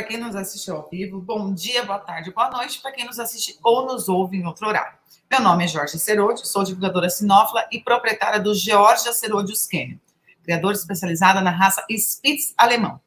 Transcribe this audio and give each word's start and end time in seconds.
Para 0.00 0.08
quem 0.08 0.16
nos 0.16 0.34
assiste 0.34 0.70
ao 0.70 0.88
vivo, 0.88 1.20
bom 1.20 1.52
dia, 1.52 1.84
boa 1.84 1.98
tarde, 1.98 2.32
boa 2.32 2.48
noite 2.48 2.80
para 2.80 2.90
quem 2.90 3.04
nos 3.04 3.20
assiste 3.20 3.58
ou 3.62 3.84
nos 3.84 4.08
ouve 4.08 4.38
em 4.38 4.46
outro 4.46 4.66
horário. 4.66 4.96
Meu 5.30 5.42
nome 5.42 5.64
é 5.64 5.68
Jorge 5.68 5.98
Cerode, 5.98 6.48
sou 6.48 6.64
divulgadora 6.64 7.10
sinófila 7.10 7.68
e 7.70 7.78
proprietária 7.82 8.40
do 8.40 8.54
Georgia 8.54 9.12
Cerodius 9.12 9.66
Canyon, 9.66 9.98
criadora 10.42 10.74
especializada 10.74 11.42
na 11.42 11.50
raça 11.50 11.84
Spitz 11.90 12.54
alemão. 12.56 12.98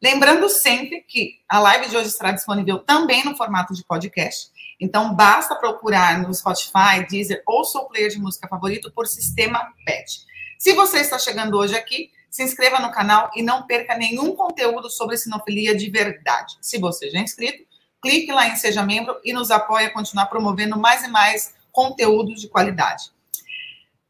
Lembrando 0.00 0.48
sempre 0.48 1.00
que 1.00 1.40
a 1.48 1.58
live 1.58 1.88
de 1.88 1.96
hoje 1.96 2.10
estará 2.10 2.30
disponível 2.30 2.78
também 2.78 3.24
no 3.24 3.36
formato 3.36 3.74
de 3.74 3.84
podcast, 3.84 4.48
então 4.78 5.16
basta 5.16 5.56
procurar 5.56 6.22
no 6.22 6.32
Spotify, 6.32 7.04
Deezer 7.10 7.42
ou 7.44 7.64
seu 7.64 7.86
player 7.86 8.10
de 8.10 8.20
música 8.20 8.46
favorito 8.46 8.92
por 8.92 9.08
sistema 9.08 9.72
PET. 9.84 10.20
Se 10.60 10.74
você 10.74 10.98
está 10.98 11.18
chegando 11.18 11.58
hoje 11.58 11.74
aqui, 11.74 12.12
se 12.36 12.42
inscreva 12.42 12.78
no 12.80 12.90
canal 12.90 13.30
e 13.34 13.40
não 13.40 13.62
perca 13.62 13.96
nenhum 13.96 14.36
conteúdo 14.36 14.90
sobre 14.90 15.16
sinofilia 15.16 15.74
de 15.74 15.88
verdade. 15.88 16.58
Se 16.60 16.78
você 16.78 17.10
já 17.10 17.18
é 17.18 17.22
inscrito, 17.22 17.64
clique 17.98 18.30
lá 18.30 18.46
em 18.46 18.56
Seja 18.56 18.82
Membro 18.82 19.18
e 19.24 19.32
nos 19.32 19.50
apoie 19.50 19.86
a 19.86 19.90
continuar 19.90 20.26
promovendo 20.26 20.78
mais 20.78 21.02
e 21.02 21.08
mais 21.08 21.54
conteúdos 21.72 22.42
de 22.42 22.46
qualidade. 22.46 23.04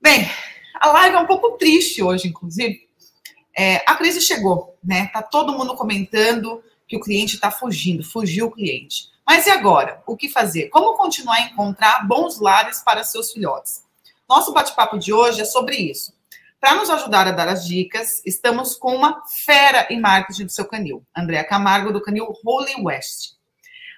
Bem, 0.03 0.29
a 0.75 0.89
live 0.89 1.15
é 1.15 1.21
um 1.21 1.27
pouco 1.27 1.53
triste 1.53 2.03
hoje, 2.03 2.27
inclusive. 2.27 2.89
É, 3.57 3.77
a 3.87 3.95
crise 3.95 4.21
chegou, 4.21 4.77
né? 4.83 5.07
Tá 5.13 5.23
todo 5.23 5.57
mundo 5.57 5.77
comentando 5.77 6.65
que 6.89 6.97
o 6.97 7.01
cliente 7.01 7.37
está 7.37 7.53
fugindo, 7.53 8.03
fugiu 8.03 8.47
o 8.47 8.51
cliente. 8.51 9.09
Mas 9.25 9.47
e 9.47 9.51
agora? 9.51 10.03
O 10.05 10.17
que 10.17 10.29
fazer? 10.29 10.69
Como 10.71 10.97
continuar 10.97 11.37
a 11.37 11.43
encontrar 11.43 12.05
bons 12.05 12.41
lares 12.41 12.83
para 12.83 13.05
seus 13.05 13.31
filhotes? 13.31 13.85
Nosso 14.29 14.53
bate-papo 14.53 14.99
de 14.99 15.13
hoje 15.13 15.43
é 15.43 15.45
sobre 15.45 15.77
isso. 15.77 16.16
Para 16.61 16.75
nos 16.75 16.89
ajudar 16.89 17.29
a 17.29 17.33
dar 17.33 17.49
as 17.49 17.67
dicas, 17.67 18.23
estamos 18.25 18.75
com 18.75 18.95
uma 18.95 19.23
fera 19.45 19.87
em 19.91 20.01
marketing 20.01 20.47
do 20.47 20.53
seu 20.53 20.65
canil, 20.65 21.05
Andréa 21.17 21.45
Camargo, 21.45 21.93
do 21.93 22.01
canil 22.01 22.33
Holy 22.45 22.83
West. 22.83 23.35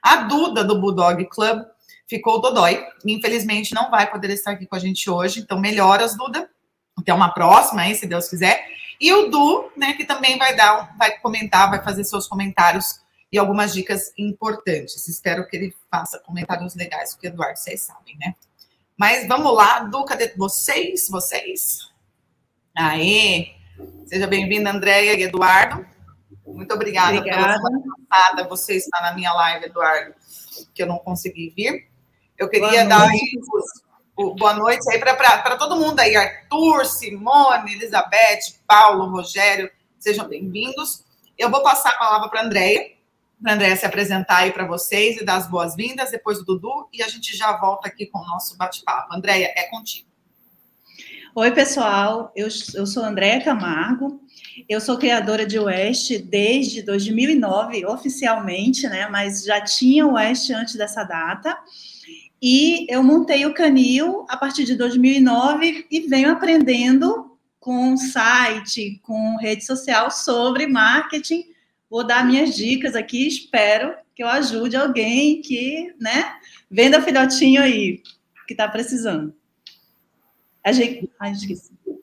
A 0.02 0.16
Duda, 0.22 0.64
do 0.64 0.80
Bulldog 0.80 1.24
Club, 1.26 1.62
ficou 2.08 2.40
dodói 2.40 2.84
infelizmente 3.04 3.74
não 3.74 3.90
vai 3.90 4.10
poder 4.10 4.30
estar 4.30 4.52
aqui 4.52 4.66
com 4.66 4.74
a 4.74 4.78
gente 4.78 5.08
hoje, 5.08 5.40
então 5.40 5.60
melhoras, 5.60 6.16
Duda. 6.16 6.50
Até 6.96 7.14
uma 7.14 7.32
próxima 7.32 7.82
aí, 7.82 7.94
se 7.94 8.06
Deus 8.06 8.28
quiser. 8.28 8.66
E 9.00 9.12
o 9.12 9.30
Du, 9.30 9.70
né, 9.76 9.92
que 9.92 10.04
também 10.04 10.36
vai 10.36 10.56
dar, 10.56 10.96
vai 10.98 11.16
comentar, 11.18 11.70
vai 11.70 11.82
fazer 11.82 12.02
seus 12.02 12.26
comentários 12.26 13.00
e 13.30 13.38
algumas 13.38 13.72
dicas 13.72 14.12
importantes. 14.18 15.06
Espero 15.06 15.46
que 15.46 15.56
ele 15.56 15.74
faça 15.88 16.18
comentários 16.18 16.74
legais, 16.74 17.12
porque 17.12 17.28
Eduardo, 17.28 17.58
vocês 17.58 17.82
sabem, 17.82 18.16
né? 18.18 18.34
Mas 18.96 19.28
vamos 19.28 19.54
lá, 19.54 19.80
Du, 19.80 20.04
cadê 20.04 20.34
vocês? 20.36 21.08
Vocês? 21.08 21.87
Aê! 22.78 23.56
Seja 24.06 24.28
bem-vinda, 24.28 24.70
Andréia 24.70 25.18
e 25.18 25.24
Eduardo. 25.24 25.84
Muito 26.46 26.72
obrigada, 26.72 27.18
obrigada. 27.18 27.60
pela 27.60 27.82
passada. 28.08 28.48
Você 28.48 28.76
está 28.76 29.02
na 29.02 29.14
minha 29.14 29.32
live, 29.32 29.66
Eduardo, 29.66 30.14
que 30.72 30.84
eu 30.84 30.86
não 30.86 30.98
consegui 30.98 31.52
vir. 31.56 31.90
Eu 32.38 32.48
queria 32.48 32.68
boa 32.68 32.84
dar 32.84 33.08
aí, 33.08 33.20
boa 34.38 34.54
noite 34.54 34.88
aí 34.92 34.98
para 35.00 35.56
todo 35.56 35.74
mundo 35.74 35.98
aí, 35.98 36.14
Arthur, 36.14 36.86
Simone, 36.86 37.74
Elizabeth, 37.74 38.60
Paulo, 38.64 39.10
Rogério, 39.10 39.68
sejam 39.98 40.28
bem-vindos. 40.28 41.04
Eu 41.36 41.50
vou 41.50 41.64
passar 41.64 41.90
a 41.90 41.98
palavra 41.98 42.28
para 42.28 42.42
a 42.42 42.44
Andréia, 42.44 42.92
para 43.42 43.52
a 43.52 43.54
Andréia 43.56 43.76
se 43.76 43.86
apresentar 43.86 44.36
aí 44.36 44.52
para 44.52 44.68
vocês 44.68 45.16
e 45.16 45.24
dar 45.24 45.34
as 45.34 45.48
boas-vindas, 45.48 46.12
depois 46.12 46.38
do 46.38 46.44
Dudu, 46.44 46.88
e 46.92 47.02
a 47.02 47.08
gente 47.08 47.36
já 47.36 47.56
volta 47.56 47.88
aqui 47.88 48.06
com 48.06 48.20
o 48.20 48.26
nosso 48.26 48.56
bate-papo. 48.56 49.12
Andréia, 49.12 49.52
é 49.56 49.64
contigo. 49.64 50.07
Oi, 51.40 51.52
pessoal. 51.52 52.32
Eu, 52.34 52.48
eu 52.74 52.84
sou 52.84 53.04
Andréa 53.04 53.40
Camargo. 53.40 54.20
Eu 54.68 54.80
sou 54.80 54.98
criadora 54.98 55.46
de 55.46 55.56
West 55.56 56.18
desde 56.24 56.82
2009, 56.82 57.86
oficialmente, 57.86 58.88
né? 58.88 59.08
Mas 59.08 59.44
já 59.44 59.60
tinha 59.60 60.04
West 60.04 60.50
antes 60.50 60.74
dessa 60.74 61.04
data. 61.04 61.56
E 62.42 62.92
eu 62.92 63.04
montei 63.04 63.46
o 63.46 63.54
Canil 63.54 64.26
a 64.28 64.36
partir 64.36 64.64
de 64.64 64.74
2009 64.74 65.86
e 65.88 66.00
venho 66.08 66.32
aprendendo 66.32 67.38
com 67.60 67.96
site, 67.96 68.98
com 69.04 69.36
rede 69.36 69.64
social 69.64 70.10
sobre 70.10 70.66
marketing. 70.66 71.44
Vou 71.88 72.04
dar 72.04 72.26
minhas 72.26 72.56
dicas 72.56 72.96
aqui, 72.96 73.28
espero 73.28 73.94
que 74.12 74.24
eu 74.24 74.28
ajude 74.28 74.74
alguém 74.74 75.40
que, 75.40 75.94
né, 76.00 76.34
venda 76.68 77.00
filhotinho 77.00 77.62
aí, 77.62 78.02
que 78.44 78.54
está 78.54 78.66
precisando. 78.66 79.37
A 80.64 80.72
gente. 80.72 81.10
Ai, 81.20 81.32
esqueci. 81.32 81.72
Pode, 81.84 82.00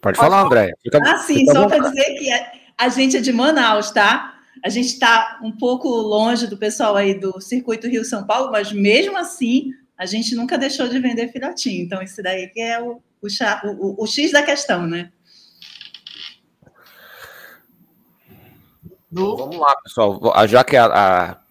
Pode 0.00 0.16
falar, 0.16 0.42
André. 0.42 0.72
Fica, 0.82 0.98
ah, 1.02 1.18
sim, 1.18 1.46
só 1.46 1.68
para 1.68 1.88
dizer 1.88 2.18
que 2.18 2.30
a, 2.30 2.52
a, 2.78 2.88
gente 2.88 3.16
é 3.16 3.20
de 3.20 3.32
Manaus, 3.32 3.90
tá? 3.90 4.34
A 4.64 4.68
gente 4.68 4.88
está 4.88 5.38
um 5.42 5.52
pouco 5.52 5.88
longe 5.88 6.46
do 6.46 6.56
pessoal 6.56 6.96
aí 6.96 7.14
do 7.18 7.40
Circuito 7.40 7.86
Rio 7.86 8.04
São 8.04 8.26
Paulo, 8.26 8.50
mas 8.50 8.72
mesmo 8.72 9.16
assim, 9.16 9.70
a 9.96 10.04
gente 10.04 10.34
nunca 10.34 10.58
deixou 10.58 10.88
de 10.88 10.98
vender 10.98 11.28
filhotinho. 11.28 11.84
Então, 11.84 12.02
isso 12.02 12.22
daí 12.22 12.48
que 12.48 12.60
é 12.60 12.80
o, 12.80 13.00
o, 13.20 13.28
o, 13.64 14.02
o 14.02 14.06
X 14.06 14.32
da 14.32 14.42
questão, 14.42 14.86
né? 14.86 15.12
Vamos 19.12 19.56
lá, 19.56 19.76
pessoal. 19.84 20.20
Já 20.48 20.64
que 20.64 20.76
a, 20.76 20.86
a 20.86 21.41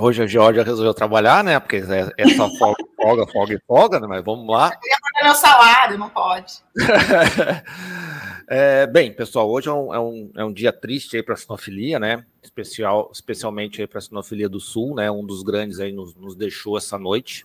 Hoje 0.00 0.22
a 0.22 0.26
Georgia 0.28 0.62
resolveu 0.62 0.94
trabalhar, 0.94 1.42
né? 1.42 1.58
Porque 1.58 1.78
é, 1.78 2.12
é 2.16 2.28
só 2.36 2.48
folga, 2.50 2.84
folga, 2.94 3.26
folga 3.26 3.54
e 3.54 3.60
folga, 3.66 3.98
né? 3.98 4.06
Mas 4.06 4.24
vamos 4.24 4.46
lá. 4.46 4.66
Eu 4.66 4.90
ia 4.90 4.98
pagar 5.02 5.24
meu 5.24 5.34
salário, 5.34 5.98
não 5.98 6.08
pode. 6.08 6.62
é, 8.46 8.86
bem, 8.86 9.12
pessoal, 9.12 9.50
hoje 9.50 9.68
é 9.68 9.72
um, 9.72 9.92
é 9.92 9.98
um, 9.98 10.30
é 10.36 10.44
um 10.44 10.52
dia 10.52 10.72
triste 10.72 11.16
aí 11.16 11.22
para 11.22 11.34
a 11.34 11.36
sinofilia, 11.36 11.98
né? 11.98 12.24
Especial, 12.40 13.10
especialmente 13.12 13.80
aí 13.80 13.88
para 13.88 13.98
a 13.98 14.02
sinofilia 14.02 14.48
do 14.48 14.60
Sul, 14.60 14.94
né? 14.94 15.10
Um 15.10 15.26
dos 15.26 15.42
grandes 15.42 15.80
aí 15.80 15.90
nos, 15.90 16.14
nos 16.14 16.36
deixou 16.36 16.78
essa 16.78 16.96
noite, 16.96 17.44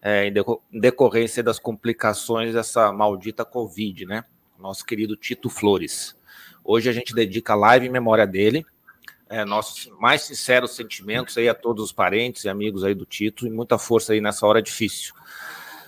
é, 0.00 0.26
em, 0.26 0.32
em 0.72 0.80
decorrência 0.80 1.42
das 1.42 1.58
complicações 1.58 2.54
dessa 2.54 2.90
maldita 2.94 3.44
Covid, 3.44 4.06
né? 4.06 4.24
Nosso 4.58 4.86
querido 4.86 5.16
Tito 5.16 5.50
Flores. 5.50 6.16
Hoje 6.64 6.88
a 6.88 6.92
gente 6.94 7.14
dedica 7.14 7.52
a 7.52 7.56
live 7.56 7.86
em 7.86 7.90
memória 7.90 8.26
dele 8.26 8.64
é, 9.30 9.44
nossos 9.44 9.88
mais 10.00 10.22
sinceros 10.22 10.74
sentimentos 10.74 11.38
aí 11.38 11.48
a 11.48 11.54
todos 11.54 11.84
os 11.84 11.92
parentes 11.92 12.44
e 12.44 12.48
amigos 12.48 12.82
aí 12.82 12.94
do 12.94 13.06
Tito 13.06 13.46
e 13.46 13.50
muita 13.50 13.78
força 13.78 14.12
aí 14.12 14.20
nessa 14.20 14.44
hora 14.44 14.60
difícil. 14.60 15.14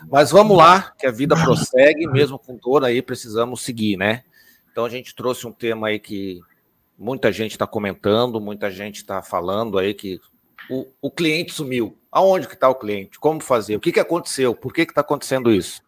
Mas 0.08 0.30
vamos 0.30 0.56
lá, 0.56 0.92
que 0.97 1.06
a 1.06 1.10
vida 1.10 1.34
prossegue, 1.36 2.06
mesmo 2.06 2.38
com 2.38 2.56
dor 2.56 2.84
aí 2.84 3.03
precisamos 3.03 3.62
seguir, 3.62 3.97
né? 3.97 4.22
Então 4.70 4.84
a 4.84 4.88
gente 4.88 5.14
trouxe 5.14 5.44
um 5.47 5.53
tema 5.53 5.88
aí 5.88 5.98
que 5.98 6.41
muita 6.97 7.32
gente 7.32 7.50
está 7.50 7.66
comentando, 7.66 8.41
muita 8.41 8.70
gente 8.70 8.97
está 8.97 9.20
falando 9.22 9.76
aí 9.76 9.92
que 9.92 10.20
o, 10.70 10.86
o, 11.00 11.10
cliente 11.10 11.53
sumiu. 11.53 11.98
Aonde 12.12 12.47
que 12.47 12.54
está 12.54 12.69
o 12.69 12.74
cliente? 12.76 13.19
Como 13.19 13.41
fazer? 13.41 13.74
O 13.74 13.80
que, 13.80 13.91
que 13.91 14.00
aconteceu? 14.00 14.54
Por 14.54 14.72
que 14.72 14.82
está 14.82 15.00
acontecendo 15.00 15.53
isso? 15.53 15.82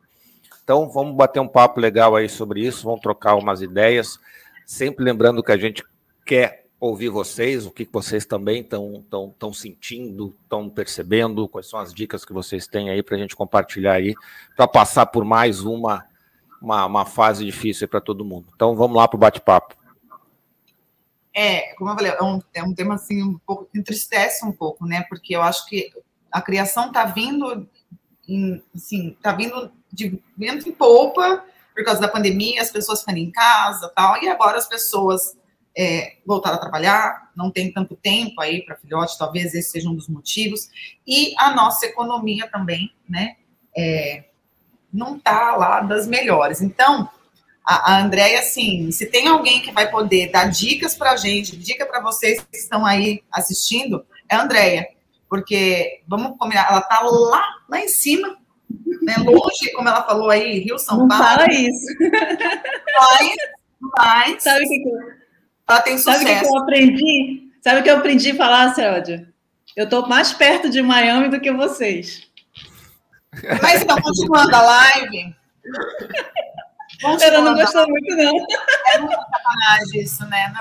Então 0.65 0.89
vamos 0.91 1.15
bater 1.15 1.39
um 1.39 1.49
papo 1.49 1.79
legal 1.79 2.17
aí 2.17 2.29
sobre 2.29 2.67
isso, 2.67 2.85
vamos 2.85 3.01
trocar 3.01 3.37
umas 3.37 3.63
ideias, 3.63 4.19
sempre 4.67 5.05
lembrando 5.05 5.43
que 5.43 5.53
a 5.53 5.57
gente 5.57 5.85
quer 6.25 6.64
ouvir 6.79 7.09
vocês, 7.09 7.65
o 7.67 7.71
que 7.71 7.89
vocês 7.91 8.27
também 8.27 8.61
estão 8.61 9.53
sentindo, 9.55 10.35
estão 10.43 10.69
percebendo, 10.69 11.49
quais 11.49 11.69
são 11.69 11.79
as 11.79 11.95
dicas 11.95 12.25
que 12.25 12.33
vocês 12.33 12.67
têm 12.67 12.91
aí 12.91 13.03
para 13.03 13.17
a 13.17 13.19
gente 13.19 13.35
compartilhar 13.35 13.95
aí, 13.95 14.15
para 14.57 14.69
passar 14.69 15.07
por 15.07 15.25
mais 15.25 15.61
uma, 15.61 16.05
uma, 16.61 16.85
uma 16.85 17.07
fase 17.07 17.45
difícil 17.45 17.89
para 17.89 18.01
todo 18.01 18.25
mundo. 18.25 18.47
Então 18.55 18.77
vamos 18.77 18.97
lá 18.97 19.09
para 19.09 19.17
o 19.17 19.21
bate-papo. 19.21 19.77
É, 21.33 21.75
como 21.75 21.91
eu 21.91 21.95
falei, 21.95 22.13
é 22.13 22.23
um, 22.23 22.41
é 22.53 22.63
um 22.63 22.75
tema 22.75 22.95
assim, 22.95 23.23
um 23.23 23.39
pouco, 23.39 23.69
entristece 23.75 24.45
um 24.45 24.53
pouco, 24.53 24.87
né? 24.87 25.05
Porque 25.09 25.35
eu 25.35 25.43
acho 25.43 25.67
que 25.67 25.91
a 26.31 26.41
criação 26.41 26.89
está 26.89 27.07
vindo, 27.07 27.67
assim, 28.75 29.17
tá 29.21 29.33
vindo 29.33 29.73
de 29.93 30.21
vento 30.37 30.69
em 30.69 30.73
polpa 30.73 31.45
por 31.75 31.85
causa 31.85 32.01
da 32.01 32.09
pandemia, 32.09 32.63
as 32.63 32.71
pessoas 32.71 33.01
ficando 33.01 33.19
em 33.19 33.33
casa 33.33 33.91
tal, 33.97 34.23
e 34.23 34.29
agora 34.29 34.59
as 34.59 34.69
pessoas 34.69 35.37
é, 35.77 36.17
voltar 36.25 36.55
a 36.55 36.59
trabalhar, 36.59 37.31
não 37.37 37.51
tem 37.51 37.73
tanto 37.73 37.97
tempo 37.97 38.41
aí 38.41 38.65
para 38.65 38.77
filhote, 38.77 39.19
talvez 39.19 39.55
esse 39.55 39.71
seja 39.71 39.89
um 39.89 39.95
dos 39.95 40.09
motivos, 40.09 40.71
e 41.07 41.35
a 41.39 41.55
nossa 41.55 41.87
economia 41.87 42.49
também, 42.49 42.93
né, 43.09 43.37
é, 43.77 44.25
não 44.93 45.17
está 45.17 45.57
lá 45.57 45.81
das 45.81 46.07
melhores. 46.07 46.63
Então, 46.63 47.09
a, 47.65 47.93
a 47.95 48.03
Andréia, 48.03 48.39
assim, 48.39 48.91
se 48.93 49.07
tem 49.07 49.27
alguém 49.27 49.61
que 49.61 49.73
vai 49.73 49.91
poder 49.91 50.31
dar 50.31 50.49
dicas 50.49 50.97
para 50.97 51.13
a 51.13 51.17
gente, 51.17 51.57
dica 51.57 51.85
para 51.85 52.01
vocês 52.01 52.41
que 52.41 52.57
estão 52.57 52.87
aí 52.87 53.23
assistindo, 53.33 54.07
é 54.29 54.37
a 54.37 54.43
Andréia, 54.43 54.87
porque, 55.29 56.03
vamos 56.07 56.39
combinar, 56.39 56.69
ela 56.71 56.79
está 56.79 57.01
lá, 57.01 57.43
lá 57.69 57.81
em 57.81 57.89
cima, 57.89 58.37
né, 59.03 59.17
longe, 59.19 59.73
como 59.75 59.89
ela 59.89 60.05
falou 60.05 60.31
aí, 60.31 60.61
Rio, 60.61 60.79
São 60.79 61.09
Paulo. 61.09 61.09
Não 61.09 61.19
fala 61.19 61.47
isso. 61.53 61.87
Mas, 62.97 63.37
mas... 63.81 64.43
Sabe 64.43 64.65
o 64.65 64.69
que, 64.69 64.79
que 64.79 65.24
ela 65.69 65.81
tem 65.81 65.99
sucesso. 65.99 66.19
Sabe 66.19 66.33
o 66.33 66.39
que 66.41 66.47
eu 66.47 66.59
aprendi? 66.59 67.51
Sabe 67.63 67.81
o 67.81 67.83
que 67.83 67.91
eu 67.91 67.97
aprendi 67.97 68.31
a 68.33 68.37
falar, 68.37 68.75
Céudia? 68.75 69.29
Eu 69.77 69.85
estou 69.85 70.07
mais 70.07 70.33
perto 70.33 70.69
de 70.69 70.83
Miami 70.83 71.29
do 71.29 71.41
que 71.41 71.53
vocês. 71.53 72.29
Mas 73.63 73.83
então, 73.83 74.01
continuando 74.01 74.55
a 74.55 74.63
live. 74.63 75.35
Ela 77.21 77.41
não 77.41 77.55
gostou 77.55 77.87
muito, 77.89 78.15
não. 78.15 78.47
É 78.93 78.99
muito 78.99 79.15
sacanagem 79.15 80.01
isso, 80.01 80.25
né? 80.27 80.53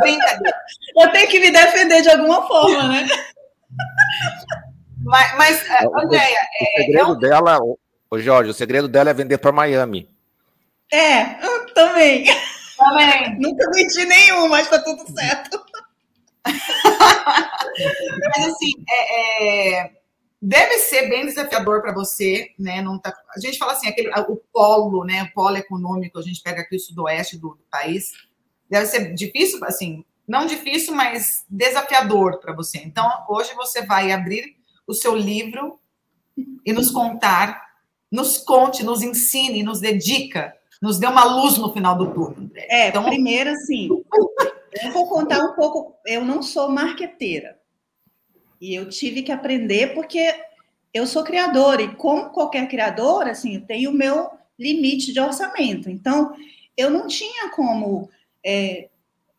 brincadeira. 0.00 0.56
Eu 0.96 1.10
tenho 1.10 1.28
que 1.28 1.40
me 1.40 1.50
defender 1.50 2.02
de 2.02 2.10
alguma 2.10 2.46
forma, 2.46 2.88
né? 2.88 3.08
Mas, 5.04 5.36
mas 5.36 5.70
é, 5.70 5.84
Andréia, 5.86 6.38
o, 6.38 6.64
é, 6.64 6.82
segredo 6.84 7.12
é 7.12 7.28
dela, 7.28 7.58
o 8.10 8.18
Jorge, 8.18 8.50
o 8.50 8.54
segredo 8.54 8.88
dela 8.88 9.10
é 9.10 9.14
vender 9.14 9.38
para 9.38 9.52
Miami. 9.52 10.08
É, 10.92 11.24
também. 11.74 12.24
Também. 12.82 13.38
Nunca 13.38 13.70
menti 13.70 14.04
nenhum, 14.04 14.48
mas 14.48 14.68
tá 14.68 14.78
tudo 14.78 15.04
certo. 15.12 15.64
mas 16.44 18.46
assim, 18.46 18.72
é, 18.88 19.78
é, 19.78 19.92
deve 20.40 20.78
ser 20.78 21.08
bem 21.08 21.26
desafiador 21.26 21.82
para 21.82 21.94
você, 21.94 22.52
né? 22.58 22.82
Não 22.82 22.98
tá, 22.98 23.14
a 23.34 23.40
gente 23.40 23.58
fala 23.58 23.72
assim, 23.72 23.88
aquele, 23.88 24.10
o 24.28 24.36
polo, 24.52 25.04
né? 25.04 25.22
O 25.22 25.32
polo 25.32 25.56
econômico, 25.56 26.18
a 26.18 26.22
gente 26.22 26.42
pega 26.42 26.62
aqui 26.62 26.76
o 26.76 26.80
sudoeste 26.80 27.38
do, 27.38 27.50
do 27.50 27.64
país, 27.70 28.10
deve 28.68 28.86
ser 28.86 29.14
difícil, 29.14 29.64
assim, 29.64 30.04
não 30.26 30.46
difícil, 30.46 30.94
mas 30.94 31.44
desafiador 31.48 32.40
para 32.40 32.54
você. 32.54 32.78
Então, 32.78 33.08
hoje 33.28 33.54
você 33.54 33.82
vai 33.82 34.10
abrir 34.10 34.56
o 34.86 34.94
seu 34.94 35.14
livro 35.14 35.78
e 36.64 36.72
nos 36.72 36.90
contar, 36.90 37.62
nos 38.10 38.38
conte, 38.38 38.82
nos 38.82 39.02
ensine, 39.02 39.62
nos 39.62 39.80
dedica, 39.80 40.54
nos 40.82 40.98
dê 40.98 41.06
uma 41.06 41.24
luz 41.24 41.56
no 41.56 41.72
final 41.72 41.96
do 41.96 42.12
túnel. 42.12 42.50
É, 42.56 42.88
então, 42.88 43.04
primeiro 43.04 43.50
assim, 43.50 43.88
eu 44.82 44.92
vou 44.92 45.06
contar 45.06 45.38
um 45.44 45.54
pouco, 45.54 45.94
eu 46.04 46.24
não 46.24 46.42
sou 46.42 46.68
marqueteira. 46.68 47.56
E 48.60 48.74
eu 48.74 48.88
tive 48.88 49.22
que 49.22 49.30
aprender 49.30 49.94
porque 49.94 50.34
eu 50.92 51.06
sou 51.06 51.22
criadora 51.22 51.82
e 51.82 51.94
como 51.94 52.30
qualquer 52.30 52.68
criadora, 52.68 53.30
assim, 53.30 53.54
eu 53.54 53.60
tenho 53.62 53.90
o 53.90 53.94
meu 53.94 54.28
limite 54.58 55.12
de 55.12 55.20
orçamento. 55.20 55.88
Então, 55.88 56.34
eu 56.76 56.90
não 56.90 57.06
tinha 57.06 57.50
como 57.50 58.10
é, 58.44 58.88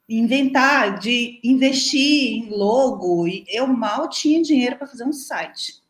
inventar, 0.08 0.98
de 0.98 1.40
investir 1.44 2.34
em 2.34 2.50
logo, 2.50 3.28
e 3.28 3.46
eu 3.50 3.68
mal 3.68 4.10
tinha 4.10 4.42
dinheiro 4.42 4.78
para 4.78 4.88
fazer 4.88 5.04
um 5.04 5.14
site. 5.14 5.82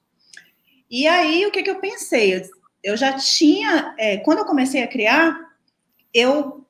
E 0.89 1.07
aí, 1.07 1.45
o 1.45 1.51
que, 1.51 1.63
que 1.63 1.69
eu 1.69 1.79
pensei? 1.79 2.44
Eu 2.83 2.97
já 2.97 3.13
tinha, 3.13 3.95
é, 3.97 4.17
quando 4.17 4.39
eu 4.39 4.45
comecei 4.45 4.83
a 4.83 4.88
criar, 4.88 5.42
eu 6.13 6.65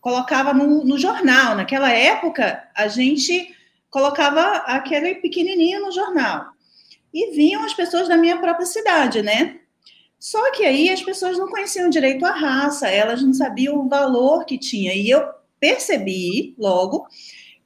colocava 0.00 0.52
no, 0.52 0.84
no, 0.84 0.98
jornal. 0.98 1.54
Naquela 1.54 1.90
época, 1.90 2.68
a 2.74 2.88
gente 2.88 3.54
colocava 3.90 4.42
aquele 4.66 5.16
pequenininho 5.16 5.80
no 5.82 5.92
jornal. 5.92 6.46
E 7.12 7.34
vinham 7.34 7.64
as 7.64 7.74
pessoas 7.74 8.08
da 8.08 8.16
minha 8.16 8.38
própria 8.38 8.66
cidade, 8.66 9.22
né? 9.22 9.60
Só 10.18 10.52
que 10.52 10.64
aí 10.64 10.90
as 10.90 11.02
pessoas 11.02 11.38
não 11.38 11.48
conheciam 11.48 11.88
direito 11.88 12.24
a 12.24 12.32
raça, 12.32 12.88
elas 12.88 13.22
não 13.22 13.32
sabiam 13.32 13.78
o 13.78 13.88
valor 13.88 14.44
que 14.44 14.58
tinha. 14.58 14.94
E 14.94 15.08
eu 15.08 15.26
percebi 15.58 16.54
logo 16.58 17.06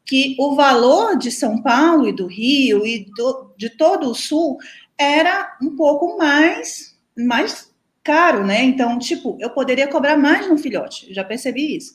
que 0.06 0.36
o 0.38 0.54
valor 0.54 1.16
de 1.16 1.30
São 1.30 1.62
Paulo 1.62 2.06
e 2.06 2.12
do 2.12 2.26
Rio 2.26 2.86
e 2.86 3.06
do, 3.16 3.52
de 3.56 3.70
todo 3.70 4.10
o 4.10 4.14
Sul 4.14 4.58
era 4.98 5.56
um 5.60 5.74
pouco 5.74 6.16
mais, 6.16 6.96
mais 7.16 7.73
caro, 8.04 8.46
né? 8.46 8.62
Então, 8.62 8.98
tipo, 8.98 9.36
eu 9.40 9.50
poderia 9.50 9.88
cobrar 9.88 10.16
mais 10.16 10.48
no 10.48 10.58
filhote, 10.58 11.12
já 11.12 11.24
percebi 11.24 11.76
isso. 11.76 11.94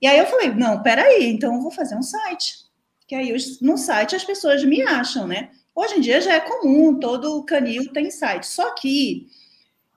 E 0.00 0.06
aí 0.06 0.18
eu 0.18 0.26
falei, 0.26 0.50
não, 0.50 0.82
peraí, 0.82 1.28
então 1.28 1.54
eu 1.54 1.62
vou 1.62 1.70
fazer 1.70 1.96
um 1.96 2.02
site. 2.02 2.58
Que 3.06 3.14
aí 3.14 3.34
no 3.60 3.76
site 3.76 4.14
as 4.14 4.22
pessoas 4.22 4.62
me 4.64 4.82
acham, 4.82 5.26
né? 5.26 5.50
Hoje 5.74 5.96
em 5.96 6.00
dia 6.00 6.20
já 6.20 6.34
é 6.34 6.40
comum, 6.40 7.00
todo 7.00 7.42
canil 7.44 7.92
tem 7.92 8.10
site. 8.10 8.46
Só 8.46 8.74
que 8.74 9.26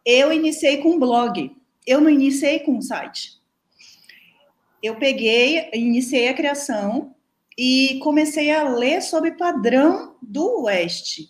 eu 0.06 0.32
iniciei 0.32 0.78
com 0.78 0.98
blog, 0.98 1.56
eu 1.86 2.02
não 2.02 2.10
iniciei 2.10 2.60
com 2.60 2.82
site 2.82 3.42
eu 4.82 4.96
peguei, 4.96 5.70
iniciei 5.74 6.28
a 6.28 6.34
criação 6.34 7.14
e 7.58 8.00
comecei 8.02 8.52
a 8.52 8.68
ler 8.68 9.02
sobre 9.02 9.32
padrão 9.32 10.16
do 10.22 10.64
Oeste. 10.64 11.30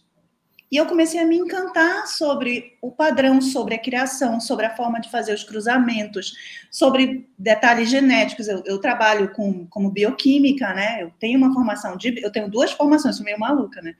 E 0.71 0.77
eu 0.77 0.85
comecei 0.85 1.19
a 1.19 1.25
me 1.25 1.35
encantar 1.35 2.07
sobre 2.07 2.77
o 2.81 2.89
padrão, 2.89 3.41
sobre 3.41 3.75
a 3.75 3.79
criação, 3.79 4.39
sobre 4.39 4.65
a 4.65 4.73
forma 4.73 5.01
de 5.01 5.11
fazer 5.11 5.33
os 5.33 5.43
cruzamentos, 5.43 6.33
sobre 6.71 7.29
detalhes 7.37 7.89
genéticos. 7.89 8.47
Eu, 8.47 8.63
eu 8.65 8.79
trabalho 8.79 9.33
com, 9.33 9.67
como 9.67 9.91
bioquímica, 9.91 10.73
né? 10.73 11.03
Eu 11.03 11.11
tenho 11.19 11.37
uma 11.37 11.53
formação 11.53 11.97
de. 11.97 12.23
Eu 12.23 12.31
tenho 12.31 12.49
duas 12.49 12.71
formações, 12.71 13.17
sou 13.17 13.25
meio 13.25 13.37
maluca, 13.37 13.81
né? 13.81 13.93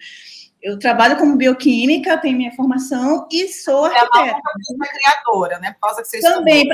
Eu 0.61 0.79
trabalho 0.79 1.17
como 1.17 1.35
bioquímica, 1.35 2.17
tenho 2.19 2.37
minha 2.37 2.55
formação 2.55 3.27
e 3.29 3.49
sou 3.49 3.85
arquiteta. 3.85 4.37
É 4.37 4.73
uma 4.73 4.87
criadora, 4.87 5.59
né? 5.59 5.73
Por 5.73 5.81
causa 5.81 6.01
que 6.01 6.07
você 6.07 6.21
Também, 6.21 6.69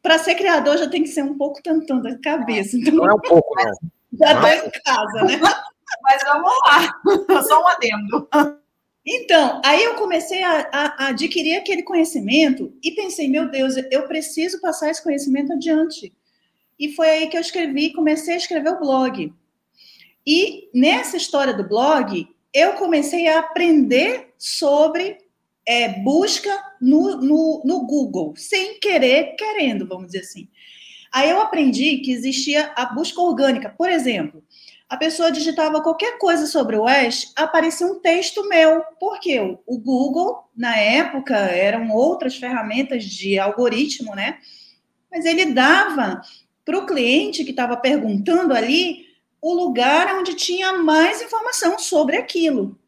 para 0.00 0.18
ser 0.18 0.36
criador 0.36 0.78
já 0.78 0.88
tem 0.88 1.02
que 1.02 1.08
ser 1.10 1.22
um 1.22 1.36
pouco 1.36 1.62
tantão 1.62 2.00
da 2.00 2.16
cabeça. 2.18 2.78
Então, 2.78 2.94
não 2.94 3.10
é 3.10 3.14
um 3.14 3.20
pouco, 3.20 3.54
não. 3.62 3.72
Já 4.16 4.32
estou 4.32 4.68
em 4.68 4.70
casa, 4.84 5.24
né? 5.24 5.40
Mas 6.02 6.22
vamos 6.24 6.52
lá, 6.66 7.42
só 7.42 7.62
um 7.62 7.66
adendo. 7.66 8.28
Então, 9.06 9.60
aí 9.62 9.84
eu 9.84 9.96
comecei 9.96 10.42
a, 10.42 10.68
a, 10.72 11.04
a, 11.04 11.08
adquirir 11.08 11.56
aquele 11.56 11.82
conhecimento 11.82 12.72
e 12.82 12.92
pensei, 12.92 13.28
meu 13.28 13.50
Deus, 13.50 13.74
eu 13.90 14.08
preciso 14.08 14.60
passar 14.60 14.90
esse 14.90 15.02
conhecimento 15.02 15.52
adiante. 15.52 16.12
E 16.78 16.92
foi 16.92 17.08
aí 17.10 17.28
que 17.28 17.36
eu 17.36 17.40
escrevi, 17.40 17.92
comecei 17.92 18.34
a 18.34 18.38
escrever 18.38 18.70
o 18.70 18.80
blog. 18.80 19.32
E 20.26 20.70
nessa 20.72 21.18
história 21.18 21.52
do 21.52 21.68
blog, 21.68 22.26
eu 22.52 22.72
comecei 22.74 23.28
a 23.28 23.40
aprender 23.40 24.32
sobre 24.38 25.18
é, 25.66 26.00
busca 26.00 26.50
no, 26.80 27.16
no, 27.16 27.62
no 27.64 27.86
Google, 27.86 28.34
sem 28.36 28.78
querer, 28.80 29.34
querendo, 29.36 29.86
vamos 29.86 30.06
dizer 30.06 30.20
assim. 30.20 30.48
Aí 31.12 31.30
eu 31.30 31.40
aprendi 31.40 31.98
que 31.98 32.10
existia 32.10 32.72
a 32.74 32.86
busca 32.86 33.20
orgânica. 33.20 33.72
Por 33.76 33.88
exemplo, 33.88 34.42
a 34.94 34.96
pessoa 34.96 35.32
digitava 35.32 35.82
qualquer 35.82 36.18
coisa 36.18 36.46
sobre 36.46 36.76
o 36.76 36.84
West, 36.84 37.32
aparecia 37.36 37.86
um 37.86 38.00
texto 38.00 38.48
meu. 38.48 38.82
Porque 38.98 39.58
o 39.66 39.78
Google, 39.78 40.48
na 40.56 40.76
época, 40.76 41.34
eram 41.34 41.90
outras 41.90 42.36
ferramentas 42.36 43.04
de 43.04 43.38
algoritmo, 43.38 44.14
né? 44.14 44.38
Mas 45.10 45.24
ele 45.24 45.46
dava 45.46 46.20
para 46.64 46.78
o 46.78 46.86
cliente 46.86 47.44
que 47.44 47.50
estava 47.50 47.76
perguntando 47.76 48.54
ali 48.54 49.06
o 49.40 49.52
lugar 49.52 50.14
onde 50.16 50.34
tinha 50.34 50.72
mais 50.72 51.20
informação 51.20 51.78
sobre 51.78 52.16
aquilo 52.16 52.78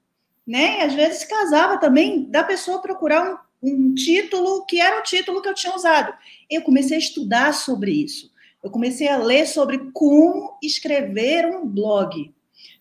né? 0.46 0.78
E 0.78 0.82
às 0.82 0.94
vezes 0.94 1.24
casava 1.24 1.78
também 1.78 2.30
da 2.30 2.44
pessoa 2.44 2.80
procurar 2.80 3.42
um, 3.62 3.68
um 3.68 3.94
título 3.94 4.64
que 4.64 4.80
era 4.80 5.00
o 5.00 5.02
título 5.02 5.42
que 5.42 5.48
eu 5.48 5.54
tinha 5.54 5.74
usado. 5.74 6.14
Eu 6.48 6.62
comecei 6.62 6.96
a 6.96 7.00
estudar 7.00 7.52
sobre 7.52 7.90
isso. 7.90 8.30
Eu 8.66 8.70
comecei 8.70 9.06
a 9.06 9.16
ler 9.16 9.46
sobre 9.46 9.92
como 9.92 10.58
escrever 10.60 11.46
um 11.46 11.64
blog, 11.64 12.34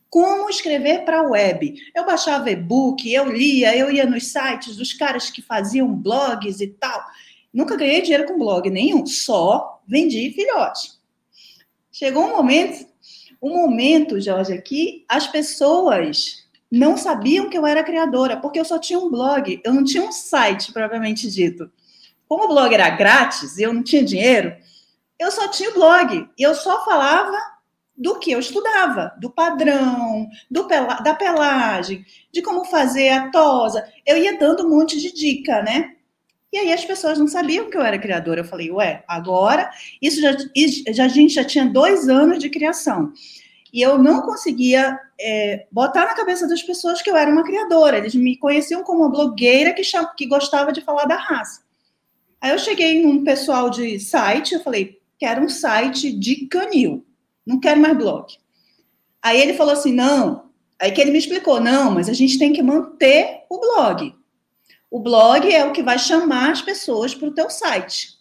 como 0.09 0.49
escrever 0.49 1.05
para 1.05 1.19
a 1.19 1.29
web. 1.29 1.75
Eu 1.93 2.07
baixava 2.07 2.49
e-book, 2.49 3.07
eu 3.07 3.31
lia, 3.31 3.77
eu 3.77 3.91
ia 3.91 4.03
nos 4.03 4.31
sites 4.31 4.77
dos 4.77 4.93
caras 4.93 5.29
que 5.29 5.43
faziam 5.43 5.93
blogs 5.93 6.59
e 6.59 6.69
tal. 6.69 6.99
Nunca 7.53 7.77
ganhei 7.77 8.01
dinheiro 8.01 8.25
com 8.25 8.39
blog 8.39 8.67
nenhum, 8.67 9.05
só 9.05 9.79
vendi 9.87 10.31
filhote. 10.31 10.93
Chegou 11.91 12.25
um 12.25 12.35
momento, 12.35 12.87
um 13.39 13.53
momento, 13.53 14.19
Jorge, 14.19 14.53
aqui 14.53 15.05
as 15.07 15.27
pessoas 15.27 16.47
não 16.71 16.97
sabiam 16.97 17.47
que 17.47 17.55
eu 17.55 17.63
era 17.63 17.83
criadora, 17.83 18.37
porque 18.37 18.59
eu 18.59 18.65
só 18.65 18.79
tinha 18.79 18.97
um 18.97 19.11
blog, 19.11 19.61
eu 19.63 19.71
não 19.71 19.83
tinha 19.83 20.03
um 20.03 20.11
site 20.11 20.73
propriamente 20.73 21.29
dito. 21.29 21.71
Como 22.27 22.45
o 22.45 22.47
blog 22.47 22.73
era 22.73 22.89
grátis 22.89 23.59
e 23.59 23.61
eu 23.61 23.71
não 23.71 23.83
tinha 23.83 24.03
dinheiro, 24.03 24.51
eu 25.19 25.31
só 25.31 25.47
tinha 25.47 25.69
o 25.69 25.73
blog 25.73 26.29
e 26.37 26.43
eu 26.43 26.53
só 26.53 26.83
falava 26.83 27.37
do 27.97 28.19
que 28.19 28.31
eu 28.31 28.39
estudava, 28.39 29.13
do 29.19 29.29
padrão, 29.29 30.27
do 30.51 30.67
pela, 30.67 30.95
da 30.95 31.13
pelagem, 31.13 32.05
de 32.31 32.41
como 32.41 32.65
fazer 32.65 33.09
a 33.09 33.31
tosa. 33.31 33.87
Eu 34.05 34.17
ia 34.17 34.37
dando 34.37 34.65
um 34.65 34.69
monte 34.69 34.99
de 34.99 35.13
dica, 35.13 35.61
né? 35.61 35.95
E 36.51 36.57
aí 36.57 36.73
as 36.73 36.83
pessoas 36.83 37.17
não 37.17 37.27
sabiam 37.27 37.69
que 37.69 37.77
eu 37.77 37.81
era 37.81 37.99
criadora. 37.99 38.41
Eu 38.41 38.45
falei, 38.45 38.69
ué, 38.71 39.03
agora 39.07 39.69
isso 40.01 40.21
já, 40.21 40.35
já 40.93 41.05
a 41.05 41.09
gente 41.09 41.33
já 41.33 41.43
tinha 41.43 41.65
dois 41.65 42.09
anos 42.09 42.39
de 42.39 42.49
criação 42.49 43.13
e 43.75 43.81
eu 43.81 43.97
não 43.97 44.21
conseguia 44.21 44.97
é, 45.19 45.67
botar 45.69 46.05
na 46.05 46.13
cabeça 46.13 46.47
das 46.47 46.63
pessoas 46.63 47.01
que 47.01 47.09
eu 47.09 47.15
era 47.17 47.29
uma 47.29 47.43
criadora. 47.43 47.97
Eles 47.97 48.15
me 48.15 48.37
conheciam 48.37 48.83
como 48.83 49.01
uma 49.01 49.11
blogueira 49.11 49.73
que, 49.73 49.81
que 50.15 50.25
gostava 50.25 50.71
de 50.71 50.79
falar 50.79 51.03
da 51.03 51.17
raça. 51.17 51.61
Aí 52.39 52.51
eu 52.51 52.57
cheguei 52.57 53.03
num 53.03 53.25
pessoal 53.25 53.69
de 53.69 53.99
site, 53.99 54.53
eu 54.53 54.61
falei, 54.61 55.01
quero 55.19 55.43
um 55.43 55.49
site 55.49 56.11
de 56.11 56.47
canil, 56.47 57.05
não 57.45 57.59
quero 57.59 57.79
mais 57.79 57.97
blog. 57.97 58.33
Aí 59.21 59.41
ele 59.41 59.53
falou 59.53 59.73
assim, 59.73 59.93
não. 59.93 60.45
Aí 60.79 60.91
que 60.91 61.01
ele 61.01 61.11
me 61.11 61.17
explicou, 61.17 61.59
não, 61.59 61.91
mas 61.91 62.09
a 62.09 62.13
gente 62.13 62.37
tem 62.37 62.53
que 62.53 62.61
manter 62.61 63.43
o 63.49 63.59
blog. 63.59 64.13
O 64.91 64.99
blog 64.99 65.51
é 65.51 65.65
o 65.65 65.71
que 65.71 65.81
vai 65.81 65.97
chamar 65.97 66.51
as 66.51 66.61
pessoas 66.61 67.15
para 67.15 67.27
o 67.27 67.33
teu 67.33 67.49
site. 67.49 68.15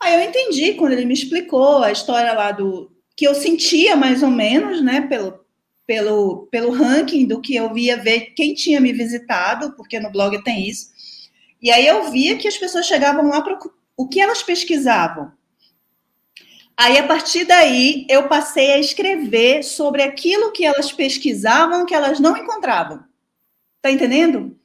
Aí 0.00 0.14
eu 0.14 0.28
entendi 0.28 0.74
quando 0.74 0.92
ele 0.92 1.04
me 1.04 1.14
explicou 1.14 1.82
a 1.82 1.90
história 1.90 2.32
lá 2.32 2.52
do, 2.52 2.92
que 3.18 3.26
eu 3.26 3.34
sentia 3.34 3.96
mais 3.96 4.22
ou 4.22 4.30
menos, 4.30 4.80
né, 4.80 5.00
pelo, 5.00 5.44
pelo, 5.84 6.46
pelo 6.52 6.70
ranking 6.70 7.26
do 7.26 7.40
que 7.40 7.56
eu 7.56 7.74
via 7.74 7.96
ver 7.96 8.32
quem 8.36 8.54
tinha 8.54 8.80
me 8.80 8.92
visitado, 8.92 9.72
porque 9.72 9.98
no 9.98 10.12
blog 10.12 10.40
tem 10.44 10.68
isso. 10.68 10.90
E 11.60 11.68
aí 11.68 11.84
eu 11.84 12.12
via 12.12 12.38
que 12.38 12.46
as 12.46 12.56
pessoas 12.56 12.86
chegavam 12.86 13.28
lá 13.28 13.42
para 13.42 13.58
o 13.96 14.08
que 14.08 14.20
elas 14.20 14.40
pesquisavam. 14.40 15.32
Aí, 16.78 16.96
a 16.96 17.02
partir 17.02 17.44
daí, 17.44 18.06
eu 18.08 18.28
passei 18.28 18.70
a 18.70 18.78
escrever 18.78 19.64
sobre 19.64 20.00
aquilo 20.00 20.52
que 20.52 20.64
elas 20.64 20.92
pesquisavam, 20.92 21.84
que 21.84 21.92
elas 21.92 22.20
não 22.20 22.36
encontravam. 22.36 23.02
Tá 23.82 23.90
entendendo? 23.90 24.56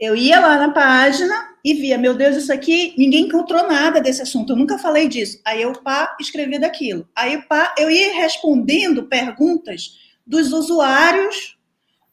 Eu 0.00 0.16
ia 0.16 0.40
lá 0.40 0.58
na 0.58 0.72
página 0.72 1.54
e 1.64 1.74
via, 1.74 1.96
meu 1.96 2.14
Deus, 2.14 2.36
isso 2.36 2.52
aqui, 2.52 2.92
ninguém 2.98 3.26
encontrou 3.26 3.68
nada 3.68 4.00
desse 4.00 4.20
assunto, 4.20 4.52
eu 4.52 4.56
nunca 4.56 4.78
falei 4.78 5.06
disso. 5.06 5.40
Aí 5.44 5.62
eu, 5.62 5.72
pá, 5.74 6.16
escrevia 6.20 6.58
daquilo. 6.58 7.08
Aí, 7.14 7.40
pá, 7.42 7.72
eu 7.78 7.88
ia 7.88 8.16
respondendo 8.16 9.04
perguntas 9.04 9.96
dos 10.26 10.52
usuários 10.52 11.56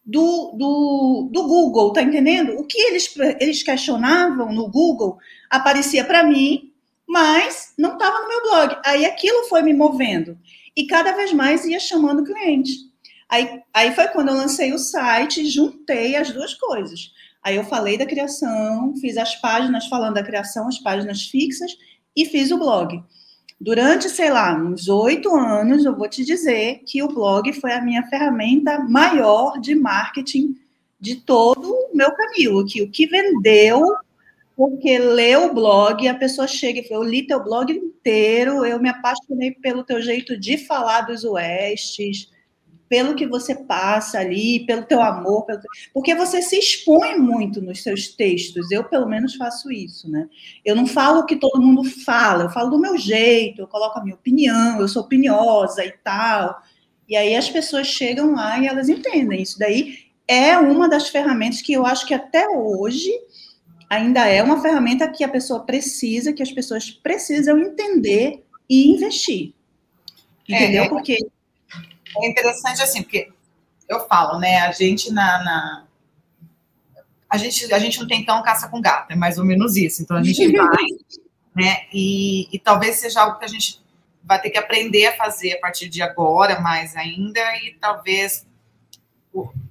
do, 0.05 0.51
do, 0.55 1.29
do 1.34 1.48
Google, 1.48 1.91
tá 1.94 2.03
entendendo? 2.03 2.60
O 2.60 2.63
que 2.63 2.79
eles, 2.79 3.12
eles 3.39 3.63
questionavam 3.63 4.53
no 4.53 4.70
Google 4.70 5.17
aparecia 5.50 6.05
para 6.05 6.22
mim 6.22 6.65
mas 7.08 7.74
não 7.78 7.94
estava 7.94 8.22
no 8.22 8.28
meu 8.28 8.42
blog. 8.44 8.78
Aí 8.86 9.06
aquilo 9.06 9.48
foi 9.48 9.62
me 9.62 9.74
movendo. 9.74 10.38
E 10.76 10.88
cada 10.88 11.14
vez 11.14 11.32
mais 11.32 11.66
ia 11.66 11.80
chamando 11.80 12.24
cliente. 12.24 12.72
Aí, 13.30 13.62
aí 13.74 13.94
foi 13.94 14.08
quando 14.10 14.30
eu 14.30 14.36
lancei 14.36 14.74
o 14.74 14.80
site 14.80 15.42
e 15.42 15.50
juntei 15.50 16.16
as 16.16 16.32
duas 16.32 16.54
coisas. 16.54 17.12
Aí 17.44 17.56
eu 17.56 17.64
falei 17.64 17.98
da 17.98 18.06
criação, 18.06 18.96
fiz 19.00 19.18
as 19.18 19.36
páginas 19.36 19.88
falando 19.88 20.16
da 20.16 20.24
criação, 20.24 20.68
as 20.68 20.80
páginas 20.80 21.28
fixas, 21.28 21.72
e 22.16 22.26
fiz 22.26 22.52
o 22.52 22.58
blog. 22.58 23.04
Durante, 23.60 24.10
sei 24.10 24.32
lá, 24.32 24.54
uns 24.56 24.88
oito 24.90 25.34
anos, 25.36 25.86
eu 25.86 25.96
vou 25.96 26.10
te 26.10 26.26
dizer 26.26 26.82
que 26.86 27.02
o 27.02 27.08
blog 27.08 27.54
foi 27.54 27.72
a 27.72 27.82
minha 27.82 28.04
ferramenta 28.08 28.80
maior 28.80 29.60
de 29.60 29.76
marketing 29.76 30.56
de 31.00 31.16
todo 31.16 31.72
o 31.72 31.96
meu 31.96 32.12
caminho. 32.12 32.66
Que 32.66 32.82
o 32.82 32.90
que 32.90 33.08
vendeu 33.08 33.82
porque 34.56 34.98
lê 34.98 35.36
o 35.36 35.54
blog, 35.54 36.08
a 36.08 36.16
pessoa 36.16 36.48
chega 36.48 36.80
e 36.80 36.88
fala, 36.88 37.04
eu 37.04 37.10
li 37.10 37.28
teu 37.28 37.44
blog 37.44 37.72
inteiro, 37.72 38.66
eu 38.66 38.80
me 38.80 38.90
apaixonei 38.90 39.52
pelo 39.52 39.84
teu 39.84 40.02
jeito 40.02 40.40
de 40.40 40.58
falar 40.58 41.02
dos 41.02 41.26
oestes, 41.26 42.32
pelo 42.88 43.16
que 43.16 43.28
você 43.28 43.56
passa 43.56 44.20
ali, 44.20 44.66
pelo 44.66 44.84
teu 44.84 45.02
amor, 45.02 45.46
pelo... 45.46 45.60
porque 45.94 46.16
você 46.16 46.42
se 46.42 46.58
expõe 46.58 47.18
muito 47.18 47.62
nos 47.62 47.84
seus 47.84 48.10
textos. 48.10 48.72
Eu, 48.72 48.84
pelo 48.84 49.08
menos, 49.08 49.36
faço 49.36 49.72
isso, 49.72 50.10
né? 50.10 50.30
Eu 50.64 50.76
não 50.76 50.86
falo 50.86 51.22
o 51.22 51.26
que 51.26 51.36
todo 51.36 51.62
mundo 51.62 51.84
fala, 51.84 52.44
eu 52.44 52.50
falo 52.50 52.70
do 52.70 52.80
meu 52.80 52.98
jeito, 52.98 53.62
eu 53.62 53.68
coloco 53.68 54.00
a 54.00 54.04
minha 54.04 54.16
opinião, 54.16 54.80
eu 54.80 54.88
sou 54.88 55.04
opiniosa 55.04 55.84
e 55.84 55.92
tal. 56.04 56.62
E 57.10 57.16
aí 57.16 57.36
as 57.36 57.50
pessoas 57.50 57.88
chegam 57.88 58.34
lá 58.34 58.60
e 58.60 58.68
elas 58.68 58.88
entendem. 58.88 59.42
Isso 59.42 59.60
daí 59.60 59.98
é 60.28 60.58
uma 60.58 60.88
das 60.88 61.10
ferramentas 61.10 61.62
que 61.62 61.74
eu 61.74 61.86
acho 61.86 62.06
que 62.06 62.14
até 62.14 62.48
hoje 62.48 63.12
ainda 63.89 64.27
é 64.27 64.42
uma 64.42 64.62
ferramenta 64.62 65.10
que 65.10 65.24
a 65.24 65.30
pessoa 65.30 65.65
precisa, 65.65 66.34
que 66.34 66.44
as 66.44 66.51
pessoas 66.51 66.89
precisam 66.92 67.58
entender 67.60 68.44
e 68.70 68.92
investir. 68.92 69.54
Entendeu? 70.48 70.84
É, 70.84 70.86
é, 70.86 70.89
porque. 70.89 71.18
É 72.18 72.27
interessante 72.27 72.82
assim, 72.82 73.01
porque 73.04 73.30
eu 73.89 74.08
falo, 74.08 74.39
né? 74.39 74.60
A 74.60 74.72
gente 74.72 75.12
na, 75.12 75.44
na. 75.44 75.86
a, 77.30 77.38
gente, 77.38 77.74
a 77.74 77.80
gente 77.80 78.00
não 78.00 78.08
tem 78.08 78.24
tão 78.24 78.42
caça 78.44 78.68
com 78.70 78.82
gato, 78.82 79.12
é 79.12 79.15
mais 79.15 79.38
ou 79.38 79.46
menos 79.46 79.75
isso. 79.75 80.01
Então 80.01 80.18
a 80.18 80.24
gente 80.24 80.50
vai, 80.56 80.86
né? 81.56 81.86
E, 81.94 82.48
e 82.56 82.60
talvez 82.60 82.98
seja 82.98 83.22
algo 83.22 83.39
que 83.39 83.46
a 83.46 83.50
gente 83.50 83.84
vai 84.24 84.42
ter 84.42 84.50
que 84.50 84.58
aprender 84.58 85.08
a 85.08 85.18
fazer 85.18 85.54
a 85.54 85.60
partir 85.60 85.88
de 85.88 86.01
agora, 86.01 86.60
mais 86.60 86.96
ainda, 86.96 87.39
e 87.58 87.75
talvez 87.80 88.46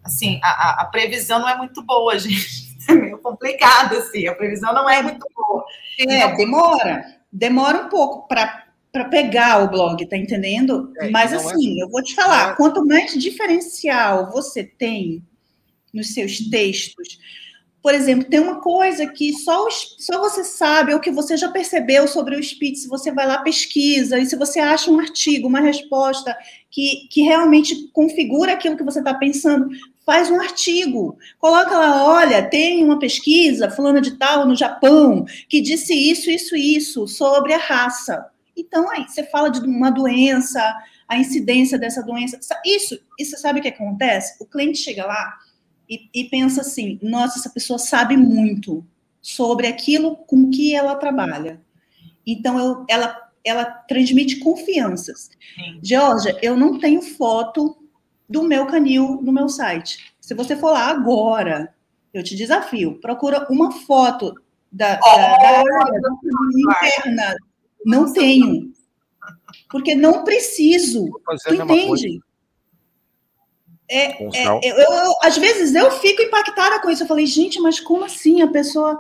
assim, 0.02 0.38
a, 0.42 0.82
a 0.82 0.84
previsão 0.84 1.38
não 1.38 1.48
é 1.48 1.56
muito 1.56 1.82
boa, 1.82 2.16
gente 2.18 2.63
é 2.92 2.94
meio 2.94 3.18
complicado, 3.18 3.96
assim, 3.96 4.26
a 4.26 4.34
previsão 4.34 4.72
não 4.72 4.88
é 4.88 5.02
muito 5.02 5.26
boa. 5.34 5.64
É, 5.98 6.18
então, 6.18 6.36
demora, 6.36 7.04
demora 7.32 7.78
um 7.82 7.88
pouco 7.88 8.28
para 8.28 9.04
pegar 9.10 9.62
o 9.64 9.70
blog, 9.70 10.06
tá 10.06 10.16
entendendo? 10.16 10.92
É, 10.98 11.10
Mas 11.10 11.32
é 11.32 11.36
assim, 11.36 11.80
é... 11.80 11.84
eu 11.84 11.88
vou 11.88 12.02
te 12.02 12.14
falar, 12.14 12.52
é... 12.52 12.54
quanto 12.56 12.84
mais 12.86 13.12
diferencial 13.12 14.30
você 14.30 14.64
tem 14.64 15.22
nos 15.92 16.12
seus 16.12 16.48
textos, 16.48 17.18
por 17.84 17.92
exemplo, 17.92 18.30
tem 18.30 18.40
uma 18.40 18.62
coisa 18.62 19.06
que 19.06 19.34
só, 19.34 19.66
os, 19.66 19.96
só 19.98 20.18
você 20.18 20.42
sabe, 20.42 20.94
ou 20.94 21.00
que 21.00 21.10
você 21.10 21.36
já 21.36 21.50
percebeu 21.50 22.08
sobre 22.08 22.34
o 22.34 22.42
Spitz, 22.42 22.86
você 22.86 23.12
vai 23.12 23.26
lá, 23.26 23.42
pesquisa, 23.42 24.18
e 24.18 24.24
se 24.24 24.36
você 24.36 24.58
acha 24.58 24.90
um 24.90 24.98
artigo, 24.98 25.46
uma 25.46 25.60
resposta 25.60 26.34
que, 26.70 27.06
que 27.10 27.20
realmente 27.20 27.90
configura 27.92 28.54
aquilo 28.54 28.78
que 28.78 28.82
você 28.82 29.00
está 29.00 29.12
pensando, 29.12 29.68
faz 30.04 30.30
um 30.30 30.40
artigo, 30.40 31.18
coloca 31.38 31.78
lá, 31.78 32.04
olha, 32.04 32.42
tem 32.48 32.84
uma 32.84 32.98
pesquisa 32.98 33.70
fulana 33.70 34.00
de 34.00 34.12
tal 34.12 34.46
no 34.46 34.54
Japão 34.54 35.24
que 35.48 35.60
disse 35.60 35.94
isso, 35.94 36.30
isso, 36.30 36.54
isso 36.54 37.06
sobre 37.06 37.52
a 37.52 37.58
raça. 37.58 38.26
Então 38.56 38.90
aí 38.90 39.04
você 39.08 39.24
fala 39.24 39.48
de 39.50 39.60
uma 39.60 39.90
doença, 39.90 40.60
a 41.08 41.16
incidência 41.16 41.78
dessa 41.78 42.02
doença. 42.02 42.38
Isso, 42.64 42.98
isso 43.18 43.36
sabe 43.38 43.58
o 43.60 43.62
que 43.62 43.68
acontece? 43.68 44.36
O 44.40 44.46
cliente 44.46 44.78
chega 44.78 45.06
lá 45.06 45.38
e, 45.88 46.08
e 46.14 46.24
pensa 46.24 46.60
assim: 46.60 46.98
nossa, 47.02 47.38
essa 47.38 47.50
pessoa 47.50 47.78
sabe 47.78 48.16
muito 48.16 48.86
sobre 49.20 49.66
aquilo 49.66 50.16
com 50.16 50.50
que 50.50 50.74
ela 50.74 50.94
trabalha. 50.96 51.60
Então 52.26 52.58
eu, 52.58 52.84
ela 52.88 53.24
ela 53.44 53.66
transmite 53.66 54.36
confianças. 54.36 55.28
Sim. 55.54 55.78
Georgia, 55.82 56.34
eu 56.40 56.56
não 56.56 56.78
tenho 56.78 57.02
foto 57.02 57.76
do 58.28 58.42
meu 58.42 58.66
canil 58.66 59.20
no 59.22 59.32
meu 59.32 59.48
site. 59.48 60.14
Se 60.20 60.34
você 60.34 60.56
for 60.56 60.72
lá 60.72 60.88
agora, 60.88 61.74
eu 62.12 62.22
te 62.22 62.34
desafio, 62.34 62.98
procura 63.00 63.46
uma 63.50 63.72
foto 63.72 64.34
da, 64.70 64.98
oh, 65.02 65.16
da, 65.16 65.36
da 65.38 65.48
área 65.48 65.64
interna. 66.56 67.36
Não 67.84 68.12
tenho. 68.12 68.72
Porque 69.70 69.94
não 69.94 70.24
preciso. 70.24 71.08
Tu 71.46 71.54
entende? 71.54 72.20
É, 73.86 74.22
é, 74.24 74.46
eu, 74.62 74.76
eu, 74.76 75.14
às 75.22 75.36
vezes 75.36 75.74
eu 75.74 75.90
fico 75.90 76.22
impactada 76.22 76.80
com 76.80 76.90
isso. 76.90 77.02
Eu 77.02 77.06
falei, 77.06 77.26
gente, 77.26 77.60
mas 77.60 77.78
como 77.78 78.04
assim? 78.04 78.40
A 78.40 78.48
pessoa. 78.48 78.98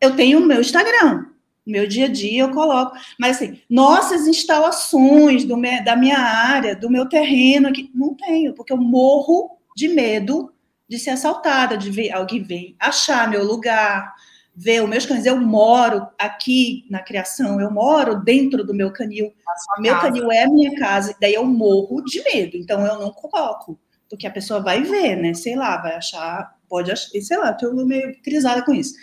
Eu 0.00 0.14
tenho 0.14 0.40
o 0.40 0.44
meu 0.44 0.60
Instagram 0.60 1.26
meu 1.66 1.86
dia 1.86 2.04
a 2.04 2.08
dia 2.08 2.42
eu 2.42 2.52
coloco. 2.52 2.96
Mas 3.18 3.36
assim, 3.36 3.60
nossas 3.68 4.26
instalações 4.26 5.44
do 5.44 5.56
me, 5.56 5.82
da 5.82 5.96
minha 5.96 6.18
área, 6.18 6.76
do 6.76 6.88
meu 6.88 7.08
terreno 7.08 7.68
aqui, 7.68 7.90
não 7.92 8.14
tenho, 8.14 8.54
porque 8.54 8.72
eu 8.72 8.76
morro 8.76 9.58
de 9.76 9.88
medo 9.88 10.52
de 10.88 10.98
ser 10.98 11.10
assaltada, 11.10 11.76
de 11.76 11.90
ver 11.90 12.12
alguém 12.12 12.42
vir 12.42 12.76
achar 12.78 13.28
meu 13.28 13.44
lugar, 13.44 14.14
ver 14.54 14.82
os 14.82 14.88
meus 14.88 15.04
cães. 15.04 15.26
Eu 15.26 15.40
moro 15.40 16.06
aqui 16.16 16.86
na 16.88 17.00
criação, 17.02 17.60
eu 17.60 17.70
moro 17.70 18.22
dentro 18.22 18.64
do 18.64 18.72
meu 18.72 18.92
canil. 18.92 19.32
Meu 19.78 19.94
casa. 19.94 20.06
canil 20.06 20.30
é 20.30 20.44
a 20.44 20.48
minha 20.48 20.74
casa, 20.78 21.16
daí 21.20 21.34
eu 21.34 21.44
morro 21.44 22.02
de 22.02 22.22
medo, 22.22 22.56
então 22.56 22.86
eu 22.86 22.98
não 23.00 23.10
coloco. 23.10 23.78
Porque 24.08 24.26
a 24.26 24.30
pessoa 24.30 24.60
vai 24.60 24.82
ver, 24.82 25.16
né? 25.16 25.34
Sei 25.34 25.56
lá, 25.56 25.76
vai 25.78 25.96
achar, 25.96 26.56
pode 26.68 26.92
achar, 26.92 27.10
sei 27.20 27.36
lá, 27.36 27.50
estou 27.50 27.74
meio 27.84 28.16
crisada 28.22 28.64
com 28.64 28.72
isso 28.72 28.94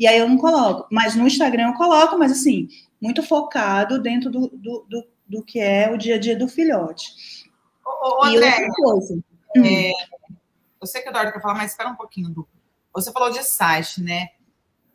e 0.00 0.06
aí 0.06 0.18
eu 0.18 0.26
não 0.26 0.38
coloco. 0.38 0.88
Mas 0.90 1.14
no 1.14 1.26
Instagram 1.26 1.68
eu 1.68 1.74
coloco, 1.74 2.18
mas 2.18 2.32
assim, 2.32 2.68
muito 2.98 3.22
focado 3.22 4.00
dentro 4.00 4.30
do, 4.30 4.48
do, 4.48 4.86
do, 4.88 5.06
do 5.28 5.44
que 5.44 5.60
é 5.60 5.92
o 5.92 5.98
dia 5.98 6.14
a 6.14 6.18
dia 6.18 6.34
do 6.34 6.48
filhote. 6.48 7.44
Ô, 7.84 8.20
ô, 8.20 8.24
André, 8.24 8.48
e 8.48 8.64
outra 8.64 8.72
coisa. 8.72 9.18
É, 9.56 9.60
hum. 9.60 9.92
eu 10.80 10.86
sei 10.86 11.02
que 11.02 11.08
o 11.08 11.10
Eduardo 11.10 11.32
quer 11.32 11.42
falar, 11.42 11.54
mas 11.54 11.72
espera 11.72 11.90
um 11.90 11.96
pouquinho, 11.96 12.30
Du. 12.30 12.48
Você 12.94 13.12
falou 13.12 13.30
de 13.30 13.42
site, 13.42 14.02
né? 14.02 14.28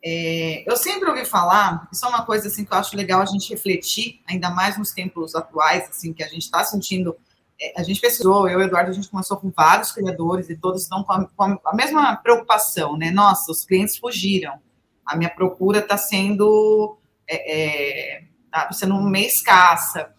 É, 0.04 0.64
eu 0.66 0.76
sempre 0.76 1.08
ouvi 1.08 1.24
falar, 1.24 1.88
isso 1.92 2.04
é 2.04 2.08
uma 2.08 2.26
coisa 2.26 2.48
assim 2.48 2.64
que 2.64 2.72
eu 2.72 2.76
acho 2.76 2.96
legal 2.96 3.22
a 3.22 3.26
gente 3.26 3.48
refletir, 3.50 4.20
ainda 4.26 4.50
mais 4.50 4.76
nos 4.76 4.90
tempos 4.90 5.36
atuais, 5.36 5.88
assim, 5.88 6.12
que 6.12 6.24
a 6.24 6.28
gente 6.28 6.42
está 6.42 6.64
sentindo. 6.64 7.16
É, 7.60 7.80
a 7.80 7.84
gente 7.84 8.00
pesquisou, 8.00 8.48
eu 8.48 8.60
e 8.60 8.64
o 8.64 8.66
Eduardo, 8.66 8.90
a 8.90 8.94
gente 8.94 9.08
começou 9.08 9.36
com 9.36 9.50
vários 9.50 9.92
criadores 9.92 10.50
e 10.50 10.56
todos 10.56 10.82
estão 10.82 11.04
com 11.04 11.12
a, 11.12 11.26
com 11.26 11.60
a 11.64 11.74
mesma 11.74 12.16
preocupação, 12.16 12.96
né? 12.96 13.12
Nossa, 13.12 13.52
os 13.52 13.64
clientes 13.64 13.96
fugiram 13.96 14.65
a 15.06 15.16
minha 15.16 15.30
procura 15.30 15.78
está 15.78 15.96
sendo, 15.96 16.98
é, 17.28 18.16
é, 18.16 18.24
tá 18.50 18.72
sendo 18.72 19.00
meio 19.02 19.26
escassa. 19.26 20.12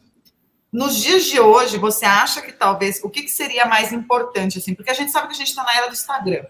Nos 0.72 0.96
dias 0.98 1.26
de 1.26 1.40
hoje, 1.40 1.78
você 1.78 2.06
acha 2.06 2.42
que 2.42 2.52
talvez 2.52 3.04
o 3.04 3.10
que, 3.10 3.24
que 3.24 3.32
seria 3.32 3.66
mais 3.66 3.92
importante 3.92 4.58
assim? 4.58 4.74
Porque 4.74 4.92
a 4.92 4.94
gente 4.94 5.12
sabe 5.12 5.28
que 5.28 5.34
a 5.34 5.38
gente 5.38 5.50
está 5.50 5.64
na 5.64 5.76
era 5.76 5.88
do 5.88 5.94
Instagram. 5.94 6.46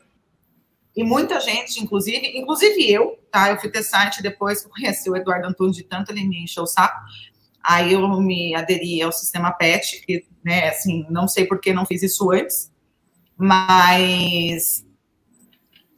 E 0.95 1.03
muita 1.03 1.39
gente, 1.39 1.79
inclusive, 1.79 2.35
inclusive 2.35 2.91
eu, 2.91 3.19
tá? 3.31 3.51
Eu 3.51 3.59
fui 3.59 3.69
ter 3.69 3.83
site 3.83 4.21
depois 4.23 4.63
que 4.63 4.69
conheci 4.69 5.09
o 5.09 5.15
Eduardo 5.15 5.47
Antunes 5.47 5.75
de 5.75 5.83
tanto 5.83 6.11
ele 6.11 6.27
me 6.27 6.43
encheu 6.43 6.63
o 6.63 6.67
saco. 6.67 6.99
Aí 7.63 7.93
eu 7.93 8.07
me 8.19 8.55
aderi 8.55 9.01
ao 9.01 9.11
sistema 9.11 9.51
PET, 9.51 10.01
que, 10.05 10.25
né, 10.43 10.69
assim, 10.69 11.05
não 11.09 11.27
sei 11.27 11.45
por 11.45 11.59
que 11.59 11.71
não 11.71 11.85
fiz 11.85 12.01
isso 12.01 12.31
antes, 12.31 12.71
mas 13.37 14.86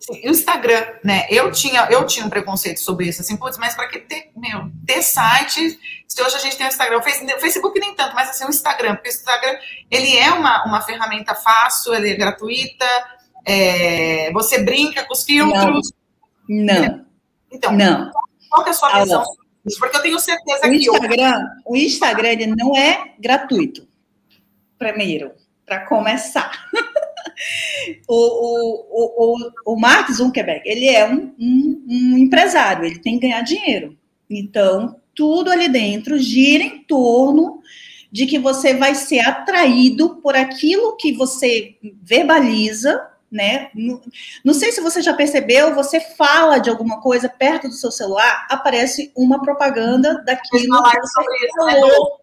o 0.08 0.30
Instagram, 0.30 0.86
né? 1.04 1.28
Eu 1.30 1.52
tinha, 1.52 1.88
eu 1.90 2.06
tinha 2.06 2.26
um 2.26 2.30
preconceito 2.30 2.80
sobre 2.80 3.08
isso, 3.08 3.22
assim, 3.22 3.36
putz, 3.36 3.58
mas 3.58 3.76
para 3.76 3.88
que 3.88 4.00
ter, 4.00 4.32
meu, 4.36 4.72
ter 4.86 5.02
site? 5.02 5.80
Se 6.08 6.24
hoje 6.24 6.36
a 6.36 6.40
gente 6.40 6.58
tem 6.58 6.66
o 6.66 6.70
Instagram, 6.70 7.00
o 7.00 7.04
Facebook 7.04 7.80
nem 7.80 7.94
tanto, 7.94 8.16
mas 8.16 8.30
assim, 8.30 8.46
o 8.46 8.50
Instagram, 8.50 8.96
porque 8.96 9.10
o 9.10 9.12
Instagram, 9.12 9.58
ele 9.92 10.18
é 10.18 10.32
uma, 10.32 10.66
uma 10.66 10.82
ferramenta 10.82 11.36
fácil, 11.36 11.94
ele 11.94 12.12
é 12.12 12.16
gratuita, 12.16 12.86
é, 13.46 14.32
você 14.32 14.64
brinca 14.64 15.04
com 15.06 15.14
os 15.14 15.24
filtros. 15.24 15.92
Não. 16.48 16.82
não. 16.82 17.06
Então, 17.52 17.72
não. 17.74 18.12
qual 18.50 18.64
que 18.64 18.70
é 18.70 18.72
a 18.72 18.76
sua 18.76 19.02
visão? 19.02 19.24
Porque 19.78 19.98
eu 19.98 20.02
tenho 20.02 20.20
certeza 20.20 20.66
o 20.66 20.72
que 20.72 20.78
Instagram, 20.78 21.46
o 21.66 21.76
Instagram 21.76 22.30
ele 22.30 22.48
não 22.48 22.76
é 22.76 23.14
gratuito. 23.20 23.88
Primeiro, 24.78 25.34
para 25.66 25.86
começar. 25.86 26.70
o, 28.08 28.16
o, 28.16 29.36
o, 29.36 29.74
o, 29.74 29.80
Mark 29.80 30.12
Zuckerberg, 30.12 30.62
ele 30.66 30.88
é 30.88 31.08
um, 31.08 31.34
um, 31.40 31.86
um 31.88 32.18
empresário, 32.18 32.86
ele 32.86 33.00
tem 33.00 33.20
que 33.20 33.28
ganhar 33.28 33.42
dinheiro. 33.42 33.98
Então, 34.30 35.00
tudo 35.16 35.52
ali 35.52 35.68
dentro 35.68 36.18
gira 36.18 36.64
em 36.64 36.84
torno 36.84 37.62
de 38.12 38.26
que 38.26 38.40
você 38.40 38.74
vai 38.74 38.96
ser 38.96 39.20
atraído 39.20 40.16
por 40.22 40.36
aquilo 40.36 40.96
que 40.98 41.14
você 41.14 41.76
verbaliza, 42.02 43.08
né? 43.32 43.70
Não, 44.44 44.54
sei 44.54 44.72
se 44.72 44.82
você 44.82 45.02
já 45.02 45.14
percebeu, 45.14 45.76
você 45.76 46.00
fala 46.00 46.58
de 46.58 46.70
alguma 46.70 47.00
coisa 47.02 47.30
perto 47.30 47.68
do 47.68 47.74
seu 47.74 47.92
celular, 47.92 48.48
aparece 48.50 49.12
uma 49.16 49.42
propaganda 49.42 50.24
daquilo 50.24 50.84
que 50.84 51.00
você 51.00 51.46
isso, 51.46 51.56
falou. 51.58 52.20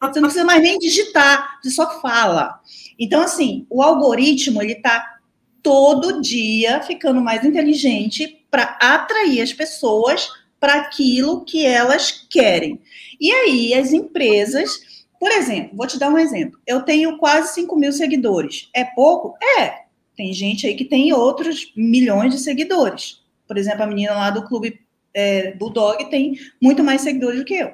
Você 0.00 0.18
não 0.20 0.28
precisa 0.28 0.44
mais 0.44 0.62
nem 0.62 0.78
digitar, 0.78 1.58
você 1.62 1.70
só 1.70 2.00
fala. 2.00 2.60
Então, 2.98 3.20
assim, 3.20 3.66
o 3.68 3.82
algoritmo, 3.82 4.62
ele 4.62 4.72
está 4.72 5.18
todo 5.62 6.22
dia 6.22 6.82
ficando 6.82 7.20
mais 7.20 7.44
inteligente 7.44 8.46
para 8.50 8.78
atrair 8.80 9.42
as 9.42 9.52
pessoas 9.52 10.28
para 10.58 10.74
aquilo 10.74 11.44
que 11.44 11.64
elas 11.64 12.26
querem. 12.30 12.80
E 13.20 13.30
aí, 13.30 13.74
as 13.74 13.92
empresas, 13.92 15.04
por 15.18 15.30
exemplo, 15.30 15.76
vou 15.76 15.86
te 15.86 15.98
dar 15.98 16.10
um 16.10 16.18
exemplo. 16.18 16.58
Eu 16.66 16.82
tenho 16.82 17.18
quase 17.18 17.54
5 17.54 17.76
mil 17.76 17.92
seguidores. 17.92 18.68
É 18.74 18.84
pouco? 18.84 19.36
É. 19.58 19.84
Tem 20.16 20.32
gente 20.32 20.66
aí 20.66 20.74
que 20.74 20.84
tem 20.84 21.12
outros 21.12 21.72
milhões 21.76 22.34
de 22.34 22.40
seguidores. 22.40 23.22
Por 23.46 23.56
exemplo, 23.56 23.82
a 23.82 23.86
menina 23.86 24.12
lá 24.12 24.30
do 24.30 24.44
clube 24.44 24.80
é, 25.12 25.52
Bulldog 25.52 26.08
tem 26.10 26.38
muito 26.60 26.84
mais 26.84 27.00
seguidores 27.00 27.38
do 27.38 27.44
que 27.44 27.54
eu. 27.54 27.72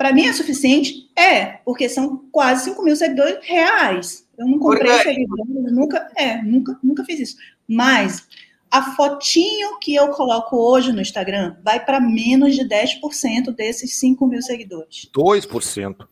Para 0.00 0.14
mim 0.14 0.24
é 0.24 0.32
suficiente? 0.32 1.10
É, 1.14 1.58
porque 1.62 1.86
são 1.86 2.24
quase 2.32 2.70
5 2.70 2.82
mil 2.82 2.96
seguidores 2.96 3.36
reais. 3.42 4.26
Eu 4.38 4.46
não 4.46 4.58
comprei 4.58 4.90
seguidores, 5.02 5.44
nunca, 5.46 6.10
é, 6.16 6.40
nunca, 6.40 6.78
nunca 6.82 7.04
fiz 7.04 7.20
isso. 7.20 7.36
Mas 7.68 8.26
a 8.70 8.80
fotinho 8.96 9.78
que 9.78 9.94
eu 9.94 10.08
coloco 10.08 10.56
hoje 10.56 10.90
no 10.90 11.02
Instagram 11.02 11.56
vai 11.62 11.84
para 11.84 12.00
menos 12.00 12.54
de 12.54 12.66
10% 12.66 13.54
desses 13.54 13.98
5 13.98 14.26
mil 14.26 14.40
seguidores. 14.40 15.06
2%. 15.14 16.08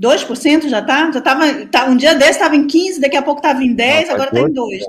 2% 0.00 0.68
já 0.68 0.80
tá? 0.80 1.10
Já 1.10 1.20
tava, 1.20 1.66
tá, 1.66 1.86
um 1.86 1.96
dia 1.96 2.14
desse 2.14 2.30
estava 2.30 2.54
em 2.54 2.64
15, 2.64 3.00
daqui 3.00 3.16
a 3.16 3.22
pouco 3.22 3.40
estava 3.40 3.60
em 3.60 3.74
10, 3.74 4.06
Não, 4.06 4.14
agora 4.14 4.30
está 4.32 4.48
em 4.48 4.52
2, 4.52 4.80
né? 4.82 4.86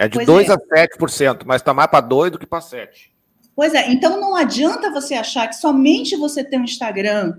É, 0.00 0.06
é 0.06 0.08
de 0.08 0.14
pois 0.16 0.26
2 0.26 0.48
é. 0.48 0.52
a 0.54 0.58
7%, 0.58 1.42
mas 1.46 1.62
está 1.62 1.72
mais 1.72 1.88
para 1.88 2.00
2 2.00 2.32
do 2.32 2.38
que 2.40 2.46
para 2.46 2.60
7. 2.60 3.11
Pois 3.54 3.74
é, 3.74 3.90
então 3.90 4.20
não 4.20 4.34
adianta 4.34 4.90
você 4.90 5.14
achar 5.14 5.46
que 5.46 5.56
somente 5.56 6.16
você 6.16 6.42
ter 6.42 6.58
um 6.58 6.64
Instagram 6.64 7.38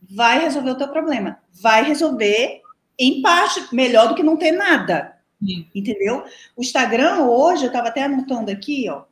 vai 0.00 0.40
resolver 0.40 0.70
o 0.70 0.78
teu 0.78 0.88
problema. 0.88 1.38
Vai 1.52 1.84
resolver, 1.84 2.60
em 2.98 3.20
parte, 3.22 3.74
melhor 3.74 4.08
do 4.08 4.14
que 4.14 4.22
não 4.22 4.36
ter 4.36 4.52
nada. 4.52 5.16
Sim. 5.44 5.66
Entendeu? 5.74 6.24
O 6.56 6.62
Instagram 6.62 7.24
hoje, 7.24 7.64
eu 7.64 7.68
estava 7.68 7.88
até 7.88 8.04
anotando 8.04 8.50
aqui, 8.50 8.88
ó, 8.88 9.04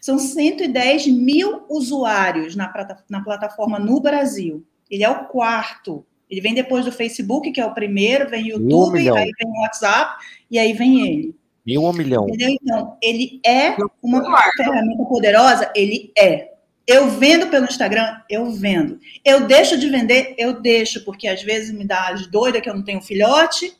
são 0.00 0.18
110 0.18 1.08
mil 1.08 1.64
usuários 1.68 2.56
na, 2.56 2.72
na 3.08 3.22
plataforma 3.22 3.78
no 3.78 4.00
Brasil. 4.00 4.64
Ele 4.90 5.04
é 5.04 5.10
o 5.10 5.26
quarto. 5.26 6.04
Ele 6.28 6.40
vem 6.40 6.54
depois 6.54 6.84
do 6.84 6.92
Facebook, 6.92 7.50
que 7.50 7.60
é 7.60 7.66
o 7.66 7.74
primeiro, 7.74 8.28
vem 8.28 8.44
o 8.44 8.48
YouTube, 8.48 9.10
um 9.10 9.14
aí 9.14 9.30
vem 9.38 9.48
o 9.48 9.60
WhatsApp, 9.62 10.24
e 10.50 10.58
aí 10.58 10.72
vem 10.72 11.06
ele. 11.06 11.36
Mil 11.66 11.82
ou 11.82 11.92
milhão? 11.92 12.26
Entendeu? 12.28 12.56
Então, 12.62 12.96
ele 13.02 13.40
é 13.44 13.76
uma 14.02 14.22
ferramenta 14.56 15.04
poderosa? 15.04 15.70
Ele 15.74 16.12
é. 16.16 16.50
Eu 16.86 17.08
vendo 17.10 17.48
pelo 17.48 17.66
Instagram? 17.66 18.20
Eu 18.28 18.50
vendo. 18.50 18.98
Eu 19.24 19.46
deixo 19.46 19.78
de 19.78 19.88
vender? 19.88 20.34
Eu 20.36 20.60
deixo, 20.60 21.04
porque 21.04 21.28
às 21.28 21.42
vezes 21.42 21.70
me 21.72 21.84
dá 21.84 22.08
as 22.08 22.26
doida 22.26 22.60
que 22.60 22.68
eu 22.68 22.74
não 22.74 22.82
tenho 22.82 23.00
filhote, 23.00 23.78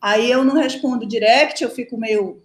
Aí 0.00 0.30
eu 0.30 0.44
não 0.44 0.54
respondo 0.54 1.04
direct, 1.04 1.62
eu 1.62 1.70
fico 1.70 1.98
meio 1.98 2.42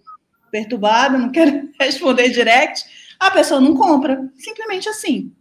perturbada, 0.50 1.18
não 1.18 1.30
quero 1.30 1.70
responder 1.80 2.30
direct. 2.30 2.84
A 3.20 3.30
pessoa 3.30 3.60
não 3.60 3.76
compra, 3.76 4.28
simplesmente 4.36 4.88
assim. 4.88 5.32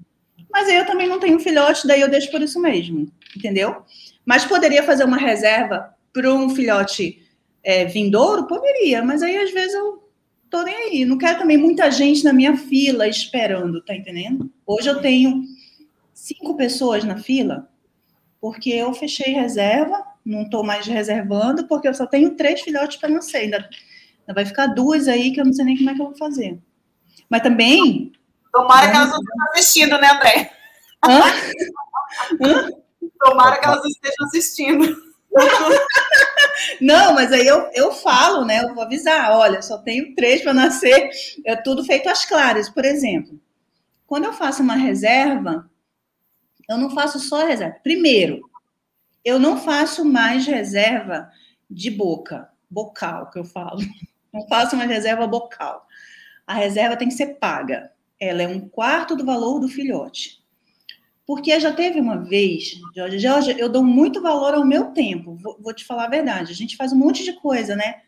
Mas 0.51 0.67
aí 0.67 0.75
eu 0.75 0.85
também 0.85 1.07
não 1.07 1.19
tenho 1.19 1.39
filhote, 1.39 1.87
daí 1.87 2.01
eu 2.01 2.09
deixo 2.09 2.29
por 2.29 2.41
isso 2.41 2.59
mesmo, 2.59 3.11
entendeu? 3.35 3.83
Mas 4.25 4.45
poderia 4.45 4.83
fazer 4.83 5.03
uma 5.03 5.17
reserva 5.17 5.95
para 6.13 6.31
um 6.31 6.49
filhote 6.49 7.23
é, 7.63 7.85
vindouro? 7.85 8.47
Poderia, 8.47 9.03
mas 9.03 9.21
aí 9.23 9.37
às 9.37 9.51
vezes 9.51 9.73
eu 9.73 10.03
tô 10.49 10.61
nem 10.63 10.75
aí. 10.75 11.05
Não 11.05 11.17
quero 11.17 11.39
também 11.39 11.57
muita 11.57 11.89
gente 11.91 12.23
na 12.23 12.33
minha 12.33 12.57
fila 12.57 13.07
esperando, 13.07 13.81
tá 13.81 13.95
entendendo? 13.95 14.51
Hoje 14.65 14.89
eu 14.89 15.01
tenho 15.01 15.43
cinco 16.13 16.55
pessoas 16.55 17.03
na 17.03 17.17
fila, 17.17 17.69
porque 18.39 18.69
eu 18.69 18.93
fechei 18.93 19.33
reserva 19.33 20.11
não 20.25 20.43
estou 20.43 20.63
mais 20.63 20.85
reservando, 20.85 21.67
porque 21.67 21.87
eu 21.87 21.93
só 21.93 22.05
tenho 22.05 22.35
três 22.35 22.61
filhotes 22.61 22.97
para 22.97 23.09
nascer. 23.09 23.37
Ainda, 23.37 23.57
ainda 23.57 24.33
vai 24.33 24.45
ficar 24.45 24.67
duas 24.67 25.07
aí 25.07 25.31
que 25.31 25.41
eu 25.41 25.45
não 25.45 25.53
sei 25.53 25.65
nem 25.65 25.77
como 25.77 25.89
é 25.89 25.95
que 25.95 26.01
eu 26.01 26.05
vou 26.05 26.17
fazer. 26.17 26.59
Mas 27.29 27.41
também. 27.41 28.11
Tomara 28.51 28.89
que 28.89 28.95
elas 28.95 29.09
não 29.11 29.17
estejam 29.19 29.45
assistindo, 29.47 29.97
né, 29.97 30.11
André? 30.11 30.51
Hã? 31.05 31.21
Hã? 32.41 32.69
Tomara 33.19 33.59
que 33.59 33.65
elas 33.65 33.85
estejam 33.85 34.25
assistindo. 34.27 35.10
Não, 36.81 37.13
mas 37.13 37.31
aí 37.31 37.45
eu, 37.45 37.69
eu 37.73 37.91
falo, 37.91 38.45
né? 38.45 38.63
Eu 38.63 38.73
vou 38.73 38.83
avisar, 38.83 39.31
olha, 39.31 39.61
só 39.61 39.77
tenho 39.77 40.15
três 40.15 40.41
para 40.41 40.53
nascer, 40.53 41.09
é 41.45 41.55
tudo 41.55 41.83
feito 41.83 42.09
às 42.09 42.25
claras. 42.25 42.69
Por 42.69 42.85
exemplo, 42.85 43.39
quando 44.05 44.25
eu 44.25 44.33
faço 44.33 44.61
uma 44.61 44.75
reserva, 44.75 45.69
eu 46.67 46.77
não 46.77 46.89
faço 46.89 47.19
só 47.19 47.45
reserva. 47.45 47.77
Primeiro, 47.83 48.41
eu 49.23 49.39
não 49.39 49.57
faço 49.57 50.03
mais 50.03 50.45
reserva 50.45 51.29
de 51.69 51.89
boca, 51.89 52.49
bocal, 52.69 53.29
que 53.29 53.39
eu 53.39 53.45
falo. 53.45 53.79
Não 54.33 54.47
faço 54.47 54.77
mais 54.77 54.89
reserva 54.89 55.27
bocal. 55.27 55.85
A 56.47 56.53
reserva 56.53 56.95
tem 56.95 57.09
que 57.09 57.13
ser 57.13 57.35
paga. 57.35 57.91
Ela 58.17 58.43
é 58.43 58.47
um 58.47 58.61
quarto 58.61 59.13
do 59.13 59.25
valor 59.25 59.59
do 59.59 59.67
filhote. 59.67 60.40
Porque 61.31 61.57
já 61.61 61.71
teve 61.71 61.97
uma 61.97 62.17
vez, 62.17 62.77
Jorge, 62.93 63.17
Jorge, 63.17 63.55
eu 63.57 63.69
dou 63.69 63.81
muito 63.81 64.21
valor 64.21 64.53
ao 64.53 64.65
meu 64.65 64.87
tempo. 64.87 65.37
Vou, 65.41 65.57
vou, 65.61 65.73
te 65.73 65.85
falar 65.85 66.03
a 66.03 66.09
verdade. 66.09 66.51
A 66.51 66.53
gente 66.53 66.75
faz 66.75 66.91
um 66.91 66.97
monte 66.97 67.23
de 67.23 67.31
coisa, 67.31 67.73
né? 67.73 68.01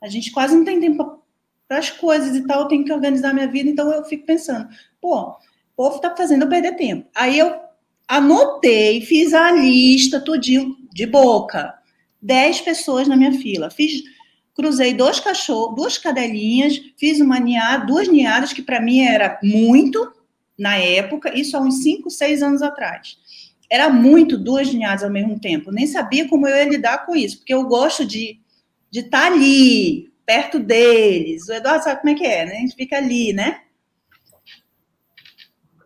A 0.00 0.06
gente 0.06 0.30
quase 0.30 0.54
não 0.54 0.64
tem 0.64 0.78
tempo 0.78 1.20
para 1.66 1.78
as 1.78 1.90
coisas 1.90 2.36
e 2.36 2.46
tal. 2.46 2.60
Eu 2.60 2.68
tenho 2.68 2.84
que 2.84 2.92
organizar 2.92 3.34
minha 3.34 3.48
vida, 3.48 3.68
então 3.68 3.90
eu 3.92 4.04
fico 4.04 4.24
pensando, 4.24 4.68
pô, 5.00 5.30
o 5.30 5.36
povo 5.74 5.96
está 5.96 6.14
fazendo 6.14 6.42
eu 6.42 6.48
perder 6.48 6.76
tempo. 6.76 7.08
Aí 7.12 7.40
eu 7.40 7.58
anotei, 8.06 9.00
fiz 9.00 9.34
a 9.34 9.50
lista 9.50 10.20
tudinho 10.20 10.76
de 10.92 11.06
boca. 11.06 11.74
Dez 12.22 12.60
pessoas 12.60 13.08
na 13.08 13.16
minha 13.16 13.32
fila. 13.32 13.68
Fiz, 13.68 14.00
cruzei 14.54 14.94
dois 14.94 15.18
cachorros, 15.18 15.74
duas 15.74 15.98
cadelinhas, 15.98 16.80
fiz 16.96 17.18
uma 17.20 17.40
ninhada, 17.40 17.84
duas 17.84 18.06
ninhadas, 18.06 18.52
que 18.52 18.62
para 18.62 18.80
mim 18.80 19.00
era 19.00 19.40
muito 19.42 20.19
na 20.60 20.76
época, 20.76 21.36
isso 21.36 21.56
há 21.56 21.60
uns 21.60 21.82
cinco, 21.82 22.10
seis 22.10 22.42
anos 22.42 22.62
atrás. 22.62 23.18
Era 23.68 23.88
muito 23.88 24.36
duas 24.36 24.72
ninhadas 24.72 25.02
ao 25.02 25.10
mesmo 25.10 25.40
tempo. 25.40 25.72
Nem 25.72 25.86
sabia 25.86 26.28
como 26.28 26.46
eu 26.46 26.56
ia 26.56 26.68
lidar 26.68 27.06
com 27.06 27.16
isso, 27.16 27.38
porque 27.38 27.54
eu 27.54 27.64
gosto 27.64 28.04
de 28.04 28.40
de 28.90 29.00
estar 29.00 29.20
tá 29.20 29.26
ali, 29.28 30.12
perto 30.26 30.58
deles. 30.58 31.48
O 31.48 31.52
Eduardo 31.52 31.84
sabe 31.84 32.00
como 32.00 32.12
é 32.12 32.14
que 32.16 32.26
é, 32.26 32.44
né? 32.44 32.56
A 32.56 32.60
gente 32.60 32.74
fica 32.74 32.96
ali, 32.96 33.32
né? 33.32 33.62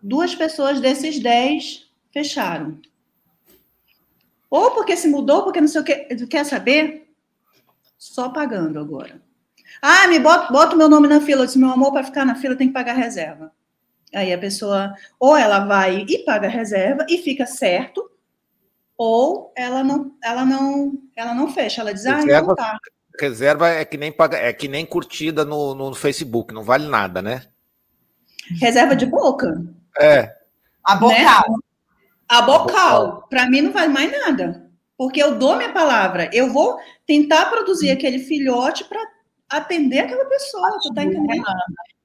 Duas 0.03 0.35
pessoas 0.35 0.81
desses 0.81 1.21
dez 1.21 1.87
fecharam. 2.13 2.81
Ou 4.51 4.71
porque 4.71 4.97
se 4.97 5.09
mudou, 5.09 5.43
porque 5.43 5.61
não 5.61 5.69
sei 5.69 5.81
o 5.81 5.85
que. 5.85 6.27
Quer 6.27 6.45
saber? 6.45 7.09
Só 7.99 8.31
pagando 8.31 8.79
agora. 8.79 9.21
Ah, 9.83 10.07
me 10.09 10.19
bota, 10.19 10.53
bota 10.53 10.75
o 10.75 10.79
meu 10.79 10.89
nome 10.89 11.09
na 11.09 11.21
fila. 11.21 11.43
Eu 11.43 11.47
disse, 11.47 11.59
meu 11.59 11.71
amor, 11.71 11.93
para 11.93 12.05
ficar 12.05 12.25
na 12.25 12.37
fila 12.37 12.57
tem 12.57 12.69
que 12.69 12.75
pagar 12.75 12.95
reserva. 12.95 13.53
Aí 14.15 14.33
a 14.33 14.39
pessoa, 14.39 14.95
ou 15.19 15.37
ela 15.37 15.61
vai 15.61 16.05
e 16.09 16.25
paga 16.25 16.49
reserva 16.49 17.05
e 17.09 17.19
fica 17.19 17.47
certo, 17.47 18.11
ou 18.97 19.53
ela 19.57 19.83
não, 19.83 20.13
ela 20.23 20.45
não, 20.45 20.93
ela 21.17 21.35
não 21.35 21.53
fecha. 21.53 21.81
Ela 21.81 21.93
diz, 21.93 22.05
reserva, 22.05 22.37
ah, 22.37 22.43
não 22.43 22.55
tá. 22.55 22.79
Reserva 23.21 23.69
é 23.69 23.85
que 23.85 23.97
nem 23.97 24.13
paga, 24.13 24.37
é 24.37 24.53
que 24.53 24.69
nem 24.69 24.85
curtida 24.85 25.45
no, 25.45 25.75
no 25.75 25.95
Facebook, 25.95 26.53
não 26.53 26.63
vale 26.63 26.89
nada, 26.89 27.23
né? 27.23 27.43
Reserva 28.61 28.95
de 28.95 29.07
boca. 29.07 29.65
É. 29.99 30.35
A 30.83 30.97
boca. 30.97 31.15
Né? 31.15 31.25
A 32.29 32.43
bocal, 32.43 33.27
para 33.29 33.49
mim 33.49 33.63
não 33.63 33.73
vale 33.73 33.93
mais 33.93 34.11
nada. 34.11 34.71
Porque 34.97 35.23
eu 35.23 35.39
dou 35.39 35.57
minha 35.57 35.73
palavra. 35.73 36.31
Eu 36.33 36.53
vou 36.53 36.79
tentar 37.07 37.47
produzir 37.47 37.91
aquele 37.91 38.19
filhote 38.19 38.85
para 38.85 39.01
atender 39.49 40.01
aquela 40.01 40.25
pessoa, 40.25 40.79
tu 40.83 40.93
tá 40.95 41.05
entendendo? 41.05 41.45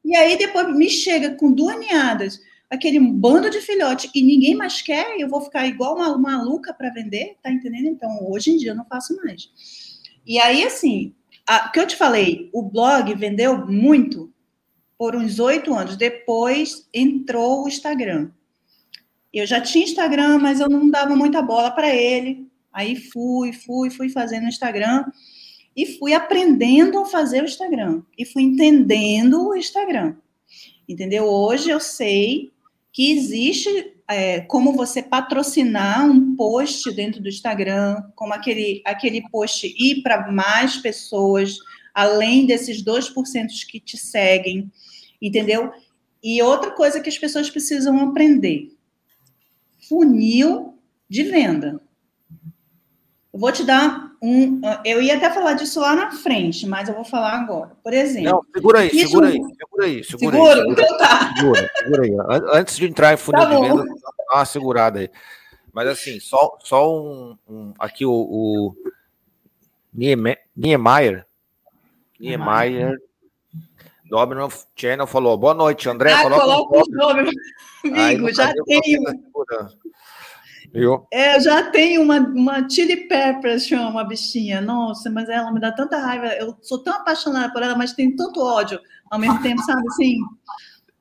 E 0.09 0.15
aí 0.15 0.39
depois 0.39 0.75
me 0.75 0.89
chega 0.89 1.35
com 1.35 1.51
duas 1.51 1.79
ninhadas, 1.79 2.41
aquele 2.67 2.99
bando 2.99 3.47
de 3.47 3.61
filhote 3.61 4.09
e 4.15 4.23
ninguém 4.23 4.55
mais 4.55 4.81
quer, 4.81 5.15
eu 5.19 5.29
vou 5.29 5.39
ficar 5.39 5.67
igual 5.67 5.95
uma 5.95 6.17
maluca 6.17 6.73
para 6.73 6.89
vender, 6.89 7.37
tá 7.43 7.51
entendendo? 7.51 7.89
Então, 7.89 8.27
hoje 8.27 8.49
em 8.49 8.57
dia 8.57 8.71
eu 8.71 8.75
não 8.75 8.85
faço 8.85 9.15
mais. 9.17 9.51
E 10.25 10.39
aí, 10.39 10.63
assim, 10.63 11.13
o 11.47 11.71
que 11.71 11.79
eu 11.79 11.85
te 11.85 11.95
falei, 11.95 12.49
o 12.51 12.63
blog 12.63 13.13
vendeu 13.13 13.67
muito 13.67 14.33
por 14.97 15.15
uns 15.15 15.37
oito 15.37 15.75
anos. 15.75 15.95
Depois 15.95 16.89
entrou 16.91 17.65
o 17.65 17.67
Instagram. 17.67 18.31
eu 19.31 19.45
já 19.45 19.61
tinha 19.61 19.85
Instagram, 19.85 20.39
mas 20.39 20.59
eu 20.59 20.67
não 20.67 20.89
dava 20.89 21.15
muita 21.15 21.39
bola 21.39 21.69
para 21.69 21.93
ele. 21.93 22.47
Aí 22.73 22.95
fui, 22.95 23.53
fui, 23.53 23.91
fui 23.91 24.09
fazendo 24.09 24.47
Instagram 24.47 25.05
e 25.75 25.97
fui 25.97 26.13
aprendendo 26.13 26.99
a 26.99 27.05
fazer 27.05 27.41
o 27.41 27.45
Instagram 27.45 28.01
e 28.17 28.25
fui 28.25 28.43
entendendo 28.43 29.47
o 29.47 29.55
Instagram. 29.55 30.15
Entendeu? 30.87 31.25
Hoje 31.25 31.69
eu 31.69 31.79
sei 31.79 32.51
que 32.91 33.11
existe 33.11 33.93
é, 34.07 34.41
como 34.41 34.73
você 34.73 35.03
patrocinar 35.03 36.09
um 36.09 36.35
post 36.35 36.91
dentro 36.93 37.21
do 37.21 37.29
Instagram, 37.29 38.01
como 38.15 38.33
aquele, 38.33 38.81
aquele 38.83 39.21
post 39.29 39.67
ir 39.67 40.01
para 40.01 40.31
mais 40.31 40.77
pessoas, 40.77 41.57
além 41.93 42.47
desses 42.47 42.83
2% 42.83 43.13
que 43.69 43.79
te 43.79 43.97
seguem, 43.97 44.71
entendeu? 45.21 45.71
E 46.23 46.41
outra 46.41 46.71
coisa 46.71 46.99
que 46.99 47.07
as 47.07 47.17
pessoas 47.17 47.49
precisam 47.49 47.99
aprender: 47.99 48.75
funil 49.87 50.77
de 51.07 51.23
venda. 51.23 51.79
Eu 53.31 53.39
vou 53.39 53.51
te 53.51 53.63
dar 53.63 54.08
um. 54.21 54.61
Eu 54.83 55.01
ia 55.01 55.17
até 55.17 55.29
falar 55.29 55.53
disso 55.53 55.79
lá 55.79 55.95
na 55.95 56.11
frente, 56.11 56.67
mas 56.67 56.89
eu 56.89 56.95
vou 56.95 57.05
falar 57.05 57.33
agora. 57.33 57.71
Por 57.83 57.93
exemplo. 57.93 58.31
Não, 58.31 58.45
segura 58.53 58.79
aí, 58.79 58.89
segura 58.89 59.27
aí, 59.27 59.33
segura 59.33 59.85
aí. 59.85 60.03
Segura, 60.03 60.37
segura 60.37 60.63
aí, 60.63 60.71
Então 60.71 60.97
tá. 60.97 61.33
Segura, 61.35 61.71
segura 61.77 62.03
aí. 62.03 62.11
Antes 62.53 62.77
de 62.77 62.85
entrar 62.85 63.13
em 63.13 63.17
funil 63.17 63.41
tá 63.41 63.49
de 63.49 63.61
venda, 63.61 63.85
dá 63.85 64.35
uma 64.35 64.45
segurada 64.45 64.99
aí. 64.99 65.09
Mas 65.73 65.87
assim, 65.87 66.19
só, 66.19 66.57
só 66.61 66.91
um, 66.93 67.37
um 67.47 67.73
aqui 67.79 68.05
o, 68.05 68.11
o 68.11 68.75
Niemeyer, 69.93 71.25
Niemeyer, 72.19 72.97
Domino 74.09 74.49
Channel 74.75 75.05
falou, 75.05 75.37
boa 75.37 75.53
noite, 75.53 75.87
André. 75.87 76.11
Ah, 76.11 76.23
coloca 76.23 76.77
o 76.77 76.83
nome, 76.89 77.29
amigo, 77.85 78.33
já 78.33 78.51
tenho. 78.65 79.03
Viu? 80.71 81.07
É, 81.11 81.35
eu 81.35 81.41
já 81.41 81.63
tenho 81.71 82.01
uma, 82.01 82.19
uma 82.19 82.69
Chili 82.69 83.07
Pepper, 83.07 83.59
chama 83.59 84.01
a 84.01 84.03
bichinha. 84.03 84.61
Nossa, 84.61 85.09
mas 85.09 85.27
ela 85.29 85.51
me 85.51 85.59
dá 85.59 85.71
tanta 85.71 85.97
raiva. 85.97 86.27
Eu 86.27 86.55
sou 86.61 86.79
tão 86.79 86.93
apaixonada 86.93 87.51
por 87.51 87.63
ela, 87.63 87.75
mas 87.75 87.93
tenho 87.93 88.15
tanto 88.15 88.39
ódio 88.39 88.79
ao 89.09 89.19
mesmo 89.19 89.41
tempo, 89.41 89.61
sabe 89.63 89.81
assim? 89.87 90.15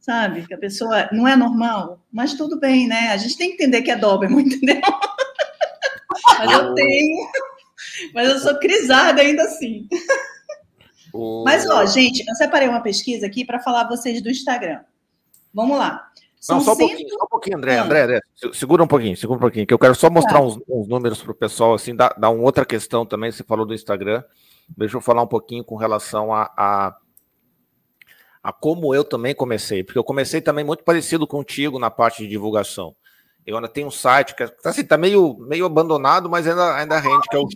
Sabe? 0.01 0.47
Que 0.47 0.55
a 0.55 0.59
pessoa 0.59 1.09
não 1.13 1.29
é 1.29 1.37
normal. 1.37 2.01
Mas 2.11 2.35
tudo 2.35 2.59
bem, 2.59 2.89
né? 2.89 3.11
A 3.11 3.17
gente 3.17 3.37
tem 3.37 3.49
que 3.49 3.55
entender 3.55 3.83
que 3.83 3.91
é 3.91 3.97
Doberman, 3.97 4.41
entendeu? 4.47 4.81
mas 6.39 6.51
eu 6.51 6.75
tenho. 6.75 7.29
Mas 8.15 8.29
eu 8.31 8.39
sou 8.39 8.59
crisada 8.59 9.21
ainda 9.21 9.43
assim. 9.43 9.87
Mas, 11.45 11.69
ó, 11.69 11.85
gente, 11.87 12.25
eu 12.27 12.35
separei 12.35 12.69
uma 12.69 12.83
pesquisa 12.83 13.27
aqui 13.27 13.45
para 13.45 13.61
falar 13.61 13.89
vocês 13.89 14.23
do 14.23 14.31
Instagram. 14.31 14.81
Vamos 15.53 15.79
lá. 15.79 16.11
Não, 16.49 16.61
só 16.61 16.73
um, 16.73 16.77
cento... 16.77 16.89
pouquinho, 16.89 17.09
só 17.11 17.25
um 17.25 17.29
pouquinho, 17.29 17.57
André, 17.57 17.79
ah. 17.79 17.85
André, 17.85 18.03
André, 18.03 18.21
segura 18.53 18.83
um 18.83 18.87
pouquinho, 18.87 19.17
segura 19.17 19.39
um 19.39 19.41
pouquinho, 19.41 19.67
que 19.67 19.75
eu 19.75 19.79
quero 19.79 19.95
só 19.95 20.09
mostrar 20.09 20.39
tá. 20.39 20.45
uns, 20.45 20.59
uns, 20.69 20.89
números 20.89 21.23
para 21.23 21.33
o 21.33 21.35
pessoal, 21.35 21.75
assim, 21.75 21.95
dar, 21.95 22.15
uma 22.19 22.31
outra 22.31 22.65
questão 22.65 23.05
também, 23.05 23.33
você 23.33 23.43
falou 23.43 23.67
do 23.67 23.75
Instagram, 23.75 24.23
deixa 24.77 24.97
eu 24.97 25.01
falar 25.01 25.23
um 25.23 25.27
pouquinho 25.27 25.65
com 25.65 25.77
relação 25.77 26.33
a, 26.33 26.51
a, 26.57 26.97
a 28.43 28.53
como 28.53 28.95
eu 28.95 29.03
também 29.03 29.35
comecei, 29.35 29.83
porque 29.83 29.99
eu 29.99 30.05
comecei 30.05 30.41
também 30.41 30.65
muito 30.65 30.85
parecido 30.85 31.27
contigo 31.27 31.79
na 31.79 31.91
parte 31.91 32.23
de 32.23 32.29
divulgação. 32.29 32.95
Eu 33.45 33.57
ainda 33.57 33.69
tenho 33.69 33.87
um 33.87 33.91
site 33.91 34.35
que 34.35 34.47
tá, 34.47 34.71
assim, 34.71 34.85
tá 34.85 34.99
meio, 34.99 35.39
meio 35.39 35.65
abandonado, 35.65 36.29
mas 36.29 36.47
ainda, 36.47 36.77
ainda 36.77 36.99
rende, 36.99 37.27
que 37.31 37.37
é 37.37 37.41
o... 37.41 37.49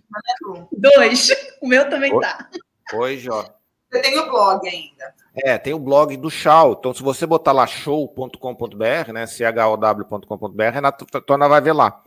Dois, 0.72 1.28
o 1.60 1.68
meu 1.68 1.88
também 1.90 2.18
tá. 2.18 2.48
Hoje, 2.94 3.28
ó. 3.30 3.44
Você 3.92 4.00
tem 4.00 4.18
o 4.18 4.30
blog 4.30 4.66
ainda. 4.66 5.14
É, 5.34 5.58
tem 5.58 5.74
o 5.74 5.78
blog 5.78 6.16
do 6.16 6.30
Show. 6.30 6.76
Então, 6.78 6.94
se 6.94 7.02
você 7.02 7.26
botar 7.26 7.52
lá 7.52 7.66
show.com.br, 7.66 9.12
né? 9.12 9.26
chow.com.br, 9.26 10.62
a 10.82 10.92
Tona 11.20 11.46
vai 11.46 11.60
ver 11.60 11.74
lá. 11.74 12.02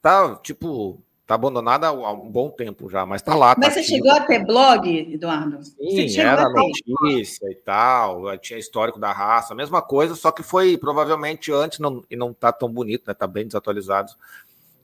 Tá, 0.00 0.36
tipo, 0.36 1.02
tá 1.26 1.34
abandonada 1.34 1.88
há 1.88 2.12
um 2.12 2.30
bom 2.30 2.48
tempo 2.48 2.88
já, 2.88 3.04
mas 3.04 3.20
tá 3.20 3.34
lá. 3.34 3.54
Mas 3.58 3.74
tá 3.74 3.74
você 3.74 3.82
chegou 3.82 4.10
a 4.10 4.20
ter 4.20 4.42
blog, 4.46 4.88
Eduardo? 5.12 5.62
Sim, 5.62 6.18
era 6.18 6.48
notícia 6.48 7.50
e 7.50 7.54
tal, 7.56 8.38
tinha 8.38 8.58
histórico 8.58 8.98
da 8.98 9.12
raça, 9.12 9.52
a 9.52 9.56
mesma 9.56 9.82
coisa, 9.82 10.14
só 10.14 10.30
que 10.30 10.42
foi 10.42 10.78
provavelmente 10.78 11.52
antes 11.52 11.78
não, 11.78 12.02
e 12.10 12.16
não 12.16 12.32
tá 12.32 12.52
tão 12.52 12.70
bonito, 12.70 13.04
né? 13.06 13.12
Tá 13.12 13.26
bem 13.26 13.44
desatualizado 13.44 14.12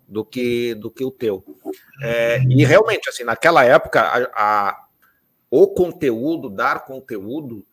do 0.07 0.24
que 0.24 0.74
do 0.74 0.90
que 0.90 1.04
o 1.04 1.11
teu. 1.11 1.42
É, 2.02 2.42
e 2.42 2.64
realmente, 2.64 3.09
assim, 3.09 3.24
naquela 3.24 3.64
época, 3.64 4.02
a, 4.02 4.68
a 4.70 4.84
o 5.56 5.68
conteúdo, 5.68 6.50
dar 6.50 6.84
conteúdo, 6.84 7.64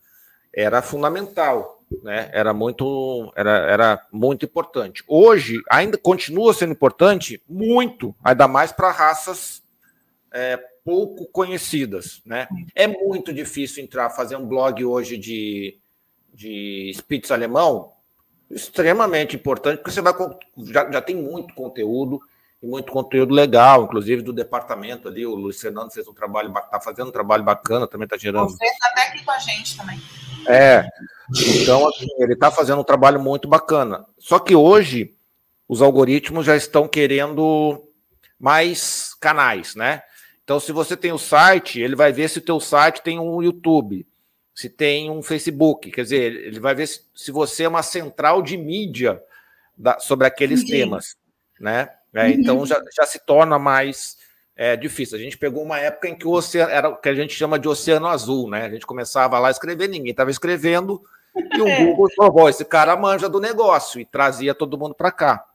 era 0.54 0.84
fundamental, 0.84 1.84
né? 2.04 2.30
Era 2.32 2.54
muito, 2.54 3.34
era, 3.36 3.52
era 3.72 4.08
muito 4.12 4.46
importante. 4.46 5.04
Hoje 5.08 5.60
ainda 5.68 5.98
continua 5.98 6.54
sendo 6.54 6.74
importante, 6.74 7.42
muito, 7.50 8.16
ainda 8.24 8.48
mais 8.48 8.72
para 8.72 8.92
raças 8.92 9.64
é, 10.32 10.58
pouco 10.86 11.26
conhecidas, 11.32 12.22
né? 12.24 12.48
É 12.76 12.86
muito 12.86 13.34
difícil 13.34 13.84
entrar, 13.84 14.12
fazer 14.12 14.36
um 14.36 14.46
blog 14.46 14.86
hoje 14.86 15.18
de, 15.18 15.80
de 16.32 16.92
Spitz 16.94 17.32
alemão, 17.32 17.94
extremamente 18.48 19.36
importante, 19.36 19.78
porque 19.78 19.90
você 19.90 20.02
vai 20.02 20.14
já, 20.72 20.92
já 20.92 21.02
tem 21.02 21.16
muito 21.16 21.56
conteúdo 21.56 22.22
muito 22.62 22.92
conteúdo 22.92 23.34
legal, 23.34 23.84
inclusive 23.84 24.22
do 24.22 24.32
departamento 24.32 25.08
ali. 25.08 25.26
O 25.26 25.36
Luiz 25.36 25.60
Fernando 25.60 25.92
fez 25.92 26.08
um 26.08 26.14
trabalho, 26.14 26.54
está 26.56 26.80
fazendo 26.80 27.08
um 27.08 27.12
trabalho 27.12 27.44
bacana, 27.44 27.88
também 27.88 28.06
está 28.06 28.18
gerando. 28.18 28.50
Você 28.50 28.66
está 28.66 28.88
até 28.90 29.08
aqui 29.08 29.26
com 29.26 29.32
a 29.32 29.40
gente 29.40 29.78
também. 29.78 30.00
É, 30.48 30.88
então 31.62 31.88
assim, 31.88 32.08
ele 32.20 32.34
está 32.34 32.52
fazendo 32.52 32.82
um 32.82 32.84
trabalho 32.84 33.20
muito 33.20 33.48
bacana. 33.48 34.06
Só 34.20 34.40
que 34.40 34.56
hoje 34.56 35.14
os 35.68 35.82
algoritmos 35.82 36.46
já 36.46 36.56
estão 36.56 36.88
querendo 36.88 37.82
mais 38.40 39.14
canais, 39.20 39.76
né? 39.76 40.04
Então, 40.44 40.60
se 40.60 40.74
você 40.74 40.98
tem 40.98 41.14
o 41.14 41.18
site, 41.18 41.80
ele 41.80 41.96
vai 41.96 42.12
ver 42.12 42.30
se 42.30 42.40
o 42.40 42.42
teu 42.42 42.60
site 42.60 43.02
tem 43.02 43.20
um 43.20 43.42
YouTube, 43.42 44.06
se 44.54 44.70
tem 44.70 45.10
um 45.10 45.24
Facebook, 45.24 45.90
quer 45.92 46.02
dizer, 46.02 46.34
ele 46.48 46.60
vai 46.60 46.76
ver 46.76 46.88
se, 46.88 47.02
se 47.16 47.32
você 47.32 47.64
é 47.64 47.70
uma 47.70 47.84
central 47.84 48.42
de 48.42 48.58
mídia 48.58 49.24
da, 49.78 49.98
sobre 50.00 50.28
aqueles 50.28 50.60
Entendi. 50.60 50.80
temas, 50.80 51.16
né? 51.58 51.90
É, 52.14 52.26
uhum. 52.26 52.30
Então 52.30 52.66
já, 52.66 52.82
já 52.96 53.06
se 53.06 53.20
torna 53.26 53.58
mais 53.58 54.18
é, 54.56 54.76
difícil. 54.76 55.18
A 55.18 55.22
gente 55.22 55.38
pegou 55.38 55.64
uma 55.64 55.80
época 55.80 56.08
em 56.08 56.16
que 56.16 56.28
o 56.28 56.32
oceano 56.32 56.72
era 56.72 56.90
o 56.90 56.98
que 56.98 57.10
a 57.10 57.16
gente 57.16 57.34
chama 57.34 57.58
de 57.58 57.68
oceano 57.68 58.08
azul, 58.08 58.50
né? 58.50 58.66
A 58.66 58.70
gente 58.70 58.86
começava 58.86 59.40
lá 59.40 59.48
a 59.48 59.52
escrever, 59.52 59.88
ninguém 59.88 60.12
estava 60.12 60.32
escrevendo, 60.32 61.02
e 61.36 61.62
o 61.62 61.68
é. 61.68 61.86
Google 61.86 62.10
falou: 62.16 62.50
esse 62.50 62.66
cara 62.66 62.96
manja 62.96 63.30
do 63.30 63.40
negócio 63.40 64.00
e 64.00 64.06
trazia 64.06 64.54
todo 64.54 64.78
mundo 64.78 64.94
para 64.94 65.12
cá. 65.12 65.46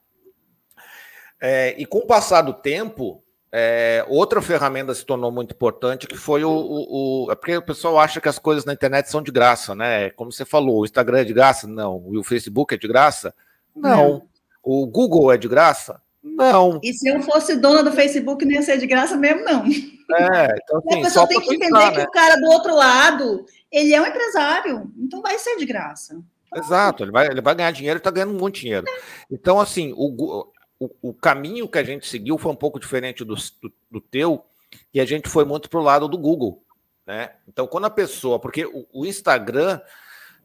É, 1.41 1.75
e 1.79 1.85
com 1.85 1.99
o 1.99 2.07
passar 2.07 2.41
do 2.41 2.55
tempo, 2.55 3.23
é, 3.53 4.05
outra 4.09 4.41
ferramenta 4.41 4.95
se 4.95 5.05
tornou 5.05 5.31
muito 5.31 5.55
importante, 5.55 6.07
que 6.07 6.17
foi 6.17 6.45
o, 6.45 6.51
o, 6.51 7.27
o, 7.27 7.31
É 7.31 7.35
porque 7.35 7.57
o 7.57 7.63
pessoal 7.63 7.99
acha 7.99 8.21
que 8.21 8.29
as 8.29 8.39
coisas 8.39 8.65
na 8.65 8.73
internet 8.73 9.11
são 9.11 9.23
de 9.23 9.31
graça, 9.31 9.75
né? 9.75 10.11
Como 10.11 10.33
você 10.33 10.45
falou, 10.45 10.81
o 10.81 10.85
Instagram 10.85 11.21
é 11.21 11.25
de 11.25 11.35
graça? 11.35 11.67
Não. 11.67 12.09
E 12.11 12.19
o 12.19 12.25
Facebook 12.25 12.75
é 12.75 12.79
de 12.79 12.89
graça? 12.89 13.35
Não. 13.75 13.91
Não. 13.97 14.29
O 14.63 14.87
Google 14.87 15.33
é 15.33 15.37
de 15.37 15.47
graça? 15.47 16.01
Não. 16.35 16.81
E 16.83 16.93
se 16.93 17.09
eu 17.09 17.23
fosse 17.23 17.57
dona 17.57 17.83
do 17.83 17.93
Facebook, 17.93 18.45
não 18.45 18.53
ia 18.53 18.63
ser 18.63 18.79
de 18.79 18.87
graça 18.87 19.17
mesmo, 19.17 19.45
não. 19.45 19.65
É, 19.65 20.57
então 20.63 20.79
assim, 20.79 21.01
a 21.01 21.03
pessoa 21.03 21.27
tem 21.27 21.41
que 21.41 21.55
entender 21.55 21.73
pensar, 21.73 21.93
que 21.93 21.99
né? 21.99 22.05
o 22.05 22.11
cara 22.11 22.37
do 22.37 22.47
outro 22.47 22.75
lado, 22.75 23.47
ele 23.73 23.95
é 23.95 24.01
um 24.01 24.07
empresário, 24.07 24.93
então 24.99 25.23
vai 25.23 25.39
ser 25.39 25.57
de 25.57 25.67
graça. 25.67 26.21
Exato, 26.55 27.03
ele 27.03 27.11
vai, 27.11 27.27
ele 27.27 27.41
vai 27.41 27.55
ganhar 27.55 27.71
dinheiro 27.71 27.97
e 27.97 28.01
está 28.01 28.11
ganhando 28.11 28.35
muito 28.35 28.61
dinheiro. 28.61 28.87
Então, 29.31 29.61
assim, 29.61 29.93
o, 29.97 30.47
o, 30.79 30.91
o, 31.03 31.15
caminho 31.15 31.69
que 31.69 31.79
a 31.79 31.83
gente 31.83 32.07
seguiu 32.07 32.39
foi 32.39 32.53
um 32.53 32.57
pouco 32.57 32.79
diferente 32.79 33.25
do, 33.25 33.35
do, 33.35 33.73
do 33.91 34.01
teu, 34.01 34.45
e 34.93 35.01
a 35.01 35.05
gente 35.05 35.29
foi 35.29 35.45
muito 35.45 35.69
para 35.69 35.81
o 35.81 35.83
lado 35.83 36.09
do 36.09 36.19
Google. 36.19 36.63
Né? 37.07 37.31
Então, 37.49 37.67
quando 37.67 37.87
a 37.87 37.91
pessoa, 37.91 38.39
porque 38.39 38.65
o, 38.65 38.87
o 38.93 39.07
Instagram 39.07 39.81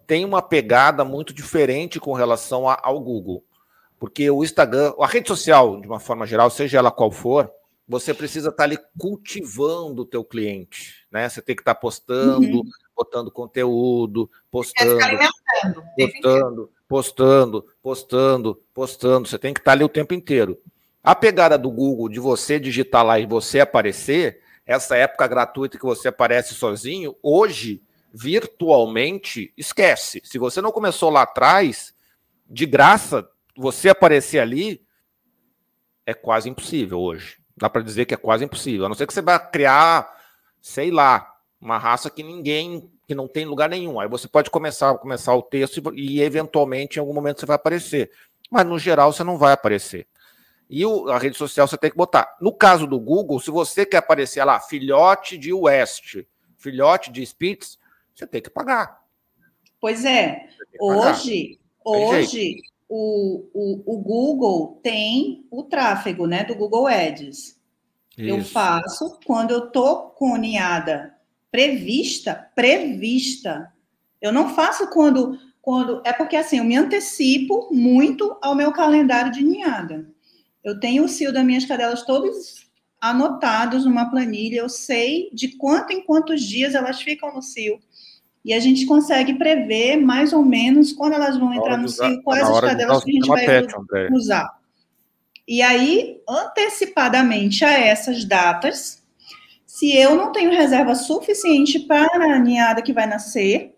tem 0.06 0.26
uma 0.26 0.42
pegada 0.42 1.06
muito 1.06 1.34
diferente 1.34 2.00
com 2.00 2.14
relação 2.14 2.68
a, 2.68 2.80
ao 2.82 3.00
Google. 3.00 3.44
Porque 4.02 4.32
o 4.32 4.44
Instagram, 4.44 4.96
a 5.00 5.06
rede 5.06 5.28
social, 5.28 5.80
de 5.80 5.86
uma 5.86 6.00
forma 6.00 6.26
geral, 6.26 6.50
seja 6.50 6.80
ela 6.80 6.90
qual 6.90 7.12
for, 7.12 7.52
você 7.88 8.16
precisa 8.16 8.50
estar 8.50 8.64
ali 8.64 8.80
cultivando 8.98 10.02
o 10.02 10.06
teu 10.08 10.26
cliente, 10.26 11.06
né? 11.12 11.30
Você 11.30 11.40
tem 11.40 11.56
que 11.56 11.62
estar 11.62 11.76
postando, 11.76 12.58
uhum. 12.58 12.64
botando 12.96 13.30
conteúdo, 13.30 14.28
postando, 14.50 14.98
postando, 15.96 16.72
postando, 16.88 17.66
postando, 17.80 18.62
postando. 18.74 19.28
Você 19.28 19.38
tem 19.38 19.54
que 19.54 19.60
estar 19.60 19.74
ali 19.74 19.84
o 19.84 19.90
tempo 19.90 20.16
inteiro. 20.16 20.60
A 21.04 21.14
pegada 21.14 21.56
do 21.56 21.70
Google 21.70 22.10
de 22.10 22.20
você 22.20 22.60
digitar 22.60 23.06
lá 23.06 23.20
e 23.20 23.28
você 23.28 23.60
aparecer, 23.60 24.42
essa 24.66 24.98
época 24.98 25.28
gratuita 25.28 25.78
que 25.78 25.86
você 25.86 26.08
aparece 26.08 26.56
sozinho, 26.56 27.16
hoje, 27.22 27.84
virtualmente, 28.12 29.54
esquece. 29.56 30.24
Se 30.24 30.40
você 30.40 30.60
não 30.60 30.72
começou 30.72 31.12
lá 31.12 31.22
atrás, 31.22 31.94
de 32.50 32.66
graça, 32.66 33.30
você 33.56 33.90
aparecer 33.90 34.40
ali 34.40 34.86
é 36.06 36.14
quase 36.14 36.50
impossível 36.50 37.00
hoje. 37.00 37.38
Dá 37.56 37.70
para 37.70 37.82
dizer 37.82 38.06
que 38.06 38.14
é 38.14 38.18
quase 38.18 38.44
impossível. 38.44 38.86
A 38.86 38.90
não 38.90 38.96
ser 38.96 39.06
que 39.06 39.14
você 39.14 39.22
vá 39.22 39.38
criar, 39.40 40.12
sei 40.62 40.92
lá, 40.92 41.36
uma 41.60 41.78
raça 41.78 42.10
que 42.10 42.24
ninguém, 42.24 42.90
que 43.08 43.14
não 43.14 43.28
tem 43.28 43.46
lugar 43.46 43.70
nenhum. 43.70 44.00
Aí 44.00 44.08
você 44.08 44.28
pode 44.28 44.50
começar, 44.50 44.98
começar 44.98 45.36
o 45.36 45.42
texto 45.42 45.94
e, 45.94 46.18
e 46.18 46.22
eventualmente 46.22 46.98
em 46.98 47.00
algum 47.00 47.14
momento 47.14 47.40
você 47.40 47.46
vai 47.46 47.56
aparecer. 47.56 48.12
mas 48.50 48.66
no 48.66 48.80
geral 48.80 49.14
você 49.14 49.24
não 49.24 49.38
vai 49.38 49.54
aparecer. 49.54 50.08
E 50.70 50.86
o, 50.86 51.10
a 51.10 51.20
rede 51.20 51.38
social 51.38 51.68
você 51.68 51.78
tem 51.78 51.92
que 51.92 51.98
botar. 51.98 52.38
No 52.40 52.54
caso 52.54 52.88
do 52.88 53.00
Google, 53.00 53.40
se 53.40 53.52
você 53.52 53.86
quer 53.86 53.98
aparecer 53.98 54.44
lá, 54.44 54.60
filhote 54.60 55.38
de 55.38 55.54
West, 55.54 56.24
filhote 56.58 57.12
de 57.12 57.22
Spitz, 57.26 57.78
você 58.16 58.26
tem 58.26 58.42
que 58.42 58.50
pagar. 58.50 59.02
Pois 59.80 60.06
é. 60.06 60.48
Hoje, 60.80 61.60
hoje 61.84 62.56
o, 62.94 63.48
o, 63.54 63.94
o 63.96 63.98
Google 64.00 64.78
tem 64.84 65.46
o 65.50 65.64
tráfego 65.64 66.28
né, 66.28 66.44
do 66.44 66.54
Google 66.56 66.88
Ads. 66.88 67.58
Isso. 68.18 68.30
Eu 68.30 68.44
faço 68.44 69.18
quando 69.26 69.52
eu 69.52 69.68
estou 69.68 70.10
com 70.10 70.36
ninhada 70.36 71.16
prevista, 71.50 72.52
prevista. 72.54 73.72
Eu 74.22 74.34
não 74.34 74.54
faço 74.54 74.90
quando, 74.90 75.40
quando. 75.62 76.02
É 76.06 76.12
porque 76.12 76.36
assim, 76.36 76.58
eu 76.58 76.66
me 76.66 76.76
antecipo 76.76 77.70
muito 77.74 78.38
ao 78.42 78.54
meu 78.54 78.74
calendário 78.74 79.32
de 79.32 79.42
ninhada. 79.42 80.06
Eu 80.62 80.78
tenho 80.78 81.06
o 81.06 81.10
cio 81.10 81.32
das 81.32 81.46
minhas 81.46 81.66
cadelas 81.66 82.06
todos 82.06 82.70
anotados 83.00 83.86
numa 83.86 84.12
planilha, 84.12 84.60
eu 84.60 84.70
sei 84.70 85.32
de 85.34 85.58
quanto 85.58 85.92
em 85.92 86.04
quantos 86.04 86.44
dias 86.44 86.76
elas 86.76 87.02
ficam 87.02 87.34
no 87.34 87.42
cio. 87.42 87.80
E 88.44 88.54
a 88.54 88.60
gente 88.60 88.86
consegue 88.86 89.36
prever 89.36 89.98
mais 89.98 90.34
ou 90.34 90.44
menos 90.44 90.92
quando 90.92 91.14
elas 91.14 91.38
vão 91.38 91.54
entrar 91.54 91.78
no 91.78 91.86
usar, 91.86 92.10
cio, 92.10 92.24
quais 92.24 92.50
as 92.50 92.60
cadelas 92.60 93.04
que 93.04 93.12
a 93.12 93.14
gente 93.14 93.28
vai 93.28 93.46
pet, 93.46 93.74
usar. 94.12 94.50
E 95.48 95.62
aí, 95.62 96.22
antecipadamente 96.28 97.64
a 97.64 97.72
essas 97.72 98.26
datas, 98.26 99.04
se 99.66 99.96
eu 99.96 100.16
não 100.16 100.32
tenho 100.32 100.52
reserva 100.52 100.96
suficiente 100.96 101.80
para 101.80 102.36
a 102.36 102.40
ninhada 102.40 102.82
que 102.82 102.94
vai 102.94 103.06
nascer, 103.06 103.76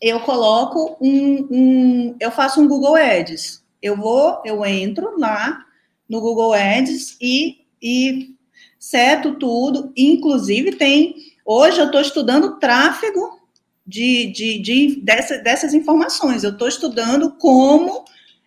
eu 0.00 0.20
coloco 0.20 0.96
um, 1.00 1.48
um, 1.50 2.16
eu 2.20 2.30
faço 2.30 2.60
um 2.60 2.68
Google 2.68 2.96
Ads. 2.96 3.64
Eu 3.82 3.96
vou, 3.96 4.42
eu 4.44 4.64
entro 4.64 5.18
lá 5.18 5.64
no 6.08 6.20
Google 6.20 6.52
Ads 6.52 7.16
e, 7.20 7.66
e 7.82 8.34
seto 8.78 9.34
tudo. 9.34 9.92
Inclusive 9.96 10.72
tem, 10.72 11.14
hoje 11.44 11.80
eu 11.80 11.86
estou 11.86 12.00
estudando 12.00 12.58
tráfego 12.58 13.45
de, 13.86 14.26
de, 14.32 14.58
de 14.58 15.00
dessa, 15.00 15.38
dessas 15.38 15.72
informações. 15.72 16.42
Eu 16.42 16.50
estou 16.50 16.66
estudando 16.66 17.32
como 17.38 18.04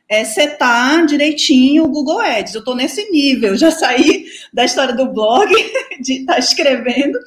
é, 0.10 0.26
setar 0.26 1.06
direitinho 1.06 1.86
o 1.86 1.88
Google 1.88 2.20
Ads. 2.20 2.56
Eu 2.56 2.60
estou 2.60 2.76
nesse 2.76 3.10
nível, 3.12 3.56
já 3.56 3.72
saí 3.72 4.26
da 4.52 4.66
história 4.66 4.94
do 4.94 5.14
blog, 5.14 5.50
de 6.02 6.22
estar 6.22 6.34
tá 6.34 6.40
escrevendo, 6.40 7.18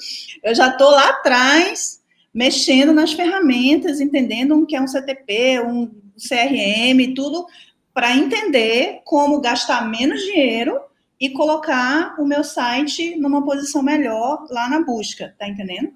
eu 0.42 0.55
já 0.55 0.68
estou 0.68 0.90
lá 0.90 1.11
atrás, 1.11 2.03
mexendo 2.35 2.92
nas 2.92 3.12
ferramentas, 3.12 4.01
entendendo 4.01 4.59
o 4.59 4.66
que 4.66 4.75
é 4.75 4.81
um 4.81 4.88
CTP, 4.88 5.61
um 5.61 5.90
CRM, 6.16 7.14
tudo, 7.14 7.46
para 7.94 8.16
entender 8.16 9.01
como 9.05 9.40
gastar 9.40 9.88
menos 9.88 10.20
dinheiro 10.22 10.81
e 11.20 11.31
colocar 11.31 12.16
o 12.18 12.27
meu 12.27 12.42
site 12.42 13.16
numa 13.16 13.44
posição 13.44 13.83
melhor 13.83 14.44
lá 14.51 14.68
na 14.68 14.83
busca, 14.83 15.35
tá 15.38 15.46
entendendo? 15.46 15.92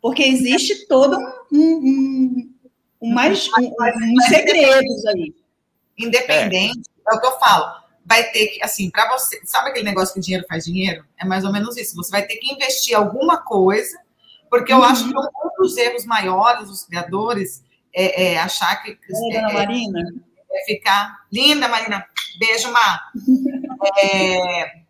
Porque 0.00 0.22
existe 0.22 0.86
todo 0.86 1.16
um, 1.52 2.52
um, 3.00 3.12
mais 3.12 3.48
um, 3.58 3.66
um 3.66 4.20
segredos 4.28 5.06
aí 5.06 5.34
independente, 5.98 6.90
é. 7.08 7.14
é 7.14 7.16
o 7.16 7.20
que 7.20 7.26
eu 7.26 7.38
falo. 7.38 7.86
Vai 8.04 8.22
ter 8.30 8.46
que, 8.48 8.62
assim, 8.62 8.90
para 8.90 9.10
você, 9.10 9.40
sabe 9.44 9.70
aquele 9.70 9.84
negócio 9.84 10.14
que 10.14 10.20
o 10.20 10.22
dinheiro 10.22 10.46
faz 10.48 10.64
dinheiro? 10.64 11.04
É 11.20 11.24
mais 11.24 11.44
ou 11.44 11.52
menos 11.52 11.76
isso. 11.76 11.96
Você 11.96 12.10
vai 12.10 12.24
ter 12.24 12.36
que 12.36 12.52
investir 12.52 12.96
alguma 12.96 13.38
coisa, 13.38 13.98
porque 14.48 14.72
eu 14.72 14.78
uhum. 14.78 14.84
acho 14.84 15.08
que 15.08 15.18
um 15.18 15.50
dos 15.58 15.76
erros 15.76 16.04
maiores 16.04 16.68
dos 16.68 16.84
criadores 16.84 17.64
é, 17.92 18.34
é 18.34 18.38
achar 18.38 18.82
que. 18.82 18.90
É, 18.92 19.36
é, 19.36 19.52
Marina. 19.52 20.00
É 20.52 20.64
ficar. 20.64 21.24
Linda, 21.32 21.66
Marina. 21.66 22.06
Beijo, 22.38 22.70
Mar. 22.70 23.10
é, 23.98 24.85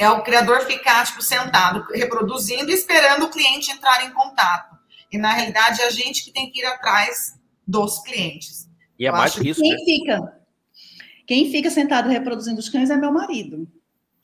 é 0.00 0.10
o 0.10 0.22
criador 0.22 0.62
ficar, 0.62 1.04
tipo, 1.04 1.20
sentado, 1.20 1.86
reproduzindo, 1.92 2.70
esperando 2.70 3.26
o 3.26 3.30
cliente 3.30 3.70
entrar 3.70 4.04
em 4.04 4.10
contato. 4.10 4.78
E, 5.12 5.18
na 5.18 5.32
realidade, 5.32 5.82
é 5.82 5.86
a 5.86 5.90
gente 5.90 6.24
que 6.24 6.32
tem 6.32 6.50
que 6.50 6.60
ir 6.60 6.64
atrás 6.64 7.38
dos 7.66 7.98
clientes. 8.00 8.68
E 8.98 9.06
é 9.06 9.12
mais 9.12 9.36
isso. 9.36 9.60
Quem 9.60 9.72
né? 9.72 9.84
fica 9.84 10.40
quem 11.30 11.48
fica 11.48 11.70
sentado 11.70 12.08
reproduzindo 12.08 12.58
os 12.58 12.68
cães 12.68 12.90
é 12.90 12.96
meu 12.96 13.12
marido. 13.12 13.68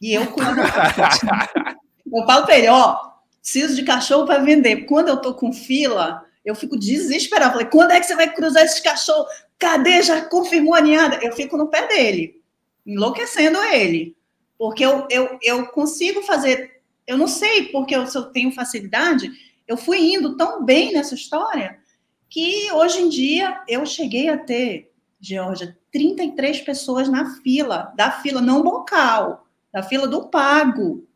E 0.03 0.13
eu 0.13 0.27
cuido 0.27 0.57
do 0.57 0.61
Eu 0.61 2.27
falo 2.27 2.45
para 2.45 2.59
ele, 2.59 2.67
ó, 2.67 2.99
preciso 3.41 3.77
de 3.77 3.85
cachorro 3.85 4.27
para 4.27 4.43
vender. 4.43 4.87
Quando 4.87 5.07
eu 5.07 5.17
tô 5.19 5.33
com 5.33 5.53
fila, 5.53 6.25
eu 6.45 6.53
fico 6.57 6.77
desesperada. 6.77 7.53
Falei, 7.53 7.69
quando 7.69 7.93
é 7.93 8.01
que 8.01 8.07
você 8.07 8.17
vai 8.17 8.33
cruzar 8.33 8.65
esses 8.65 8.81
cachorros? 8.81 9.29
Cadê? 9.57 10.03
Já 10.03 10.23
confirmou 10.23 10.75
a 10.75 10.81
ninhada? 10.81 11.21
Eu 11.23 11.33
fico 11.33 11.57
no 11.57 11.69
pé 11.69 11.87
dele, 11.87 12.43
enlouquecendo 12.85 13.63
ele. 13.63 14.16
Porque 14.59 14.85
eu, 14.85 15.07
eu, 15.11 15.39
eu 15.43 15.67
consigo 15.69 16.23
fazer. 16.23 16.81
Eu 17.07 17.17
não 17.17 17.29
sei 17.29 17.65
porque 17.69 17.95
eu, 17.95 18.07
se 18.07 18.17
eu 18.17 18.25
tenho 18.27 18.51
facilidade, 18.53 19.31
eu 19.67 19.77
fui 19.77 20.15
indo 20.15 20.37
tão 20.37 20.65
bem 20.65 20.93
nessa 20.93 21.15
história 21.15 21.79
que 22.29 22.71
hoje 22.73 23.01
em 23.01 23.09
dia 23.09 23.63
eu 23.69 23.87
cheguei 23.87 24.29
a 24.29 24.37
ter 24.37 24.93
Georgia, 25.21 25.77
33 25.93 26.61
pessoas 26.61 27.09
na 27.09 27.37
fila, 27.41 27.93
da 27.97 28.11
fila 28.11 28.41
não 28.41 28.63
bocal, 28.63 29.47
da 29.73 29.83
fila 29.83 30.07
do 30.07 30.29
pago. 30.29 31.07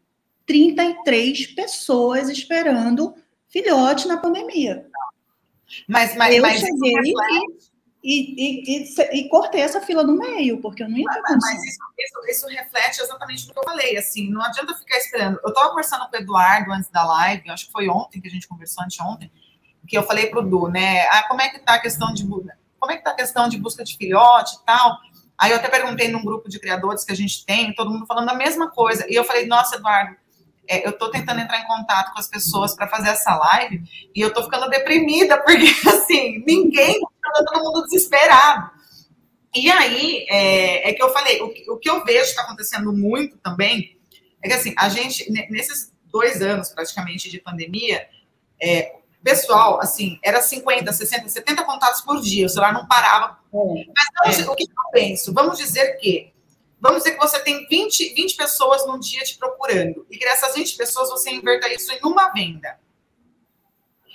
33 0.47 1.49
pessoas 1.49 2.29
esperando 2.29 3.15
filhote 3.49 4.09
na 4.09 4.17
pandemia. 4.17 4.89
Mas, 5.87 6.17
mas, 6.17 6.35
eu 6.35 6.43
mas 6.43 6.59
cheguei 6.59 7.03
e, 8.03 8.35
e, 8.35 8.83
e, 8.83 9.21
e, 9.21 9.29
cortei 9.29 9.61
essa 9.61 9.81
fila 9.81 10.03
no 10.03 10.17
meio, 10.17 10.59
porque 10.61 10.83
eu 10.83 10.89
não 10.89 10.97
ia 10.97 11.05
ter 11.05 11.21
Mas, 11.21 11.37
mas 11.41 11.65
isso, 11.65 11.79
isso, 11.99 12.31
isso, 12.31 12.47
reflete 12.47 13.01
exatamente 13.03 13.45
o 13.45 13.53
que 13.53 13.59
eu 13.59 13.65
falei, 13.65 13.97
assim, 13.97 14.31
não 14.31 14.43
adianta 14.43 14.75
ficar 14.75 14.97
esperando. 14.97 15.39
Eu 15.45 15.51
estava 15.51 15.69
conversando 15.69 16.09
com 16.09 16.17
o 16.17 16.21
Eduardo 16.21 16.73
antes 16.73 16.91
da 16.91 17.05
live, 17.05 17.51
acho 17.51 17.67
que 17.67 17.73
foi 17.73 17.89
ontem 17.89 18.21
que 18.21 18.29
a 18.29 18.31
gente 18.31 18.49
conversou, 18.49 18.83
anteontem, 18.85 19.31
que 19.87 19.99
eu 19.99 20.03
falei 20.03 20.29
para 20.29 20.39
o 20.39 20.43
Du, 20.43 20.69
né, 20.69 21.07
ah, 21.09 21.25
como 21.29 21.43
é 21.43 21.49
que 21.49 21.57
está 21.57 21.75
a 21.75 21.81
questão 21.81 22.15
de 22.15 22.27
como 22.27 22.93
é 22.93 22.95
que 22.95 23.01
está 23.01 23.11
a 23.11 23.17
questão 23.17 23.49
de 23.49 23.59
busca 23.59 23.85
de 23.85 23.97
filhote 23.97 24.57
e 24.57 24.65
tal? 24.65 24.99
Aí 25.37 25.51
eu 25.51 25.57
até 25.57 25.69
perguntei 25.69 26.09
num 26.09 26.23
grupo 26.23 26.49
de 26.49 26.59
criadores 26.59 27.05
que 27.05 27.13
a 27.13 27.17
gente 27.17 27.45
tem, 27.45 27.75
todo 27.75 27.91
mundo 27.91 28.07
falando 28.07 28.29
a 28.29 28.35
mesma 28.35 28.71
coisa. 28.71 29.07
E 29.09 29.15
eu 29.15 29.25
falei, 29.25 29.47
nossa, 29.47 29.77
Eduardo, 29.77 30.17
é, 30.71 30.87
eu 30.87 30.91
estou 30.91 31.11
tentando 31.11 31.41
entrar 31.41 31.61
em 31.61 31.67
contato 31.67 32.13
com 32.13 32.21
as 32.21 32.29
pessoas 32.29 32.75
para 32.77 32.87
fazer 32.87 33.09
essa 33.09 33.37
live 33.37 33.83
e 34.15 34.21
eu 34.21 34.29
estou 34.29 34.45
ficando 34.45 34.71
deprimida, 34.71 35.37
porque 35.43 35.67
assim, 35.89 36.43
ninguém, 36.47 37.01
tá 37.21 37.45
todo 37.45 37.65
mundo 37.65 37.83
desesperado. 37.85 38.71
E 39.53 39.69
aí 39.69 40.27
é, 40.31 40.91
é 40.91 40.93
que 40.93 41.03
eu 41.03 41.13
falei, 41.13 41.43
o, 41.43 41.75
o 41.75 41.79
que 41.79 41.91
eu 41.91 42.05
vejo 42.05 42.31
está 42.31 42.43
acontecendo 42.43 42.93
muito 42.93 43.37
também 43.39 43.99
é 44.43 44.49
que 44.49 44.55
assim, 44.55 44.73
a 44.79 44.89
gente, 44.89 45.31
nesses 45.51 45.93
dois 46.05 46.41
anos 46.41 46.71
praticamente 46.71 47.29
de 47.29 47.41
pandemia, 47.41 48.07
é, 48.63 48.95
pessoal, 49.23 49.81
assim, 49.81 50.19
era 50.23 50.41
50, 50.41 50.93
60, 50.93 51.29
70 51.29 51.65
contatos 51.65 52.01
por 52.01 52.21
dia, 52.21 52.47
o 52.47 52.49
celular 52.49 52.73
não 52.73 52.87
parava. 52.87 53.39
É. 53.53 53.85
Mas 54.25 54.39
é. 54.41 54.49
o 54.49 54.55
que 54.55 54.65
eu 54.65 54.91
penso? 54.93 55.33
Vamos 55.33 55.59
dizer 55.59 55.97
que, 55.97 56.30
vamos 56.81 57.03
dizer 57.03 57.13
que 57.13 57.21
você 57.21 57.39
tem 57.41 57.67
20, 57.67 58.15
20 58.15 58.37
pessoas 58.37 58.87
num 58.87 58.99
dia 58.99 59.23
te 59.23 59.37
procurando, 59.37 60.07
e 60.11 60.17
que 60.17 60.25
dessas 60.25 60.55
20 60.55 60.77
pessoas 60.77 61.11
você 61.11 61.31
inverta 61.31 61.69
isso 61.73 61.93
em 61.93 62.01
uma 62.03 62.29
venda. 62.31 62.79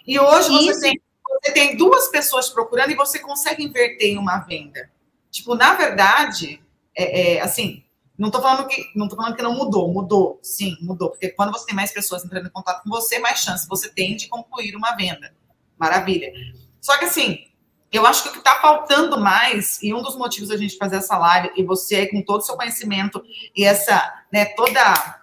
E 0.06 0.20
hoje 0.20 0.50
você 0.50 0.80
tem, 0.80 1.02
você 1.42 1.52
tem 1.52 1.78
duas 1.78 2.10
pessoas 2.10 2.50
procurando 2.50 2.92
e 2.92 2.96
você 2.96 3.20
consegue 3.20 3.64
inverter 3.64 4.10
em 4.10 4.18
uma 4.18 4.40
venda. 4.40 4.92
Tipo, 5.32 5.56
na 5.56 5.74
verdade, 5.74 6.62
é, 6.96 7.36
é 7.36 7.42
assim, 7.42 7.84
não 8.18 8.30
estou 8.30 8.42
falando 8.42 8.68
que 8.68 8.86
não 8.96 9.08
tô 9.08 9.16
falando 9.16 9.36
que 9.36 9.42
não 9.42 9.54
mudou, 9.54 9.92
mudou, 9.92 10.40
sim, 10.42 10.78
mudou, 10.82 11.10
porque 11.10 11.30
quando 11.30 11.52
você 11.52 11.66
tem 11.66 11.76
mais 11.76 11.92
pessoas 11.92 12.24
entrando 12.24 12.48
em 12.48 12.52
contato 12.52 12.84
com 12.84 12.90
você, 12.90 13.20
mais 13.20 13.40
chance 13.40 13.68
você 13.68 13.90
tem 13.90 14.16
de 14.16 14.28
concluir 14.28 14.76
uma 14.76 14.96
venda. 14.96 15.36
Maravilha. 15.78 16.32
Só 16.80 16.98
que 16.98 17.06
assim, 17.06 17.48
eu 17.92 18.06
acho 18.06 18.24
que 18.24 18.30
o 18.30 18.32
que 18.32 18.40
está 18.40 18.56
faltando 18.56 19.20
mais, 19.20 19.82
e 19.82 19.94
um 19.94 20.02
dos 20.02 20.18
motivos 20.18 20.50
da 20.50 20.58
gente 20.58 20.78
fazer 20.78 20.98
essa 20.98 21.18
live, 21.18 21.52
e 21.56 21.64
você 21.64 22.08
com 22.08 22.22
todo 22.22 22.42
o 22.42 22.44
seu 22.44 22.56
conhecimento 22.56 23.24
e 23.56 23.64
essa, 23.64 24.14
né, 24.32 24.46
toda. 24.46 25.22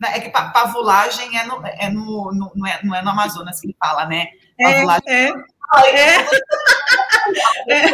Né, 0.00 0.16
é 0.16 0.20
que 0.20 0.30
pavulagem 0.30 1.36
é 1.36 1.44
no, 1.44 1.66
é 1.66 1.90
no, 1.90 2.32
no, 2.32 2.52
não, 2.54 2.66
é, 2.66 2.80
não 2.84 2.94
é 2.94 3.02
no 3.02 3.10
Amazonas 3.10 3.60
que 3.60 3.74
fala, 3.78 4.06
né? 4.06 4.28
É, 4.58 4.74
pavulagem. 4.74 5.08
É, 5.08 5.24
é. 5.88 6.16
é. 7.68 7.84
é. 7.84 7.92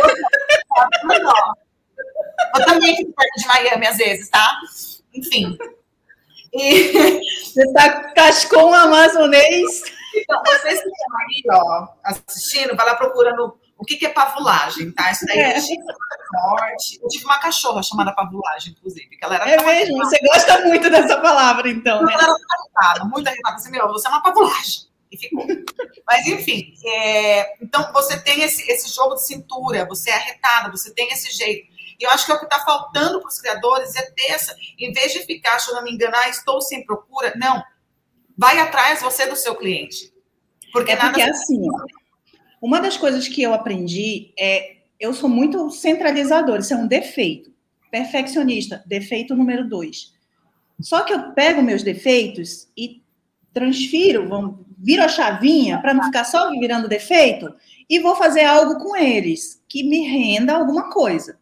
Eu 2.56 2.64
também 2.66 2.96
fico 2.96 3.12
perto 3.12 3.40
de 3.40 3.46
Miami 3.46 3.86
às 3.86 3.96
vezes, 3.96 4.28
tá? 4.28 4.58
Enfim. 5.14 5.56
E... 6.52 7.20
Você 7.42 7.72
tá 7.72 8.12
cascou 8.12 8.70
um 8.70 8.74
amazonês. 8.74 9.82
Então, 10.16 10.40
vocês 10.44 10.80
que 10.82 10.88
estão 10.88 11.16
aí, 11.18 11.42
ó, 11.50 11.88
assistindo, 12.04 12.76
vai 12.76 12.86
lá 12.86 12.94
procurando 12.94 13.58
o 13.76 13.84
que, 13.84 13.96
que 13.96 14.06
é 14.06 14.08
pavulagem, 14.08 14.90
tá? 14.92 15.10
Isso 15.10 15.26
daí 15.26 15.38
é, 15.38 15.56
é 15.56 15.60
forte. 15.60 16.98
Eu 17.02 17.08
tive 17.08 17.24
uma 17.24 17.38
cachorra 17.38 17.82
chamada 17.82 18.14
pavulagem, 18.14 18.72
inclusive. 18.72 19.16
Que 19.16 19.24
ela 19.24 19.34
era 19.36 19.50
é 19.50 19.64
mesmo? 19.64 19.98
Você 19.98 20.18
gosta 20.20 20.60
muito 20.64 20.88
dessa 20.90 21.20
palavra, 21.20 21.68
então, 21.68 22.02
né? 22.04 22.12
Ela 22.12 22.22
era 22.22 22.32
arretada, 22.32 23.04
muito 23.04 23.26
arretada. 23.26 23.56
Assim, 23.56 23.70
meu, 23.70 23.88
você 23.88 24.06
é 24.06 24.10
uma 24.10 24.22
pavulagem. 24.22 24.84
E 25.10 25.18
ficou. 25.18 25.46
Mas, 26.06 26.26
enfim, 26.26 26.74
é... 26.84 27.62
então 27.62 27.92
você 27.92 28.18
tem 28.18 28.42
esse, 28.42 28.70
esse 28.70 28.94
jogo 28.94 29.14
de 29.16 29.26
cintura, 29.26 29.86
você 29.86 30.10
é 30.10 30.14
arretada, 30.14 30.70
você 30.70 30.92
tem 30.92 31.10
esse 31.12 31.30
jeito. 31.30 31.72
Eu 32.00 32.10
acho 32.10 32.26
que 32.26 32.32
é 32.32 32.34
o 32.34 32.38
que 32.38 32.44
está 32.44 32.60
faltando 32.60 33.20
para 33.20 33.28
os 33.28 33.40
criadores 33.40 33.94
é 33.94 34.02
ter 34.10 34.32
essa, 34.32 34.54
em 34.78 34.92
vez 34.92 35.12
de 35.12 35.20
ficar 35.20 35.54
achando 35.54 35.82
me 35.82 35.92
enganar, 35.92 36.24
ah, 36.24 36.28
estou 36.28 36.60
sem 36.60 36.84
procura, 36.84 37.32
não. 37.36 37.62
Vai 38.36 38.58
atrás 38.58 39.00
você 39.00 39.26
do 39.26 39.36
seu 39.36 39.54
cliente. 39.54 40.12
Porque, 40.72 40.92
é 40.92 40.96
porque 40.96 41.20
nada... 41.20 41.30
assim, 41.30 41.62
uma 42.64 42.80
das 42.80 42.96
coisas 42.96 43.28
que 43.28 43.42
eu 43.42 43.52
aprendi 43.52 44.32
é 44.38 44.76
eu 44.98 45.12
sou 45.12 45.28
muito 45.28 45.68
centralizador, 45.68 46.60
isso 46.60 46.72
é 46.72 46.76
um 46.78 46.86
defeito. 46.86 47.52
Perfeccionista, 47.90 48.82
defeito 48.86 49.36
número 49.36 49.68
dois. 49.68 50.14
Só 50.80 51.02
que 51.02 51.12
eu 51.12 51.32
pego 51.32 51.60
meus 51.60 51.82
defeitos 51.82 52.66
e 52.74 53.02
transfiro, 53.52 54.26
vamos, 54.26 54.64
viro 54.78 55.02
a 55.02 55.08
chavinha 55.08 55.78
para 55.78 55.92
não 55.92 56.04
ficar 56.04 56.24
só 56.24 56.50
virando 56.52 56.88
defeito 56.88 57.54
e 57.86 57.98
vou 57.98 58.16
fazer 58.16 58.44
algo 58.44 58.82
com 58.82 58.96
eles 58.96 59.62
que 59.68 59.82
me 59.82 60.00
renda 60.08 60.54
alguma 60.54 60.90
coisa. 60.90 61.38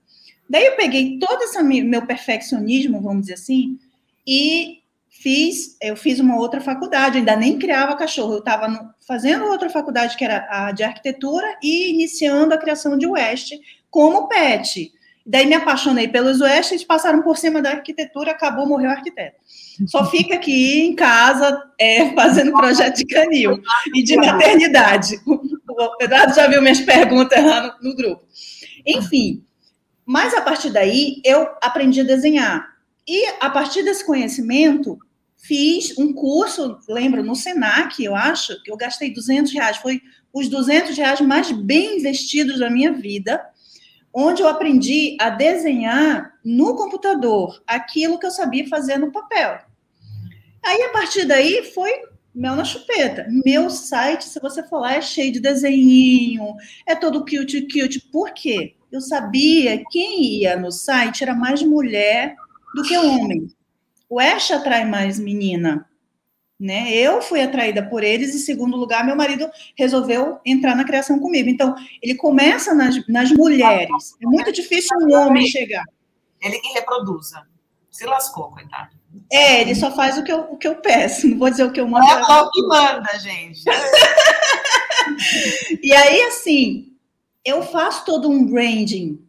Daí 0.51 0.67
eu 0.67 0.77
peguei 0.77 1.21
todo 1.21 1.41
esse 1.43 1.63
meu 1.63 2.05
perfeccionismo, 2.05 3.01
vamos 3.01 3.23
dizer 3.23 3.35
assim, 3.35 3.79
e 4.27 4.81
fiz, 5.09 5.77
eu 5.81 5.97
fiz 5.97 6.19
uma 6.19 6.37
outra 6.37 6.61
faculdade, 6.61 7.19
ainda 7.19 7.37
nem 7.37 7.61
criava 7.61 7.97
cachorro, 7.97 8.33
eu 8.33 8.39
estava 8.41 8.92
fazendo 9.07 9.47
outra 9.47 9.69
faculdade 9.69 10.17
que 10.17 10.25
era 10.25 10.47
a 10.51 10.73
de 10.73 10.83
arquitetura 10.83 11.47
e 11.63 11.91
iniciando 11.91 12.55
a 12.55 12.59
criação 12.59 12.97
de 12.97 13.07
West 13.07 13.53
como 13.91 14.29
pet. 14.29 14.93
Daí 15.25 15.47
me 15.47 15.55
apaixonei 15.55 16.09
pelos 16.09 16.41
West, 16.41 16.85
passaram 16.85 17.23
por 17.23 17.37
cima 17.39 17.63
da 17.63 17.71
arquitetura, 17.71 18.33
acabou, 18.33 18.67
morreu 18.67 18.91
o 18.91 18.93
arquiteto. 18.93 19.37
Só 19.87 20.11
fica 20.11 20.35
aqui 20.35 20.81
em 20.81 20.97
casa 20.97 21.63
é, 21.79 22.13
fazendo 22.15 22.53
projeto 22.53 22.97
de 22.97 23.07
canil 23.07 23.61
e 23.95 24.03
de 24.03 24.17
maternidade. 24.17 25.21
O 25.25 26.03
Eduardo 26.03 26.35
já 26.35 26.49
viu 26.49 26.61
minhas 26.61 26.81
perguntas 26.81 27.43
lá 27.43 27.79
no, 27.81 27.91
no 27.91 27.97
grupo. 27.97 28.25
Enfim, 28.85 29.45
mas 30.05 30.35
a 30.35 30.41
partir 30.41 30.71
daí 30.71 31.21
eu 31.25 31.49
aprendi 31.63 32.01
a 32.01 32.05
desenhar. 32.05 32.73
E 33.07 33.25
a 33.41 33.49
partir 33.49 33.83
desse 33.83 34.05
conhecimento, 34.05 34.99
fiz 35.43 35.99
um 35.99 36.13
curso, 36.13 36.79
lembro, 36.89 37.23
no 37.23 37.35
Senac, 37.35 38.03
eu 38.03 38.15
acho, 38.15 38.63
que 38.63 38.71
eu 38.71 38.77
gastei 38.77 39.13
200 39.13 39.53
reais. 39.53 39.77
Foi 39.77 40.01
os 40.33 40.49
200 40.49 40.97
reais 40.97 41.21
mais 41.21 41.51
bem 41.51 41.99
investidos 41.99 42.61
da 42.61 42.71
minha 42.71 42.93
vida, 42.93 43.45
onde 44.15 44.41
eu 44.41 44.49
aprendi 44.49 45.17
a 45.21 45.29
desenhar 45.31 46.33
no 46.45 46.77
computador 46.77 47.63
aquilo 47.67 48.19
que 48.19 48.27
eu 48.27 48.31
sabia 48.31 48.69
fazer 48.69 48.99
no 48.99 49.11
papel. 49.11 49.59
Aí, 50.65 50.83
a 50.83 50.91
partir 50.91 51.25
daí, 51.25 51.65
foi 51.75 51.91
mel 52.33 52.55
na 52.55 52.65
chupeta. 52.65 53.27
Meu 53.45 53.69
site, 53.69 54.25
se 54.25 54.39
você 54.39 54.63
for 54.63 54.79
lá, 54.79 54.95
é 54.95 55.03
cheio 55.03 55.33
de 55.33 55.41
desenho, 55.41 56.55
é 56.87 56.95
todo 56.95 57.25
cute, 57.25 57.63
cute. 57.63 58.01
Por 58.13 58.33
quê? 58.33 58.75
Eu 58.93 59.01
sabia 59.01 59.83
quem 59.91 60.23
ia 60.23 60.57
no 60.57 60.71
site 60.71 61.25
era 61.25 61.35
mais 61.35 61.63
mulher 61.63 62.37
do 62.75 62.83
que 62.83 62.97
homem. 62.97 63.49
O 64.13 64.21
Ash 64.21 64.51
atrai 64.51 64.85
mais 64.85 65.19
menina. 65.19 65.89
Né? 66.61 66.93
Eu 66.93 67.23
fui 67.23 67.41
atraída 67.41 67.83
por 67.83 68.05
eles, 68.05 68.35
e, 68.35 68.37
em 68.37 68.41
segundo 68.41 68.77
lugar, 68.77 69.07
meu 69.07 69.17
marido 69.17 69.51
resolveu 69.75 70.39
entrar 70.45 70.77
na 70.77 70.85
criação 70.85 71.19
comigo. 71.19 71.49
Então, 71.49 71.75
ele 72.03 72.15
começa 72.15 72.75
nas, 72.75 72.95
nas 73.09 73.33
mulheres. 73.33 74.15
É 74.23 74.27
muito 74.27 74.53
difícil 74.53 74.95
um 75.01 75.17
homem 75.17 75.47
chegar. 75.47 75.83
Ele 76.43 76.59
que 76.59 76.75
reproduza. 76.75 77.43
Se 77.91 78.05
lascou, 78.05 78.51
coitado. 78.51 78.91
É, 79.33 79.63
ele 79.63 79.75
só 79.75 79.91
faz 79.91 80.19
o 80.19 80.23
que 80.23 80.31
eu, 80.31 80.41
o 80.41 80.59
que 80.59 80.69
eu 80.69 80.75
peço. 80.75 81.27
Não 81.33 81.39
vou 81.39 81.49
dizer 81.49 81.65
o 81.65 81.73
que 81.73 81.81
eu 81.81 81.89
mando. 81.89 82.07
É 82.07 82.43
o 82.43 82.51
que 82.51 82.63
manda, 82.67 83.19
gente. 83.19 83.63
e 85.83 85.91
aí, 85.91 86.23
assim, 86.25 86.93
eu 87.43 87.63
faço 87.63 88.05
todo 88.05 88.29
um 88.29 88.45
branding, 88.45 89.27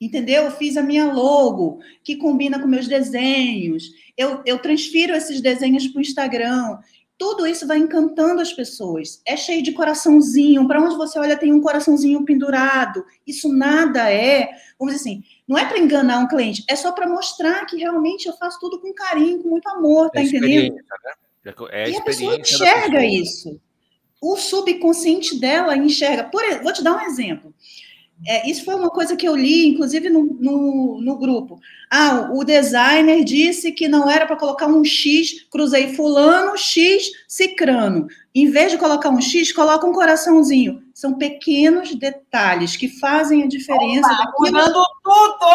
entendeu? 0.00 0.44
Eu 0.44 0.50
fiz 0.50 0.76
a 0.76 0.82
minha 0.82 1.12
logo, 1.12 1.80
que 2.02 2.16
combina 2.16 2.58
com 2.58 2.66
meus 2.66 2.88
desenhos. 2.88 3.84
Eu, 4.16 4.42
eu 4.44 4.58
transfiro 4.58 5.14
esses 5.14 5.40
desenhos 5.40 5.86
para 5.88 5.98
o 5.98 6.02
Instagram. 6.02 6.78
Tudo 7.16 7.46
isso 7.46 7.66
vai 7.66 7.78
encantando 7.78 8.40
as 8.40 8.52
pessoas. 8.52 9.22
É 9.24 9.36
cheio 9.36 9.62
de 9.62 9.72
coraçãozinho. 9.72 10.66
Para 10.66 10.82
onde 10.82 10.96
você 10.96 11.18
olha, 11.18 11.36
tem 11.36 11.52
um 11.52 11.60
coraçãozinho 11.60 12.24
pendurado. 12.24 13.04
Isso 13.26 13.48
nada 13.52 14.10
é, 14.10 14.50
vamos 14.78 14.94
dizer 14.94 15.08
assim, 15.08 15.24
não 15.46 15.58
é 15.58 15.64
para 15.64 15.78
enganar 15.78 16.18
um 16.18 16.28
cliente, 16.28 16.64
é 16.68 16.76
só 16.76 16.92
para 16.92 17.08
mostrar 17.08 17.64
que 17.66 17.76
realmente 17.76 18.26
eu 18.26 18.34
faço 18.34 18.58
tudo 18.58 18.80
com 18.80 18.92
carinho, 18.92 19.42
com 19.42 19.50
muito 19.50 19.68
amor, 19.68 20.10
tá 20.10 20.20
é 20.20 20.24
entendendo? 20.24 20.74
Né? 20.74 20.82
É 21.70 21.84
a 21.84 21.88
e 21.88 21.96
a 21.96 22.00
pessoa 22.00 22.36
enxerga 22.36 22.98
pessoa. 22.98 23.04
isso. 23.04 23.60
O 24.20 24.36
subconsciente 24.36 25.38
dela 25.38 25.76
enxerga. 25.76 26.24
Por, 26.24 26.42
vou 26.62 26.72
te 26.72 26.82
dar 26.82 26.96
um 26.96 27.00
exemplo. 27.02 27.52
É, 28.26 28.48
isso 28.48 28.64
foi 28.64 28.74
uma 28.74 28.90
coisa 28.90 29.16
que 29.16 29.26
eu 29.26 29.36
li, 29.36 29.66
inclusive, 29.68 30.08
no, 30.08 30.24
no, 30.24 31.00
no, 31.00 31.18
grupo. 31.18 31.60
Ah, 31.90 32.30
o 32.32 32.44
designer 32.44 33.22
disse 33.22 33.72
que 33.72 33.88
não 33.88 34.10
era 34.10 34.24
para 34.24 34.36
colocar 34.36 34.66
um 34.66 34.84
X, 34.84 35.46
cruzei 35.50 35.94
fulano, 35.94 36.56
X, 36.56 37.10
cicrano. 37.28 38.06
Em 38.34 38.50
vez 38.50 38.72
de 38.72 38.78
colocar 38.78 39.10
um 39.10 39.20
X, 39.20 39.52
coloca 39.52 39.86
um 39.86 39.92
coraçãozinho. 39.92 40.82
São 40.94 41.14
pequenos 41.14 41.94
detalhes 41.94 42.76
que 42.76 42.88
fazem 42.88 43.42
a 43.42 43.46
diferença. 43.46 44.08
Opa, 44.08 44.50
daquilo... 44.50 44.84
tudo 45.02 45.46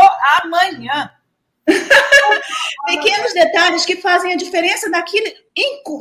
amanhã. 0.43 1.11
pequenos 2.85 3.33
detalhes 3.33 3.85
que 3.85 3.95
fazem 3.97 4.33
a 4.33 4.37
diferença 4.37 4.89
daquilo, 4.89 5.27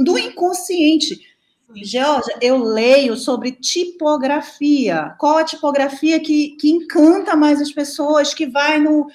do 0.00 0.18
inconsciente. 0.18 1.27
Georgia, 1.74 2.38
eu 2.40 2.58
leio 2.58 3.16
sobre 3.16 3.52
tipografia. 3.52 5.14
Qual 5.18 5.36
a 5.38 5.44
tipografia 5.44 6.18
que, 6.20 6.56
que 6.56 6.70
encanta 6.70 7.36
mais 7.36 7.60
as 7.60 7.70
pessoas, 7.70 8.32
que 8.32 8.46
vai 8.46 8.78
no. 8.78 9.06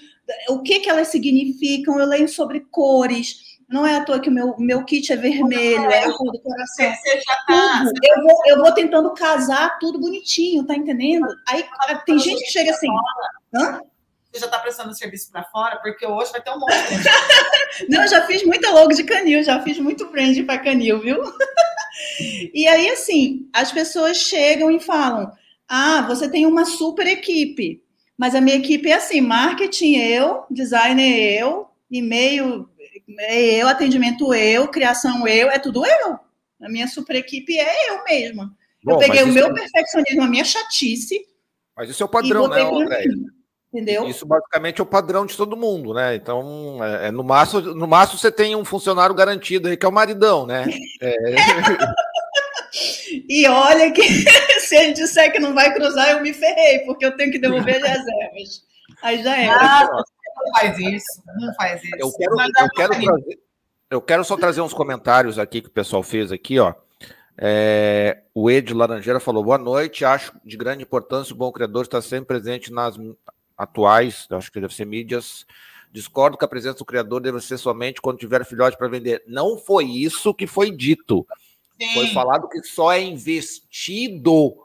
O 0.49 0.61
que, 0.61 0.79
que 0.79 0.89
elas 0.89 1.07
significam? 1.07 1.99
Eu 1.99 2.05
leio 2.05 2.27
sobre 2.29 2.61
cores. 2.71 3.53
Não 3.67 3.87
é 3.87 3.95
à 3.95 4.05
toa 4.05 4.19
que 4.19 4.29
o 4.29 4.31
meu, 4.31 4.55
meu 4.59 4.85
kit 4.85 5.11
é 5.11 5.15
vermelho, 5.15 5.89
é 5.89 6.03
a 6.03 6.13
cor 6.13 6.31
do 6.31 6.39
coração. 6.39 6.93
Você 6.93 7.21
já 7.21 7.35
tá, 7.47 7.85
eu, 8.03 8.21
vou, 8.21 8.41
eu 8.45 8.57
vou 8.57 8.71
tentando 8.71 9.11
casar 9.13 9.79
tudo 9.79 9.99
bonitinho, 9.99 10.63
tá 10.63 10.75
entendendo? 10.75 11.25
Aí 11.47 11.63
tá 11.63 11.95
tem 12.05 12.19
gente 12.19 12.43
que 12.43 12.51
chega 12.51 12.69
assim. 12.69 12.89
Hã? 13.55 13.79
Você 14.31 14.39
já 14.39 14.45
está 14.45 14.59
prestando 14.59 14.93
serviço 14.93 15.31
para 15.31 15.43
fora? 15.45 15.77
Porque 15.77 16.05
hoje 16.05 16.31
vai 16.31 16.41
ter 16.41 16.51
um 16.51 16.59
monte. 16.59 16.73
Não, 17.89 18.07
já 18.07 18.25
fiz 18.27 18.43
muita 18.43 18.71
logo 18.71 18.93
de 18.93 19.03
canil, 19.03 19.43
já 19.43 19.59
fiz 19.61 19.79
muito 19.79 20.09
brand 20.09 20.37
para 20.45 20.59
canil, 20.59 20.99
viu? 20.99 21.17
E 22.53 22.67
aí, 22.67 22.89
assim, 22.89 23.47
as 23.53 23.71
pessoas 23.71 24.17
chegam 24.17 24.71
e 24.71 24.79
falam: 24.79 25.31
Ah, 25.67 26.05
você 26.07 26.29
tem 26.29 26.45
uma 26.45 26.65
super 26.65 27.07
equipe, 27.07 27.81
mas 28.17 28.35
a 28.35 28.41
minha 28.41 28.57
equipe 28.57 28.89
é 28.89 28.95
assim: 28.95 29.21
marketing 29.21 29.95
eu, 29.95 30.43
designer 30.49 31.39
eu, 31.39 31.67
e-mail 31.89 32.69
eu, 33.29 33.67
atendimento 33.67 34.33
eu, 34.33 34.67
criação 34.67 35.27
eu, 35.27 35.49
é 35.49 35.59
tudo 35.59 35.85
eu. 35.85 36.19
A 36.61 36.69
minha 36.69 36.87
super 36.87 37.15
equipe 37.15 37.57
é 37.57 37.89
eu 37.89 38.03
mesma. 38.03 38.55
Bom, 38.83 38.93
eu 38.93 38.97
peguei 38.99 39.23
o 39.23 39.27
meu 39.27 39.47
é... 39.47 39.53
perfeccionismo, 39.53 40.23
a 40.23 40.27
minha 40.27 40.45
chatice. 40.45 41.19
Mas 41.75 41.89
isso 41.89 42.03
é 42.03 42.05
o 42.05 42.09
padrão, 42.09 42.47
né, 42.47 42.61
André? 42.61 43.05
Entendeu? 43.73 44.07
Isso 44.07 44.23
basicamente 44.23 44.79
é 44.79 44.83
o 44.83 44.85
padrão 44.85 45.25
de 45.25 45.35
todo 45.35 45.57
mundo, 45.57 45.95
né? 45.95 46.13
Então, 46.13 46.77
é, 46.83 47.07
é, 47.07 47.11
no, 47.11 47.23
máximo, 47.23 47.59
no 47.73 47.87
máximo 47.87 48.19
você 48.19 48.31
tem 48.31 48.55
um 48.55 48.63
funcionário 48.63 49.15
garantido 49.15 49.67
aí, 49.67 49.75
que 49.75 49.83
é 49.83 49.89
o 49.89 49.91
maridão, 49.91 50.45
né? 50.45 50.65
É... 51.01 51.15
e 53.27 53.47
olha 53.47 53.91
que 53.91 54.01
se 54.61 54.75
ele 54.75 54.93
disser 54.93 55.31
que 55.31 55.39
não 55.39 55.55
vai 55.55 55.73
cruzar, 55.73 56.11
eu 56.11 56.21
me 56.21 56.33
ferrei, 56.33 56.81
porque 56.85 57.03
eu 57.03 57.17
tenho 57.17 57.31
que 57.31 57.39
devolver 57.39 57.77
as 57.77 57.81
reservas. 57.81 58.61
Aí 59.01 59.23
já 59.23 59.35
era. 59.35 59.55
Ah, 59.55 59.89
não 59.89 60.53
faz 60.53 60.77
isso, 60.77 61.23
não 61.39 61.51
faz 61.55 61.83
isso. 61.83 61.95
Eu 61.97 62.11
quero, 62.11 62.39
eu 62.39 62.69
quero, 62.75 62.91
trazer, 62.91 63.39
eu 63.89 64.01
quero 64.01 64.23
só 64.23 64.37
trazer 64.37 64.61
uns 64.61 64.73
comentários 64.73 65.39
aqui 65.39 65.61
que 65.61 65.69
o 65.69 65.73
pessoal 65.73 66.03
fez 66.03 66.31
aqui, 66.31 66.59
ó. 66.59 66.75
É, 67.35 68.21
o 68.35 68.51
Ed 68.51 68.71
Laranjeira 68.71 69.19
falou: 69.19 69.43
boa 69.43 69.57
noite. 69.57 70.05
Acho 70.05 70.31
de 70.45 70.55
grande 70.55 70.83
importância 70.83 71.33
o 71.33 71.37
bom 71.37 71.51
criador 71.51 71.81
estar 71.81 72.03
sempre 72.03 72.27
presente 72.27 72.71
nas 72.71 72.95
atuais, 73.63 74.27
acho 74.31 74.51
que 74.51 74.59
deve 74.59 74.73
ser 74.73 74.85
mídias. 74.85 75.45
Discordo 75.91 76.37
que 76.37 76.45
a 76.45 76.47
presença 76.47 76.79
do 76.79 76.85
criador 76.85 77.21
deve 77.21 77.39
ser 77.39 77.57
somente 77.57 78.01
quando 78.01 78.17
tiver 78.17 78.43
filhote 78.45 78.77
para 78.77 78.87
vender. 78.87 79.23
Não 79.27 79.57
foi 79.57 79.85
isso 79.85 80.33
que 80.33 80.47
foi 80.47 80.71
dito. 80.71 81.25
Sim. 81.79 81.93
Foi 81.93 82.07
falado 82.07 82.47
que 82.49 82.63
só 82.63 82.91
é 82.91 83.01
investido 83.01 84.55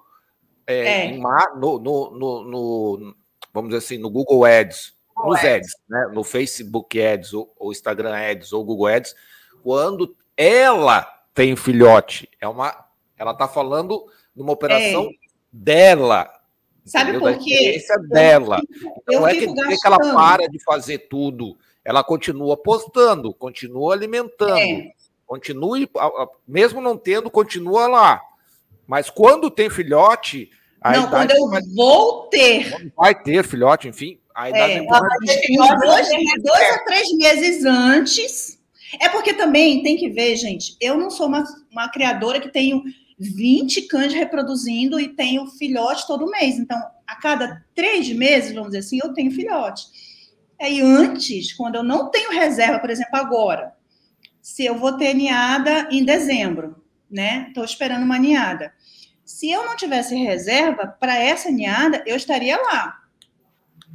é, 0.69 1.07
é. 1.07 1.17
No, 1.17 1.79
no, 1.79 2.11
no, 2.11 2.45
no, 2.45 3.15
vamos 3.55 3.71
dizer 3.71 3.79
assim, 3.79 3.97
no 3.97 4.11
Google 4.11 4.45
Ads, 4.45 4.93
Google 5.17 5.33
nos 5.33 5.41
Ads, 5.41 5.51
Ads 5.51 5.75
né? 5.89 6.11
no 6.13 6.23
Facebook 6.23 7.03
Ads, 7.03 7.33
ou, 7.33 7.55
ou 7.59 7.73
Instagram 7.73 8.15
Ads, 8.15 8.53
ou 8.53 8.63
Google 8.63 8.89
Ads, 8.89 9.17
quando 9.63 10.15
ela 10.37 11.03
tem 11.33 11.57
filhote. 11.57 12.29
É 12.39 12.47
uma, 12.47 12.85
ela 13.17 13.33
está 13.33 13.49
falando 13.49 14.05
numa 14.37 14.53
operação 14.53 15.05
é. 15.05 15.11
dela, 15.51 16.31
Sabe 16.89 17.11
entendeu? 17.11 17.35
por 17.35 17.45
quê? 17.45 17.85
Da 17.89 17.97
dela. 17.97 18.61
Eu 19.09 19.21
não 19.21 19.29
é 19.29 19.35
que, 19.35 19.47
que 19.47 19.87
ela 19.87 19.99
para 19.99 20.49
de 20.49 20.63
fazer 20.63 21.09
tudo. 21.09 21.57
Ela 21.85 22.03
continua 22.03 22.57
postando, 22.57 23.33
continua 23.33 23.95
alimentando, 23.95 24.59
é. 24.59 24.93
continue, 25.27 25.89
mesmo 26.47 26.81
não 26.81 26.97
tendo, 26.97 27.31
continua 27.31 27.87
lá. 27.87 28.21
Mas 28.87 29.09
quando 29.11 29.51
tem 29.51 29.71
filhote. 29.71 30.51
não, 30.85 31.09
quando 31.09 31.31
eu 31.31 31.49
vai, 31.49 31.63
vou 31.75 32.27
ter. 32.29 32.93
Vai 32.97 33.15
ter 33.15 33.45
filhote, 33.45 33.89
enfim. 33.89 34.19
Aí 34.35 34.53
dá 34.53 34.69
é, 34.69 34.81
dois, 34.81 36.13
dois 36.43 36.71
a 36.71 36.85
três 36.85 37.13
meses 37.17 37.65
antes. 37.65 38.59
É 39.01 39.09
porque 39.09 39.35
também 39.35 39.83
tem 39.83 39.97
que 39.97 40.09
ver, 40.09 40.37
gente, 40.37 40.77
eu 40.81 40.97
não 40.97 41.11
sou 41.11 41.27
uma, 41.27 41.45
uma 41.71 41.91
criadora 41.91 42.41
que 42.41 42.49
tenho 42.49 42.83
20 43.19 43.83
cães 43.83 44.15
reproduzindo 44.15 45.01
e 45.01 45.09
tenho 45.09 45.47
filhote 45.47 46.07
todo 46.07 46.31
mês. 46.31 46.57
Então, 46.59 46.79
a 47.07 47.17
cada 47.17 47.65
três 47.75 48.09
meses, 48.13 48.53
vamos 48.53 48.69
dizer 48.69 48.79
assim, 48.79 49.01
eu 49.03 49.13
tenho 49.13 49.31
filhote. 49.31 49.87
Aí 50.61 50.81
antes, 50.81 51.53
quando 51.53 51.77
eu 51.77 51.83
não 51.83 52.11
tenho 52.11 52.33
reserva, 52.33 52.79
por 52.79 52.91
exemplo, 52.91 53.17
agora, 53.17 53.75
se 54.41 54.65
eu 54.65 54.77
vou 54.77 54.97
ter 54.97 55.15
ninhada 55.15 55.89
em 55.91 56.05
dezembro, 56.05 56.83
né? 57.11 57.47
Estou 57.49 57.65
esperando 57.65 58.05
uma 58.05 58.19
ninhada. 58.19 58.73
Se 59.25 59.51
eu 59.51 59.65
não 59.65 59.77
tivesse 59.77 60.15
reserva 60.15 60.87
para 60.87 61.17
essa 61.17 61.51
ninhada, 61.51 62.03
eu 62.07 62.17
estaria 62.17 62.57
lá. 62.57 62.99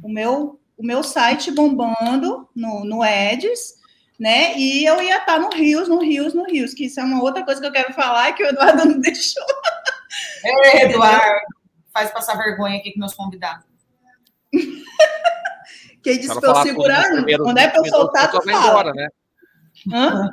O 0.02 0.08
meu, 0.08 0.60
o 0.76 0.84
meu 0.84 1.02
site 1.02 1.50
bombando 1.50 2.48
no, 2.54 2.84
no 2.84 3.04
Eds, 3.04 3.74
né? 4.18 4.56
E 4.56 4.84
eu 4.84 5.02
ia 5.02 5.18
estar 5.18 5.38
no 5.38 5.50
Rios, 5.50 5.88
no 5.88 5.98
Rios, 5.98 6.34
no 6.34 6.44
Rios, 6.44 6.74
que 6.74 6.86
isso 6.86 7.00
é 7.00 7.04
uma 7.04 7.22
outra 7.22 7.44
coisa 7.44 7.60
que 7.60 7.66
eu 7.66 7.72
quero 7.72 7.92
falar 7.92 8.32
que 8.32 8.42
o 8.42 8.46
Eduardo 8.46 8.84
não 8.84 8.98
deixou. 9.00 9.44
É, 10.44 10.84
Eduardo, 10.84 11.24
faz 11.92 12.10
passar 12.10 12.36
vergonha 12.36 12.78
aqui 12.78 12.92
com 12.92 13.00
meus 13.00 13.14
convidados. 13.14 13.66
Quem 16.02 16.18
disse 16.18 16.38
para 16.38 16.50
eu 16.50 16.56
segurar, 16.56 17.04
quando 17.38 17.58
é 17.58 17.68
para 17.68 17.80
eu 17.80 17.86
soltar, 17.86 18.30
tu 18.30 18.42
fala. 18.42 18.66
Embora, 18.66 18.92
né? 18.92 19.08
Hã? 19.92 20.28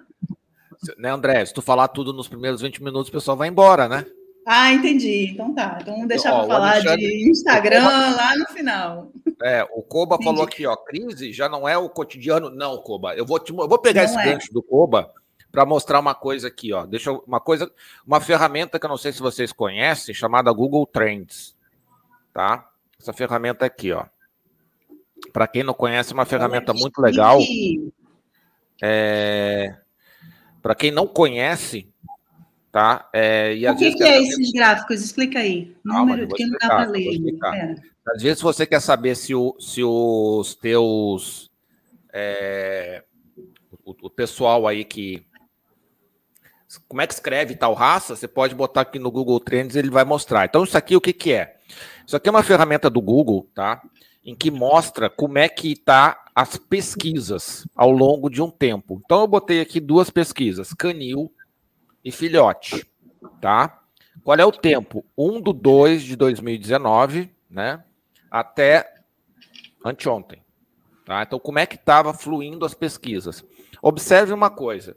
Né, 0.98 1.10
André? 1.10 1.46
Se 1.46 1.54
tu 1.54 1.62
falar 1.62 1.88
tudo 1.88 2.12
nos 2.12 2.28
primeiros 2.28 2.62
20 2.62 2.84
minutos, 2.84 3.10
o 3.10 3.12
pessoal 3.12 3.38
vai 3.38 3.48
embora, 3.48 3.88
né? 3.88 4.06
Ah, 4.46 4.74
entendi. 4.74 5.30
Então 5.32 5.54
tá. 5.54 5.78
Então 5.80 5.94
vamos 5.94 6.08
deixar 6.08 6.32
para 6.34 6.48
falar 6.48 6.72
Alexandre, 6.72 6.98
de 6.98 7.30
Instagram 7.30 7.84
lá 7.84 8.36
no 8.36 8.46
final. 8.48 9.12
É, 9.44 9.68
o 9.74 9.82
Koba 9.82 10.16
entendi. 10.16 10.30
falou 10.30 10.44
aqui, 10.44 10.66
ó, 10.66 10.76
crise 10.76 11.34
já 11.34 11.50
não 11.50 11.68
é 11.68 11.78
o 11.78 11.89
cotidiano. 11.89 12.50
Não, 12.50 12.78
Koba. 12.78 13.16
Eu 13.16 13.26
vou, 13.26 13.39
te, 13.39 13.52
eu 13.52 13.68
vou 13.68 13.80
pegar 13.80 14.04
não 14.04 14.10
esse 14.10 14.20
é. 14.20 14.34
gancho 14.34 14.54
do 14.54 14.62
Koba 14.62 15.12
para 15.52 15.66
mostrar 15.66 16.00
uma 16.00 16.16
coisa 16.16 16.48
aqui, 16.48 16.72
ó. 16.72 16.86
Deixa 16.86 17.10
eu, 17.10 17.24
uma 17.28 17.39
coisa, 17.39 17.72
uma 18.06 18.22
ferramenta 18.22 18.80
que 18.80 18.86
eu 18.86 18.89
não 18.89 18.98
sei 18.98 19.12
se 19.12 19.20
vocês 19.20 19.52
conhecem, 19.52 20.16
chamada 20.16 20.52
Google 20.52 20.86
Trends, 20.88 21.56
tá? 22.34 22.70
Essa 23.00 23.12
ferramenta 23.12 23.66
aqui, 23.66 23.92
ó. 23.92 24.06
Para 25.34 25.48
quem 25.48 25.64
não 25.64 25.74
conhece, 25.74 26.12
é 26.12 26.14
uma 26.14 26.26
ferramenta 26.26 26.74
muito 26.74 27.00
legal. 27.02 27.39
É... 28.82 29.76
Para 30.62 30.76
quem 30.76 30.92
não 30.92 31.06
conhece, 31.06 31.88
tá? 32.72 33.10
É, 33.14 33.56
e 33.56 33.68
o 33.68 33.76
que, 33.76 33.94
que 33.94 34.04
é 34.04 34.22
esses 34.22 34.52
gráficos? 34.52 35.02
Explica 35.04 35.39
aí. 35.39 35.76
Número 35.84 36.28
que 36.30 36.46
não 36.46 36.58
dá 36.60 36.68
para 36.68 36.86
ler. 36.86 37.91
Às 38.08 38.24
vezes 38.24 38.41
você 38.41 38.66
quer 38.66 38.80
saber 38.80 39.16
se, 39.16 39.36
o, 39.36 39.56
se 39.60 39.84
os 39.84 40.56
teus 40.56 41.52
é, 42.12 43.04
o, 43.86 43.95
o, 44.08 44.10
pessoal 44.10 44.68
aí 44.68 44.84
que 44.84 45.26
como 46.88 47.02
é 47.02 47.08
que 47.08 47.14
escreve 47.14 47.56
tal 47.56 47.74
raça, 47.74 48.16
você 48.16 48.28
pode 48.28 48.56
botar 48.56 48.82
aqui 48.82 48.97
no 48.97 49.12
Google 49.12 49.39
Trends, 49.39 49.76
ele 49.76 49.89
vai 49.89 50.04
mostrar. 50.04 50.45
Então 50.45 50.64
isso 50.64 50.78
aqui 50.78 50.95
o 50.95 51.02
que 51.02 51.14
que 51.14 51.34
é? 51.34 51.58
Isso 52.06 52.16
aqui 52.16 52.28
é 52.28 52.32
uma 52.32 52.43
ferramenta 52.43 52.89
do 52.89 53.02
Google, 53.02 53.47
tá? 53.54 53.82
Em 54.24 54.36
que 54.36 54.49
mostra 54.49 55.10
como 55.10 55.38
é 55.38 55.47
que 55.47 55.76
tá 55.76 56.26
as 56.34 56.58
pesquisas 56.58 57.68
ao 57.76 57.91
longo 57.91 58.30
de 58.30 58.41
um 58.41 58.49
tempo. 58.49 59.02
Então 59.04 59.22
eu 59.22 59.28
botei 59.28 59.62
aqui 59.62 59.80
duas 59.80 60.10
pesquisas, 60.10 60.74
canil 60.74 61.32
e 62.04 62.12
filhote, 62.12 62.86
tá? 63.39 63.82
Qual 64.24 64.38
é 64.38 64.45
o 64.45 64.52
tempo? 64.52 65.06
1 65.18 65.41
do 65.41 65.54
2 65.54 66.04
de 66.04 66.16
2019, 66.16 67.30
né? 67.49 67.84
Até 68.32 68.90
anteontem. 69.86 70.42
Tá? 71.06 71.24
Então, 71.24 71.38
como 71.38 71.60
é 71.60 71.66
que 71.66 71.76
estava 71.76 72.14
fluindo 72.14 72.66
as 72.66 72.74
pesquisas? 72.74 73.44
Observe 73.82 74.32
uma 74.32 74.50
coisa, 74.50 74.96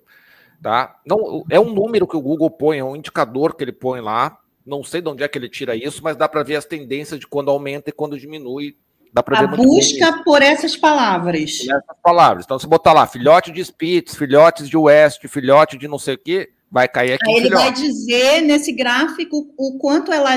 tá? 0.62 1.00
Não, 1.04 1.44
é 1.50 1.58
um 1.58 1.72
número 1.74 2.06
que 2.06 2.16
o 2.16 2.20
Google 2.20 2.50
põe, 2.50 2.78
é 2.78 2.84
um 2.84 2.94
indicador 2.94 3.56
que 3.56 3.64
ele 3.64 3.72
põe 3.72 4.00
lá. 4.00 4.38
Não 4.64 4.84
sei 4.84 5.02
de 5.02 5.08
onde 5.08 5.24
é 5.24 5.28
que 5.28 5.36
ele 5.36 5.48
tira 5.48 5.74
isso, 5.74 6.02
mas 6.04 6.16
dá 6.16 6.28
para 6.28 6.42
ver 6.42 6.56
as 6.56 6.64
tendências 6.64 7.18
de 7.18 7.26
quando 7.26 7.50
aumenta 7.50 7.90
e 7.90 7.92
quando 7.92 8.18
diminui. 8.18 8.76
Dá 9.12 9.22
para 9.22 9.46
ver 9.46 9.56
busca 9.56 10.22
por 10.24 10.42
essas 10.42 10.76
palavras. 10.76 11.58
Por 11.58 11.74
essas 11.74 11.96
palavras. 12.02 12.44
Então, 12.44 12.58
se 12.58 12.66
botar 12.66 12.92
lá, 12.92 13.06
filhote 13.06 13.52
de 13.52 13.64
Spitz, 13.64 14.14
filhotes 14.14 14.68
de 14.68 14.76
West, 14.76 15.26
filhote 15.28 15.76
de 15.76 15.86
não 15.88 15.98
sei 15.98 16.14
o 16.14 16.18
quê, 16.18 16.53
vai 16.74 16.88
cair 16.88 17.12
aqui. 17.12 17.30
Aí 17.30 17.36
ele 17.36 17.50
vai 17.50 17.72
dizer 17.72 18.40
nesse 18.40 18.72
gráfico 18.72 19.48
o 19.56 19.78
quanto 19.78 20.12
ela 20.12 20.34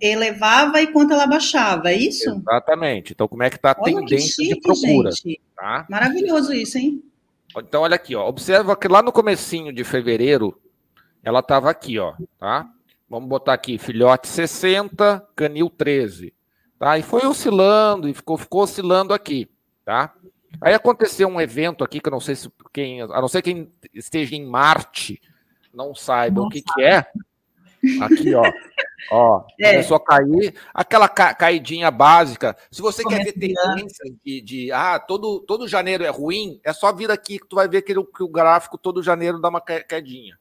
elevava 0.00 0.80
e 0.80 0.86
quanto 0.86 1.12
ela 1.12 1.26
baixava, 1.26 1.90
é 1.90 1.96
isso? 1.96 2.30
Exatamente. 2.30 3.12
Então, 3.12 3.26
como 3.26 3.42
é 3.42 3.50
que 3.50 3.56
está 3.56 3.72
a 3.72 3.74
tendência 3.74 4.44
chique, 4.44 4.54
de 4.54 4.60
procura? 4.60 5.10
Tá? 5.56 5.86
Maravilhoso 5.90 6.52
isso, 6.52 6.78
hein? 6.78 7.02
Então, 7.58 7.82
olha 7.82 7.96
aqui, 7.96 8.14
ó. 8.14 8.28
Observa 8.28 8.76
que 8.76 8.86
lá 8.86 9.02
no 9.02 9.10
comecinho 9.10 9.72
de 9.72 9.82
fevereiro, 9.82 10.56
ela 11.24 11.40
estava 11.40 11.68
aqui, 11.68 11.98
ó, 11.98 12.12
tá? 12.38 12.70
Vamos 13.08 13.28
botar 13.28 13.54
aqui, 13.54 13.76
filhote 13.76 14.28
60, 14.28 15.26
canil 15.34 15.68
13, 15.68 16.32
tá? 16.78 16.96
E 16.98 17.02
foi 17.02 17.26
oscilando, 17.26 18.08
e 18.08 18.14
ficou, 18.14 18.38
ficou 18.38 18.62
oscilando 18.62 19.12
aqui, 19.12 19.50
tá? 19.84 20.14
Aí 20.60 20.72
aconteceu 20.72 21.26
um 21.26 21.40
evento 21.40 21.82
aqui, 21.82 21.98
que 21.98 22.06
eu 22.06 22.12
não 22.12 22.20
sei 22.20 22.36
se 22.36 22.48
quem, 22.72 23.02
a 23.02 23.20
não 23.20 23.26
ser 23.26 23.42
quem 23.42 23.72
esteja 23.92 24.36
em 24.36 24.46
Marte, 24.46 25.20
não 25.72 25.94
saiba 25.94 26.42
o 26.42 26.48
que, 26.48 26.62
que 26.62 26.82
é, 26.82 27.06
aqui, 28.00 28.34
ó. 28.34 28.42
Ó, 29.10 29.44
é. 29.58 29.72
começou 29.72 29.96
a 29.96 30.04
cair. 30.04 30.54
Aquela 30.74 31.08
ca 31.08 31.34
caidinha 31.34 31.90
básica. 31.90 32.56
Se 32.70 32.82
você 32.82 33.02
quer 33.02 33.24
ver 33.24 33.32
tendência 33.32 34.04
de, 34.24 34.40
de, 34.40 34.72
ah, 34.72 34.98
todo, 34.98 35.40
todo 35.40 35.66
janeiro 35.66 36.04
é 36.04 36.08
ruim, 36.08 36.60
é 36.62 36.72
só 36.72 36.92
vir 36.92 37.10
aqui 37.10 37.38
que 37.38 37.48
tu 37.48 37.56
vai 37.56 37.68
ver 37.68 37.82
que, 37.82 37.94
que 37.94 38.22
o 38.22 38.28
gráfico 38.28 38.76
todo 38.76 39.02
janeiro 39.02 39.40
dá 39.40 39.48
uma 39.48 39.60
quedinha. 39.60 40.38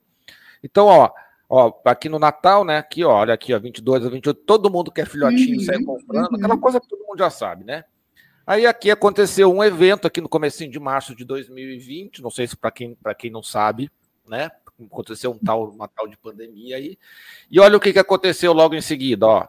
Então, 0.63 0.88
ó, 0.88 1.09
ó, 1.49 1.73
aqui 1.86 2.09
no 2.09 2.19
Natal, 2.19 2.65
né? 2.65 2.77
Aqui, 2.77 3.03
ó, 3.03 3.11
olha 3.11 3.34
aqui, 3.34 3.53
ó, 3.53 3.59
22 3.59 4.05
a 4.05 4.09
28, 4.09 4.41
todo 4.41 4.69
mundo 4.69 4.91
quer 4.91 5.07
filhotinho 5.07 5.57
uhum, 5.57 5.63
sai 5.63 5.82
comprando, 5.82 6.32
uhum. 6.32 6.38
aquela 6.38 6.57
coisa 6.57 6.80
que 6.80 6.88
todo 6.88 7.05
mundo 7.05 7.17
já 7.17 7.30
sabe, 7.30 7.63
né? 7.63 7.86
Aí 8.45 8.65
aqui 8.65 8.89
aconteceu 8.89 9.53
um 9.53 9.63
evento 9.63 10.07
aqui 10.07 10.19
no 10.19 10.27
comecinho 10.27 10.71
de 10.71 10.80
março 10.80 11.15
de 11.15 11.23
2020, 11.23 12.21
não 12.21 12.32
sei 12.32 12.47
se 12.47 12.57
para 12.57 12.71
quem, 12.71 12.97
quem 13.17 13.32
não 13.32 13.43
sabe, 13.43 13.91
né? 14.27 14.49
Aconteceu 14.86 15.32
um 15.32 15.38
tal, 15.38 15.69
uma 15.69 15.88
tal 15.88 16.07
de 16.07 16.17
pandemia 16.17 16.77
aí. 16.77 16.97
E 17.49 17.59
olha 17.59 17.77
o 17.77 17.80
que, 17.80 17.93
que 17.93 17.99
aconteceu 17.99 18.53
logo 18.53 18.75
em 18.75 18.82
seguida, 18.82 19.25
ó. 19.25 19.47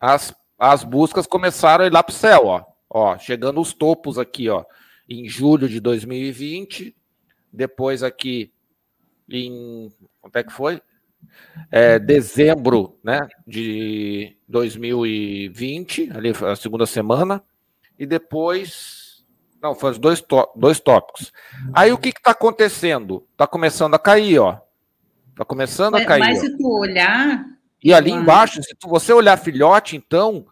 As, 0.00 0.34
as 0.58 0.84
buscas 0.84 1.26
começaram 1.26 1.84
a 1.84 1.86
ir 1.86 1.92
lá 1.92 2.02
para 2.02 2.12
o 2.12 2.16
céu, 2.16 2.46
ó. 2.46 2.64
ó. 2.90 3.18
Chegando 3.18 3.60
os 3.60 3.72
topos 3.72 4.18
aqui, 4.18 4.48
ó. 4.48 4.64
Em 5.08 5.28
julho 5.28 5.68
de 5.68 5.80
2020, 5.80 6.96
depois 7.52 8.02
aqui 8.02 8.52
em. 9.28 9.92
Quanto 10.20 10.36
é 10.36 10.44
que 10.44 10.52
foi? 10.52 10.80
É, 11.70 11.98
dezembro 11.98 12.98
né, 13.02 13.20
de 13.46 14.36
2020, 14.46 16.10
ali 16.12 16.30
a 16.30 16.54
segunda 16.54 16.84
semana, 16.84 17.42
e 17.98 18.04
depois 18.04 19.03
não, 19.64 19.74
foi 19.74 19.92
os 19.92 19.98
dois, 19.98 20.22
dois 20.54 20.78
tópicos. 20.78 21.32
Aí 21.72 21.90
o 21.90 21.96
que 21.96 22.10
está 22.10 22.32
acontecendo? 22.32 23.24
Está 23.32 23.46
começando 23.46 23.94
a 23.94 23.98
cair, 23.98 24.38
ó. 24.38 24.58
Está 25.30 25.42
começando 25.42 25.94
a 25.94 26.04
cair. 26.04 26.20
Mas 26.20 26.40
se 26.40 26.54
tu 26.58 26.80
olhar. 26.80 27.46
E 27.82 27.94
ali 27.94 28.10
embaixo, 28.10 28.62
se 28.62 28.74
tu, 28.78 28.86
você 28.90 29.10
olhar 29.10 29.38
filhote, 29.38 29.96
então, 29.96 30.44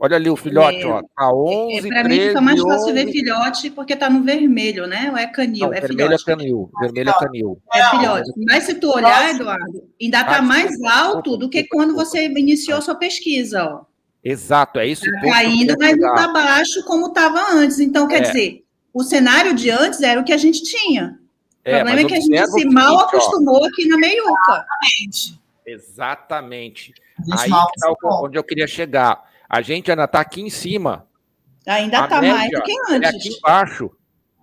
olha 0.00 0.16
ali 0.16 0.28
o 0.28 0.34
filhote, 0.34 0.82
é, 0.82 0.86
ó. 0.86 1.00
Tá 1.00 1.32
11, 1.32 1.86
é, 1.86 1.90
Para 1.90 2.08
mim 2.08 2.20
fica 2.20 2.40
mais 2.40 2.60
fácil 2.60 2.90
11... 2.90 2.92
ver 2.92 3.12
filhote 3.12 3.70
porque 3.70 3.94
tá 3.94 4.10
no 4.10 4.24
vermelho, 4.24 4.88
né? 4.88 5.10
Ou 5.12 5.16
é 5.16 5.28
canil? 5.28 5.68
Não, 5.68 5.72
é 5.72 5.80
vermelho 5.80 6.18
filhote. 6.18 6.22
é 6.22 6.36
canil. 6.36 6.70
Vermelho 6.80 7.10
é 7.10 7.12
canil. 7.12 7.62
É 7.72 7.90
filhote. 7.90 8.32
Mas 8.48 8.64
se 8.64 8.74
tu 8.74 8.90
olhar, 8.90 9.30
Eduardo, 9.30 9.88
ainda 10.02 10.24
tá 10.24 10.42
mais 10.42 10.82
alto 10.82 11.36
do 11.36 11.48
que 11.48 11.62
quando 11.68 11.94
você 11.94 12.26
iniciou 12.26 12.78
a 12.78 12.82
sua 12.82 12.96
pesquisa, 12.96 13.64
ó. 13.64 13.95
Exato, 14.28 14.80
é 14.80 14.86
isso. 14.88 15.04
Tá 15.04 15.20
caindo, 15.20 15.76
mas 15.78 15.96
não 15.96 16.12
está 16.12 16.26
baixo 16.32 16.82
como 16.84 17.06
estava 17.06 17.52
antes. 17.52 17.78
Então, 17.78 18.08
quer 18.08 18.16
é. 18.16 18.20
dizer, 18.22 18.64
o 18.92 19.04
cenário 19.04 19.54
de 19.54 19.70
antes 19.70 20.02
era 20.02 20.20
o 20.20 20.24
que 20.24 20.32
a 20.32 20.36
gente 20.36 20.64
tinha. 20.64 21.16
O 21.64 21.68
é, 21.68 21.76
problema 21.76 22.00
é 22.00 22.04
que 22.04 22.14
a 22.16 22.20
gente 22.20 22.46
se 22.48 22.64
mal 22.64 22.98
acostumou 22.98 23.62
ó. 23.62 23.66
aqui 23.68 23.86
na 23.86 23.96
meiuca. 23.96 24.66
Exatamente. 24.84 25.40
Exatamente. 25.64 26.94
Aí 27.38 27.50
tá 27.50 27.94
onde 28.20 28.36
eu 28.36 28.42
queria 28.42 28.66
chegar. 28.66 29.30
A 29.48 29.62
gente 29.62 29.92
ainda 29.92 30.04
está 30.04 30.20
aqui 30.20 30.40
em 30.40 30.50
cima. 30.50 31.06
Ainda 31.64 32.02
está 32.02 32.20
mais 32.20 32.50
do 32.50 32.62
que 32.62 32.72
antes. 32.90 33.12
É 33.12 33.16
aqui 33.16 33.28
embaixo. 33.28 33.90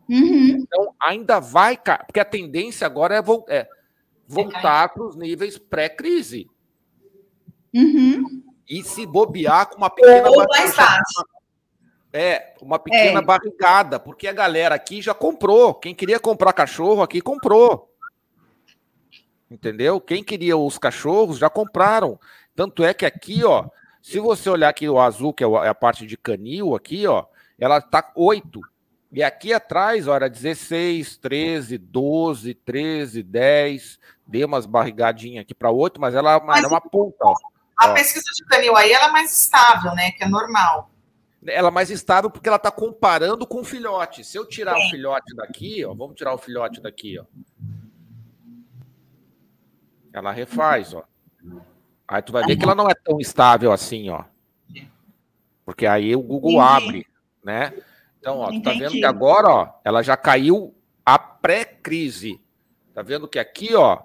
Uhum. 0.07 0.59
Então, 0.61 0.95
ainda 1.01 1.41
vai, 1.41 1.77
porque 1.77 2.21
a 2.21 2.25
tendência 2.25 2.88
agora 2.88 3.15
é, 3.15 3.21
vo 3.21 3.43
é 3.49 3.67
voltar 4.25 4.93
para 4.93 5.03
os 5.03 5.17
níveis 5.17 5.57
pré-crise. 5.57 6.47
Uhum 7.73 8.53
e 8.68 8.84
se 8.84 9.05
bobear 9.05 9.70
com 9.70 9.78
uma 9.78 9.89
pequena 9.89 10.30
Ou. 10.30 10.45
É, 12.16 12.53
uma 12.61 12.78
pequena 12.78 13.20
é. 13.20 13.24
barrigada, 13.24 13.99
porque 13.99 14.28
a 14.28 14.34
galera 14.34 14.76
aqui 14.76 15.01
já 15.01 15.16
comprou. 15.16 15.74
Quem 15.74 15.95
queria 15.95 16.20
comprar 16.20 16.53
cachorro 16.53 17.01
aqui 17.01 17.20
comprou. 17.20 17.91
Entendeu? 19.49 19.99
Quem 19.99 20.24
queria 20.24 20.55
os 20.55 20.78
cachorros 20.78 21.39
já 21.39 21.49
compraram. 21.49 22.20
Tanto 22.55 22.84
é 22.84 22.93
que 22.93 23.05
aqui, 23.05 23.43
ó, 23.43 23.66
se 24.01 24.20
você 24.20 24.49
olhar 24.49 24.70
aqui 24.70 24.88
o 24.88 24.99
azul, 24.99 25.34
que 25.34 25.43
é, 25.43 25.47
é 25.47 25.70
a 25.70 25.76
parte 25.76 26.05
de 26.05 26.16
canil 26.16 26.76
aqui, 26.76 27.07
ó, 27.07 27.26
ela 27.57 27.82
tá 27.82 28.11
8. 28.16 28.61
E 29.11 29.24
aqui 29.24 29.53
atrás, 29.53 30.07
olha, 30.07 30.30
16, 30.30 31.18
13, 31.18 31.78
12, 31.78 32.53
13, 32.53 33.24
10. 33.24 33.99
Deu 34.26 34.47
umas 34.47 34.66
barrigadinhas 34.66 35.43
aqui 35.43 35.53
para 35.53 35.72
8, 35.72 35.99
mas 35.99 36.14
ela 36.16 36.39
mas 36.39 36.64
é 36.64 36.68
uma 36.68 36.82
ponta. 36.82 37.18
Ó. 37.22 37.34
A 37.78 37.89
ó. 37.89 37.93
pesquisa 37.93 38.26
de 38.36 38.45
canil 38.45 38.76
aí 38.76 38.91
ela 38.91 39.07
é 39.07 39.11
mais 39.11 39.32
estável, 39.32 39.93
né? 39.95 40.11
Que 40.11 40.24
é 40.24 40.28
normal. 40.28 40.89
Ela 41.45 41.67
é 41.67 41.71
mais 41.71 41.89
estável 41.89 42.30
porque 42.30 42.47
ela 42.47 42.57
está 42.57 42.71
comparando 42.71 43.45
com 43.45 43.61
o 43.61 43.63
filhote. 43.65 44.24
Se 44.24 44.38
eu 44.38 44.47
tirar 44.47 44.76
Sim. 44.76 44.88
o 44.88 44.89
filhote 44.91 45.36
daqui, 45.36 45.84
ó, 45.84 45.93
vamos 45.93 46.15
tirar 46.15 46.34
o 46.34 46.38
filhote 46.38 46.82
daqui, 46.82 47.19
ó. 47.19 47.26
Ela 50.13 50.32
refaz, 50.32 50.93
ó. 50.93 51.03
Aí 52.07 52.21
tu 52.21 52.32
vai 52.32 52.45
ver 52.45 52.55
que 52.55 52.63
ela 52.63 52.76
não 52.76 52.89
é 52.89 52.93
tão 52.93 53.19
estável 53.19 53.71
assim, 53.71 54.09
ó. 54.09 54.24
Porque 55.65 55.86
aí 55.86 56.15
o 56.15 56.21
Google 56.21 56.61
Entendi. 56.61 56.86
abre, 56.86 57.07
né? 57.43 57.74
Então, 58.19 58.39
ó, 58.39 58.51
tu 58.51 58.61
tá 58.61 58.71
vendo 58.71 58.91
que 58.91 59.05
agora, 59.05 59.49
ó, 59.49 59.69
ela 59.84 60.01
já 60.01 60.15
caiu 60.15 60.76
a 61.05 61.17
pré-crise. 61.17 62.39
Tá 62.93 63.01
vendo 63.01 63.28
que 63.28 63.39
aqui, 63.39 63.74
ó, 63.76 64.01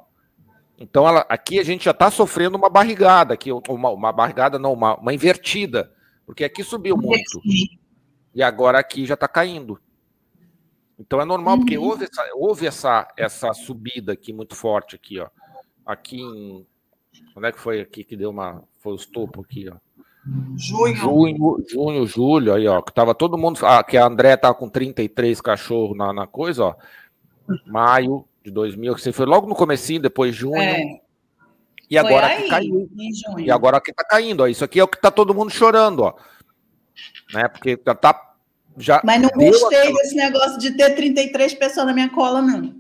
então 0.79 1.07
ela, 1.09 1.27
aqui 1.29 1.59
a 1.59 1.65
gente 1.65 1.85
já 1.85 1.93
tá 1.93 2.11
sofrendo 2.11 2.57
uma 2.57 2.71
barrigada, 2.71 3.35
aqui 3.35 3.51
uma, 3.51 3.91
uma 3.91 4.13
barrigada 4.13 4.59
não, 4.59 4.73
uma, 4.73 4.97
uma 4.97 5.13
invertida, 5.13 5.93
porque 6.25 6.45
aqui 6.45 6.63
subiu 6.63 6.97
muito. 6.97 7.41
E 8.33 8.43
agora 8.43 8.79
aqui 8.79 9.05
já 9.05 9.17
tá 9.17 9.27
caindo. 9.27 9.81
Então 10.97 11.21
é 11.21 11.25
normal, 11.25 11.55
uhum. 11.55 11.61
porque 11.61 11.77
houve, 11.77 12.05
essa, 12.05 12.29
houve 12.35 12.67
essa, 12.67 13.09
essa 13.17 13.53
subida 13.53 14.13
aqui 14.13 14.33
muito 14.33 14.55
forte 14.55 14.95
aqui, 14.95 15.19
ó. 15.19 15.29
Aqui 15.85 16.21
em. 16.21 16.67
Quando 17.33 17.47
é 17.47 17.53
que 17.53 17.61
foi 17.61 17.81
aqui 17.81 18.05
que 18.05 18.17
deu 18.17 18.31
uma. 18.31 18.63
Foi 18.79 18.93
os 18.93 19.07
topos 19.07 19.45
aqui, 19.45 19.69
ó. 19.69 19.77
Junho. 20.57 20.97
Junho, 20.97 21.65
junho, 21.69 22.07
julho, 22.07 22.55
aí, 22.55 22.67
ó. 22.69 22.83
Que 22.83 22.93
tava 22.93 23.15
todo 23.15 23.39
mundo. 23.39 23.61
Ah, 23.65 23.83
que 23.83 23.97
a 23.97 24.07
André 24.07 24.37
tava 24.37 24.55
com 24.55 24.69
33 24.69 25.41
cachorros 25.41 25.97
na, 25.97 26.13
na 26.13 26.27
coisa, 26.27 26.65
ó. 26.65 26.77
Maio 27.67 28.28
de 28.49 28.55
2000, 28.55 28.95
que 28.95 29.01
você 29.01 29.13
foi 29.13 29.27
logo 29.27 29.47
no 29.47 29.55
comecinho, 29.55 30.01
depois 30.01 30.35
junho. 30.35 30.57
É. 30.57 31.01
E 31.91 31.97
agora 31.97 32.27
aí, 32.27 32.39
aqui 32.39 32.49
caiu. 32.49 32.91
E 33.39 33.51
agora 33.51 33.77
aqui 33.79 33.93
tá 33.93 34.05
caindo, 34.05 34.43
ó. 34.43 34.47
Isso 34.47 34.65
aqui 34.65 34.79
é 34.79 34.85
o 34.85 34.89
que 34.89 35.01
tá 35.01 35.11
todo 35.11 35.35
mundo 35.35 35.51
chorando, 35.51 36.01
ó. 36.01 36.15
Né? 37.33 37.49
Porque 37.49 37.79
já 37.85 37.95
tá. 37.95 38.25
Já 38.77 39.01
Mas 39.05 39.21
não 39.21 39.31
gostei 39.31 39.79
aquela... 39.79 39.95
desse 39.95 40.15
negócio 40.15 40.59
de 40.59 40.77
ter 40.77 40.95
33 40.95 41.55
pessoas 41.55 41.87
na 41.87 41.93
minha 41.93 42.09
cola, 42.11 42.41
não. 42.41 42.77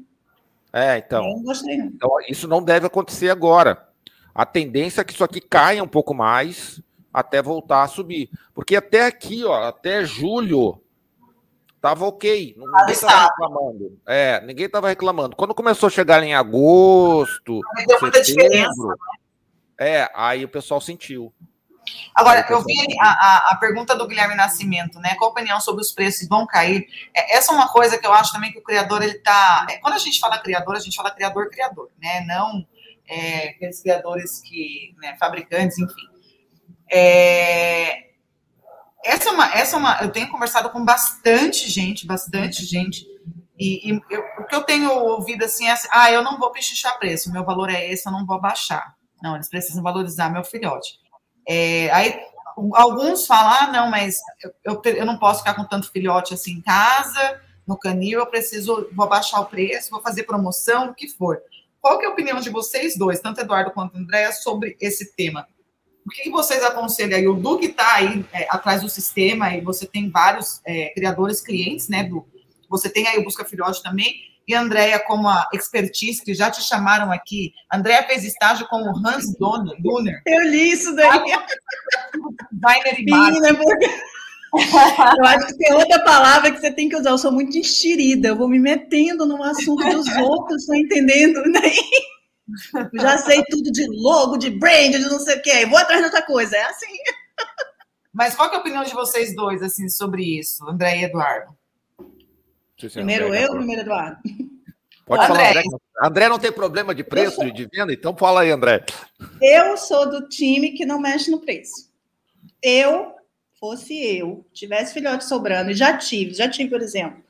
É, 0.72 0.98
então. 0.98 1.24
Eu 1.24 1.36
não 1.36 1.42
gostei, 1.42 1.76
não. 1.76 1.86
Então, 1.86 2.10
isso 2.28 2.46
não 2.46 2.62
deve 2.62 2.86
acontecer 2.86 3.30
agora. 3.30 3.88
A 4.34 4.46
tendência 4.46 5.00
é 5.00 5.04
que 5.04 5.12
isso 5.12 5.24
aqui 5.24 5.40
caia 5.40 5.82
um 5.82 5.88
pouco 5.88 6.14
mais 6.14 6.80
até 7.12 7.42
voltar 7.42 7.82
a 7.82 7.88
subir. 7.88 8.30
Porque 8.54 8.76
até 8.76 9.06
aqui, 9.06 9.44
ó, 9.44 9.64
até 9.64 10.04
julho, 10.04 10.80
tava 11.80 12.06
ok. 12.06 12.54
Ninguém 12.56 12.90
estava 12.90 13.22
reclamando. 13.24 14.00
É, 14.06 14.40
ninguém 14.42 14.66
estava 14.66 14.88
reclamando. 14.88 15.36
Quando 15.36 15.54
começou 15.54 15.86
a 15.86 15.90
chegar 15.90 16.22
em 16.22 16.34
agosto, 16.34 17.60
setembro, 18.24 18.96
é, 19.78 20.10
aí 20.14 20.44
o 20.44 20.48
pessoal 20.48 20.80
sentiu. 20.80 21.32
Agora, 22.14 22.44
eu 22.50 22.62
vi 22.62 22.74
a, 23.00 23.08
a, 23.08 23.36
a, 23.52 23.56
pergunta 23.56 23.96
do 23.96 24.06
Guilherme 24.06 24.34
Nascimento, 24.34 24.98
né? 24.98 25.14
Qual 25.14 25.30
a 25.30 25.32
opinião 25.32 25.58
sobre 25.58 25.80
os 25.80 25.90
preços 25.90 26.28
vão 26.28 26.46
cair? 26.46 26.86
É, 27.14 27.36
essa 27.38 27.52
é 27.52 27.54
uma 27.54 27.68
coisa 27.68 27.96
que 27.96 28.06
eu 28.06 28.12
acho 28.12 28.32
também 28.32 28.52
que 28.52 28.58
o 28.58 28.62
criador, 28.62 29.02
ele 29.02 29.18
tá. 29.20 29.66
É, 29.70 29.78
quando 29.78 29.94
a 29.94 29.98
gente 29.98 30.20
fala 30.20 30.38
criador, 30.38 30.76
a 30.76 30.80
gente 30.80 30.96
fala 30.96 31.10
criador-criador, 31.10 31.88
né? 31.98 32.20
Não 32.26 32.66
é, 33.08 33.48
aqueles 33.48 33.80
criadores 33.80 34.40
que, 34.42 34.94
né, 34.98 35.16
fabricantes, 35.18 35.78
enfim. 35.78 36.08
É, 36.90 38.07
essa 39.04 39.28
é 39.28 39.32
uma, 39.32 39.52
essa 39.54 39.76
é 39.76 39.78
uma, 39.78 39.98
eu 40.02 40.10
tenho 40.10 40.30
conversado 40.30 40.70
com 40.70 40.84
bastante 40.84 41.68
gente, 41.68 42.06
bastante 42.06 42.64
gente, 42.64 43.06
e, 43.58 43.90
e 43.90 44.00
eu, 44.10 44.24
o 44.38 44.44
que 44.44 44.54
eu 44.54 44.62
tenho 44.62 44.92
ouvido 44.92 45.44
assim 45.44 45.66
é 45.66 45.72
assim, 45.72 45.88
ah, 45.90 46.10
eu 46.10 46.22
não 46.22 46.38
vou 46.38 46.52
pichichar 46.52 46.98
preço, 46.98 47.32
meu 47.32 47.44
valor 47.44 47.68
é 47.70 47.90
esse, 47.90 48.06
eu 48.06 48.12
não 48.12 48.24
vou 48.24 48.36
abaixar. 48.36 48.94
Não, 49.20 49.34
eles 49.34 49.48
precisam 49.48 49.82
valorizar 49.82 50.30
meu 50.30 50.44
filhote. 50.44 50.98
É, 51.46 51.90
aí 51.90 52.20
alguns 52.74 53.26
falam, 53.26 53.52
ah, 53.60 53.72
não, 53.72 53.90
mas 53.90 54.18
eu, 54.64 54.80
eu, 54.84 55.06
não 55.06 55.18
posso 55.18 55.40
ficar 55.40 55.54
com 55.54 55.64
tanto 55.64 55.90
filhote 55.90 56.34
assim 56.34 56.52
em 56.52 56.60
casa, 56.60 57.40
no 57.66 57.76
canil, 57.76 58.20
eu 58.20 58.26
preciso, 58.26 58.88
vou 58.92 59.06
abaixar 59.06 59.40
o 59.40 59.46
preço, 59.46 59.90
vou 59.90 60.00
fazer 60.00 60.22
promoção, 60.22 60.90
o 60.90 60.94
que 60.94 61.08
for. 61.08 61.40
Qual 61.80 61.98
que 61.98 62.04
é 62.04 62.08
a 62.08 62.12
opinião 62.12 62.40
de 62.40 62.50
vocês 62.50 62.96
dois, 62.96 63.20
tanto 63.20 63.40
Eduardo 63.40 63.72
quanto 63.72 63.96
Andréa, 63.96 64.32
sobre 64.32 64.76
esse 64.80 65.14
tema? 65.14 65.46
O 66.08 66.10
que 66.10 66.30
vocês 66.30 66.64
aconselham 66.64 67.18
aí? 67.18 67.28
O 67.28 67.34
Du 67.34 67.58
que 67.58 67.66
está 67.66 67.96
aí 67.96 68.24
é, 68.32 68.46
atrás 68.48 68.80
do 68.80 68.88
sistema, 68.88 69.54
e 69.54 69.60
você 69.60 69.86
tem 69.86 70.08
vários 70.08 70.62
é, 70.64 70.90
criadores 70.94 71.42
clientes, 71.42 71.86
né, 71.86 72.02
Du? 72.02 72.26
Você 72.70 72.88
tem 72.88 73.06
aí 73.06 73.18
o 73.18 73.24
Busca 73.24 73.44
Filhote 73.44 73.82
também, 73.82 74.14
e 74.46 74.54
a 74.54 74.62
Andrea 74.62 74.98
como 75.00 75.28
a 75.28 75.46
expertise, 75.52 76.24
que 76.24 76.32
já 76.32 76.50
te 76.50 76.62
chamaram 76.62 77.12
aqui. 77.12 77.52
A 77.68 77.76
Andrea 77.76 78.02
fez 78.04 78.24
estágio 78.24 78.66
com 78.68 78.76
o 78.76 79.06
Hans 79.06 79.36
Donner. 79.38 80.22
Eu 80.24 80.40
li 80.44 80.70
isso 80.70 80.96
daí. 80.96 81.10
Designer 82.52 82.98
e 82.98 83.56
porque... 83.56 83.86
Eu 85.18 85.24
acho 85.26 85.46
que 85.48 85.58
tem 85.58 85.74
outra 85.74 86.02
palavra 86.02 86.50
que 86.50 86.58
você 86.58 86.70
tem 86.70 86.88
que 86.88 86.96
usar. 86.96 87.10
Eu 87.10 87.18
sou 87.18 87.30
muito 87.30 87.58
enxerida, 87.58 88.28
eu 88.28 88.36
vou 88.36 88.48
me 88.48 88.58
metendo 88.58 89.26
no 89.26 89.42
assunto 89.42 89.84
dos 89.84 90.08
outros, 90.16 90.66
não 90.66 90.76
entendendo. 90.76 91.42
Né? 91.42 91.60
Já 93.00 93.18
sei 93.18 93.42
tudo 93.44 93.70
de 93.70 93.86
logo, 93.90 94.36
de 94.36 94.50
brand, 94.50 94.92
de 94.92 95.00
não 95.00 95.18
sei 95.18 95.36
o 95.36 95.42
quê. 95.42 95.66
Vou 95.66 95.78
atrás 95.78 96.00
de 96.00 96.06
outra 96.06 96.22
coisa. 96.22 96.56
É 96.56 96.62
assim. 96.62 96.86
Mas 98.12 98.34
qual 98.34 98.50
é 98.50 98.56
a 98.56 98.58
opinião 98.58 98.82
de 98.82 98.92
vocês 98.92 99.34
dois 99.34 99.62
assim 99.62 99.88
sobre 99.88 100.22
isso, 100.38 100.68
André 100.68 100.98
e 100.98 101.04
Eduardo? 101.04 101.56
Primeiro 102.92 103.26
André, 103.26 103.44
eu, 103.44 103.52
primeiro 103.52 103.82
Eduardo. 103.82 104.18
Pode 105.04 105.24
André. 105.24 105.36
falar, 105.36 105.50
André. 105.50 105.62
André 106.02 106.28
não 106.28 106.38
tem 106.38 106.52
problema 106.52 106.94
de 106.94 107.02
preço 107.04 107.36
sou... 107.36 107.50
de 107.50 107.66
venda, 107.66 107.92
então 107.92 108.16
fala 108.16 108.42
aí, 108.42 108.50
André. 108.50 108.84
Eu 109.40 109.76
sou 109.76 110.08
do 110.08 110.28
time 110.28 110.72
que 110.72 110.86
não 110.86 111.00
mexe 111.00 111.30
no 111.30 111.40
preço. 111.40 111.90
Eu, 112.62 113.14
fosse 113.58 113.94
eu, 114.16 114.46
tivesse 114.52 114.94
filhote 114.94 115.24
sobrando, 115.24 115.70
e 115.70 115.74
já 115.74 115.96
tive, 115.96 116.34
já 116.34 116.48
tive, 116.48 116.70
por 116.70 116.80
exemplo, 116.80 117.22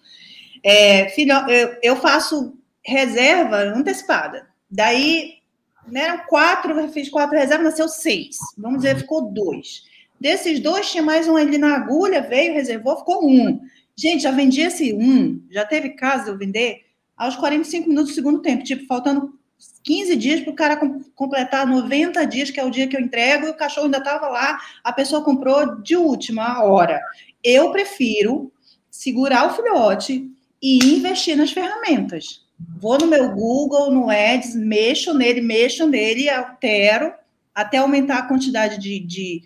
é, 0.62 1.08
filho, 1.10 1.34
eu, 1.48 1.78
eu 1.82 1.96
faço 1.96 2.56
reserva 2.82 3.58
antecipada. 3.58 4.47
Daí, 4.70 5.38
né, 5.86 6.02
eram 6.02 6.18
quatro, 6.26 6.88
fiz 6.90 7.08
quatro 7.08 7.36
reservas, 7.36 7.64
nasceu 7.64 7.88
seis. 7.88 8.36
Vamos 8.56 8.78
dizer, 8.78 8.98
ficou 8.98 9.30
dois. 9.30 9.84
Desses 10.20 10.60
dois, 10.60 10.90
tinha 10.90 11.02
mais 11.02 11.28
um 11.28 11.36
ali 11.36 11.58
na 11.58 11.76
agulha, 11.76 12.20
veio, 12.20 12.54
reservou, 12.54 12.98
ficou 12.98 13.24
um. 13.26 13.60
Gente, 13.96 14.22
já 14.22 14.30
vendi 14.30 14.60
esse 14.60 14.92
um, 14.92 15.42
já 15.50 15.64
teve 15.64 15.90
caso 15.90 16.24
de 16.24 16.30
eu 16.30 16.38
vender 16.38 16.86
aos 17.16 17.36
45 17.36 17.88
minutos 17.88 18.12
do 18.12 18.14
segundo 18.14 18.40
tempo, 18.40 18.62
tipo, 18.62 18.86
faltando 18.86 19.38
15 19.82 20.16
dias 20.16 20.40
para 20.40 20.52
o 20.52 20.56
cara 20.56 20.76
completar 21.14 21.66
90 21.66 22.24
dias, 22.26 22.50
que 22.50 22.60
é 22.60 22.64
o 22.64 22.70
dia 22.70 22.86
que 22.86 22.96
eu 22.96 23.00
entrego, 23.00 23.46
e 23.46 23.50
o 23.50 23.56
cachorro 23.56 23.86
ainda 23.86 23.98
estava 23.98 24.28
lá, 24.28 24.58
a 24.84 24.92
pessoa 24.92 25.24
comprou 25.24 25.80
de 25.82 25.96
última 25.96 26.62
hora. 26.62 27.00
Eu 27.42 27.72
prefiro 27.72 28.52
segurar 28.90 29.46
o 29.46 29.54
filhote 29.54 30.30
e 30.62 30.78
investir 30.96 31.36
nas 31.36 31.50
ferramentas. 31.50 32.46
Vou 32.80 32.98
no 32.98 33.06
meu 33.06 33.30
Google, 33.30 33.90
no 33.90 34.10
Ads, 34.10 34.54
mexo 34.54 35.14
nele, 35.14 35.40
mexo 35.40 35.86
nele, 35.86 36.28
altero 36.28 37.12
até 37.54 37.78
aumentar 37.78 38.18
a 38.18 38.28
quantidade 38.28 38.78
de, 38.78 39.00
de. 39.00 39.42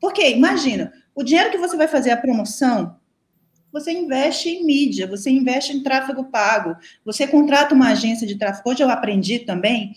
Porque, 0.00 0.30
imagina, 0.30 0.92
o 1.14 1.22
dinheiro 1.22 1.50
que 1.50 1.58
você 1.58 1.76
vai 1.76 1.88
fazer 1.88 2.10
a 2.10 2.16
promoção, 2.16 2.96
você 3.72 3.92
investe 3.92 4.48
em 4.48 4.64
mídia, 4.64 5.06
você 5.06 5.30
investe 5.30 5.72
em 5.72 5.82
tráfego 5.82 6.24
pago, 6.24 6.76
você 7.04 7.26
contrata 7.26 7.74
uma 7.74 7.90
agência 7.90 8.26
de 8.26 8.36
tráfego. 8.36 8.70
Hoje 8.70 8.82
eu 8.82 8.90
aprendi 8.90 9.40
também 9.40 9.94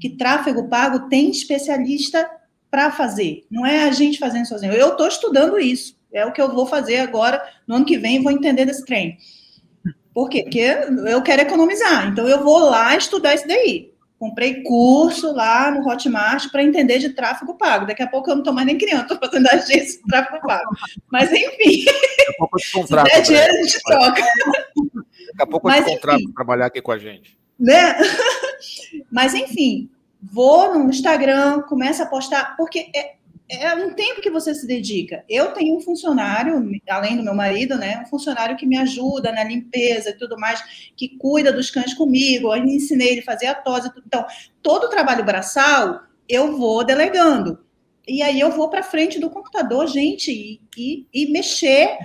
que 0.00 0.10
tráfego 0.10 0.68
pago 0.68 1.08
tem 1.08 1.30
especialista 1.30 2.28
para 2.70 2.90
fazer, 2.90 3.44
não 3.50 3.66
é 3.66 3.84
a 3.84 3.92
gente 3.92 4.18
fazendo 4.18 4.46
sozinho. 4.46 4.72
Eu 4.72 4.92
estou 4.92 5.06
estudando 5.06 5.58
isso, 5.60 5.96
é 6.12 6.26
o 6.26 6.32
que 6.32 6.40
eu 6.40 6.52
vou 6.52 6.66
fazer 6.66 6.96
agora, 6.96 7.42
no 7.66 7.76
ano 7.76 7.84
que 7.84 7.98
vem, 7.98 8.22
vou 8.22 8.32
entender 8.32 8.64
desse 8.64 8.84
trem. 8.84 9.18
Por 10.14 10.28
quê? 10.28 10.42
Porque 10.42 10.76
eu 11.08 11.22
quero 11.22 11.42
economizar. 11.42 12.08
Então, 12.08 12.28
eu 12.28 12.42
vou 12.42 12.58
lá 12.58 12.96
estudar 12.96 13.34
isso 13.34 13.46
daí. 13.46 13.92
Comprei 14.18 14.62
curso 14.62 15.32
lá 15.32 15.70
no 15.72 15.84
Hotmart 15.88 16.48
para 16.52 16.62
entender 16.62 16.98
de 16.98 17.08
tráfego 17.08 17.56
pago. 17.56 17.86
Daqui 17.86 18.04
a 18.04 18.06
pouco 18.06 18.30
eu 18.30 18.36
não 18.36 18.42
estou 18.42 18.54
mais 18.54 18.66
nem 18.66 18.78
criança, 18.78 19.14
estou 19.14 19.18
fazendo 19.18 19.48
agência 19.48 20.00
de 20.00 20.06
tráfego 20.06 20.46
pago. 20.46 20.76
Mas, 21.10 21.32
enfim. 21.32 21.84
Daqui 21.84 22.30
a 22.30 22.38
pouco 22.38 22.56
eu 22.56 22.62
te 22.62 22.72
contrato. 22.72 23.08
Se 23.08 23.12
der 23.16 23.22
dinheiro, 23.22 23.52
a 23.52 23.62
gente 23.62 23.82
troca. 23.82 24.22
Daqui 24.22 25.42
a 25.42 25.46
pouco 25.46 25.68
eu 25.68 25.74
te 25.74 25.82
contrato 25.82 26.22
para 26.22 26.34
trabalhar 26.34 26.66
aqui 26.66 26.80
com 26.80 26.92
a 26.92 26.98
gente. 26.98 27.36
Né? 27.58 27.96
Mas, 29.10 29.34
enfim, 29.34 29.90
vou 30.22 30.78
no 30.78 30.88
Instagram, 30.88 31.62
começa 31.62 32.04
a 32.04 32.06
postar, 32.06 32.56
porque 32.56 32.90
é, 32.94 33.14
é 33.52 33.74
um 33.74 33.92
tempo 33.94 34.20
que 34.22 34.30
você 34.30 34.54
se 34.54 34.66
dedica. 34.66 35.24
Eu 35.28 35.52
tenho 35.52 35.76
um 35.76 35.80
funcionário, 35.80 36.70
além 36.88 37.16
do 37.16 37.22
meu 37.22 37.34
marido, 37.34 37.76
né? 37.76 38.02
Um 38.04 38.08
funcionário 38.08 38.56
que 38.56 38.66
me 38.66 38.78
ajuda 38.78 39.30
na 39.30 39.44
limpeza 39.44 40.10
e 40.10 40.16
tudo 40.16 40.38
mais, 40.38 40.62
que 40.96 41.16
cuida 41.18 41.52
dos 41.52 41.70
cães 41.70 41.92
comigo. 41.92 42.54
Eu 42.54 42.64
ensinei 42.64 43.10
ele 43.10 43.20
a 43.20 43.24
fazer 43.24 43.46
a 43.46 43.54
tosa. 43.54 43.92
Então, 44.06 44.24
todo 44.62 44.84
o 44.84 44.90
trabalho 44.90 45.24
braçal 45.24 46.00
eu 46.28 46.56
vou 46.56 46.84
delegando. 46.84 47.58
E 48.08 48.22
aí 48.22 48.40
eu 48.40 48.50
vou 48.50 48.68
para 48.68 48.82
frente 48.82 49.20
do 49.20 49.30
computador, 49.30 49.86
gente, 49.86 50.32
e, 50.32 50.60
e, 50.76 51.06
e 51.12 51.30
mexer 51.30 51.98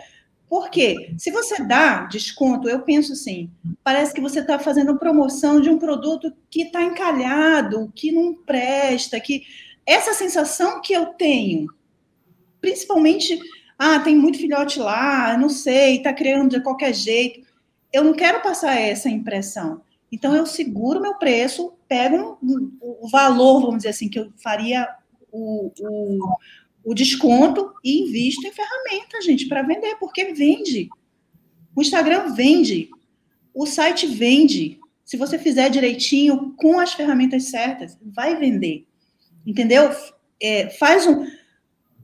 Por 0.50 0.70
quê? 0.70 1.14
Se 1.18 1.30
você 1.30 1.64
dá 1.64 2.06
desconto, 2.06 2.70
eu 2.70 2.82
penso 2.82 3.14
assim, 3.14 3.52
parece 3.84 4.14
que 4.14 4.22
você 4.22 4.40
está 4.40 4.58
fazendo 4.58 4.98
promoção 4.98 5.60
de 5.60 5.70
um 5.70 5.78
produto 5.78 6.32
que 6.50 6.64
está 6.64 6.84
encalhado, 6.84 7.92
que 7.94 8.12
não 8.12 8.34
presta, 8.34 9.20
que 9.20 9.44
essa 9.88 10.14
sensação 10.14 10.82
que 10.82 10.94
eu 10.94 11.08
tenho, 11.08 11.68
principalmente, 12.62 13.40
ah, 13.80 14.00
tem 14.00 14.16
muito 14.16 14.38
filhote 14.38 14.80
lá, 14.80 15.38
não 15.38 15.50
sei, 15.50 15.98
está 15.98 16.14
criando 16.14 16.52
de 16.52 16.62
qualquer 16.62 16.94
jeito. 16.94 17.48
Eu 17.92 18.04
não 18.04 18.14
quero 18.14 18.42
passar 18.42 18.76
essa 18.76 19.10
impressão. 19.10 19.82
Então 20.12 20.36
eu 20.36 20.46
seguro 20.46 21.02
meu 21.02 21.16
preço, 21.16 21.74
pego 21.88 22.38
o 22.82 23.08
valor, 23.10 23.62
vamos 23.62 23.78
dizer 23.78 23.90
assim, 23.90 24.10
que 24.10 24.20
eu 24.20 24.32
faria 24.38 24.88
o, 25.32 25.72
o 25.80 26.38
o 26.88 26.94
desconto 26.94 27.74
e 27.84 28.04
invisto 28.04 28.48
em 28.48 28.52
ferramenta, 28.54 29.22
gente, 29.22 29.46
para 29.46 29.62
vender, 29.62 29.98
porque 30.00 30.32
vende. 30.32 30.88
O 31.76 31.82
Instagram 31.82 32.34
vende, 32.34 32.90
o 33.54 33.66
site 33.66 34.08
vende. 34.08 34.80
Se 35.04 35.18
você 35.18 35.38
fizer 35.38 35.70
direitinho, 35.70 36.54
com 36.56 36.80
as 36.80 36.94
ferramentas 36.94 37.44
certas, 37.44 37.98
vai 38.02 38.38
vender. 38.38 38.88
Entendeu? 39.48 39.90
É, 40.42 40.70
faz 40.72 41.08
um. 41.08 41.26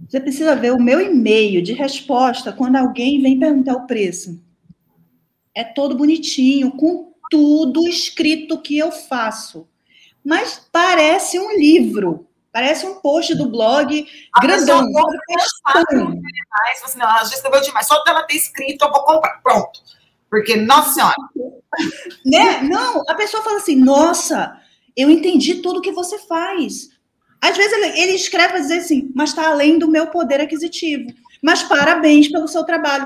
Você 0.08 0.20
precisa 0.22 0.56
ver 0.56 0.72
o 0.72 0.82
meu 0.82 1.02
e-mail 1.02 1.62
de 1.62 1.74
resposta 1.74 2.54
quando 2.54 2.78
alguém 2.78 3.22
vem 3.22 3.38
perguntar 3.38 3.74
o 3.74 3.86
preço. 3.86 4.42
É 5.54 5.64
todo 5.64 5.98
bonitinho, 5.98 6.72
com 6.72 7.14
tudo 7.30 7.86
escrito 7.88 8.62
que 8.62 8.78
eu 8.78 8.92
faço. 8.92 9.68
Mas 10.24 10.66
parece 10.72 11.38
um 11.38 11.58
livro. 11.58 12.28
Parece 12.52 12.86
um 12.86 12.96
post 12.96 13.36
do 13.36 13.50
blog 13.50 14.08
a 14.32 14.40
grandão. 14.40 14.90
Mais, 14.92 16.82
você, 16.82 16.98
não, 16.98 17.10
ela 17.10 17.26
já 17.26 17.36
escreveu 17.36 17.62
demais. 17.62 17.88
Só 17.88 18.02
dela 18.04 18.24
ter 18.24 18.38
escrito, 18.38 18.86
eu 18.86 18.92
vou 18.92 19.04
comprar. 19.04 19.42
Pronto. 19.42 19.82
Porque, 20.30 20.56
nossa 20.56 20.94
senhora. 20.94 21.16
né? 22.26 22.62
Não, 22.62 23.04
a 23.10 23.16
pessoa 23.16 23.44
fala 23.44 23.58
assim, 23.58 23.76
nossa, 23.76 24.60
eu 24.96 25.10
entendi 25.10 25.56
tudo 25.56 25.82
que 25.82 25.92
você 25.92 26.20
faz. 26.20 26.93
Às 27.44 27.58
vezes 27.58 27.74
ele, 27.74 28.00
ele 28.00 28.12
escreve 28.14 28.54
para 28.54 28.62
dizer 28.62 28.78
assim, 28.78 29.12
mas 29.14 29.32
está 29.32 29.50
além 29.50 29.78
do 29.78 29.90
meu 29.90 30.08
poder 30.08 30.40
aquisitivo. 30.40 31.14
Mas 31.42 31.62
parabéns 31.62 32.30
pelo 32.30 32.48
seu 32.48 32.64
trabalho. 32.64 33.06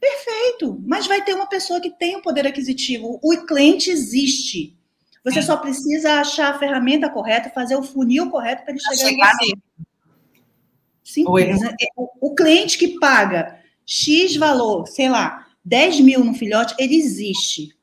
Perfeito, 0.00 0.82
mas 0.86 1.06
vai 1.06 1.22
ter 1.22 1.34
uma 1.34 1.46
pessoa 1.46 1.78
que 1.78 1.90
tem 1.90 2.16
o 2.16 2.20
um 2.20 2.22
poder 2.22 2.46
aquisitivo. 2.46 3.20
O 3.22 3.36
cliente 3.44 3.90
existe. 3.90 4.74
Você 5.22 5.42
Sim. 5.42 5.46
só 5.46 5.58
precisa 5.58 6.20
achar 6.20 6.54
a 6.54 6.58
ferramenta 6.58 7.10
correta, 7.10 7.50
fazer 7.50 7.76
o 7.76 7.82
funil 7.82 8.30
correto 8.30 8.62
para 8.62 8.72
ele 8.72 8.80
chegar, 8.80 9.08
chegar 9.10 9.32
você. 9.36 9.52
Simples. 11.04 11.60
Né? 11.60 11.76
O, 11.98 12.28
o 12.28 12.34
cliente 12.34 12.78
que 12.78 12.98
paga 12.98 13.60
X 13.84 14.36
valor, 14.36 14.86
sei 14.86 15.10
lá, 15.10 15.46
10 15.62 16.00
mil 16.00 16.24
no 16.24 16.32
filhote, 16.32 16.74
ele 16.78 16.96
existe. 16.96 17.76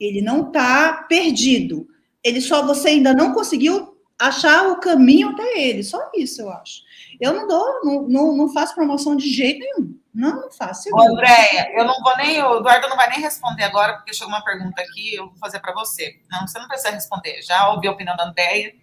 Ele 0.00 0.20
não 0.20 0.48
está 0.48 1.04
perdido. 1.08 1.86
Ele 2.20 2.40
só 2.40 2.66
você 2.66 2.88
ainda 2.88 3.14
não 3.14 3.32
conseguiu 3.32 3.93
achar 4.18 4.68
o 4.68 4.80
caminho 4.80 5.30
até 5.30 5.60
ele. 5.60 5.82
Só 5.82 6.10
isso, 6.14 6.42
eu 6.42 6.50
acho. 6.50 6.82
Eu 7.20 7.32
não 7.32 7.46
dou, 7.46 7.84
não, 7.84 8.02
não, 8.08 8.36
não 8.36 8.52
faço 8.52 8.74
promoção 8.74 9.16
de 9.16 9.28
jeito 9.30 9.60
nenhum. 9.60 9.98
Não, 10.14 10.42
não 10.42 10.50
faço. 10.50 10.88
Ô, 10.92 11.00
Andréia, 11.00 11.72
eu 11.74 11.84
não 11.84 12.00
vou 12.00 12.16
nem, 12.16 12.42
o 12.42 12.58
Eduardo 12.58 12.88
não 12.88 12.96
vai 12.96 13.10
nem 13.10 13.20
responder 13.20 13.64
agora, 13.64 13.94
porque 13.94 14.14
chegou 14.14 14.28
uma 14.28 14.44
pergunta 14.44 14.80
aqui, 14.80 15.14
eu 15.14 15.26
vou 15.26 15.36
fazer 15.38 15.58
para 15.58 15.74
você. 15.74 16.20
Não, 16.30 16.46
você 16.46 16.58
não 16.58 16.68
precisa 16.68 16.90
responder. 16.90 17.42
Já 17.42 17.70
ouvi 17.70 17.88
a 17.88 17.92
opinião 17.92 18.16
da 18.16 18.24
Andréia, 18.24 18.74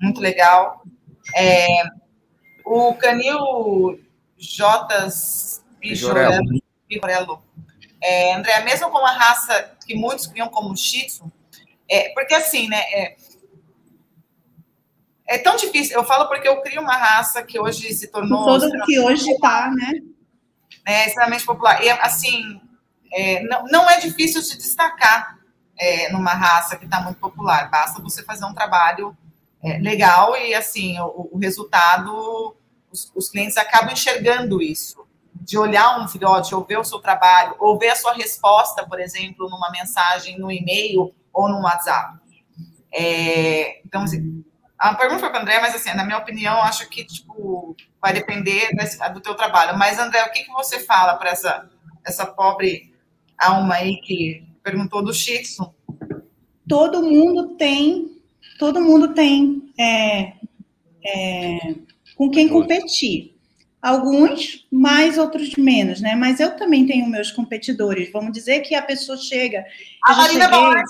muito 0.00 0.20
legal. 0.20 0.82
É, 1.36 1.66
o 2.64 2.94
Canil 2.94 4.00
Jotas 4.36 5.64
Pijorello. 5.80 7.42
É, 8.02 8.34
André, 8.34 8.60
mesmo 8.60 8.90
com 8.90 8.98
uma 8.98 9.12
raça 9.12 9.76
que 9.86 9.94
muitos 9.94 10.26
criam 10.26 10.48
como 10.48 10.76
Shih 10.76 11.06
Tzu, 11.06 11.30
é, 11.88 12.08
porque 12.14 12.34
assim, 12.34 12.68
né, 12.68 12.80
é, 12.92 13.16
é 15.30 15.38
tão 15.38 15.54
difícil. 15.54 15.96
Eu 15.96 16.04
falo 16.04 16.26
porque 16.26 16.48
eu 16.48 16.60
crio 16.60 16.82
uma 16.82 16.96
raça 16.96 17.40
que 17.40 17.58
hoje 17.58 17.94
se 17.94 18.08
tornou. 18.08 18.44
Todo 18.44 18.84
que 18.84 18.98
hoje 18.98 19.30
está, 19.30 19.70
né? 19.70 19.92
É 20.84 21.06
extremamente 21.06 21.46
popular. 21.46 21.80
E, 21.84 21.88
assim, 21.88 22.60
é, 23.12 23.40
não, 23.44 23.64
não 23.66 23.88
é 23.88 24.00
difícil 24.00 24.42
se 24.42 24.58
destacar 24.58 25.38
é, 25.78 26.10
numa 26.10 26.32
raça 26.32 26.76
que 26.76 26.84
está 26.84 27.00
muito 27.00 27.20
popular. 27.20 27.70
Basta 27.70 28.02
você 28.02 28.24
fazer 28.24 28.44
um 28.44 28.52
trabalho 28.52 29.16
é, 29.62 29.78
legal 29.78 30.36
e, 30.36 30.52
assim, 30.52 30.98
o, 30.98 31.30
o 31.30 31.38
resultado, 31.38 32.56
os, 32.90 33.12
os, 33.14 33.30
clientes 33.30 33.56
acabam 33.56 33.92
enxergando 33.92 34.60
isso. 34.60 35.06
De 35.32 35.56
olhar 35.56 36.00
um 36.00 36.08
filhote, 36.08 36.56
ou 36.56 36.64
ver 36.64 36.80
o 36.80 36.84
seu 36.84 36.98
trabalho, 36.98 37.54
ou 37.60 37.78
ver 37.78 37.90
a 37.90 37.96
sua 37.96 38.14
resposta, 38.14 38.84
por 38.84 38.98
exemplo, 38.98 39.48
numa 39.48 39.70
mensagem, 39.70 40.40
no 40.40 40.50
e-mail 40.50 41.14
ou 41.32 41.48
no 41.48 41.62
WhatsApp. 41.62 42.18
É, 42.92 43.80
então, 43.86 44.02
assim, 44.02 44.44
a 44.80 44.94
pergunta 44.94 45.20
foi 45.20 45.28
para 45.28 45.40
o 45.40 45.42
André, 45.42 45.60
mas 45.60 45.74
assim, 45.74 45.92
na 45.94 46.04
minha 46.04 46.16
opinião, 46.16 46.62
acho 46.62 46.88
que 46.88 47.04
tipo, 47.04 47.76
vai 48.00 48.14
depender 48.14 48.70
do 49.12 49.20
teu 49.20 49.34
trabalho. 49.34 49.76
Mas, 49.76 49.98
André, 49.98 50.22
o 50.24 50.32
que, 50.32 50.44
que 50.44 50.52
você 50.52 50.80
fala 50.80 51.16
para 51.16 51.30
essa, 51.30 51.68
essa 52.02 52.24
pobre 52.24 52.90
alma 53.38 53.74
aí 53.74 54.00
que 54.00 54.42
perguntou 54.62 55.04
do 55.04 55.12
Shih 55.12 55.42
Todo 56.66 57.02
mundo 57.02 57.56
tem, 57.56 58.22
todo 58.58 58.80
mundo 58.80 59.12
tem 59.12 59.70
é, 59.78 60.32
é, 61.04 61.74
com 62.16 62.30
quem 62.30 62.48
competir. 62.48 63.36
Alguns 63.82 64.66
mais, 64.70 65.18
outros 65.18 65.56
menos, 65.56 66.00
né? 66.00 66.14
Mas 66.14 66.38
eu 66.38 66.54
também 66.56 66.86
tenho 66.86 67.06
meus 67.06 67.30
competidores. 67.32 68.12
Vamos 68.12 68.32
dizer 68.32 68.60
que 68.60 68.74
a 68.74 68.82
pessoa 68.82 69.16
chega. 69.16 69.64
A 70.04 70.14
Marina 70.14 70.44
cheguei... 70.44 70.82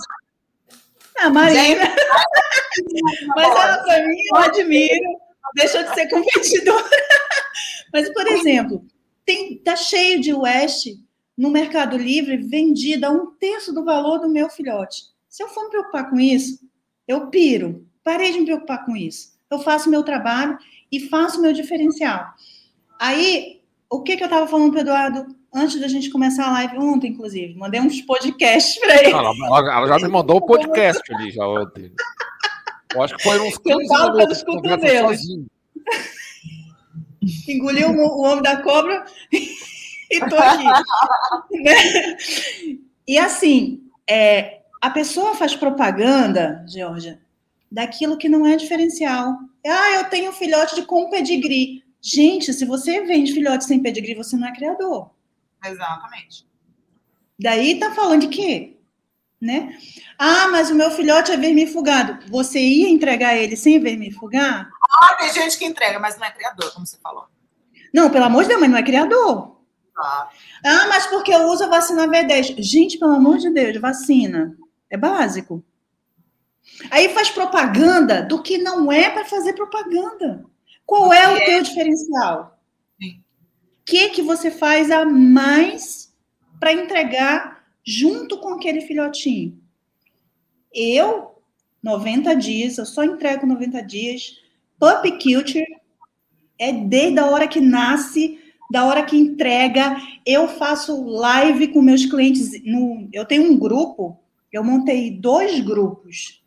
A 1.21 1.31
Marina. 1.31 1.83
Mas 3.37 3.47
ela, 3.47 3.79
para 3.85 4.07
mim, 4.07 4.17
eu 4.33 4.37
admiro. 4.37 5.19
Deixou 5.55 5.83
de 5.83 5.95
ser 5.95 6.09
competidora. 6.09 6.85
Mas, 7.93 8.13
por 8.13 8.27
exemplo, 8.27 8.85
tem, 9.27 9.59
tá 9.59 9.77
cheio 9.77 10.21
de 10.21 10.33
West 10.33 10.87
no 11.37 11.51
Mercado 11.51 11.97
Livre 11.97 12.37
vendida 12.37 13.09
a 13.09 13.11
um 13.11 13.33
terço 13.35 13.73
do 13.73 13.85
valor 13.85 14.19
do 14.19 14.29
meu 14.29 14.49
filhote. 14.49 15.05
Se 15.29 15.43
eu 15.43 15.49
for 15.49 15.65
me 15.65 15.71
preocupar 15.71 16.09
com 16.09 16.19
isso, 16.19 16.61
eu 17.07 17.29
piro. 17.29 17.87
Parei 18.05 18.33
de 18.33 18.41
me 18.41 18.47
preocupar 18.47 18.85
com 18.85 18.97
isso. 18.97 19.39
Eu 19.51 19.59
faço 19.59 19.91
meu 19.91 20.03
trabalho 20.03 20.59
e 20.91 21.01
faço 21.01 21.41
meu 21.41 21.53
diferencial. 21.53 22.27
Aí, 22.99 23.63
o 23.89 24.03
que, 24.03 24.17
que 24.17 24.23
eu 24.23 24.27
estava 24.27 24.47
falando 24.47 24.71
para 24.71 24.79
o 24.79 24.83
Eduardo 24.83 25.40
antes 25.55 25.81
da 25.81 25.89
gente 25.89 26.11
começar 26.11 26.47
a 26.47 26.53
live 26.53 26.79
ontem, 26.79 27.09
inclusive. 27.09 27.55
Mandei 27.55 27.81
uns 27.81 28.01
podcasts 28.03 28.79
para 28.81 29.03
ele. 29.03 29.13
Ela, 29.13 29.33
ela, 29.51 29.87
já 29.87 30.07
me 30.07 30.13
mandou 30.13 30.37
o 30.37 30.47
podcast 30.47 31.03
ali 31.15 31.31
já 31.31 31.47
ontem. 31.47 31.93
Eu 32.95 33.03
acho 33.03 33.17
que 33.17 33.23
foi 33.23 33.41
uns 33.41 33.59
15 33.59 33.83
Eu 33.83 33.87
falo 33.89 34.17
pelos 34.17 34.43
cotovelos. 34.43 35.21
Engoliu 37.49 37.91
o, 37.91 38.21
o 38.21 38.23
homem 38.23 38.43
da 38.43 38.63
cobra 38.63 39.05
e 39.33 40.21
tô 40.29 40.37
aqui. 40.37 40.65
né? 41.63 42.17
E 43.07 43.19
assim, 43.19 43.83
é, 44.09 44.61
a 44.81 44.91
pessoa 44.91 45.35
faz 45.35 45.55
propaganda, 45.55 46.65
Georgia, 46.69 47.21
daquilo 47.71 48.17
que 48.17 48.29
não 48.29 48.47
é 48.47 48.57
diferencial. 48.57 49.37
Ah, 49.67 49.97
eu 49.97 50.05
tenho 50.05 50.31
um 50.31 50.35
filhote 50.35 50.75
de 50.75 50.83
com 50.83 51.11
pedigree. 51.11 51.85
Gente, 52.01 52.53
se 52.55 52.65
você 52.65 53.03
vende 53.03 53.33
filhote 53.33 53.65
sem 53.65 53.83
pedigree, 53.83 54.15
você 54.15 54.37
não 54.37 54.49
é 54.49 54.55
criador. 54.55 55.11
Exatamente. 55.65 56.47
Daí 57.39 57.79
tá 57.79 57.93
falando 57.93 58.23
de 58.23 58.29
quê? 58.29 58.77
Né? 59.41 59.79
Ah, 60.19 60.49
mas 60.49 60.71
o 60.71 60.75
meu 60.75 60.91
filhote 60.91 61.33
é 61.33 61.37
vermifugado. 61.37 62.31
Você 62.31 62.61
ia 62.61 62.91
entregar 62.91 63.37
ele 63.37 63.57
sem 63.57 63.81
vermifugar? 63.81 64.71
Ah, 64.91 65.15
tem 65.15 65.33
gente 65.33 65.59
que 65.59 65.65
entrega, 65.65 65.99
mas 65.99 66.19
não 66.19 66.27
é 66.27 66.31
criador, 66.31 66.73
como 66.75 66.87
você 66.87 66.99
falou. 66.99 67.25
Não, 67.93 68.11
pelo 68.11 68.27
amor 68.27 68.43
de 68.43 68.49
Deus, 68.49 68.61
mas 68.61 68.71
não 68.71 68.77
é 68.77 68.83
criador. 68.83 69.57
Ah, 69.97 70.29
ah 70.65 70.87
mas 70.89 71.07
porque 71.07 71.33
eu 71.33 71.49
uso 71.49 71.65
a 71.65 71.69
vacina 71.69 72.07
V10. 72.07 72.57
Gente, 72.59 72.99
pelo 72.99 73.15
amor 73.15 73.39
de 73.39 73.51
Deus, 73.51 73.81
vacina. 73.81 74.55
É 74.91 74.97
básico. 74.99 75.65
Aí 76.91 77.09
faz 77.15 77.31
propaganda 77.31 78.23
do 78.23 78.43
que 78.43 78.59
não 78.59 78.93
é 78.93 79.11
para 79.11 79.25
fazer 79.25 79.55
propaganda. 79.55 80.45
Qual 80.85 81.13
é 81.13 81.29
o 81.29 81.37
é. 81.37 81.45
teu 81.45 81.63
diferencial? 81.63 82.60
Que 83.91 84.11
que 84.11 84.23
você 84.23 84.53
faz 84.53 84.89
a 84.89 85.05
mais 85.05 86.15
para 86.61 86.73
entregar 86.73 87.65
junto 87.85 88.39
com 88.39 88.51
aquele 88.51 88.83
filhotinho? 88.83 89.61
Eu, 90.73 91.35
90 91.83 92.37
dias, 92.37 92.79
eu 92.79 92.87
só 92.87 93.03
entrego 93.03 93.45
90 93.45 93.83
dias. 93.83 94.37
Puppy 94.79 95.19
Culture 95.19 95.67
é 96.57 96.73
desde 96.73 97.19
a 97.19 97.27
hora 97.27 97.49
que 97.49 97.61
nasce, 97.61 98.39
da 98.71 98.85
hora 98.85 99.03
que 99.03 99.17
entrega. 99.17 99.97
Eu 100.25 100.47
faço 100.47 101.05
live 101.05 101.69
com 101.69 101.83
meus 101.83 102.07
clientes. 102.07 102.63
No, 102.65 103.09
eu 103.13 103.25
tenho 103.25 103.43
um 103.43 103.59
grupo, 103.59 104.21
eu 104.53 104.63
montei 104.63 105.11
dois 105.11 105.59
grupos. 105.59 106.41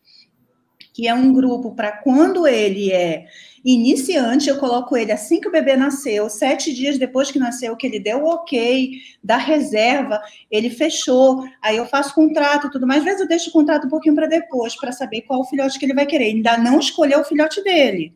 que 0.94 1.08
é 1.08 1.14
um 1.14 1.34
grupo 1.34 1.76
para 1.76 1.92
quando 1.92 2.48
ele 2.48 2.92
é 2.92 3.26
iniciante, 3.64 4.50
eu 4.50 4.58
coloco 4.58 4.98
ele 4.98 5.12
assim 5.12 5.40
que 5.40 5.48
o 5.48 5.52
bebê 5.52 5.78
nasceu, 5.78 6.30
sete 6.30 6.74
dias 6.74 6.98
depois 6.98 7.32
que 7.32 7.40
nasceu, 7.40 7.78
que 7.78 7.88
ele 7.88 8.00
deu 8.00 8.24
o 8.24 8.28
ok 8.28 8.92
da 9.24 9.38
reserva, 9.38 10.22
ele 10.52 10.70
fechou, 10.70 11.46
aí 11.62 11.78
eu 11.78 11.86
faço 11.86 12.14
contrato 12.14 12.70
tudo 12.70 12.86
mais. 12.86 13.00
Às 13.00 13.06
vezes 13.06 13.22
eu 13.22 13.28
deixo 13.28 13.50
o 13.50 13.54
contrato 13.54 13.88
um 13.88 13.90
pouquinho 13.90 14.16
para 14.16 14.28
depois, 14.28 14.76
para 14.76 14.92
saber 14.92 15.22
qual 15.22 15.42
o 15.42 15.46
filhote 15.46 15.80
que 15.80 15.86
ele 15.86 15.94
vai 15.94 16.06
querer. 16.06 16.26
Ainda 16.26 16.58
não 16.58 16.80
escolheu 16.80 17.22
o 17.22 17.26
filhote 17.26 17.64
dele. 17.64 18.14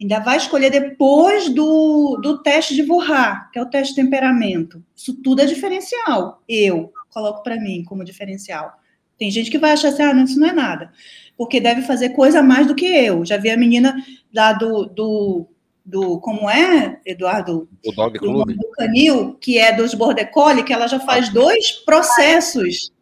Ainda 0.00 0.20
vai 0.20 0.36
escolher 0.36 0.70
depois 0.70 1.48
do, 1.48 2.18
do 2.22 2.42
teste 2.42 2.74
de 2.74 2.82
Vorrar, 2.82 3.50
que 3.50 3.58
é 3.58 3.62
o 3.62 3.70
teste 3.70 3.94
de 3.94 4.02
temperamento. 4.02 4.84
Isso 4.94 5.14
tudo 5.22 5.40
é 5.40 5.46
diferencial. 5.46 6.42
Eu 6.48 6.92
coloco 7.10 7.42
para 7.42 7.56
mim 7.56 7.84
como 7.84 8.04
diferencial. 8.04 8.72
Tem 9.18 9.30
gente 9.30 9.50
que 9.50 9.58
vai 9.58 9.72
achar 9.72 9.88
assim, 9.88 10.02
ah, 10.02 10.14
não, 10.14 10.24
isso 10.24 10.38
não 10.38 10.48
é 10.48 10.52
nada. 10.52 10.92
Porque 11.36 11.60
deve 11.60 11.82
fazer 11.82 12.10
coisa 12.10 12.42
mais 12.42 12.66
do 12.66 12.74
que 12.74 12.86
eu. 12.86 13.24
Já 13.24 13.36
vi 13.36 13.50
a 13.50 13.56
menina 13.56 13.96
lá 14.32 14.52
do, 14.52 14.86
do, 14.86 15.46
do 15.84 16.20
como 16.20 16.48
é, 16.48 17.00
Eduardo? 17.04 17.68
O 17.84 17.92
Dog 17.92 18.18
Club. 18.18 18.52
Do, 18.52 18.70
Canil, 18.72 19.34
que 19.34 19.58
é 19.58 19.72
dos 19.72 19.94
Border 19.94 20.30
Collie, 20.30 20.64
que 20.64 20.72
ela 20.72 20.86
já 20.86 21.00
faz 21.00 21.28
dois 21.32 21.72
processos. 21.84 22.92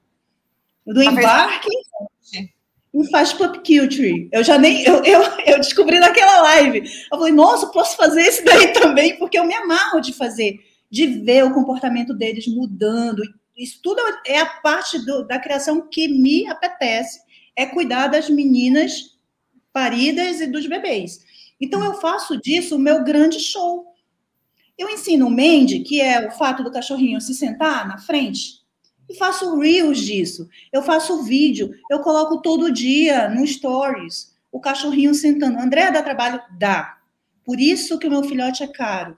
Do 0.86 1.02
embarque 1.02 1.68
e 2.94 3.10
faz 3.10 3.32
pop 3.32 3.58
culture. 3.58 4.28
Eu 4.30 4.44
já 4.44 4.58
nem, 4.58 4.82
eu, 4.82 5.02
eu, 5.04 5.22
eu 5.46 5.56
descobri 5.58 5.98
naquela 5.98 6.42
live. 6.42 6.80
Eu 7.10 7.18
falei, 7.18 7.32
nossa, 7.32 7.66
posso 7.68 7.96
fazer 7.96 8.22
isso 8.22 8.44
daí 8.44 8.72
também, 8.72 9.18
porque 9.18 9.38
eu 9.38 9.46
me 9.46 9.54
amarro 9.54 10.00
de 10.00 10.12
fazer, 10.12 10.60
de 10.90 11.06
ver 11.06 11.44
o 11.44 11.54
comportamento 11.54 12.12
deles 12.12 12.46
mudando. 12.46 13.22
Isso 13.56 13.80
tudo 13.82 14.00
é 14.26 14.38
a 14.38 14.46
parte 14.46 14.98
do, 15.04 15.26
da 15.26 15.38
criação 15.38 15.88
que 15.88 16.08
me 16.08 16.46
apetece, 16.46 17.20
é 17.54 17.66
cuidar 17.66 18.08
das 18.08 18.30
meninas 18.30 19.18
paridas 19.72 20.40
e 20.40 20.46
dos 20.46 20.66
bebês. 20.66 21.24
Então 21.60 21.84
eu 21.84 21.94
faço 21.94 22.40
disso 22.40 22.76
o 22.76 22.78
meu 22.78 23.04
grande 23.04 23.38
show. 23.38 23.86
Eu 24.76 24.88
ensino 24.88 25.26
o 25.26 25.30
Mandy, 25.30 25.80
que 25.80 26.00
é 26.00 26.26
o 26.26 26.30
fato 26.32 26.62
do 26.62 26.72
cachorrinho 26.72 27.20
se 27.20 27.34
sentar 27.34 27.86
na 27.86 27.98
frente, 27.98 28.62
e 29.08 29.14
faço 29.14 29.58
reels 29.58 30.00
disso. 30.00 30.48
Eu 30.72 30.82
faço 30.82 31.22
vídeo, 31.22 31.70
eu 31.90 32.00
coloco 32.00 32.40
todo 32.40 32.72
dia 32.72 33.28
no 33.28 33.46
stories 33.46 34.32
o 34.50 34.60
cachorrinho 34.60 35.14
sentando. 35.14 35.58
André 35.58 35.90
dá 35.90 36.02
trabalho? 36.02 36.40
Dá. 36.58 36.98
Por 37.44 37.58
isso 37.58 37.98
que 37.98 38.06
o 38.06 38.10
meu 38.10 38.22
filhote 38.22 38.62
é 38.62 38.66
caro. 38.66 39.16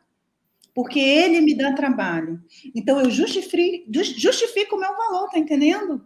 Porque 0.74 0.98
ele 0.98 1.40
me 1.40 1.56
dá 1.56 1.72
trabalho. 1.72 2.42
Então 2.74 3.00
eu 3.00 3.10
justifico, 3.10 3.86
justifico 3.92 4.76
o 4.76 4.80
meu 4.80 4.94
valor, 4.96 5.30
tá 5.30 5.38
entendendo? 5.38 6.04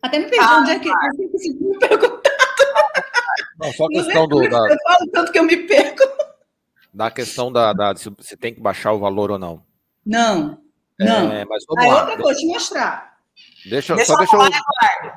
Até 0.00 0.18
me 0.18 0.26
pergunto 0.26 0.50
ah, 0.50 0.60
onde 0.60 0.70
é 0.70 0.78
que 0.78 0.88
eu 0.88 1.38
sempre 1.38 1.64
me 1.64 1.78
perguntado. 1.78 2.22
Não, 3.58 3.72
só 3.72 3.86
a 3.86 3.88
questão 3.88 4.28
do. 4.28 4.40
Da... 4.48 4.58
Eu 4.58 4.76
falo 4.82 5.10
tanto 5.12 5.32
que 5.32 5.38
eu 5.38 5.44
me 5.44 5.56
perco. 5.56 6.02
Da 6.92 7.10
questão 7.10 7.50
da, 7.50 7.72
da 7.72 7.94
se, 7.96 8.12
se 8.20 8.36
tem 8.36 8.54
que 8.54 8.60
baixar 8.60 8.92
o 8.92 8.98
valor 8.98 9.30
ou 9.30 9.38
não. 9.38 9.64
Não, 10.04 10.60
não. 10.98 11.32
É, 11.32 11.44
mas 11.44 11.64
vamos 11.66 11.84
Aí 11.84 11.90
lá. 11.90 12.00
outra 12.00 12.22
coisa, 12.22 12.40
te 12.40 12.46
mostrar. 12.46 13.18
Deixa, 13.64 13.94
deixa 13.94 14.12
só 14.12 14.18
deixa 14.18 14.36
falar, 14.36 14.50
eu... 15.04 15.12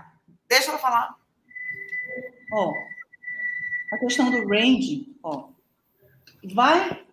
Deixa 0.47 0.71
eu 0.71 0.77
falar. 0.77 1.15
Ó, 2.53 2.71
a 3.93 3.97
questão 3.99 4.31
do 4.31 4.47
range, 4.47 5.15
ó. 5.23 5.49
Vai, 6.53 7.04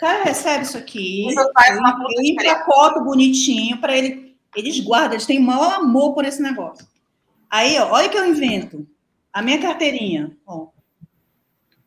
cara 0.00 0.24
recebe 0.24 0.64
isso 0.64 0.78
aqui, 0.78 1.26
ele 1.28 2.30
empacota 2.30 3.00
bonitinho 3.00 3.78
para 3.78 3.96
ele, 3.96 4.34
eles 4.56 4.80
guardam, 4.80 5.12
eles 5.12 5.26
têm 5.26 5.38
maior 5.38 5.74
amor 5.74 6.14
por 6.14 6.24
esse 6.24 6.40
negócio. 6.40 6.88
Aí, 7.50 7.78
ó, 7.78 7.92
olha 7.92 8.08
o 8.08 8.10
que 8.10 8.16
eu 8.16 8.26
invento. 8.26 8.88
A 9.32 9.42
minha 9.42 9.60
carteirinha, 9.60 10.34
ó. 10.46 10.68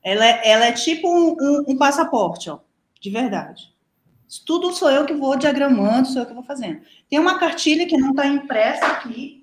Ela 0.03 0.25
é, 0.25 0.41
ela 0.49 0.65
é 0.65 0.71
tipo 0.73 1.09
um, 1.09 1.35
um, 1.39 1.63
um 1.69 1.77
passaporte, 1.77 2.49
ó, 2.49 2.59
de 3.01 3.09
verdade. 3.09 3.73
Tudo 4.45 4.73
sou 4.73 4.91
eu 4.91 5.05
que 5.05 5.13
vou 5.13 5.35
diagramando, 5.35 6.07
sou 6.07 6.21
eu 6.21 6.25
que 6.25 6.33
vou 6.33 6.43
fazendo. 6.43 6.81
Tem 7.09 7.19
uma 7.19 7.39
cartilha 7.39 7.87
que 7.87 7.97
não 7.97 8.11
está 8.11 8.27
impressa 8.27 8.85
aqui, 8.85 9.42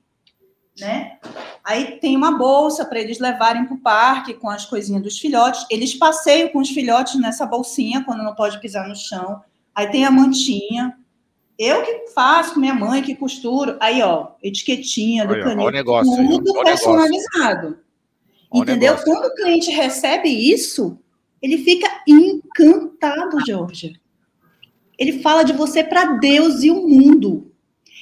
né? 0.80 1.18
Aí 1.62 1.98
tem 1.98 2.16
uma 2.16 2.36
bolsa 2.36 2.84
para 2.84 2.98
eles 2.98 3.18
levarem 3.18 3.66
para 3.66 3.74
o 3.74 3.80
parque 3.80 4.34
com 4.34 4.48
as 4.48 4.64
coisinhas 4.64 5.02
dos 5.02 5.18
filhotes. 5.18 5.66
Eles 5.70 5.94
passeiam 5.94 6.48
com 6.48 6.58
os 6.58 6.70
filhotes 6.70 7.20
nessa 7.20 7.46
bolsinha 7.46 8.02
quando 8.04 8.24
não 8.24 8.34
pode 8.34 8.58
pisar 8.60 8.88
no 8.88 8.96
chão. 8.96 9.42
Aí 9.74 9.86
tem 9.88 10.04
a 10.04 10.10
mantinha. 10.10 10.96
Eu 11.58 11.82
que 11.82 12.08
faço 12.14 12.54
com 12.54 12.60
minha 12.60 12.74
mãe, 12.74 13.02
que 13.02 13.14
costuro. 13.14 13.76
Aí, 13.78 14.02
ó, 14.02 14.28
etiquetinha 14.42 15.26
do 15.26 15.34
canil. 15.40 15.70
Negócio, 15.70 16.16
tudo 16.16 16.52
personalizado. 16.64 17.78
Entendeu? 18.52 18.96
Quando 18.96 19.26
o 19.26 19.34
cliente 19.34 19.70
recebe 19.70 20.28
isso, 20.28 20.98
ele 21.40 21.58
fica 21.58 21.88
encantado, 22.08 23.44
Georgia. 23.44 23.92
Ele 24.98 25.22
fala 25.22 25.42
de 25.42 25.52
você 25.52 25.84
para 25.84 26.18
Deus 26.18 26.62
e 26.62 26.70
o 26.70 26.86
mundo. 26.86 27.49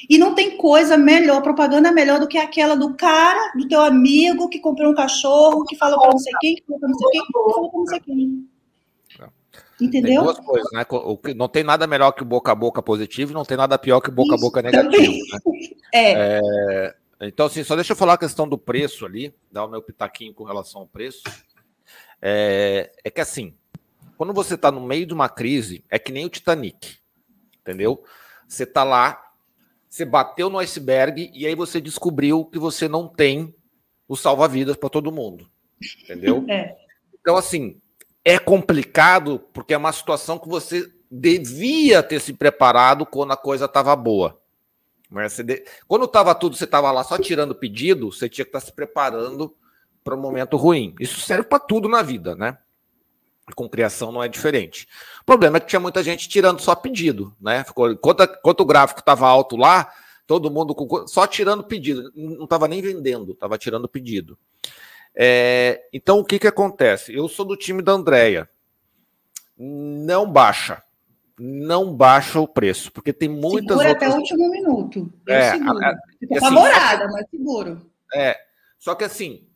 E 0.08 0.16
não 0.16 0.34
tem 0.34 0.56
coisa 0.56 0.96
melhor, 0.96 1.42
propaganda 1.42 1.92
melhor 1.92 2.18
do 2.18 2.26
que 2.26 2.38
aquela 2.38 2.74
do 2.74 2.94
cara, 2.94 3.52
do 3.54 3.68
teu 3.68 3.80
amigo 3.80 4.48
que 4.48 4.58
comprou 4.58 4.90
um 4.90 4.94
cachorro, 4.94 5.64
que 5.64 5.76
falou 5.76 6.00
para 6.00 6.10
não 6.10 6.18
sei 6.18 6.32
quem, 6.40 6.54
que 6.54 6.64
falou 6.64 6.80
para 6.80 6.88
não 6.88 6.98
sei 6.98 7.08
quem, 7.10 7.20
que 7.20 7.32
falou 7.32 7.70
para 7.70 7.78
não 7.78 7.86
sei 7.86 8.00
quem. 8.00 8.48
Entendeu? 9.80 10.10
Tem 10.10 10.22
duas 10.22 10.38
coisas, 10.40 10.68
né? 10.72 10.84
Não 11.36 11.48
tem 11.48 11.62
nada 11.62 11.86
melhor 11.86 12.12
que 12.12 12.22
o 12.22 12.26
boca 12.26 12.50
a 12.50 12.54
boca 12.54 12.82
positivo, 12.82 13.32
não 13.32 13.44
tem 13.44 13.56
nada 13.56 13.78
pior 13.78 14.00
que 14.00 14.08
o 14.08 14.12
boca 14.12 14.34
a 14.34 14.38
boca 14.38 14.62
negativo. 14.62 15.12
Né? 15.12 15.38
É. 15.90 16.12
é. 16.12 16.94
Então, 17.22 17.46
assim, 17.46 17.64
só 17.64 17.74
deixa 17.74 17.94
eu 17.94 17.96
falar 17.96 18.12
a 18.12 18.18
questão 18.18 18.46
do 18.46 18.58
preço 18.58 19.06
ali, 19.06 19.34
dar 19.50 19.64
o 19.64 19.68
meu 19.68 19.80
pitaquinho 19.80 20.34
com 20.34 20.44
relação 20.44 20.82
ao 20.82 20.86
preço. 20.86 21.22
É, 22.20 22.92
é 23.02 23.10
que 23.10 23.22
assim, 23.22 23.54
quando 24.18 24.34
você 24.34 24.54
está 24.54 24.70
no 24.70 24.80
meio 24.80 25.06
de 25.06 25.14
uma 25.14 25.30
crise, 25.30 25.82
é 25.88 25.98
que 25.98 26.12
nem 26.12 26.26
o 26.26 26.28
Titanic, 26.28 26.98
entendeu? 27.62 28.04
Você 28.46 28.64
está 28.64 28.84
lá, 28.84 29.27
você 29.88 30.04
bateu 30.04 30.50
no 30.50 30.58
iceberg 30.58 31.30
e 31.34 31.46
aí 31.46 31.54
você 31.54 31.80
descobriu 31.80 32.44
que 32.44 32.58
você 32.58 32.88
não 32.88 33.08
tem 33.08 33.54
o 34.06 34.16
salva-vidas 34.16 34.76
para 34.76 34.88
todo 34.88 35.12
mundo, 35.12 35.48
entendeu? 36.02 36.44
É. 36.48 36.76
Então, 37.20 37.36
assim, 37.36 37.78
é 38.24 38.38
complicado 38.38 39.40
porque 39.52 39.74
é 39.74 39.76
uma 39.76 39.92
situação 39.92 40.38
que 40.38 40.48
você 40.48 40.90
devia 41.10 42.02
ter 42.02 42.20
se 42.20 42.32
preparado 42.32 43.04
quando 43.04 43.32
a 43.32 43.36
coisa 43.36 43.66
estava 43.66 43.94
boa. 43.94 44.40
Quando 45.86 46.04
estava 46.04 46.34
tudo, 46.34 46.56
você 46.56 46.64
estava 46.64 46.90
lá 46.90 47.02
só 47.02 47.18
tirando 47.18 47.54
pedido, 47.54 48.12
você 48.12 48.28
tinha 48.28 48.44
que 48.44 48.50
estar 48.50 48.60
tá 48.60 48.66
se 48.66 48.72
preparando 48.72 49.54
para 50.04 50.14
um 50.14 50.20
momento 50.20 50.56
ruim. 50.56 50.94
Isso 51.00 51.20
serve 51.20 51.44
para 51.44 51.58
tudo 51.58 51.88
na 51.88 52.02
vida, 52.02 52.34
né? 52.34 52.58
Com 53.54 53.68
criação 53.68 54.12
não 54.12 54.22
é 54.22 54.28
diferente. 54.28 54.86
O 55.22 55.24
problema 55.24 55.56
é 55.56 55.60
que 55.60 55.66
tinha 55.66 55.80
muita 55.80 56.02
gente 56.02 56.28
tirando 56.28 56.60
só 56.60 56.74
pedido, 56.74 57.34
né? 57.40 57.64
Ficou, 57.64 57.90
enquanto, 57.90 58.22
enquanto 58.22 58.60
o 58.60 58.66
gráfico 58.66 59.00
estava 59.00 59.26
alto 59.26 59.56
lá, 59.56 59.92
todo 60.26 60.50
mundo 60.50 60.74
com, 60.74 61.06
só 61.06 61.26
tirando 61.26 61.64
pedido, 61.64 62.12
não 62.14 62.44
estava 62.44 62.68
nem 62.68 62.82
vendendo, 62.82 63.32
estava 63.32 63.58
tirando 63.58 63.88
pedido. 63.88 64.38
É, 65.14 65.82
então 65.92 66.18
o 66.20 66.24
que, 66.24 66.38
que 66.38 66.46
acontece? 66.46 67.12
Eu 67.14 67.28
sou 67.28 67.44
do 67.44 67.56
time 67.56 67.82
da 67.82 67.92
Andrea. 67.92 68.48
Não 69.56 70.30
baixa. 70.30 70.82
Não 71.40 71.94
baixa 71.94 72.40
o 72.40 72.48
preço, 72.48 72.90
porque 72.92 73.12
tem 73.12 73.28
muitas 73.28 73.76
Segura 73.76 73.88
outras... 73.88 74.10
até 74.10 74.16
o 74.16 74.20
último 74.20 74.50
minuto. 74.50 75.12
é, 75.26 75.52
seguro. 75.52 75.78
A, 75.78 75.86
a, 75.86 75.90
assim, 75.90 76.36
apavorada, 76.36 77.08
mas 77.12 77.30
seguro. 77.30 77.90
É, 78.14 78.36
só 78.78 78.94
que 78.94 79.04
assim, 79.04 79.46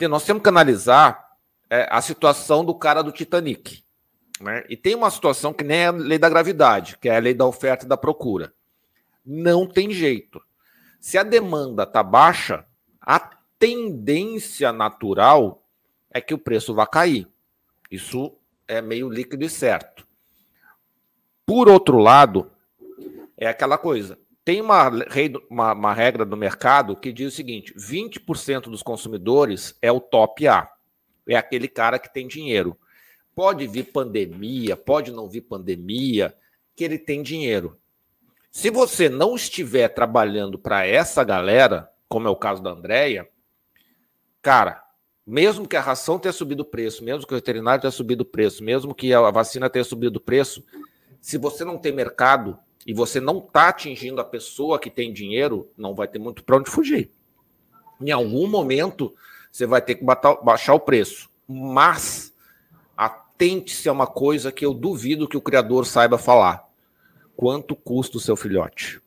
nós 0.00 0.24
temos 0.24 0.42
que 0.42 0.48
analisar 0.48 1.23
é, 1.74 1.88
a 1.90 2.00
situação 2.00 2.64
do 2.64 2.72
cara 2.72 3.02
do 3.02 3.10
Titanic. 3.10 3.82
Né? 4.40 4.64
E 4.68 4.76
tem 4.76 4.94
uma 4.94 5.10
situação 5.10 5.52
que 5.52 5.64
nem 5.64 5.78
é 5.78 5.86
a 5.86 5.90
lei 5.90 6.18
da 6.18 6.28
gravidade, 6.28 6.96
que 6.98 7.08
é 7.08 7.16
a 7.16 7.20
lei 7.20 7.34
da 7.34 7.44
oferta 7.44 7.84
e 7.84 7.88
da 7.88 7.96
procura. 7.96 8.54
Não 9.26 9.66
tem 9.66 9.90
jeito. 9.90 10.40
Se 11.00 11.18
a 11.18 11.24
demanda 11.24 11.82
está 11.82 12.00
baixa, 12.00 12.64
a 13.00 13.18
tendência 13.58 14.72
natural 14.72 15.66
é 16.12 16.20
que 16.20 16.32
o 16.32 16.38
preço 16.38 16.72
vá 16.72 16.86
cair. 16.86 17.26
Isso 17.90 18.36
é 18.68 18.80
meio 18.80 19.08
líquido 19.08 19.44
e 19.44 19.50
certo. 19.50 20.06
Por 21.44 21.68
outro 21.68 21.98
lado, 21.98 22.52
é 23.36 23.48
aquela 23.48 23.76
coisa. 23.76 24.16
Tem 24.44 24.60
uma, 24.60 24.90
uma, 25.50 25.72
uma 25.72 25.92
regra 25.92 26.24
do 26.24 26.36
mercado 26.36 26.94
que 26.94 27.12
diz 27.12 27.32
o 27.32 27.36
seguinte: 27.36 27.74
20% 27.74 28.62
dos 28.62 28.82
consumidores 28.82 29.76
é 29.82 29.90
o 29.90 30.00
top 30.00 30.46
A 30.46 30.73
é 31.28 31.36
aquele 31.36 31.68
cara 31.68 31.98
que 31.98 32.12
tem 32.12 32.26
dinheiro. 32.26 32.76
Pode 33.34 33.66
vir 33.66 33.92
pandemia, 33.92 34.76
pode 34.76 35.10
não 35.10 35.28
vir 35.28 35.42
pandemia, 35.42 36.34
que 36.76 36.84
ele 36.84 36.98
tem 36.98 37.22
dinheiro. 37.22 37.78
Se 38.50 38.70
você 38.70 39.08
não 39.08 39.34
estiver 39.34 39.88
trabalhando 39.88 40.58
para 40.58 40.86
essa 40.86 41.24
galera, 41.24 41.90
como 42.08 42.28
é 42.28 42.30
o 42.30 42.36
caso 42.36 42.62
da 42.62 42.70
Andrea, 42.70 43.28
cara, 44.40 44.84
mesmo 45.26 45.66
que 45.66 45.76
a 45.76 45.80
ração 45.80 46.18
tenha 46.18 46.32
subido 46.32 46.62
o 46.62 46.66
preço, 46.66 47.02
mesmo 47.02 47.26
que 47.26 47.32
o 47.32 47.36
veterinário 47.36 47.80
tenha 47.80 47.90
subido 47.90 48.22
o 48.22 48.26
preço, 48.26 48.62
mesmo 48.62 48.94
que 48.94 49.12
a 49.12 49.30
vacina 49.30 49.70
tenha 49.70 49.84
subido 49.84 50.18
o 50.18 50.22
preço, 50.22 50.64
se 51.20 51.38
você 51.38 51.64
não 51.64 51.78
tem 51.78 51.92
mercado 51.92 52.58
e 52.86 52.92
você 52.92 53.18
não 53.18 53.38
está 53.38 53.68
atingindo 53.68 54.20
a 54.20 54.24
pessoa 54.24 54.78
que 54.78 54.90
tem 54.90 55.12
dinheiro, 55.12 55.70
não 55.76 55.94
vai 55.94 56.06
ter 56.06 56.18
muito 56.18 56.44
para 56.44 56.58
onde 56.58 56.70
fugir. 56.70 57.10
Em 58.00 58.10
algum 58.10 58.46
momento, 58.46 59.14
você 59.54 59.66
vai 59.66 59.80
ter 59.80 59.94
que 59.94 60.04
baixar 60.42 60.74
o 60.74 60.80
preço. 60.80 61.30
Mas 61.46 62.34
atente-se 62.96 63.88
a 63.88 63.92
uma 63.92 64.06
coisa 64.06 64.50
que 64.50 64.66
eu 64.66 64.74
duvido 64.74 65.28
que 65.28 65.36
o 65.36 65.40
criador 65.40 65.86
saiba 65.86 66.18
falar. 66.18 66.68
Quanto 67.36 67.76
custa 67.76 68.16
o 68.16 68.20
seu 68.20 68.34
filhote? 68.34 69.00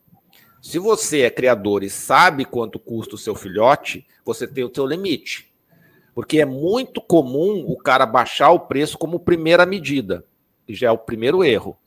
Se 0.62 0.80
você 0.80 1.24
é 1.24 1.30
criador 1.30 1.84
e 1.84 1.90
sabe 1.90 2.46
quanto 2.46 2.80
custa 2.80 3.16
o 3.16 3.18
seu 3.18 3.36
filhote, 3.36 4.08
você 4.24 4.48
tem 4.48 4.64
o 4.64 4.74
seu 4.74 4.86
limite. 4.86 5.54
Porque 6.16 6.40
é 6.40 6.46
muito 6.46 7.02
comum 7.02 7.66
o 7.68 7.78
cara 7.78 8.06
baixar 8.06 8.52
o 8.52 8.62
preço 8.62 8.98
como 8.98 9.20
primeira 9.20 9.66
medida. 9.66 10.24
E 10.66 10.74
já 10.74 10.88
é 10.88 10.92
o 10.92 10.98
primeiro 10.98 11.44
erro. 11.44 11.78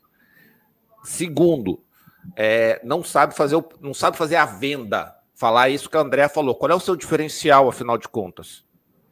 Segundo, 1.03 1.83
é, 2.37 2.79
não 2.85 3.03
sabe 3.03 3.35
fazer 3.35 3.57
o, 3.57 3.65
não 3.81 3.95
sabe 3.95 4.19
fazer 4.19 4.37
a 4.37 4.45
venda. 4.45 5.17
Falar 5.41 5.71
isso 5.71 5.89
que 5.89 5.97
a 5.97 6.01
André 6.01 6.29
falou. 6.29 6.55
Qual 6.55 6.71
é 6.71 6.75
o 6.75 6.79
seu 6.79 6.95
diferencial, 6.95 7.67
afinal 7.67 7.97
de 7.97 8.07
contas? 8.07 8.63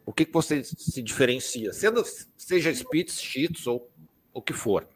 O 0.05 0.13
que, 0.13 0.27
que 0.27 0.33
você 0.35 0.63
se 0.63 1.01
diferencia? 1.01 1.73
Sendo, 1.73 2.05
seja 2.37 2.71
Spitz, 2.71 3.19
Cheats 3.19 3.67
ou 3.67 3.89
o 4.35 4.43
que 4.43 4.53
for, 4.53 4.87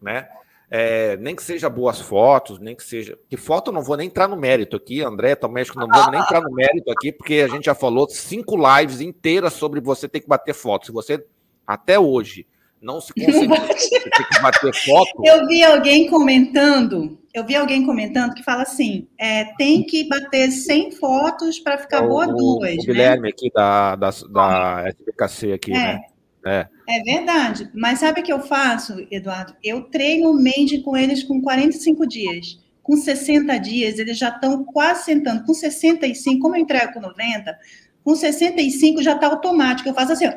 né? 0.00 0.28
É, 0.68 1.16
nem 1.18 1.36
que 1.36 1.42
seja 1.44 1.70
boas 1.70 2.00
fotos, 2.00 2.58
nem 2.58 2.74
que 2.74 2.82
seja. 2.82 3.16
Que 3.28 3.36
foto 3.36 3.68
eu 3.68 3.72
não 3.72 3.82
vou 3.84 3.96
nem 3.96 4.08
entrar 4.08 4.26
no 4.26 4.36
mérito 4.36 4.74
aqui, 4.74 5.02
André, 5.02 5.36
também 5.36 5.64
que 5.64 5.76
não 5.76 5.86
vou 5.86 6.10
nem 6.10 6.20
entrar 6.20 6.40
no 6.40 6.50
mérito 6.50 6.90
aqui, 6.90 7.12
porque 7.12 7.34
a 7.34 7.48
gente 7.48 7.66
já 7.66 7.76
falou 7.76 8.08
cinco 8.10 8.56
lives 8.56 9.00
inteiras 9.00 9.52
sobre 9.52 9.80
você 9.80 10.08
ter 10.08 10.18
que 10.18 10.26
bater 10.26 10.52
foto. 10.52 10.86
Se 10.86 10.90
você, 10.90 11.24
até 11.64 11.96
hoje, 11.96 12.44
não 12.82 13.00
se 13.00 13.12
ter 13.14 13.24
que 13.24 14.42
bater 14.42 14.74
foto. 14.74 15.22
Eu 15.24 15.46
vi 15.46 15.62
alguém 15.62 16.10
comentando, 16.10 17.18
eu 17.32 17.46
vi 17.46 17.54
alguém 17.54 17.86
comentando 17.86 18.34
que 18.34 18.42
fala 18.42 18.62
assim: 18.62 19.06
é, 19.16 19.44
tem 19.56 19.84
que 19.84 20.08
bater 20.08 20.50
100 20.50 20.92
fotos 20.92 21.60
para 21.60 21.78
ficar 21.78 21.98
é 21.98 22.00
o, 22.00 22.08
boa 22.08 22.26
duas. 22.26 22.74
O 22.74 22.76
né? 22.76 22.84
Guilherme 22.84 23.28
aqui 23.28 23.50
da, 23.54 23.94
da, 23.94 24.10
da 24.30 24.88
SBKC 24.88 25.52
aqui, 25.52 25.72
é. 25.72 25.74
né? 25.74 26.00
É. 26.44 26.66
é 26.88 27.02
verdade. 27.04 27.70
Mas 27.72 28.00
sabe 28.00 28.20
o 28.20 28.24
que 28.24 28.32
eu 28.32 28.40
faço, 28.40 29.06
Eduardo? 29.10 29.54
Eu 29.62 29.82
treino 29.82 30.30
o 30.30 30.34
Mandy 30.34 30.82
com 30.82 30.96
eles 30.96 31.22
com 31.22 31.40
45 31.40 32.06
dias. 32.06 32.60
Com 32.82 32.96
60 32.96 33.58
dias, 33.58 34.00
eles 34.00 34.18
já 34.18 34.28
estão 34.28 34.64
quase 34.64 35.04
sentando. 35.04 35.44
Com 35.44 35.54
65, 35.54 36.40
como 36.40 36.56
eu 36.56 36.60
entrego 36.60 36.94
com 36.94 37.00
90, 37.00 37.56
com 38.02 38.12
65 38.16 39.00
já 39.00 39.14
está 39.14 39.28
automático. 39.28 39.88
Eu 39.88 39.94
faço 39.94 40.12
assim, 40.12 40.26
ó. 40.26 40.32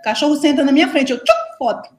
O 0.00 0.02
cachorro 0.02 0.36
senta 0.36 0.64
na 0.64 0.72
minha 0.72 0.88
frente, 0.88 1.12
eu 1.12 1.18
tchum, 1.18 1.32
foto. 1.58 1.94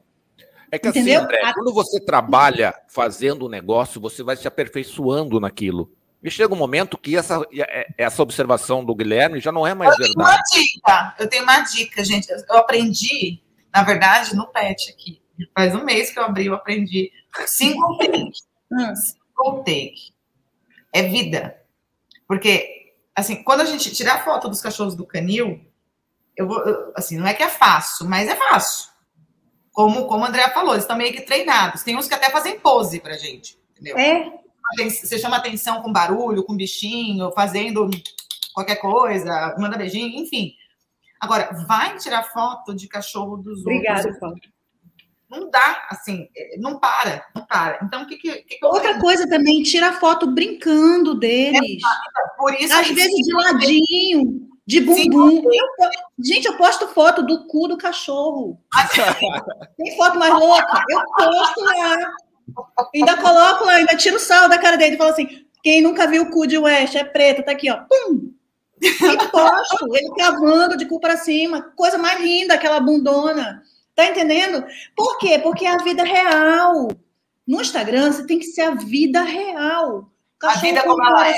É 0.70 0.78
que 0.78 0.88
assim, 0.88 1.00
Entendeu? 1.00 1.20
assim, 1.20 1.26
André, 1.26 1.52
quando 1.54 1.72
você 1.72 2.00
trabalha 2.00 2.74
fazendo 2.88 3.46
um 3.46 3.48
negócio, 3.48 4.00
você 4.00 4.22
vai 4.22 4.36
se 4.36 4.48
aperfeiçoando 4.48 5.38
naquilo. 5.38 5.92
E 6.22 6.30
chega 6.30 6.54
um 6.54 6.56
momento 6.56 6.96
que 6.96 7.16
essa, 7.16 7.44
é, 7.52 7.88
essa 7.98 8.22
observação 8.22 8.84
do 8.84 8.94
Guilherme 8.94 9.40
já 9.40 9.52
não 9.52 9.66
é 9.66 9.74
mais 9.74 9.92
eu 9.92 9.98
verdade. 9.98 10.14
Tenho 10.14 10.28
uma 10.28 10.42
dica, 10.64 11.14
eu 11.18 11.28
tenho 11.28 11.42
uma 11.42 11.60
dica, 11.60 12.04
gente. 12.04 12.28
Eu 12.30 12.56
aprendi, 12.56 13.42
na 13.74 13.82
verdade, 13.82 14.34
no 14.34 14.46
PET 14.46 14.90
aqui. 14.90 15.20
Faz 15.54 15.74
um 15.74 15.84
mês 15.84 16.10
que 16.10 16.18
eu 16.18 16.24
abri, 16.24 16.46
eu 16.46 16.54
aprendi 16.54 17.10
single 17.46 17.98
take. 17.98 18.32
Hum. 18.72 18.94
single 18.96 19.62
take. 19.64 20.14
É 20.94 21.02
vida. 21.02 21.58
Porque, 22.26 22.94
assim, 23.14 23.42
quando 23.42 23.60
a 23.60 23.66
gente 23.66 23.94
tirar 23.94 24.24
foto 24.24 24.48
dos 24.48 24.62
cachorros 24.62 24.94
do 24.94 25.04
canil, 25.04 25.60
eu 26.36 26.46
vou, 26.46 26.62
assim, 26.96 27.18
não 27.18 27.26
é 27.26 27.34
que 27.34 27.42
é 27.42 27.48
fácil, 27.48 28.06
mas 28.06 28.28
é 28.28 28.36
fácil. 28.36 28.90
Como, 29.72 30.06
como 30.06 30.24
o 30.24 30.26
André 30.26 30.48
falou, 30.50 30.74
eles 30.74 30.84
estão 30.84 30.96
meio 30.96 31.12
que 31.12 31.22
treinados. 31.22 31.82
Tem 31.82 31.96
uns 31.96 32.06
que 32.06 32.14
até 32.14 32.30
fazem 32.30 32.58
pose 32.58 33.00
pra 33.00 33.16
gente, 33.16 33.58
entendeu? 33.72 33.96
É, 33.98 34.32
você 34.88 35.18
chama 35.18 35.36
atenção 35.36 35.82
com 35.82 35.92
barulho, 35.92 36.44
com 36.44 36.56
bichinho, 36.56 37.32
fazendo 37.32 37.90
qualquer 38.54 38.76
coisa, 38.76 39.54
manda 39.58 39.78
beijinho, 39.78 40.22
enfim. 40.22 40.52
Agora, 41.20 41.50
vai 41.66 41.96
tirar 41.98 42.24
foto 42.24 42.74
de 42.74 42.88
cachorro 42.88 43.36
dos 43.36 43.60
Obrigada, 43.60 44.08
outros. 44.08 44.22
Obrigada, 44.22 44.54
Não 45.30 45.50
dá, 45.50 45.86
assim, 45.88 46.28
não 46.58 46.78
para, 46.78 47.24
não 47.34 47.46
para. 47.46 47.78
Então, 47.82 48.02
o 48.02 48.06
que, 48.06 48.16
que, 48.16 48.42
que 48.42 48.66
Outra 48.66 48.98
coisa 49.00 49.28
também, 49.28 49.62
tira 49.62 49.92
foto 49.94 50.26
brincando 50.26 51.14
deles. 51.14 51.80
É, 51.82 52.36
por 52.36 52.52
isso 52.54 52.74
Às 52.74 52.88
vezes 52.88 53.24
de 53.24 53.32
ladinho, 53.32 54.51
de 54.66 54.80
bumbum. 54.80 55.42
Eu, 55.44 55.90
gente, 56.24 56.46
eu 56.46 56.56
posto 56.56 56.86
foto 56.88 57.22
do 57.22 57.46
cu 57.46 57.68
do 57.68 57.76
cachorro. 57.76 58.58
Tem 59.76 59.96
foto 59.96 60.18
mais 60.18 60.32
louca? 60.32 60.84
Eu 60.88 61.00
posto 61.16 61.60
lá. 61.64 61.96
Ainda 62.94 63.16
coloco 63.16 63.64
lá, 63.64 63.74
ainda 63.74 63.96
tiro 63.96 64.16
o 64.16 64.20
sal 64.20 64.48
da 64.48 64.58
cara 64.58 64.76
dele 64.76 64.94
e 64.94 64.98
falo 64.98 65.10
assim: 65.10 65.46
quem 65.62 65.80
nunca 65.80 66.06
viu 66.06 66.24
o 66.24 66.30
cu 66.30 66.46
de 66.46 66.58
West 66.58 66.94
é 66.94 67.04
preto, 67.04 67.44
tá 67.44 67.52
aqui, 67.52 67.70
ó. 67.70 67.78
Pum! 67.88 68.32
E 68.82 69.28
posto, 69.30 69.96
ele 69.96 70.10
cavando 70.16 70.76
de 70.76 70.86
cu 70.86 70.98
para 70.98 71.16
cima, 71.16 71.72
coisa 71.76 71.96
mais 71.98 72.20
linda, 72.20 72.54
aquela 72.54 72.80
bundona. 72.80 73.62
Tá 73.94 74.06
entendendo? 74.06 74.64
Por 74.96 75.18
quê? 75.18 75.38
Porque 75.38 75.64
é 75.64 75.70
a 75.70 75.82
vida 75.82 76.02
real. 76.02 76.88
No 77.46 77.60
Instagram, 77.60 78.10
você 78.10 78.26
tem 78.26 78.38
que 78.38 78.46
ser 78.46 78.62
a 78.62 78.74
vida 78.74 79.22
real. 79.22 80.10
a 80.42 80.54
vida 80.58 80.82
como 80.82 81.04
ela 81.04 81.30
é. 81.30 81.34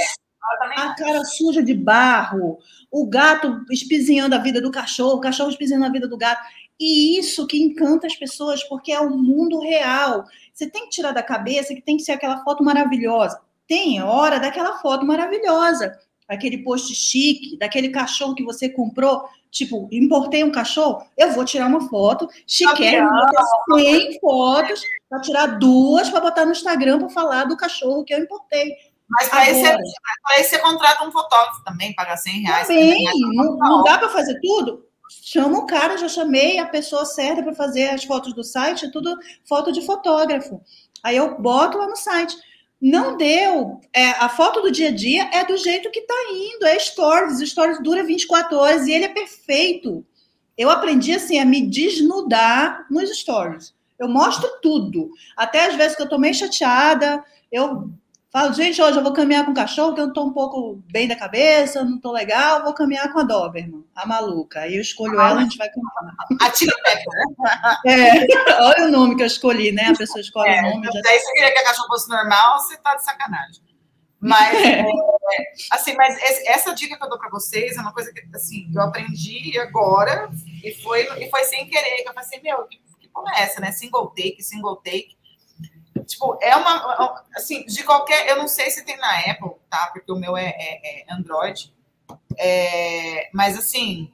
A 0.77 0.95
cara 0.95 1.25
suja 1.25 1.63
de 1.63 1.75
barro, 1.75 2.59
o 2.91 3.07
gato 3.07 3.65
espizinhando 3.71 4.35
a 4.35 4.39
vida 4.39 4.61
do 4.61 4.71
cachorro, 4.71 5.17
o 5.17 5.21
cachorro 5.21 5.51
espizinhando 5.51 5.87
a 5.87 5.91
vida 5.91 6.07
do 6.07 6.17
gato. 6.17 6.43
E 6.79 7.19
isso 7.19 7.47
que 7.47 7.63
encanta 7.63 8.07
as 8.07 8.17
pessoas, 8.17 8.63
porque 8.65 8.93
é 8.93 9.01
o 9.01 9.17
mundo 9.17 9.61
real. 9.61 10.25
Você 10.53 10.69
tem 10.69 10.85
que 10.85 10.91
tirar 10.91 11.13
da 11.13 11.23
cabeça 11.23 11.75
que 11.75 11.81
tem 11.81 11.97
que 11.97 12.03
ser 12.03 12.13
aquela 12.13 12.43
foto 12.43 12.65
maravilhosa. 12.65 13.41
Tem 13.67 14.03
hora 14.03 14.39
daquela 14.39 14.79
foto 14.79 15.07
maravilhosa, 15.07 15.99
aquele 16.29 16.59
post 16.59 16.95
chique, 16.95 17.57
daquele 17.59 17.89
cachorro 17.89 18.35
que 18.35 18.45
você 18.45 18.69
comprou. 18.69 19.25
Tipo, 19.51 19.89
importei 19.93 20.43
um 20.43 20.51
cachorro, 20.51 21.07
eu 21.17 21.31
vou 21.31 21.45
tirar 21.45 21.69
uma 21.69 21.89
foto, 21.89 22.29
chiquérrimo, 22.45 23.09
100 23.73 24.19
fotos, 24.19 24.83
para 25.09 25.21
tirar 25.21 25.47
duas 25.59 26.11
para 26.11 26.21
botar 26.21 26.45
no 26.45 26.51
Instagram 26.51 26.99
para 26.99 27.09
falar 27.09 27.45
do 27.45 27.57
cachorro 27.57 28.05
que 28.05 28.13
eu 28.13 28.19
importei. 28.19 28.75
Mas 29.09 29.29
para 29.29 29.51
esse, 29.51 29.63
esse 30.39 30.51
você 30.51 30.59
contrata 30.59 31.05
um 31.05 31.13
fotógrafo 31.13 31.63
também, 31.65 31.95
paga 31.95 32.17
100 32.17 32.41
reais. 32.41 32.67
Também, 32.67 33.05
não, 33.35 33.57
não 33.57 33.83
dá 33.83 33.99
para 33.99 34.09
fazer 34.09 34.39
tudo? 34.41 34.85
chama 35.23 35.59
o 35.59 35.67
cara, 35.67 35.97
já 35.97 36.09
chamei 36.09 36.59
a 36.59 36.67
pessoa 36.67 37.05
certa 37.05 37.43
para 37.43 37.55
fazer 37.55 37.91
as 37.91 38.05
fotos 38.05 38.35
do 38.35 38.43
site, 38.43 38.87
é 38.87 38.91
tudo 38.91 39.17
foto 39.49 39.73
de 39.73 39.85
fotógrafo. 39.85 40.61
Aí 41.03 41.17
eu 41.17 41.39
boto 41.41 41.79
lá 41.79 41.87
no 41.87 41.97
site. 41.97 42.35
Não 42.81 43.17
deu. 43.17 43.81
É, 43.95 44.11
a 44.11 44.29
foto 44.29 44.61
do 44.61 44.71
dia 44.71 44.89
a 44.89 44.95
dia 44.95 45.31
é 45.33 45.45
do 45.45 45.57
jeito 45.57 45.91
que 45.91 46.01
está 46.01 46.15
indo, 46.33 46.67
é 46.67 46.79
stories. 46.79 47.39
Stories 47.49 47.83
dura 47.83 48.03
24 48.03 48.57
horas 48.59 48.87
e 48.87 48.93
ele 48.93 49.07
é 49.07 49.09
perfeito. 49.09 50.05
Eu 50.57 50.71
aprendi 50.71 51.13
assim 51.13 51.39
a 51.39 51.45
me 51.45 51.67
desnudar 51.67 52.87
nos 52.91 53.11
stories. 53.19 53.75
Eu 53.99 54.09
mostro 54.09 54.49
tudo. 54.61 55.11
Até 55.37 55.67
às 55.67 55.77
vezes 55.77 55.97
que 55.97 56.03
eu 56.03 56.09
tô 56.09 56.19
meio 56.19 56.35
chateada, 56.35 57.25
eu 57.51 57.91
Falo, 58.35 58.53
gente, 58.53 58.83
hoje 58.83 58.99
eu 58.99 59.03
vou 59.05 59.13
caminhar 59.13 59.45
com 59.45 59.53
o 59.53 59.55
cachorro, 59.55 59.95
que 59.95 60.01
eu 60.01 60.09
não 60.09 60.13
tô 60.13 60.25
um 60.25 60.33
pouco 60.33 60.83
bem 60.91 61.07
da 61.07 61.15
cabeça, 61.15 61.85
não 61.85 62.01
tô 62.01 62.11
legal, 62.11 62.65
vou 62.65 62.75
caminhar 62.75 63.13
com 63.13 63.21
a 63.21 63.23
Doberman, 63.23 63.85
a 63.95 64.05
maluca. 64.07 64.63
Aí 64.63 64.75
eu 64.75 64.81
escolho 64.81 65.15
ela, 65.21 65.39
a 65.39 65.43
gente 65.45 65.57
vai 65.57 65.69
caminhar. 65.69 66.17
A 66.43 66.51
Tia 66.51 66.67
né? 66.67 67.87
É, 67.87 68.61
olha 68.61 68.89
o 68.89 68.91
nome 68.91 69.15
que 69.15 69.23
eu 69.23 69.27
escolhi, 69.29 69.71
né? 69.71 69.85
A 69.85 69.97
pessoa 69.97 70.21
escolhe 70.21 70.51
é, 70.51 70.63
o 70.63 70.63
nome. 70.63 70.85
Já... 70.85 71.01
Daí 71.05 71.21
você 71.21 71.33
queria 71.33 71.53
que 71.53 71.59
a 71.59 71.65
cachorro 71.65 71.87
fosse 71.87 72.09
normal, 72.09 72.59
você 72.59 72.77
tá 72.79 72.97
de 72.97 73.05
sacanagem. 73.05 73.63
Mas, 74.19 74.53
é. 74.67 74.81
é, 74.81 74.85
assim, 75.71 75.95
mas 75.95 76.19
essa 76.45 76.75
dica 76.75 76.99
que 76.99 77.05
eu 77.05 77.09
dou 77.09 77.19
para 77.21 77.31
vocês 77.31 77.77
é 77.77 77.81
uma 77.81 77.93
coisa 77.93 78.13
que, 78.13 78.21
assim, 78.35 78.69
eu 78.75 78.83
aprendi 78.83 79.57
agora 79.61 80.29
e 80.65 80.75
foi, 80.83 81.03
e 81.23 81.31
foi 81.31 81.45
sem 81.45 81.69
querer, 81.69 82.03
que 82.03 82.09
eu 82.09 82.13
falei 82.13 82.29
assim, 82.29 82.43
meu, 82.43 82.65
que, 82.67 82.79
que 82.99 83.09
porra 83.11 83.33
é 83.37 83.43
essa, 83.43 83.61
né? 83.61 83.71
Single 83.71 84.09
take, 84.09 84.43
single 84.43 84.75
take. 84.79 85.17
Tipo, 86.05 86.39
é 86.41 86.55
uma. 86.57 87.25
Assim, 87.35 87.65
de 87.65 87.83
qualquer. 87.83 88.29
Eu 88.29 88.37
não 88.37 88.49
sei 88.49 88.71
se 88.71 88.85
tem 88.85 88.97
na 88.97 89.19
Apple, 89.31 89.53
tá? 89.71 89.91
Porque 89.93 90.11
o 90.11 90.17
meu 90.17 90.37
é, 90.37 90.49
é, 90.49 91.03
é 91.03 91.13
Android. 91.13 91.75
É, 92.39 93.31
mas 93.33 93.57
assim, 93.59 94.13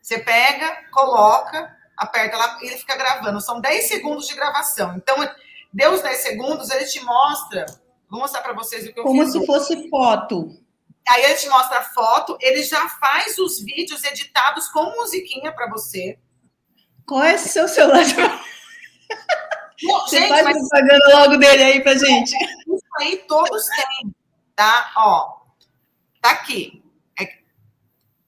você 0.00 0.18
pega, 0.18 0.84
coloca, 0.90 1.76
aperta 1.96 2.36
lá 2.36 2.58
e 2.62 2.66
ele 2.66 2.76
fica 2.76 2.96
gravando. 2.96 3.40
São 3.40 3.60
10 3.60 3.88
segundos 3.88 4.26
de 4.26 4.34
gravação. 4.34 4.94
Então, 4.96 5.16
deu 5.72 5.92
os 5.92 6.02
10 6.02 6.18
segundos, 6.18 6.70
ele 6.70 6.86
te 6.86 7.00
mostra. 7.04 7.66
Vou 8.08 8.20
mostrar 8.20 8.42
para 8.42 8.52
vocês 8.52 8.86
o 8.86 8.92
que 8.92 9.00
eu 9.00 9.04
Como 9.04 9.22
fiz. 9.22 9.32
Como 9.32 9.40
se 9.40 9.46
fosse 9.46 9.90
foto. 9.90 10.56
Aí 11.08 11.24
ele 11.24 11.34
te 11.34 11.48
mostra 11.48 11.78
a 11.78 11.82
foto, 11.82 12.36
ele 12.40 12.62
já 12.64 12.88
faz 12.88 13.38
os 13.38 13.60
vídeos 13.60 14.02
editados 14.04 14.68
com 14.68 14.96
musiquinha 14.96 15.52
para 15.52 15.68
você. 15.68 16.18
Qual 17.06 17.22
é 17.22 17.34
o 17.34 17.38
seu 17.38 17.68
celular? 17.68 18.02
Você 19.82 20.18
gente, 20.18 20.28
faz 20.28 20.44
mas... 20.44 20.56
propaganda 20.56 21.18
logo 21.18 21.36
dele 21.36 21.62
aí 21.62 21.80
pra 21.82 21.94
gente. 21.94 22.32
Isso 22.32 22.84
aí 22.98 23.16
todos 23.28 23.64
têm, 23.66 24.14
tá? 24.54 24.92
Ó, 24.96 25.40
tá 26.20 26.30
aqui. 26.30 26.82
É... 27.20 27.28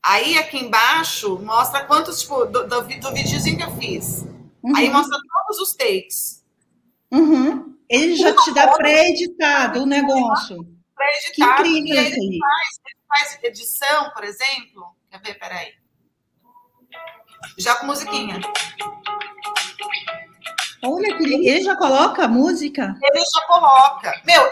Aí 0.02 0.38
aqui 0.38 0.58
embaixo 0.58 1.38
mostra 1.38 1.84
quantos, 1.84 2.20
tipo, 2.20 2.44
do, 2.46 2.66
do, 2.68 2.82
do 2.82 3.12
videozinho 3.12 3.56
que 3.56 3.64
eu 3.64 3.76
fiz. 3.76 4.26
Uhum. 4.62 4.76
Aí 4.76 4.90
mostra 4.90 5.18
todos 5.18 5.60
os 5.60 5.74
takes. 5.74 6.44
Uhum. 7.10 7.76
Ele 7.88 8.16
já 8.16 8.32
Uma 8.32 8.44
te 8.44 8.52
dá 8.52 8.68
pré-editado 8.68 9.82
o 9.82 9.86
negócio. 9.86 10.58
Pré-editado. 10.94 11.62
Que 11.62 11.68
incrível 11.70 12.02
isso 12.02 12.20
aí. 12.20 12.38
Faz, 12.38 12.80
ele 12.86 12.98
faz 13.08 13.44
edição, 13.44 14.10
por 14.10 14.24
exemplo. 14.24 14.86
Quer 15.10 15.22
ver? 15.22 15.38
Peraí. 15.38 15.72
Já 17.56 17.76
com 17.76 17.86
musiquinha. 17.86 18.40
Olha, 20.82 21.16
ele 21.20 21.62
já 21.62 21.76
coloca 21.76 22.24
a 22.24 22.28
música? 22.28 22.94
Ele 23.02 23.20
já 23.20 23.46
coloca. 23.46 24.22
Meu, 24.24 24.42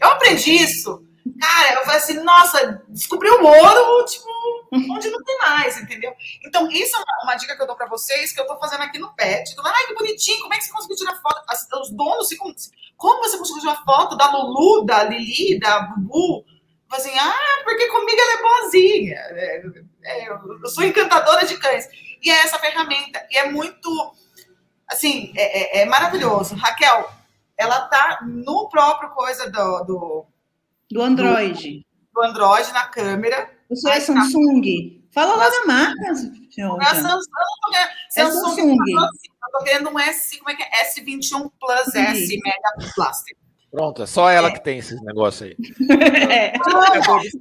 eu 0.00 0.08
aprendi 0.08 0.52
isso. 0.52 1.04
Cara, 1.40 1.74
eu 1.74 1.84
falei 1.84 1.96
assim, 1.96 2.22
nossa, 2.22 2.84
descobri 2.88 3.28
o 3.30 3.44
ouro, 3.44 4.04
tipo, 4.04 4.28
onde 4.72 5.10
não 5.10 5.22
tem 5.22 5.38
mais, 5.38 5.78
entendeu? 5.78 6.12
Então, 6.44 6.70
isso 6.70 6.94
é 6.94 6.98
uma, 6.98 7.24
uma 7.24 7.36
dica 7.36 7.56
que 7.56 7.62
eu 7.62 7.66
dou 7.66 7.76
para 7.76 7.88
vocês, 7.88 8.32
que 8.32 8.40
eu 8.40 8.46
tô 8.46 8.58
fazendo 8.58 8.82
aqui 8.82 8.98
no 8.98 9.14
PET. 9.14 9.54
Tô 9.56 9.62
ai, 9.64 9.86
que 9.86 9.94
bonitinho, 9.94 10.42
como 10.42 10.54
é 10.54 10.58
que 10.58 10.64
você 10.64 10.72
conseguiu 10.72 10.96
tirar 10.96 11.16
foto? 11.16 11.42
As, 11.48 11.66
os 11.80 11.90
donos. 11.90 12.28
Como 12.96 13.18
você 13.20 13.38
conseguiu 13.38 13.62
tirar 13.62 13.82
foto 13.84 14.16
da 14.16 14.30
Lulu, 14.30 14.84
da 14.84 15.04
Lili, 15.04 15.58
da 15.58 15.80
Bubu? 15.80 16.44
Assim, 16.90 17.10
ah, 17.18 17.62
porque 17.64 17.88
comigo 17.88 18.20
ela 18.20 18.32
é 18.32 18.42
boazinha. 18.42 19.16
É, 19.16 19.62
é, 20.04 20.28
eu 20.28 20.68
sou 20.68 20.84
encantadora 20.84 21.44
de 21.44 21.56
cães. 21.58 21.88
E 22.22 22.30
é 22.30 22.34
essa 22.40 22.58
ferramenta. 22.58 23.26
E 23.30 23.36
é 23.36 23.50
muito. 23.50 23.90
Assim, 24.94 25.32
é, 25.36 25.80
é, 25.80 25.82
é 25.82 25.86
maravilhoso. 25.86 26.54
Raquel, 26.54 27.10
ela 27.56 27.82
tá 27.88 28.20
no 28.22 28.68
próprio 28.68 29.10
coisa 29.10 29.50
do. 29.50 29.84
Do, 29.84 30.26
do 30.90 31.02
Android. 31.02 31.84
Do, 32.12 32.20
do 32.20 32.26
Android 32.26 32.72
na 32.72 32.86
câmera. 32.86 33.50
O 33.68 33.76
seu 33.76 33.90
é 33.90 34.00
Samsung. 34.00 34.62
Tá... 34.62 35.04
Fala 35.12 35.36
lá 35.36 35.48
da 35.48 35.64
marca, 35.66 36.14
senhor. 36.50 36.80
É 36.80 36.94
Samsung. 36.94 37.30
É 37.74 38.30
Samsung. 38.30 38.76
Eu 38.86 39.58
tô 39.58 39.64
querendo 39.64 39.90
um 39.90 39.98
S, 39.98 40.38
como 40.38 40.50
é 40.50 40.54
que 40.54 40.62
é? 40.62 40.90
S21 40.90 41.50
Plus 41.60 41.92
Sim. 41.92 42.00
S 42.00 42.40
Mega 42.42 42.92
Plastic. 42.94 43.36
Pronto, 43.74 44.04
é 44.04 44.06
só 44.06 44.30
ela 44.30 44.48
é. 44.48 44.50
que 44.52 44.62
tem 44.62 44.78
esses 44.78 45.02
negócios 45.02 45.50
aí. 45.50 45.56
É. 46.34 46.52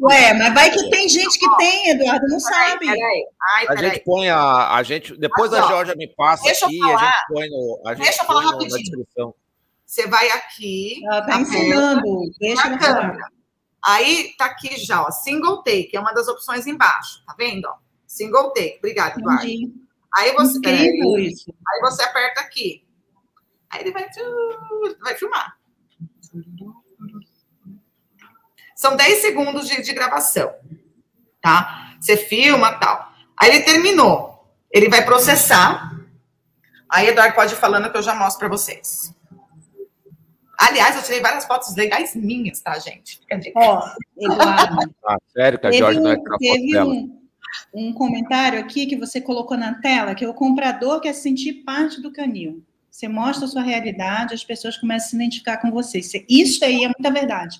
Ué, 0.01 0.33
mas 0.33 0.53
vai 0.53 0.71
que 0.71 0.89
tem 0.89 1.07
gente 1.07 1.37
que 1.37 1.57
tem, 1.57 1.91
Eduardo, 1.91 2.27
não 2.27 2.37
peraí, 2.37 2.69
sabe. 2.69 2.85
Peraí. 2.87 3.25
Ai, 3.55 3.67
peraí. 3.67 3.85
A 3.85 3.89
gente 3.89 4.03
põe 4.03 4.29
a, 4.29 4.75
a 4.75 4.83
gente, 4.83 5.15
depois 5.15 5.53
a 5.53 5.67
Georgia 5.67 5.95
me 5.95 6.07
passa 6.15 6.43
deixa 6.43 6.65
aqui, 6.65 6.79
falar, 6.79 6.95
a 6.95 7.05
gente 7.05 7.27
põe 7.27 7.49
no, 7.49 7.81
a 7.85 7.93
gente 7.93 8.03
deixa 8.03 8.23
eu 8.23 8.25
falar 8.25 8.41
rapidinho. 8.41 9.35
Você 9.85 10.07
vai 10.07 10.29
aqui. 10.31 11.05
Ela 11.05 11.21
tá 11.21 11.39
ensinando, 11.39 12.21
deixa 12.39 12.67
eu 12.67 12.79
falar. 12.79 13.17
Aí 13.85 14.33
tá 14.37 14.45
aqui 14.45 14.77
já, 14.77 15.03
ó, 15.03 15.11
single 15.11 15.61
take, 15.63 15.91
é 15.93 15.99
uma 15.99 16.13
das 16.13 16.27
opções 16.27 16.65
embaixo, 16.65 17.23
tá 17.27 17.35
vendo? 17.37 17.65
Ó? 17.65 17.75
Single 18.07 18.51
take. 18.53 18.77
Obrigada, 18.79 19.19
Eduardo. 19.19 19.45
Aí 20.15 20.31
você, 20.33 20.59
aí, 20.65 21.27
isso. 21.27 21.53
aí 21.67 21.81
você 21.81 22.01
aperta 22.03 22.41
aqui. 22.41 22.83
Aí 23.69 23.81
ele 23.81 23.91
vai, 23.91 24.07
vai 25.01 25.15
filmar. 25.15 25.62
São 28.75 28.95
10 28.95 29.21
segundos 29.21 29.67
de, 29.67 29.81
de 29.81 29.93
gravação, 29.93 30.53
tá? 31.41 31.95
Você 31.99 32.17
filma 32.17 32.73
tal. 32.79 33.11
Aí 33.37 33.49
ele 33.49 33.61
terminou. 33.61 34.33
Ele 34.71 34.89
vai 34.89 35.05
processar. 35.05 35.91
Aí, 36.89 37.07
Eduardo, 37.07 37.35
pode 37.35 37.53
ir 37.53 37.57
falando 37.57 37.91
que 37.91 37.97
eu 37.97 38.01
já 38.01 38.15
mostro 38.15 38.39
para 38.39 38.49
vocês. 38.49 39.13
Aliás, 40.59 40.95
eu 40.95 41.03
tirei 41.03 41.21
várias 41.21 41.45
fotos 41.45 41.75
legais 41.75 42.15
minhas, 42.15 42.59
tá, 42.59 42.77
gente? 42.79 43.19
Ó, 43.55 43.89
Eduardo. 44.17 44.91
ah, 45.05 45.17
sério 45.31 45.59
que 45.59 45.67
a 45.67 45.71
Jorge 45.71 45.99
não 45.99 46.11
é 46.11 46.17
Teve 46.39 46.79
um, 46.79 47.21
um 47.73 47.93
comentário 47.93 48.59
aqui 48.59 48.85
que 48.85 48.95
você 48.95 49.19
colocou 49.21 49.57
na 49.57 49.75
tela, 49.81 50.15
que 50.15 50.25
é 50.25 50.29
o 50.29 50.33
comprador 50.33 51.01
quer 51.01 51.13
sentir 51.13 51.63
parte 51.63 52.01
do 52.01 52.11
canil. 52.11 52.63
Você 52.93 53.07
mostra 53.07 53.45
a 53.45 53.47
sua 53.47 53.63
realidade, 53.63 54.35
as 54.35 54.43
pessoas 54.43 54.77
começam 54.77 55.07
a 55.07 55.09
se 55.09 55.15
identificar 55.15 55.57
com 55.57 55.71
você. 55.71 55.99
Isso 56.29 56.63
aí 56.63 56.83
é 56.83 56.87
muita 56.87 57.09
verdade. 57.09 57.59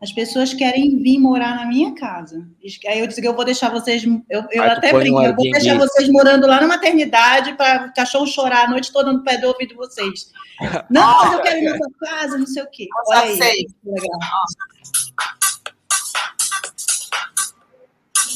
As 0.00 0.10
pessoas 0.10 0.54
querem 0.54 0.96
vir 0.96 1.18
morar 1.18 1.56
na 1.56 1.66
minha 1.66 1.94
casa. 1.94 2.48
Aí 2.88 2.98
eu 2.98 3.06
disse 3.06 3.20
que 3.20 3.28
eu 3.28 3.36
vou 3.36 3.44
deixar 3.44 3.68
vocês. 3.68 4.02
Eu, 4.30 4.46
eu 4.50 4.62
até 4.62 4.90
brinco, 4.94 5.18
um 5.18 5.22
eu 5.22 5.36
vou 5.36 5.50
deixar 5.50 5.76
vocês 5.76 6.08
morando 6.08 6.46
lá 6.46 6.58
na 6.58 6.66
maternidade 6.66 7.52
para 7.52 7.88
o 7.88 7.92
cachorro 7.92 8.26
chorar 8.26 8.64
a 8.64 8.70
noite 8.70 8.90
toda 8.90 9.12
no 9.12 9.22
pé 9.22 9.36
do 9.36 9.48
ouvido 9.48 9.68
de 9.68 9.74
vocês. 9.74 10.32
Não, 10.88 11.22
mas 11.22 11.32
eu 11.34 11.42
quero 11.42 11.58
ir 11.58 11.64
na 11.64 11.76
sua 11.76 11.90
casa, 12.00 12.38
não 12.38 12.46
sei 12.46 12.62
o 12.62 12.70
quê. 12.70 12.88
Olha 13.08 13.44
aí. 13.44 13.66
Legal. 13.84 14.18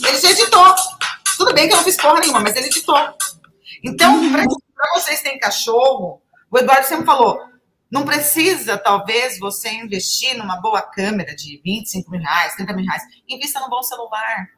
Ele 0.06 0.18
já 0.18 0.30
editou. 0.32 0.74
Tudo 1.38 1.54
bem 1.54 1.66
que 1.66 1.72
eu 1.72 1.78
não 1.78 1.84
fiz 1.84 1.96
porra 1.96 2.20
nenhuma, 2.20 2.40
mas 2.40 2.56
ele 2.56 2.66
editou. 2.66 2.98
Então, 3.82 4.18
uhum. 4.18 4.32
para 4.32 4.44
vocês 4.94 5.22
terem 5.22 5.38
cachorro, 5.38 6.20
o 6.56 6.58
Eduardo 6.58 6.86
sempre 6.86 7.04
falou: 7.04 7.38
não 7.90 8.04
precisa, 8.04 8.78
talvez, 8.78 9.38
você 9.38 9.68
investir 9.68 10.36
numa 10.36 10.60
boa 10.60 10.82
câmera 10.82 11.36
de 11.36 11.60
25 11.62 12.10
mil 12.10 12.20
reais, 12.20 12.54
30 12.54 12.72
mil 12.72 12.84
reais. 12.84 13.02
Invista 13.28 13.60
num 13.60 13.68
bom 13.68 13.82
celular. 13.82 14.48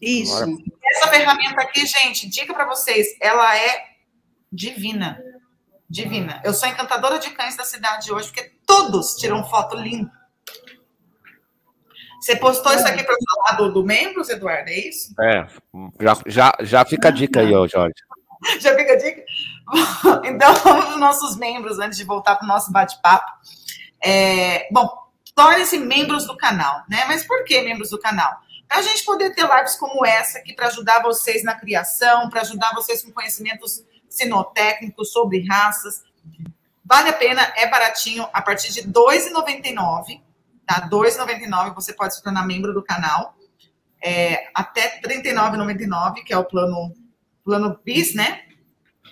Isso. 0.00 0.44
Essa 0.84 1.08
ferramenta 1.08 1.60
aqui, 1.62 1.86
gente, 1.86 2.28
dica 2.28 2.52
para 2.52 2.66
vocês, 2.66 3.06
ela 3.20 3.56
é 3.56 3.84
divina. 4.52 5.22
Divina. 5.88 6.40
Eu 6.44 6.52
sou 6.52 6.68
encantadora 6.68 7.18
de 7.18 7.30
cães 7.30 7.56
da 7.56 7.64
cidade 7.64 8.12
hoje, 8.12 8.28
porque 8.28 8.52
todos 8.66 9.14
tiram 9.14 9.44
foto 9.44 9.76
linda. 9.76 10.10
Você 12.20 12.36
postou 12.36 12.72
é. 12.72 12.76
isso 12.76 12.86
aqui 12.86 13.02
para 13.02 13.16
falar 13.16 13.56
do, 13.58 13.72
do 13.72 13.84
membros, 13.84 14.28
Eduardo, 14.28 14.70
é 14.70 14.78
isso? 14.78 15.12
É, 15.20 15.46
já, 16.00 16.16
já, 16.26 16.52
já 16.60 16.84
fica 16.84 17.08
a 17.08 17.10
dica 17.10 17.40
aí, 17.40 17.52
ó, 17.52 17.66
Jorge. 17.66 17.94
Já 18.60 18.74
fica 18.76 18.92
a 18.92 18.96
dica? 18.96 19.24
Então, 20.24 20.54
vamos 20.56 20.90
os 20.90 21.00
nossos 21.00 21.36
membros, 21.36 21.78
antes 21.78 21.96
de 21.96 22.04
voltar 22.04 22.36
para 22.36 22.44
o 22.44 22.48
nosso 22.48 22.72
bate-papo. 22.72 23.30
É, 24.02 24.68
bom, 24.70 24.88
tornem-se 25.34 25.78
membros 25.78 26.26
do 26.26 26.36
canal, 26.36 26.82
né? 26.88 27.04
Mas 27.06 27.24
por 27.24 27.44
que 27.44 27.60
membros 27.62 27.90
do 27.90 27.98
canal? 27.98 28.36
Para 28.68 28.78
a 28.78 28.82
gente 28.82 29.04
poder 29.04 29.34
ter 29.34 29.42
lives 29.42 29.76
como 29.76 30.04
essa 30.04 30.38
aqui, 30.38 30.54
para 30.54 30.66
ajudar 30.66 31.02
vocês 31.02 31.44
na 31.44 31.54
criação, 31.54 32.28
para 32.28 32.40
ajudar 32.40 32.72
vocês 32.74 33.02
com 33.02 33.12
conhecimentos 33.12 33.84
sinotécnicos 34.08 35.12
sobre 35.12 35.46
raças. 35.46 36.02
Vale 36.84 37.10
a 37.10 37.12
pena, 37.12 37.42
é 37.56 37.66
baratinho, 37.68 38.28
a 38.32 38.42
partir 38.42 38.72
de 38.72 38.80
R$ 38.80 38.88
2,99, 38.88 40.20
tá? 40.66 40.76
R$ 40.76 40.90
2,99 40.90 41.74
você 41.74 41.92
pode 41.92 42.14
se 42.14 42.22
tornar 42.22 42.46
membro 42.46 42.74
do 42.74 42.82
canal. 42.82 43.36
É, 44.04 44.50
até 44.52 45.00
R$ 45.04 45.22
39,99, 45.22 46.24
que 46.24 46.32
é 46.32 46.38
o 46.38 46.44
plano 46.44 46.92
plano 47.44 47.78
BIS, 47.84 48.14
né? 48.14 48.42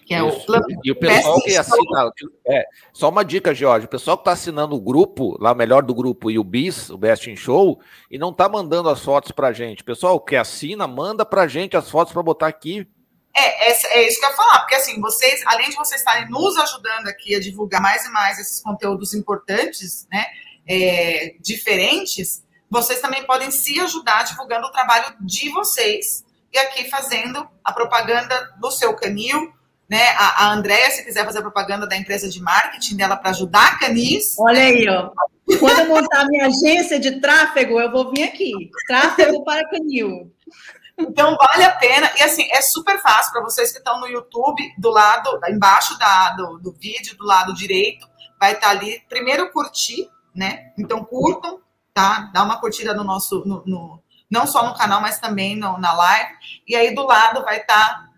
Que 0.07 0.15
é 0.15 0.23
o 0.23 0.33
plano 0.45 0.65
e 0.85 0.91
o 0.91 0.97
pessoal 0.97 1.41
que 1.41 1.57
assina. 1.57 2.13
É, 2.47 2.65
só 2.93 3.09
uma 3.09 3.25
dica, 3.25 3.55
Jorge. 3.55 3.87
O 3.87 3.89
pessoal 3.89 4.17
que 4.17 4.23
está 4.23 4.33
assinando 4.33 4.75
o 4.75 4.81
grupo, 4.81 5.37
lá 5.41 5.53
o 5.53 5.57
melhor 5.57 5.83
do 5.83 5.95
grupo, 5.95 6.31
e 6.31 6.39
o 6.39 6.45
BIS, 6.45 6.91
o 6.91 6.99
Best 6.99 7.31
in 7.31 7.37
Show, 7.37 7.81
e 8.11 8.19
não 8.19 8.31
está 8.31 8.49
mandando 8.49 8.89
as 8.89 9.05
fotos 9.05 9.31
para 9.31 9.53
gente. 9.53 9.85
Pessoal 9.85 10.19
que 10.21 10.35
assina, 10.35 10.87
manda 10.87 11.25
para 11.25 11.47
gente 11.47 11.77
as 11.77 11.89
fotos 11.89 12.13
para 12.13 12.23
botar 12.23 12.49
aqui. 12.49 12.89
É, 13.37 13.71
é, 13.71 14.01
é, 14.01 14.09
isso 14.09 14.19
que 14.19 14.27
eu 14.27 14.31
ia 14.31 14.37
falar, 14.37 14.59
porque 14.61 14.75
assim, 14.75 15.01
vocês, 15.01 15.43
além 15.47 15.71
de 15.71 15.77
vocês 15.77 16.01
estarem 16.01 16.29
nos 16.29 16.57
ajudando 16.57 17.07
aqui 17.07 17.35
a 17.37 17.41
divulgar 17.41 17.81
mais 17.81 18.05
e 18.05 18.11
mais 18.11 18.39
esses 18.41 18.61
conteúdos 18.61 19.15
importantes, 19.15 20.09
né, 20.11 20.27
é, 20.67 21.37
diferentes, 21.41 22.45
vocês 22.69 23.01
também 23.01 23.25
podem 23.25 23.51
se 23.51 23.79
ajudar 23.81 24.25
divulgando 24.25 24.67
o 24.67 24.73
trabalho 24.73 25.15
de 25.21 25.49
vocês 25.51 26.25
e 26.53 26.59
aqui 26.59 26.89
fazendo 26.89 27.47
a 27.65 27.73
propaganda 27.73 28.55
do 28.61 28.71
seu 28.71 28.95
canil, 28.95 29.53
né? 29.89 30.11
A, 30.17 30.45
a 30.47 30.53
Andrea, 30.53 30.91
se 30.91 31.05
quiser 31.05 31.25
fazer 31.25 31.39
a 31.39 31.43
propaganda 31.43 31.87
da 31.87 31.97
empresa 31.97 32.29
de 32.29 32.41
marketing 32.41 32.97
dela 32.97 33.17
para 33.17 33.31
ajudar 33.31 33.73
a 33.73 33.79
Canis. 33.79 34.37
Olha 34.39 34.61
aí, 34.61 34.89
ó. 34.89 35.11
Quando 35.59 35.81
eu 35.81 35.89
montar 35.89 36.27
minha 36.29 36.47
agência 36.47 37.01
de 37.01 37.21
tráfego, 37.21 37.81
eu 37.81 37.91
vou 37.91 38.11
vir 38.11 38.23
aqui. 38.23 38.53
Tráfego 38.87 39.43
para 39.45 39.69
Canil. 39.69 40.33
Então 40.97 41.37
vale 41.37 41.65
a 41.65 41.73
pena. 41.73 42.11
E 42.19 42.23
assim, 42.23 42.47
é 42.53 42.61
super 42.61 43.01
fácil 43.01 43.33
para 43.33 43.43
vocês 43.43 43.73
que 43.73 43.79
estão 43.79 43.99
no 44.01 44.07
YouTube, 44.07 44.63
do 44.79 44.91
lado, 44.91 45.41
embaixo 45.49 45.99
da, 45.99 46.31
do, 46.35 46.59
do 46.59 46.73
vídeo, 46.73 47.17
do 47.17 47.25
lado 47.25 47.55
direito, 47.55 48.07
vai 48.39 48.53
estar 48.53 48.69
tá 48.69 48.71
ali. 48.71 49.03
Primeiro 49.09 49.51
curtir, 49.51 50.09
né? 50.35 50.73
Então 50.79 51.05
curtam, 51.05 51.61
tá? 51.93 52.31
Dá 52.33 52.45
uma 52.45 52.61
curtida 52.61 52.95
no 52.95 53.03
nosso. 53.03 53.43
No, 53.45 53.63
no, 53.67 54.03
não 54.31 54.47
só 54.47 54.65
no 54.65 54.77
canal, 54.77 55.01
mas 55.01 55.19
também 55.19 55.57
no, 55.57 55.79
na 55.79 55.93
live. 55.93 56.33
E 56.67 56.77
aí 56.77 56.95
do 56.95 57.05
lado 57.05 57.43
vai 57.43 57.61
estar 57.61 57.89
tá, 57.89 58.11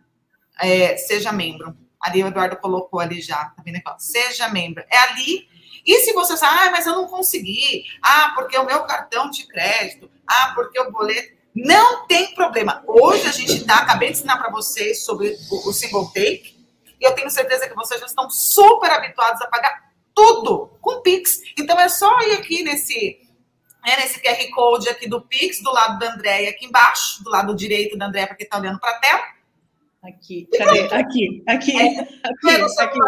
é, 0.60 0.96
Seja 0.96 1.32
Membro. 1.32 1.76
Ali 2.00 2.22
o 2.22 2.26
Eduardo 2.26 2.56
colocou 2.56 3.00
ali 3.00 3.20
já, 3.20 3.36
tá 3.36 3.62
vendo 3.64 3.76
aqui? 3.76 4.02
Seja 4.02 4.48
Membro. 4.48 4.84
É 4.90 4.98
ali. 4.98 5.48
E 5.86 6.00
se 6.00 6.12
você 6.12 6.36
sabe, 6.36 6.68
ah, 6.68 6.70
mas 6.70 6.86
eu 6.86 6.94
não 6.94 7.06
consegui. 7.06 7.84
Ah, 8.02 8.32
porque 8.34 8.58
o 8.58 8.66
meu 8.66 8.84
cartão 8.84 9.30
de 9.30 9.46
crédito. 9.46 10.10
Ah, 10.26 10.52
porque 10.54 10.78
o 10.78 10.90
boleto. 10.92 11.40
Não 11.54 12.06
tem 12.06 12.34
problema. 12.34 12.82
Hoje 12.86 13.26
a 13.26 13.32
gente 13.32 13.64
tá, 13.64 13.76
acabei 13.78 14.10
de 14.10 14.18
ensinar 14.18 14.38
para 14.38 14.50
vocês 14.50 15.04
sobre 15.04 15.36
o, 15.50 15.68
o 15.68 15.72
single 15.72 16.06
take. 16.06 16.62
E 17.00 17.04
eu 17.04 17.14
tenho 17.14 17.30
certeza 17.30 17.68
que 17.68 17.74
vocês 17.74 18.00
já 18.00 18.06
estão 18.06 18.30
super 18.30 18.90
habituados 18.90 19.42
a 19.42 19.46
pagar 19.48 19.92
tudo 20.14 20.78
com 20.80 21.02
Pix. 21.02 21.40
Então 21.58 21.78
é 21.78 21.88
só 21.88 22.20
ir 22.22 22.32
aqui 22.32 22.62
nesse 22.62 23.18
é, 23.84 23.96
nesse 23.96 24.20
QR 24.20 24.50
Code 24.54 24.88
aqui 24.88 25.08
do 25.08 25.20
Pix, 25.20 25.62
do 25.62 25.72
lado 25.72 25.98
da 25.98 26.14
Andréia 26.14 26.50
aqui 26.50 26.66
embaixo, 26.66 27.22
do 27.22 27.30
lado 27.30 27.54
direito 27.54 27.96
da 27.98 28.06
Andréia, 28.06 28.26
para 28.26 28.36
quem 28.36 28.44
está 28.44 28.58
olhando 28.58 28.78
para 28.78 28.90
a 28.90 29.00
tela. 29.00 29.22
Aqui, 30.04 30.48
cadê? 30.56 30.80
Aqui, 30.80 31.44
aqui, 31.48 31.78
é, 31.78 32.00
aqui, 32.24 32.80
aqui. 32.80 32.98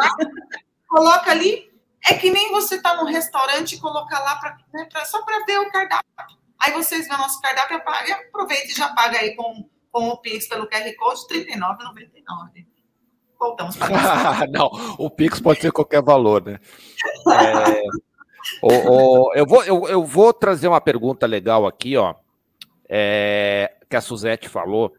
Coloca 0.88 1.30
ali. 1.30 1.72
É 2.06 2.14
que 2.14 2.30
nem 2.30 2.50
você 2.50 2.74
está 2.74 2.96
no 2.96 3.06
restaurante 3.06 3.76
e 3.76 3.80
colocar 3.80 4.20
lá 4.20 4.36
pra, 4.36 4.58
né, 4.74 4.86
pra 4.92 5.06
só 5.06 5.22
para 5.22 5.44
ver 5.46 5.58
o 5.58 5.70
cardápio. 5.70 6.04
Aí 6.60 6.72
vocês 6.72 7.08
veem 7.08 7.18
o 7.18 7.22
nosso 7.22 7.40
cardápio 7.40 7.80
e 8.06 8.12
aproveita 8.12 8.66
e 8.66 8.74
já 8.74 8.90
paga 8.90 9.18
aí 9.18 9.34
com, 9.34 9.68
com 9.90 10.08
o 10.08 10.16
Pix 10.18 10.46
pelo 10.46 10.68
QR 10.68 10.94
Code 10.96 11.22
R$ 11.30 11.46
39,99. 11.46 12.66
Voltamos 13.38 13.76
para 13.76 14.46
Não, 14.52 14.70
o 14.98 15.10
Pix 15.10 15.40
pode 15.40 15.60
ser 15.60 15.72
qualquer 15.72 16.02
valor, 16.02 16.44
né? 16.44 16.60
É, 17.28 17.82
o, 18.62 18.68
o, 18.68 19.34
eu, 19.34 19.46
vou, 19.46 19.64
eu, 19.64 19.88
eu 19.88 20.04
vou 20.04 20.32
trazer 20.32 20.68
uma 20.68 20.80
pergunta 20.80 21.26
legal 21.26 21.66
aqui, 21.66 21.96
ó. 21.96 22.14
É, 22.88 23.76
que 23.88 23.96
a 23.96 24.00
Suzete 24.00 24.48
falou. 24.48 24.94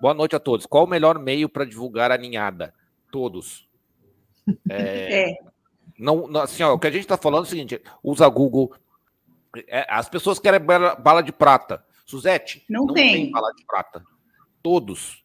Boa 0.00 0.14
noite 0.14 0.36
a 0.36 0.40
todos. 0.40 0.66
Qual 0.66 0.84
o 0.84 0.88
melhor 0.88 1.18
meio 1.18 1.48
para 1.48 1.64
divulgar 1.64 2.10
a 2.12 2.18
ninhada? 2.18 2.74
Todos. 3.10 3.68
É, 4.68 5.30
é. 5.30 5.34
Não, 5.98 6.26
não, 6.26 6.42
assim, 6.42 6.62
ó, 6.62 6.74
o 6.74 6.78
que 6.78 6.86
a 6.86 6.90
gente 6.90 7.02
está 7.02 7.16
falando 7.16 7.44
é 7.44 7.46
o 7.46 7.50
seguinte: 7.50 7.80
usa 8.02 8.28
Google. 8.28 8.74
É, 9.68 9.86
as 9.88 10.08
pessoas 10.08 10.38
querem 10.38 10.60
bala, 10.60 10.94
bala 10.96 11.22
de 11.22 11.32
prata. 11.32 11.84
Suzete, 12.04 12.64
não, 12.68 12.86
não 12.86 12.94
tem. 12.94 13.12
tem 13.12 13.30
bala 13.30 13.52
de 13.52 13.64
prata. 13.64 14.04
Todos. 14.62 15.24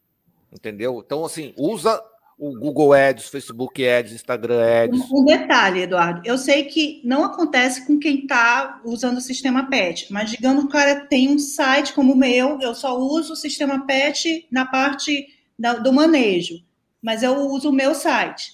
Entendeu? 0.52 1.02
Então, 1.06 1.26
assim, 1.26 1.54
usa 1.58 2.02
o 2.40 2.58
Google 2.58 2.94
Ads, 2.94 3.28
Facebook 3.28 3.86
Ads, 3.86 4.14
Instagram 4.14 4.62
Ads. 4.86 5.12
Um 5.12 5.26
detalhe, 5.26 5.82
Eduardo, 5.82 6.22
eu 6.24 6.38
sei 6.38 6.64
que 6.64 7.02
não 7.04 7.26
acontece 7.26 7.86
com 7.86 8.00
quem 8.00 8.20
está 8.20 8.80
usando 8.86 9.18
o 9.18 9.22
sistema 9.22 9.70
PET, 9.70 10.08
mas 10.10 10.32
digamos 10.32 10.62
que 10.62 10.70
o 10.70 10.72
cara 10.72 11.02
tem 11.02 11.30
um 11.30 11.38
site 11.38 11.92
como 11.92 12.14
o 12.14 12.18
meu, 12.18 12.58
eu 12.62 12.74
só 12.74 12.98
uso 12.98 13.34
o 13.34 13.36
sistema 13.36 13.86
PET 13.86 14.48
na 14.50 14.66
parte 14.66 15.28
da, 15.58 15.74
do 15.74 15.92
manejo, 15.92 16.64
mas 17.02 17.24
eu 17.24 17.36
uso 17.36 17.70
o 17.70 17.74
meu 17.74 17.94
site. 17.94 18.54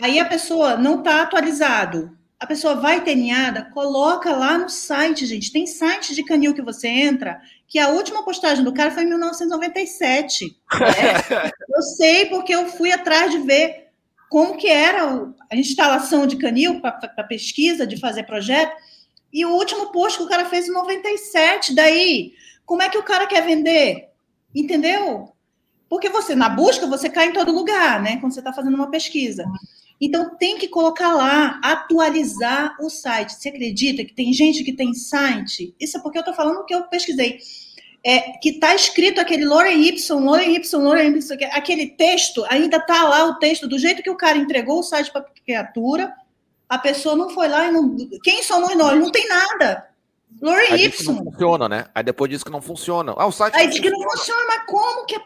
Aí 0.00 0.20
a 0.20 0.24
pessoa 0.24 0.76
não 0.76 1.00
está 1.00 1.22
atualizado, 1.22 2.16
a 2.42 2.46
pessoa 2.46 2.74
vai 2.74 3.04
ter 3.04 3.14
ninhada, 3.14 3.70
coloca 3.72 4.34
lá 4.34 4.58
no 4.58 4.68
site, 4.68 5.24
gente. 5.26 5.52
Tem 5.52 5.64
site 5.64 6.12
de 6.12 6.24
canil 6.24 6.52
que 6.52 6.60
você 6.60 6.88
entra, 6.88 7.40
que 7.68 7.78
a 7.78 7.90
última 7.90 8.24
postagem 8.24 8.64
do 8.64 8.74
cara 8.74 8.90
foi 8.90 9.04
em 9.04 9.06
1997. 9.06 10.56
É, 10.72 11.52
eu 11.72 11.82
sei 11.82 12.26
porque 12.26 12.52
eu 12.52 12.66
fui 12.66 12.90
atrás 12.90 13.30
de 13.30 13.38
ver 13.38 13.90
como 14.28 14.56
que 14.56 14.66
era 14.66 15.32
a 15.48 15.54
instalação 15.54 16.26
de 16.26 16.34
canil 16.34 16.80
para 16.80 17.22
pesquisa, 17.22 17.86
de 17.86 17.96
fazer 17.96 18.24
projeto. 18.24 18.74
E 19.32 19.46
o 19.46 19.52
último 19.52 19.92
post 19.92 20.18
que 20.18 20.24
o 20.24 20.28
cara 20.28 20.44
fez 20.44 20.66
em 20.66 20.72
97. 20.72 21.72
Daí, 21.76 22.32
como 22.66 22.82
é 22.82 22.88
que 22.88 22.98
o 22.98 23.04
cara 23.04 23.28
quer 23.28 23.46
vender? 23.46 24.08
Entendeu? 24.52 25.32
Porque 25.88 26.08
você, 26.08 26.34
na 26.34 26.48
busca, 26.48 26.88
você 26.88 27.08
cai 27.08 27.28
em 27.28 27.32
todo 27.32 27.52
lugar, 27.52 28.02
né? 28.02 28.16
Quando 28.16 28.32
você 28.32 28.40
está 28.40 28.52
fazendo 28.52 28.74
uma 28.74 28.90
pesquisa. 28.90 29.44
Então, 30.04 30.36
tem 30.36 30.58
que 30.58 30.66
colocar 30.66 31.14
lá, 31.14 31.60
atualizar 31.62 32.76
o 32.80 32.90
site. 32.90 33.34
Você 33.34 33.50
acredita 33.50 34.04
que 34.04 34.12
tem 34.12 34.32
gente 34.32 34.64
que 34.64 34.72
tem 34.72 34.92
site? 34.92 35.72
Isso 35.78 35.96
é 35.96 36.00
porque 36.00 36.18
eu 36.18 36.22
estou 36.22 36.34
falando 36.34 36.64
que 36.64 36.74
eu 36.74 36.82
pesquisei. 36.88 37.38
É, 38.04 38.32
que 38.38 38.48
está 38.48 38.74
escrito 38.74 39.20
aquele 39.20 39.44
Loren 39.44 39.80
Y, 39.80 40.18
Loren 40.18 40.56
Y, 40.56 40.76
Loren 40.76 41.16
Y, 41.16 41.44
aquele 41.52 41.86
texto, 41.86 42.44
ainda 42.48 42.78
está 42.78 43.04
lá 43.04 43.26
o 43.26 43.38
texto, 43.38 43.68
do 43.68 43.78
jeito 43.78 44.02
que 44.02 44.10
o 44.10 44.16
cara 44.16 44.36
entregou 44.36 44.80
o 44.80 44.82
site 44.82 45.12
para 45.12 45.20
a 45.20 45.44
criatura, 45.44 46.12
a 46.68 46.78
pessoa 46.78 47.14
não 47.14 47.30
foi 47.30 47.46
lá 47.46 47.68
e 47.68 47.70
não. 47.70 47.96
Quem 48.24 48.42
somos 48.42 48.74
nós? 48.74 48.98
Não 48.98 49.12
tem 49.12 49.28
nada. 49.28 49.88
Loren 50.40 50.74
Y. 50.74 51.14
Não 51.14 51.30
funciona, 51.30 51.68
né? 51.68 51.84
Aí 51.94 52.02
depois 52.02 52.28
diz 52.28 52.42
que 52.42 52.50
não 52.50 52.60
funciona. 52.60 53.14
Ah, 53.16 53.26
o 53.26 53.30
site. 53.30 53.54
Aí 53.54 53.68
diz 53.68 53.78
que 53.78 53.88
não 53.88 54.02
funciona, 54.10 54.46
mas 54.48 54.66
como 54.66 55.06
que 55.06 55.20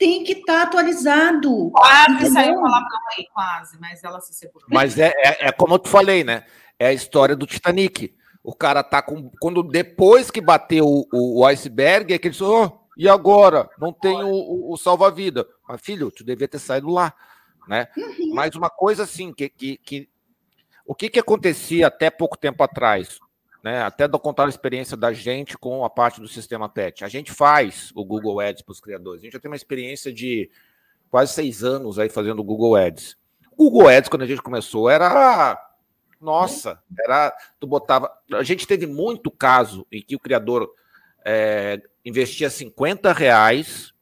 tem 0.00 0.24
que 0.24 0.32
estar 0.32 0.54
tá 0.54 0.62
atualizado. 0.62 1.70
Quase 1.70 2.12
entendeu? 2.12 2.32
saiu 2.32 2.54
palavrão 2.54 2.98
aí, 3.16 3.26
quase, 3.34 3.78
mas 3.78 4.02
ela 4.02 4.18
se 4.22 4.32
segurou. 4.32 4.66
Mas 4.70 4.98
é, 4.98 5.12
é, 5.18 5.48
é, 5.48 5.52
como 5.52 5.74
eu 5.74 5.78
te 5.78 5.90
falei, 5.90 6.24
né? 6.24 6.44
É 6.78 6.86
a 6.86 6.92
história 6.92 7.36
do 7.36 7.46
Titanic. 7.46 8.16
O 8.42 8.54
cara 8.54 8.82
tá 8.82 9.02
com. 9.02 9.30
Quando 9.38 9.62
depois 9.62 10.30
que 10.30 10.40
bateu 10.40 10.86
o, 10.86 11.40
o 11.40 11.44
iceberg, 11.44 12.14
é 12.14 12.18
que 12.18 12.28
ele 12.28 12.32
disse: 12.32 12.42
oh, 12.42 12.72
e 12.96 13.06
agora? 13.06 13.68
Não 13.78 13.92
tem 13.92 14.16
o, 14.24 14.30
o, 14.30 14.72
o 14.72 14.76
salva-vida. 14.78 15.46
Mas, 15.68 15.82
filho, 15.82 16.10
tu 16.10 16.24
devia 16.24 16.48
ter 16.48 16.58
saído 16.58 16.88
lá. 16.88 17.12
Né? 17.68 17.86
Uhum. 17.94 18.34
Mas 18.34 18.56
uma 18.56 18.70
coisa 18.70 19.02
assim, 19.02 19.34
que, 19.34 19.50
que, 19.50 19.76
que 19.76 20.08
o 20.86 20.94
que, 20.94 21.10
que 21.10 21.20
acontecia 21.20 21.88
até 21.88 22.10
pouco 22.10 22.38
tempo 22.38 22.62
atrás? 22.62 23.20
Né? 23.62 23.82
Até 23.82 24.08
do 24.08 24.18
contar 24.18 24.46
a 24.46 24.48
experiência 24.48 24.96
da 24.96 25.12
gente 25.12 25.56
com 25.56 25.84
a 25.84 25.90
parte 25.90 26.20
do 26.20 26.28
sistema 26.28 26.68
PET. 26.68 27.04
A 27.04 27.08
gente 27.08 27.32
faz 27.32 27.92
o 27.94 28.04
Google 28.04 28.40
Ads 28.40 28.62
para 28.62 28.72
os 28.72 28.80
criadores. 28.80 29.20
A 29.20 29.24
gente 29.24 29.32
já 29.34 29.40
tem 29.40 29.50
uma 29.50 29.56
experiência 29.56 30.12
de 30.12 30.50
quase 31.10 31.32
seis 31.32 31.62
anos 31.62 31.98
aí 31.98 32.08
fazendo 32.08 32.40
o 32.40 32.44
Google 32.44 32.76
Ads. 32.76 33.16
O 33.52 33.70
Google 33.70 33.88
Ads, 33.88 34.08
quando 34.08 34.22
a 34.22 34.26
gente 34.26 34.42
começou, 34.42 34.88
era. 34.88 35.58
Nossa, 36.20 36.82
era. 36.98 37.34
Tu 37.58 37.66
botava. 37.66 38.10
A 38.32 38.42
gente 38.42 38.66
teve 38.66 38.86
muito 38.86 39.30
caso 39.30 39.86
em 39.92 40.02
que 40.02 40.16
o 40.16 40.20
criador 40.20 40.72
é, 41.24 41.80
investia 42.04 42.48
50 42.48 43.12
reais. 43.12 43.92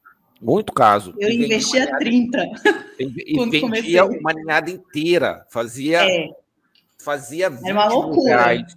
Muito 0.40 0.72
caso. 0.72 1.14
Eu 1.18 1.30
investia 1.30 1.84
ninhada, 1.84 1.98
30. 1.98 2.38
E, 3.00 3.04
vendia 3.36 3.60
comecei. 3.60 4.00
uma 4.00 4.32
ninhada 4.32 4.70
inteira. 4.70 5.46
Fazia. 5.50 6.04
É. 6.04 6.28
Fazia 7.00 7.48
20 7.48 7.70
uma 7.70 7.86
loucura. 7.86 8.36
reais 8.36 8.76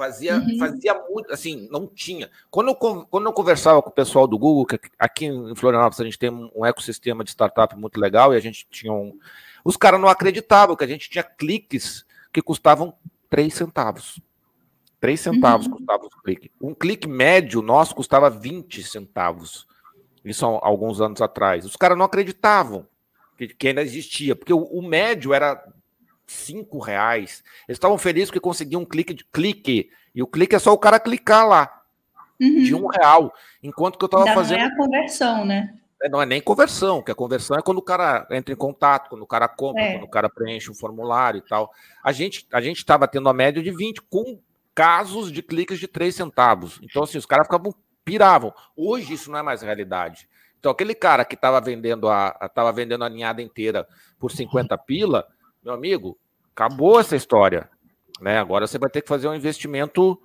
Fazia, 0.00 0.36
uhum. 0.36 0.58
fazia 0.58 0.94
muito, 1.10 1.30
assim, 1.30 1.68
não 1.70 1.86
tinha. 1.86 2.30
Quando 2.50 2.68
eu, 2.68 2.74
quando 2.74 3.26
eu 3.26 3.34
conversava 3.34 3.82
com 3.82 3.90
o 3.90 3.92
pessoal 3.92 4.26
do 4.26 4.38
Google, 4.38 4.64
que 4.64 4.80
aqui 4.98 5.26
em 5.26 5.54
Florianópolis 5.54 6.00
a 6.00 6.04
gente 6.04 6.18
tem 6.18 6.30
um 6.30 6.64
ecossistema 6.64 7.22
de 7.22 7.28
startup 7.28 7.76
muito 7.76 8.00
legal 8.00 8.32
e 8.32 8.36
a 8.38 8.40
gente 8.40 8.66
tinha 8.70 8.90
um. 8.90 9.18
Os 9.62 9.76
caras 9.76 10.00
não 10.00 10.08
acreditavam 10.08 10.74
que 10.74 10.84
a 10.84 10.86
gente 10.86 11.10
tinha 11.10 11.22
cliques 11.22 12.06
que 12.32 12.40
custavam 12.40 12.94
3 13.28 13.52
centavos. 13.52 14.18
3 15.02 15.20
centavos 15.20 15.66
uhum. 15.66 15.72
custava 15.72 16.06
o 16.06 16.22
clique. 16.22 16.50
Um 16.58 16.74
clique 16.74 17.06
médio 17.06 17.60
nosso 17.60 17.94
custava 17.94 18.30
20 18.30 18.82
centavos. 18.82 19.66
Isso 20.24 20.46
há 20.46 20.66
alguns 20.66 20.98
anos 21.02 21.20
atrás. 21.20 21.66
Os 21.66 21.76
caras 21.76 21.98
não 21.98 22.06
acreditavam 22.06 22.86
que, 23.36 23.48
que 23.48 23.68
ainda 23.68 23.82
existia, 23.82 24.34
porque 24.34 24.54
o, 24.54 24.62
o 24.62 24.80
médio 24.80 25.34
era 25.34 25.62
cinco 26.30 26.78
reais. 26.78 27.42
Eles 27.68 27.76
estavam 27.76 27.98
felizes 27.98 28.28
porque 28.30 28.40
conseguiam 28.40 28.82
um 28.82 28.86
clique 28.86 29.12
de 29.12 29.24
clique. 29.24 29.90
E 30.14 30.22
o 30.22 30.26
clique 30.26 30.54
é 30.54 30.58
só 30.58 30.72
o 30.72 30.78
cara 30.78 31.00
clicar 31.00 31.46
lá. 31.46 31.82
Uhum. 32.40 32.62
De 32.62 32.74
um 32.74 32.86
real. 32.86 33.32
Enquanto 33.62 33.98
que 33.98 34.04
eu 34.04 34.06
estava 34.06 34.26
fazendo. 34.32 34.58
Não 34.58 34.64
é 34.64 34.68
a 34.68 34.76
conversão, 34.76 35.44
né? 35.44 35.74
É, 36.02 36.08
não 36.08 36.22
é 36.22 36.24
nem 36.24 36.40
conversão, 36.40 37.02
que 37.02 37.10
a 37.10 37.14
conversão 37.14 37.58
é 37.58 37.62
quando 37.62 37.78
o 37.78 37.82
cara 37.82 38.26
entra 38.30 38.54
em 38.54 38.56
contato, 38.56 39.10
quando 39.10 39.22
o 39.22 39.26
cara 39.26 39.46
compra, 39.46 39.82
é. 39.82 39.92
quando 39.92 40.04
o 40.04 40.10
cara 40.10 40.30
preenche 40.30 40.70
um 40.70 40.74
formulário 40.74 41.38
e 41.38 41.42
tal. 41.42 41.70
A 42.02 42.10
gente 42.10 42.46
a 42.50 42.60
gente 42.60 42.78
estava 42.78 43.06
tendo 43.06 43.28
a 43.28 43.34
média 43.34 43.62
de 43.62 43.70
20 43.70 44.00
com 44.02 44.40
casos 44.74 45.30
de 45.30 45.42
cliques 45.42 45.78
de 45.78 45.86
3 45.86 46.14
centavos. 46.14 46.80
Então, 46.82 47.02
assim, 47.02 47.18
os 47.18 47.26
caras 47.26 47.46
ficavam 47.46 47.74
piravam. 48.02 48.52
Hoje 48.74 49.12
isso 49.12 49.30
não 49.30 49.38
é 49.38 49.42
mais 49.42 49.60
realidade. 49.60 50.26
Então, 50.58 50.72
aquele 50.72 50.94
cara 50.94 51.24
que 51.24 51.34
estava 51.34 51.60
vendendo 51.60 52.08
a, 52.08 52.30
tava 52.54 52.72
vendendo 52.72 53.04
a 53.04 53.08
ninhada 53.08 53.42
inteira 53.42 53.86
por 54.18 54.30
50 54.30 54.76
pila, 54.78 55.26
meu 55.62 55.74
amigo, 55.74 56.18
acabou 56.54 56.98
essa 57.00 57.16
história. 57.16 57.68
Né? 58.20 58.38
Agora 58.38 58.66
você 58.66 58.78
vai 58.78 58.90
ter 58.90 59.02
que 59.02 59.08
fazer 59.08 59.28
um 59.28 59.34
investimento 59.34 60.20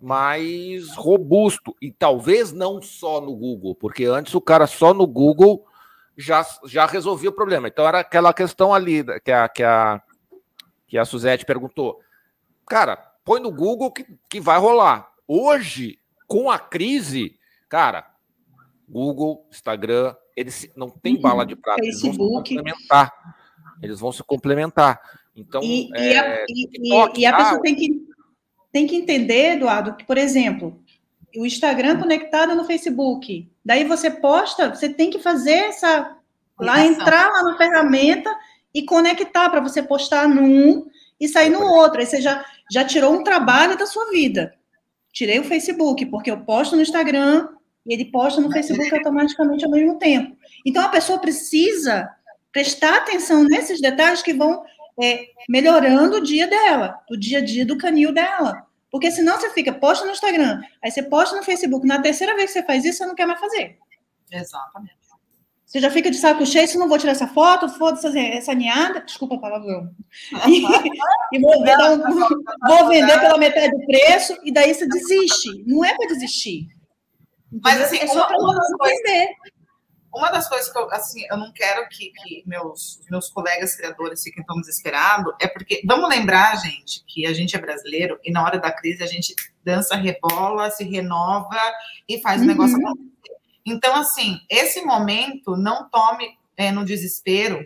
mais 0.00 0.94
robusto. 0.96 1.74
E 1.80 1.90
talvez 1.90 2.52
não 2.52 2.80
só 2.80 3.20
no 3.20 3.34
Google, 3.34 3.74
porque 3.74 4.04
antes 4.04 4.34
o 4.34 4.40
cara 4.40 4.66
só 4.66 4.94
no 4.94 5.06
Google 5.06 5.64
já, 6.16 6.44
já 6.64 6.86
resolvia 6.86 7.30
o 7.30 7.34
problema. 7.34 7.68
Então 7.68 7.86
era 7.86 8.00
aquela 8.00 8.32
questão 8.32 8.72
ali 8.72 9.04
que 9.20 9.32
a, 9.32 9.48
que 9.48 9.62
a, 9.62 10.02
que 10.86 10.98
a 10.98 11.04
Suzette 11.04 11.44
perguntou. 11.44 12.00
Cara, 12.66 12.96
põe 13.24 13.40
no 13.40 13.52
Google 13.52 13.90
que, 13.90 14.06
que 14.28 14.40
vai 14.40 14.58
rolar. 14.58 15.10
Hoje, 15.26 15.98
com 16.26 16.50
a 16.50 16.58
crise, 16.58 17.38
cara, 17.68 18.08
Google, 18.88 19.46
Instagram, 19.50 20.14
eles 20.36 20.70
não 20.76 20.90
tem 20.90 21.20
bala 21.20 21.44
de 21.44 21.54
prata, 21.54 21.82
Facebook. 21.82 22.06
eles 22.06 22.16
vão 22.16 22.26
se 22.26 22.54
complementar. 22.54 23.12
Eles 23.82 24.00
vão 24.00 24.12
se 24.12 24.22
complementar. 24.22 25.00
Então, 25.34 25.62
e, 25.62 25.90
é, 25.94 26.12
e, 26.12 26.18
a, 26.18 26.44
e, 26.48 27.20
e 27.20 27.26
a 27.26 27.36
pessoa 27.36 27.62
tem 27.62 27.74
que, 27.74 28.06
tem 28.72 28.86
que 28.86 28.96
entender, 28.96 29.56
Eduardo, 29.56 29.94
que, 29.96 30.04
por 30.04 30.18
exemplo, 30.18 30.80
o 31.36 31.46
Instagram 31.46 31.98
conectado 31.98 32.54
no 32.54 32.64
Facebook. 32.64 33.50
Daí 33.64 33.84
você 33.84 34.10
posta, 34.10 34.74
você 34.74 34.88
tem 34.88 35.10
que 35.10 35.18
fazer 35.18 35.52
essa. 35.52 36.16
Lá 36.58 36.84
entrar 36.84 37.30
lá 37.30 37.42
na 37.42 37.56
ferramenta 37.56 38.30
e 38.74 38.82
conectar 38.82 39.48
para 39.48 39.60
você 39.60 39.82
postar 39.82 40.28
num 40.28 40.86
e 41.18 41.26
sair 41.26 41.48
no 41.48 41.62
outro. 41.62 42.00
Aí 42.00 42.06
você 42.06 42.20
já, 42.20 42.44
já 42.70 42.84
tirou 42.84 43.14
um 43.14 43.24
trabalho 43.24 43.78
da 43.78 43.86
sua 43.86 44.10
vida. 44.10 44.54
Tirei 45.10 45.38
o 45.38 45.44
Facebook, 45.44 46.04
porque 46.06 46.30
eu 46.30 46.44
posto 46.44 46.76
no 46.76 46.82
Instagram 46.82 47.48
e 47.86 47.94
ele 47.94 48.04
posta 48.04 48.42
no 48.42 48.52
Facebook 48.52 48.94
automaticamente 48.94 49.64
ao 49.64 49.70
mesmo 49.70 49.98
tempo. 49.98 50.36
Então 50.66 50.84
a 50.84 50.90
pessoa 50.90 51.18
precisa 51.18 52.10
prestar 52.52 52.96
atenção 52.96 53.44
nesses 53.44 53.80
detalhes 53.80 54.22
que 54.22 54.32
vão 54.32 54.64
é, 55.02 55.26
melhorando 55.48 56.16
o 56.16 56.22
dia 56.22 56.46
dela, 56.46 57.00
o 57.10 57.16
dia 57.16 57.38
a 57.38 57.44
dia 57.44 57.64
do 57.64 57.78
canil 57.78 58.12
dela. 58.12 58.66
Porque 58.90 59.10
senão 59.10 59.38
você 59.38 59.50
fica, 59.50 59.72
posta 59.72 60.04
no 60.04 60.12
Instagram, 60.12 60.60
aí 60.82 60.90
você 60.90 61.02
posta 61.02 61.36
no 61.36 61.44
Facebook, 61.44 61.86
na 61.86 62.02
terceira 62.02 62.34
vez 62.34 62.52
que 62.52 62.58
você 62.58 62.66
faz 62.66 62.84
isso, 62.84 62.98
você 62.98 63.06
não 63.06 63.14
quer 63.14 63.26
mais 63.26 63.40
fazer. 63.40 63.78
Exatamente. 64.32 65.00
Você 65.70 65.78
já 65.78 65.88
fica 65.88 66.10
de 66.10 66.16
saco 66.16 66.44
cheio, 66.44 66.66
se 66.66 66.76
não 66.76 66.88
vou 66.88 66.98
tirar 66.98 67.12
essa 67.12 67.28
foto, 67.28 67.68
foda-se 67.68 68.18
essa 68.18 68.52
ninhada, 68.52 69.02
desculpa 69.02 69.36
a 69.36 69.38
palavra. 69.38 69.88
E, 70.48 70.62
e 71.32 71.38
vou, 71.38 71.62
um, 71.62 72.66
vou, 72.66 72.88
vender 72.88 73.20
pela 73.20 73.38
metade 73.38 73.70
do 73.70 73.86
preço, 73.86 74.36
e 74.42 74.52
daí 74.52 74.74
você 74.74 74.84
desiste. 74.88 75.62
Não 75.64 75.84
é 75.84 75.94
para 75.96 76.08
desistir. 76.08 76.66
Mas 77.62 77.80
assim, 77.82 77.98
é 77.98 78.06
só 78.08 78.26
para 78.26 78.36
você 78.36 78.74
entender. 78.82 79.28
Uma 80.12 80.30
das 80.30 80.48
coisas 80.48 80.72
que 80.72 80.78
eu, 80.78 80.90
assim, 80.90 81.24
eu 81.30 81.36
não 81.36 81.52
quero 81.52 81.88
que, 81.88 82.10
que 82.10 82.42
meus, 82.46 83.00
meus 83.08 83.28
colegas 83.28 83.76
criadores 83.76 84.22
fiquem 84.22 84.44
tão 84.44 84.60
desesperados 84.60 85.32
é 85.40 85.46
porque, 85.46 85.82
vamos 85.86 86.08
lembrar, 86.08 86.56
gente, 86.56 87.04
que 87.06 87.26
a 87.26 87.32
gente 87.32 87.54
é 87.56 87.60
brasileiro 87.60 88.18
e 88.24 88.32
na 88.32 88.42
hora 88.42 88.58
da 88.58 88.72
crise 88.72 89.02
a 89.02 89.06
gente 89.06 89.34
dança, 89.64 89.94
rebola, 89.94 90.70
se 90.70 90.84
renova 90.84 91.60
e 92.08 92.20
faz 92.20 92.42
o 92.42 92.44
negócio 92.44 92.76
uhum. 92.76 92.88
acontecer. 92.88 93.10
Então, 93.64 93.94
assim, 93.94 94.40
esse 94.48 94.82
momento 94.82 95.56
não 95.56 95.88
tome 95.88 96.36
é, 96.56 96.72
no 96.72 96.84
desespero. 96.84 97.64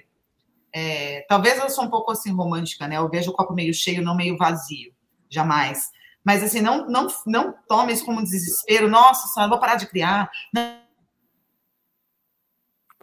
É, 0.72 1.24
talvez 1.28 1.58
eu 1.58 1.70
sou 1.70 1.84
um 1.84 1.90
pouco 1.90 2.12
assim 2.12 2.32
romântica, 2.32 2.86
né? 2.86 2.96
Eu 2.96 3.08
vejo 3.08 3.30
o 3.30 3.34
copo 3.34 3.54
meio 3.54 3.72
cheio, 3.72 4.02
não 4.02 4.14
meio 4.14 4.36
vazio, 4.36 4.92
jamais. 5.30 5.90
Mas 6.22 6.42
assim, 6.42 6.60
não, 6.60 6.86
não, 6.88 7.06
não 7.26 7.54
tome 7.68 7.92
isso 7.92 8.04
como 8.04 8.22
desespero. 8.22 8.88
Nossa, 8.88 9.28
só 9.28 9.48
vou 9.48 9.58
parar 9.58 9.76
de 9.76 9.86
criar. 9.86 10.30
Não, 10.52 10.83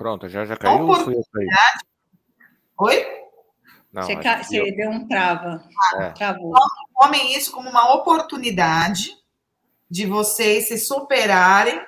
Pronto, 0.02 0.28
já, 0.28 0.44
já 0.46 0.58
caiu 0.58 0.88
ou 0.88 0.96
fui 0.96 1.14
eu 1.14 1.24
Oi? 2.80 3.06
Não, 3.94 4.02
você, 4.02 4.16
ca... 4.16 4.42
você 4.42 4.60
eu... 4.60 4.76
deu 4.76 4.90
um 4.90 5.08
trava. 5.08 5.64
Ah, 5.94 6.04
é. 6.06 6.10
Travou. 6.10 6.56
Tomem 7.00 7.38
isso 7.38 7.52
como 7.52 7.70
uma 7.70 7.94
oportunidade 7.94 9.16
de 9.88 10.08
vocês 10.08 10.70
se 10.70 10.80
superarem 10.80 11.80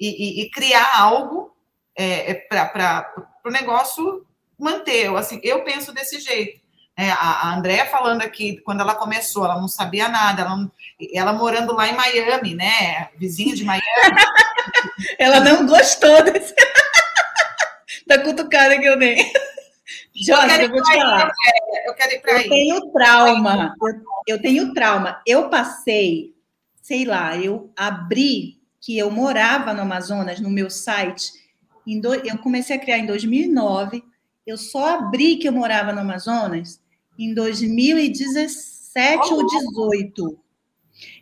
e, 0.00 0.40
e, 0.40 0.42
e 0.42 0.50
criar 0.50 0.98
algo 0.98 1.56
é, 1.96 2.32
é 2.32 2.34
para 2.34 3.14
o 3.46 3.50
negócio 3.50 4.26
manter. 4.58 5.14
Assim, 5.14 5.38
eu 5.44 5.62
penso 5.62 5.94
desse 5.94 6.18
jeito. 6.18 6.60
É, 6.96 7.08
a, 7.12 7.14
a 7.14 7.54
Andrea 7.54 7.86
falando 7.86 8.22
aqui, 8.22 8.60
quando 8.62 8.80
ela 8.80 8.96
começou, 8.96 9.44
ela 9.44 9.60
não 9.60 9.68
sabia 9.68 10.08
nada, 10.08 10.42
ela, 10.42 10.56
não, 10.56 10.72
ela 11.12 11.32
morando 11.32 11.72
lá 11.72 11.86
em 11.86 11.94
Miami, 11.94 12.56
né? 12.56 13.10
Vizinha 13.16 13.54
de 13.54 13.62
Miami. 13.62 13.84
ela 15.20 15.38
não 15.38 15.66
gostou 15.66 16.20
desse 16.24 16.52
da 18.06 18.18
cutucada 18.22 18.78
que 18.78 18.84
eu 18.84 18.98
dei. 18.98 19.16
Jorge, 20.14 20.56
eu, 20.56 20.62
eu 20.62 20.70
vou 20.70 20.82
te 20.82 20.92
falar. 20.94 21.30
Eu 21.86 21.94
quero 21.94 22.12
ir 22.12 22.20
para 22.20 22.36
aí. 22.36 22.44
Eu 22.44 22.50
tenho 22.50 22.92
trauma. 22.92 23.74
Eu, 23.80 23.94
eu 24.26 24.42
tenho 24.42 24.74
trauma. 24.74 25.20
Eu 25.26 25.48
passei, 25.50 26.34
sei 26.80 27.04
lá, 27.04 27.36
eu 27.36 27.70
abri 27.76 28.60
que 28.80 28.96
eu 28.96 29.10
morava 29.10 29.72
no 29.72 29.82
Amazonas, 29.82 30.40
no 30.40 30.50
meu 30.50 30.70
site. 30.70 31.32
Do, 32.00 32.14
eu 32.14 32.38
comecei 32.38 32.76
a 32.76 32.78
criar 32.78 32.98
em 32.98 33.06
2009. 33.06 34.02
Eu 34.46 34.56
só 34.56 34.98
abri 34.98 35.36
que 35.36 35.48
eu 35.48 35.52
morava 35.52 35.92
no 35.92 36.00
Amazonas 36.00 36.80
em 37.18 37.34
2017 37.34 39.28
oh. 39.30 39.34
ou 39.34 39.46
2018. 39.46 40.38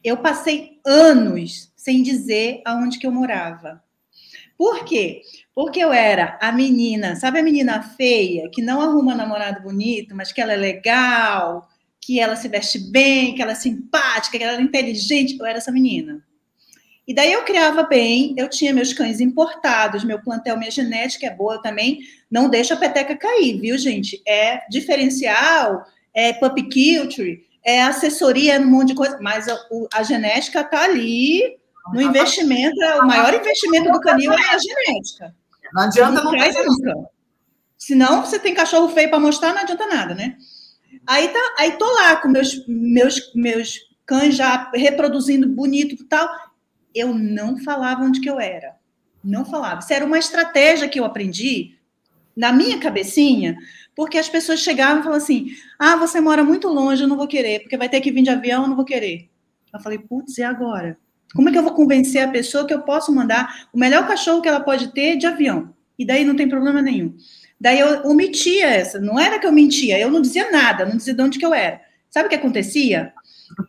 Eu 0.05 0.17
passei 0.19 0.81
anos 0.85 1.73
sem 1.75 2.03
dizer 2.03 2.63
aonde 2.65 2.99
que 2.99 3.07
eu 3.07 3.13
morava. 3.13 3.83
Por 4.63 4.85
quê? 4.85 5.23
Porque 5.57 5.81
eu 5.81 5.93
era 5.93 6.39
a 6.41 6.53
menina, 6.53 7.17
sabe 7.17 7.41
a 7.41 7.43
menina 7.43 7.83
feia, 7.83 8.49
que 8.49 8.63
não 8.63 8.81
arruma 8.81 9.13
namorado 9.13 9.61
bonito, 9.61 10.15
mas 10.15 10.31
que 10.31 10.41
ela 10.41 10.53
é 10.53 10.57
legal, 10.57 11.69
que 12.01 12.21
ela 12.21 12.37
se 12.37 12.47
veste 12.47 12.79
bem, 12.79 13.35
que 13.35 13.43
ela 13.43 13.51
é 13.51 13.57
simpática, 13.57 14.39
que 14.39 14.45
ela 14.45 14.57
é 14.57 14.63
inteligente. 14.63 15.37
Eu 15.37 15.45
era 15.45 15.59
essa 15.59 15.73
menina. 15.73 16.23
E 17.09 17.13
daí 17.13 17.33
eu 17.33 17.43
criava 17.43 17.83
bem, 17.83 18.37
eu 18.39 18.49
tinha 18.49 18.73
meus 18.73 18.93
cães 18.93 19.21
importados, 19.21 20.05
meu 20.05 20.23
plantel, 20.23 20.57
minha 20.57 20.71
genética 20.71 21.27
é 21.27 21.35
boa 21.35 21.61
também. 21.61 21.99
Não 22.31 22.49
deixa 22.49 22.75
a 22.75 22.77
peteca 22.77 23.17
cair, 23.17 23.59
viu, 23.61 23.77
gente? 23.77 24.23
É 24.25 24.61
diferencial, 24.71 25.85
é 26.15 26.35
puppy 26.35 26.63
culture, 26.71 27.45
é 27.65 27.83
assessoria, 27.83 28.55
é 28.55 28.61
um 28.61 28.71
monte 28.71 28.91
de 28.91 28.95
coisa, 28.95 29.19
mas 29.21 29.49
a, 29.49 29.59
a 29.93 30.05
genética 30.05 30.63
tá 30.63 30.85
ali 30.85 31.61
no 31.91 32.01
investimento, 32.01 32.77
o 33.01 33.07
maior 33.07 33.35
investimento 33.35 33.91
do 33.91 34.01
canil 34.01 34.33
é 34.33 34.55
a 34.55 34.59
genética. 34.59 35.35
Não 35.73 35.83
adianta 35.83 36.23
não, 36.23 36.25
não 36.25 36.39
traz 36.39 36.55
nunca. 36.55 37.09
Senão 37.77 38.25
você 38.25 38.39
tem 38.39 38.55
cachorro 38.55 38.89
feio 38.91 39.11
para 39.11 39.19
mostrar, 39.19 39.53
não 39.53 39.63
adianta 39.63 39.87
nada, 39.87 40.15
né? 40.15 40.37
Aí 41.07 41.29
tá, 41.29 41.55
aí 41.59 41.73
tô 41.73 41.85
lá 41.95 42.17
com 42.17 42.29
meus 42.29 42.65
meus 42.69 43.33
meus 43.35 43.81
cães 44.07 44.37
já 44.37 44.71
reproduzindo 44.75 45.49
bonito 45.49 45.95
e 45.95 46.05
tal. 46.05 46.29
Eu 46.95 47.15
não 47.15 47.59
falava 47.59 48.05
onde 48.05 48.21
que 48.21 48.31
eu 48.31 48.39
era. 48.39 48.77
Não 49.25 49.45
falava. 49.45 49.81
Isso 49.81 49.93
era 49.93 50.05
uma 50.05 50.19
estratégia 50.19 50.89
que 50.89 51.01
eu 51.01 51.05
aprendi 51.05 51.77
na 52.37 52.53
minha 52.53 52.79
cabecinha, 52.79 53.57
porque 53.97 54.19
as 54.19 54.29
pessoas 54.29 54.61
chegavam 54.61 55.01
e 55.01 55.05
falavam 55.05 55.25
assim: 55.25 55.49
"Ah, 55.79 55.97
você 55.97 56.21
mora 56.21 56.45
muito 56.45 56.69
longe, 56.69 57.03
eu 57.03 57.09
não 57.09 57.17
vou 57.17 57.27
querer, 57.27 57.61
porque 57.61 57.77
vai 57.77 57.89
ter 57.89 58.01
que 58.01 58.13
vir 58.13 58.23
de 58.23 58.31
avião, 58.31 58.63
eu 58.63 58.69
não 58.69 58.77
vou 58.77 58.85
querer". 58.85 59.29
Eu 59.73 59.81
falei: 59.81 59.99
"Putz, 59.99 60.39
e 60.39 60.43
agora?" 60.43 60.97
Como 61.35 61.49
é 61.49 61.53
que 61.53 61.59
eu 61.59 61.63
vou 61.63 61.75
convencer 61.75 62.23
a 62.23 62.29
pessoa 62.29 62.67
que 62.67 62.75
eu 62.75 62.83
posso 62.83 63.13
mandar 63.13 63.67
o 63.73 63.79
melhor 63.79 64.07
cachorro 64.07 64.43
que 64.43 64.49
ela 64.49 64.61
pode 64.61 64.93
ter 64.93 65.17
de 65.17 65.27
avião? 65.27 65.75
E 65.99 66.05
daí 66.05 66.25
não 66.25 66.37
tem 66.37 66.49
problema 66.49 66.83
nenhum. 66.83 67.15
Daí 67.61 67.79
eu 67.79 68.03
omitia 68.05 68.67
essa, 68.67 68.99
não 69.01 69.19
era 69.19 69.39
que 69.39 69.47
eu 69.47 69.53
mentia, 69.53 69.99
eu 69.99 70.11
não 70.11 70.21
dizia 70.21 70.51
nada, 70.51 70.85
não 70.85 70.97
dizia 70.97 71.15
de 71.15 71.23
onde 71.23 71.39
que 71.39 71.47
eu 71.47 71.55
era. 71.55 71.81
Sabe 72.11 72.27
o 72.27 72.29
que 72.29 72.35
acontecia? 72.35 73.13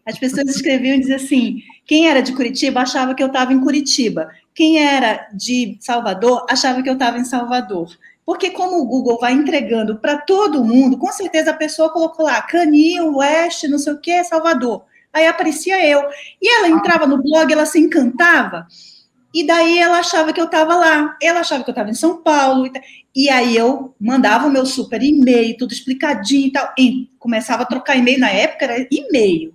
As 0.05 0.17
pessoas 0.17 0.49
escreviam 0.49 0.95
e 0.95 0.99
diziam 0.99 1.17
assim: 1.17 1.61
quem 1.85 2.07
era 2.09 2.21
de 2.21 2.33
Curitiba 2.33 2.81
achava 2.81 3.13
que 3.13 3.21
eu 3.21 3.27
estava 3.27 3.53
em 3.53 3.61
Curitiba, 3.61 4.29
quem 4.55 4.79
era 4.79 5.29
de 5.33 5.77
Salvador 5.79 6.45
achava 6.49 6.81
que 6.81 6.89
eu 6.89 6.93
estava 6.93 7.17
em 7.17 7.25
Salvador. 7.25 7.95
Porque 8.25 8.51
como 8.51 8.81
o 8.81 8.85
Google 8.85 9.19
vai 9.19 9.33
entregando 9.33 9.97
para 9.97 10.17
todo 10.17 10.63
mundo, 10.63 10.97
com 10.97 11.11
certeza 11.11 11.51
a 11.51 11.55
pessoa 11.55 11.91
colocou 11.91 12.25
lá 12.25 12.41
Canil, 12.41 13.15
Oeste, 13.17 13.67
não 13.67 13.77
sei 13.77 13.93
o 13.93 13.99
que, 13.99 14.23
Salvador. 14.23 14.85
Aí 15.13 15.27
aparecia 15.27 15.85
eu. 15.87 16.03
E 16.41 16.49
ela 16.49 16.67
entrava 16.67 17.05
no 17.05 17.21
blog, 17.21 17.53
ela 17.53 17.67
se 17.67 17.79
encantava. 17.79 18.67
E 19.31 19.45
daí 19.45 19.77
ela 19.77 19.99
achava 19.99 20.33
que 20.33 20.41
eu 20.41 20.45
estava 20.45 20.75
lá. 20.75 21.15
Ela 21.21 21.41
achava 21.41 21.63
que 21.63 21.69
eu 21.69 21.73
estava 21.73 21.91
em 21.91 21.93
São 21.93 22.21
Paulo. 22.21 22.69
E 23.15 23.29
aí 23.29 23.55
eu 23.55 23.95
mandava 23.99 24.47
o 24.47 24.51
meu 24.51 24.65
super 24.65 25.01
e-mail, 25.01 25.55
tudo 25.57 25.71
explicadinho 25.71 26.47
e 26.47 26.51
tal. 26.51 26.73
E 26.77 27.09
começava 27.19 27.61
a 27.61 27.65
trocar 27.65 27.95
e-mail. 27.95 28.19
Na 28.19 28.29
época 28.31 28.65
era 28.65 28.87
e-mail. 28.91 29.53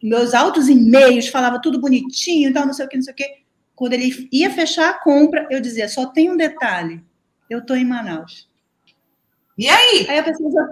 Meus 0.00 0.34
altos 0.34 0.68
e-mails, 0.68 1.28
falava 1.28 1.60
tudo 1.60 1.80
bonitinho 1.80 2.50
e 2.50 2.52
tal, 2.52 2.66
não 2.66 2.72
sei 2.72 2.86
o 2.86 2.88
que, 2.88 2.96
não 2.96 3.02
sei 3.02 3.12
o 3.12 3.16
que. 3.16 3.26
Quando 3.74 3.92
ele 3.94 4.28
ia 4.30 4.50
fechar 4.50 4.90
a 4.90 4.94
compra, 4.94 5.46
eu 5.50 5.60
dizia, 5.60 5.88
só 5.88 6.06
tem 6.06 6.30
um 6.30 6.36
detalhe. 6.36 7.02
Eu 7.50 7.58
estou 7.58 7.76
em 7.76 7.84
Manaus. 7.84 8.48
E 9.58 9.68
aí? 9.68 10.06
Aí 10.08 10.18
a 10.18 10.22
pessoa 10.22 10.50
já, 10.50 10.68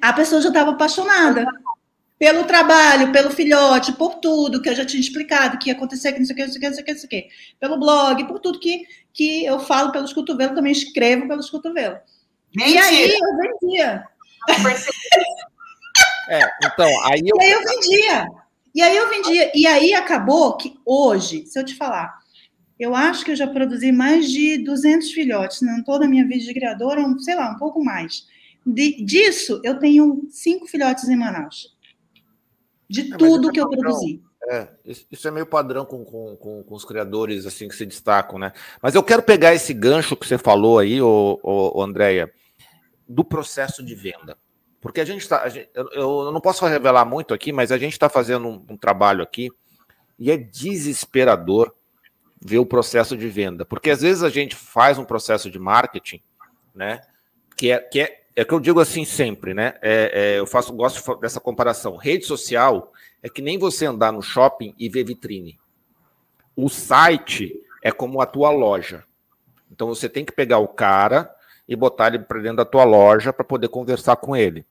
a 0.00 0.12
pessoa 0.12 0.40
já 0.40 0.48
estava 0.48 0.70
apaixonada 0.70 1.46
pelo 2.18 2.44
trabalho, 2.44 3.12
pelo 3.12 3.30
filhote, 3.30 3.92
por 3.92 4.16
tudo 4.16 4.60
que 4.60 4.68
eu 4.68 4.74
já 4.74 4.84
tinha 4.84 5.00
explicado, 5.00 5.56
que 5.56 5.70
ia 5.70 5.74
acontecer, 5.74 6.12
que 6.12 6.18
não 6.18 6.26
sei 6.26 6.34
o 6.34 6.36
que, 6.36 6.42
não 6.44 6.52
sei 6.52 6.58
o 6.58 6.60
que, 6.60 6.68
não 6.68 6.74
sei 6.74 6.82
o 6.82 6.84
que, 6.84 6.92
não 6.92 6.98
sei 6.98 7.06
o 7.06 7.10
que. 7.10 7.28
Pelo 7.60 7.78
blog, 7.78 8.26
por 8.26 8.40
tudo 8.40 8.58
que, 8.58 8.82
que 9.12 9.44
eu 9.44 9.60
falo 9.60 9.92
pelos 9.92 10.12
cotovelos, 10.12 10.56
também 10.56 10.72
escrevo 10.72 11.28
pelos 11.28 11.48
cotovelos. 11.48 12.00
Mentira. 12.56 12.74
E 12.74 12.78
aí 12.78 13.10
eu 13.10 13.36
vendia. 13.36 14.04
É, 16.30 16.42
então, 16.62 16.86
aí 17.06 17.22
eu... 17.24 17.34
E 17.38 17.42
aí 17.42 17.50
eu 17.52 17.64
vendia. 17.64 18.26
E 18.74 18.82
aí 18.82 18.96
eu 18.98 19.08
vendia. 19.08 19.50
E 19.54 19.66
aí 19.66 19.94
acabou 19.94 20.58
que 20.58 20.78
hoje, 20.84 21.46
se 21.46 21.58
eu 21.58 21.64
te 21.64 21.74
falar, 21.74 22.18
eu 22.78 22.94
acho 22.94 23.24
que 23.24 23.30
eu 23.30 23.36
já 23.36 23.46
produzi 23.46 23.90
mais 23.90 24.30
de 24.30 24.58
200 24.58 25.10
filhotes, 25.10 25.62
não 25.62 25.82
toda 25.82 26.04
a 26.04 26.08
minha 26.08 26.28
vida 26.28 26.44
de 26.44 26.52
criadora, 26.52 27.02
sei 27.20 27.34
lá, 27.34 27.50
um 27.50 27.56
pouco 27.56 27.82
mais. 27.82 28.26
De, 28.64 29.02
disso, 29.02 29.58
eu 29.64 29.78
tenho 29.78 30.28
cinco 30.28 30.66
filhotes 30.66 31.08
em 31.08 31.16
Manaus 31.16 31.77
de 32.88 33.12
é, 33.12 33.16
tudo 33.16 33.50
é 33.50 33.52
que 33.52 33.60
eu 33.60 33.68
produzi. 33.68 34.22
É, 34.50 34.68
isso 35.10 35.28
é 35.28 35.30
meio 35.30 35.46
padrão 35.46 35.84
com, 35.84 36.04
com, 36.04 36.36
com, 36.36 36.62
com, 36.62 36.74
os 36.74 36.84
criadores 36.84 37.44
assim 37.44 37.68
que 37.68 37.74
se 37.74 37.84
destacam, 37.84 38.38
né? 38.38 38.52
Mas 38.80 38.94
eu 38.94 39.02
quero 39.02 39.22
pegar 39.22 39.54
esse 39.54 39.74
gancho 39.74 40.16
que 40.16 40.26
você 40.26 40.38
falou 40.38 40.78
aí, 40.78 41.02
ô, 41.02 41.38
ô, 41.42 41.78
ô 41.78 41.82
Andréia, 41.82 42.32
do 43.06 43.24
processo 43.24 43.84
de 43.84 43.94
venda. 43.94 44.38
Porque 44.80 45.00
a 45.00 45.04
gente 45.04 45.22
está. 45.22 45.44
Eu, 45.74 45.88
eu 45.92 46.32
não 46.32 46.40
posso 46.40 46.64
revelar 46.64 47.04
muito 47.04 47.34
aqui, 47.34 47.52
mas 47.52 47.72
a 47.72 47.78
gente 47.78 47.92
está 47.92 48.08
fazendo 48.08 48.46
um, 48.48 48.64
um 48.70 48.76
trabalho 48.76 49.22
aqui 49.22 49.50
e 50.18 50.30
é 50.30 50.36
desesperador 50.36 51.74
ver 52.40 52.58
o 52.58 52.66
processo 52.66 53.16
de 53.16 53.28
venda. 53.28 53.64
Porque 53.64 53.90
às 53.90 54.00
vezes 54.00 54.22
a 54.22 54.30
gente 54.30 54.54
faz 54.54 54.96
um 54.96 55.04
processo 55.04 55.50
de 55.50 55.58
marketing, 55.58 56.22
né? 56.74 57.00
Que 57.56 57.72
é, 57.72 57.78
que 57.80 58.00
é 58.00 58.24
é 58.38 58.44
que 58.44 58.54
eu 58.54 58.60
digo 58.60 58.78
assim 58.78 59.04
sempre, 59.04 59.52
né? 59.52 59.74
É, 59.82 60.12
é, 60.14 60.38
eu 60.38 60.46
faço, 60.46 60.72
gosto 60.72 61.16
dessa 61.16 61.40
comparação. 61.40 61.96
Rede 61.96 62.24
social 62.24 62.92
é 63.20 63.28
que 63.28 63.42
nem 63.42 63.58
você 63.58 63.84
andar 63.84 64.12
no 64.12 64.22
shopping 64.22 64.72
e 64.78 64.88
ver 64.88 65.02
vitrine. 65.02 65.58
O 66.54 66.68
site 66.68 67.52
é 67.82 67.90
como 67.90 68.20
a 68.20 68.26
tua 68.26 68.50
loja. 68.50 69.02
Então 69.72 69.88
você 69.88 70.08
tem 70.08 70.24
que 70.24 70.30
pegar 70.30 70.58
o 70.58 70.68
cara 70.68 71.28
e 71.68 71.74
botar 71.74 72.14
ele 72.14 72.20
para 72.20 72.38
dentro 72.38 72.58
da 72.58 72.64
tua 72.64 72.84
loja 72.84 73.32
para 73.32 73.44
poder 73.44 73.66
conversar 73.70 74.14
com 74.14 74.36
ele. 74.36 74.64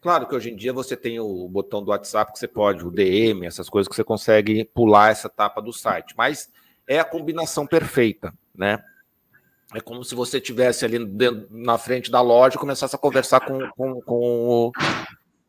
Claro 0.00 0.26
que 0.26 0.34
hoje 0.34 0.50
em 0.50 0.56
dia 0.56 0.72
você 0.72 0.96
tem 0.96 1.20
o 1.20 1.46
botão 1.46 1.84
do 1.84 1.90
WhatsApp 1.90 2.32
que 2.32 2.38
você 2.38 2.48
pode, 2.48 2.86
o 2.86 2.90
DM, 2.90 3.44
essas 3.44 3.68
coisas 3.68 3.86
que 3.86 3.94
você 3.94 4.02
consegue 4.02 4.64
pular 4.64 5.10
essa 5.10 5.26
etapa 5.26 5.60
do 5.60 5.74
site, 5.74 6.14
mas 6.16 6.48
é 6.86 6.98
a 6.98 7.04
combinação 7.04 7.66
perfeita, 7.66 8.32
né? 8.54 8.82
É 9.74 9.80
como 9.80 10.04
se 10.04 10.14
você 10.14 10.40
tivesse 10.40 10.84
ali 10.84 11.04
dentro, 11.04 11.46
na 11.50 11.78
frente 11.78 12.10
da 12.10 12.20
loja 12.20 12.56
e 12.56 12.58
começasse 12.58 12.94
a 12.94 12.98
conversar 12.98 13.40
com, 13.40 13.68
com, 13.76 14.00
com, 14.00 14.72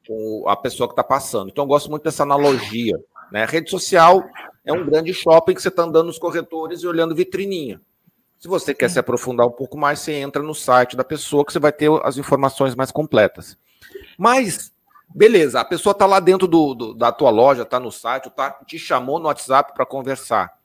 com 0.07 0.45
a 0.47 0.55
pessoa 0.55 0.87
que 0.87 0.93
está 0.93 1.03
passando. 1.03 1.49
Então, 1.49 1.63
eu 1.63 1.67
gosto 1.67 1.89
muito 1.89 2.03
dessa 2.03 2.23
analogia. 2.23 2.95
Né? 3.31 3.43
A 3.43 3.47
rede 3.47 3.69
social 3.69 4.23
é 4.63 4.71
um 4.71 4.85
grande 4.85 5.13
shopping 5.13 5.55
que 5.55 5.61
você 5.61 5.69
está 5.69 5.83
andando 5.83 6.07
nos 6.07 6.19
corretores 6.19 6.81
e 6.81 6.87
olhando 6.87 7.15
vitrininha. 7.15 7.81
Se 8.37 8.47
você 8.47 8.73
quer 8.73 8.89
se 8.89 8.99
aprofundar 8.99 9.47
um 9.47 9.51
pouco 9.51 9.77
mais, 9.77 9.99
você 9.99 10.13
entra 10.13 10.41
no 10.41 10.53
site 10.53 10.95
da 10.95 11.03
pessoa 11.03 11.45
que 11.45 11.53
você 11.53 11.59
vai 11.59 11.71
ter 11.71 11.89
as 12.03 12.17
informações 12.17 12.75
mais 12.75 12.91
completas. 12.91 13.57
Mas, 14.17 14.71
beleza, 15.13 15.59
a 15.59 15.65
pessoa 15.65 15.91
está 15.91 16.05
lá 16.05 16.19
dentro 16.19 16.47
do, 16.47 16.73
do, 16.73 16.93
da 16.93 17.11
tua 17.11 17.29
loja, 17.29 17.61
está 17.61 17.79
no 17.79 17.91
site, 17.91 18.29
tá, 18.31 18.51
te 18.65 18.79
chamou 18.79 19.19
no 19.19 19.25
WhatsApp 19.25 19.73
para 19.73 19.85
conversar. 19.85 20.57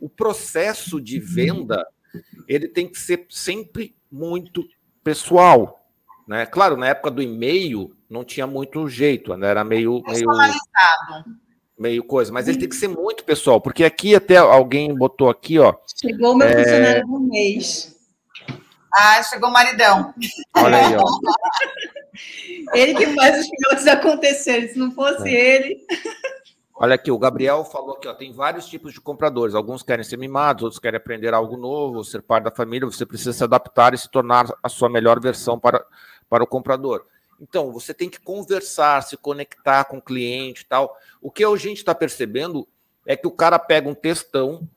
O 0.00 0.08
processo 0.08 1.00
de 1.00 1.18
venda, 1.18 1.86
ele 2.48 2.68
tem 2.68 2.88
que 2.88 2.98
ser 2.98 3.26
sempre 3.30 3.94
muito 4.10 4.64
pessoal. 5.02 5.86
Né? 6.26 6.46
Claro, 6.46 6.76
na 6.76 6.88
época 6.88 7.10
do 7.10 7.22
e-mail 7.22 7.94
não 8.08 8.24
tinha 8.24 8.46
muito 8.46 8.88
jeito, 8.88 9.36
né? 9.36 9.46
era 9.48 9.64
meio, 9.64 10.02
meio 10.06 10.26
meio 11.78 12.02
coisa, 12.02 12.32
mas 12.32 12.48
ele 12.48 12.58
tem 12.58 12.68
que 12.68 12.76
ser 12.76 12.88
muito 12.88 13.22
pessoal, 13.24 13.60
porque 13.60 13.84
aqui 13.84 14.14
até 14.14 14.36
alguém 14.36 14.94
botou 14.94 15.28
aqui, 15.28 15.58
ó. 15.58 15.74
Chegou 16.00 16.32
o 16.32 16.36
meu 16.36 16.48
é... 16.48 16.56
funcionário 16.56 17.06
do 17.06 17.20
mês. 17.20 17.94
Ah, 18.94 19.22
chegou 19.22 19.50
o 19.50 19.52
maridão. 19.52 20.14
Olha 20.56 20.78
aí, 20.78 20.96
ó. 20.96 21.04
ele 22.72 22.94
que 22.94 23.14
faz 23.14 23.40
os 23.40 23.48
filhotes 23.48 23.86
acontecerem, 23.86 24.68
se 24.68 24.78
não 24.78 24.90
fosse 24.92 25.28
é. 25.28 25.56
ele. 25.56 25.86
Olha 26.78 26.94
aqui, 26.94 27.10
o 27.10 27.18
Gabriel 27.18 27.64
falou 27.64 27.96
aqui, 27.96 28.12
tem 28.18 28.32
vários 28.32 28.66
tipos 28.66 28.92
de 28.92 29.00
compradores. 29.00 29.54
Alguns 29.54 29.82
querem 29.82 30.04
ser 30.04 30.18
mimados, 30.18 30.62
outros 30.62 30.78
querem 30.78 30.98
aprender 30.98 31.32
algo 31.32 31.56
novo, 31.56 32.04
ser 32.04 32.20
parte 32.20 32.44
da 32.44 32.50
família. 32.50 32.86
Você 32.86 33.06
precisa 33.06 33.32
se 33.32 33.42
adaptar 33.42 33.94
e 33.94 33.98
se 33.98 34.10
tornar 34.10 34.46
a 34.62 34.68
sua 34.68 34.90
melhor 34.90 35.18
versão 35.18 35.58
para, 35.58 35.82
para 36.28 36.44
o 36.44 36.46
comprador. 36.46 37.06
Então, 37.40 37.72
você 37.72 37.94
tem 37.94 38.10
que 38.10 38.20
conversar, 38.20 39.02
se 39.02 39.16
conectar 39.16 39.84
com 39.84 39.96
o 39.96 40.02
cliente 40.02 40.62
e 40.62 40.64
tal. 40.66 40.94
O 41.22 41.30
que 41.30 41.44
a 41.44 41.56
gente 41.56 41.78
está 41.78 41.94
percebendo 41.94 42.68
é 43.06 43.16
que 43.16 43.26
o 43.26 43.30
cara 43.30 43.58
pega 43.58 43.88
um 43.88 43.94
textão, 43.94 44.68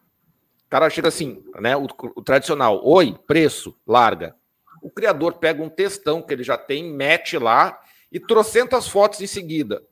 o 0.65 0.69
cara 0.69 0.89
chega 0.89 1.09
assim, 1.09 1.43
né? 1.59 1.75
O, 1.75 1.85
o, 2.15 2.21
tradicional, 2.21 2.79
oi, 2.81 3.17
preço, 3.27 3.75
larga. 3.85 4.37
O 4.81 4.89
criador 4.89 5.33
pega 5.33 5.61
um 5.61 5.69
textão 5.69 6.21
que 6.21 6.33
ele 6.33 6.43
já 6.43 6.57
tem, 6.57 6.93
mete 6.93 7.37
lá 7.37 7.77
e 8.09 8.21
trocentas 8.21 8.87
fotos 8.87 9.19
em 9.19 9.27
seguida. 9.27 9.83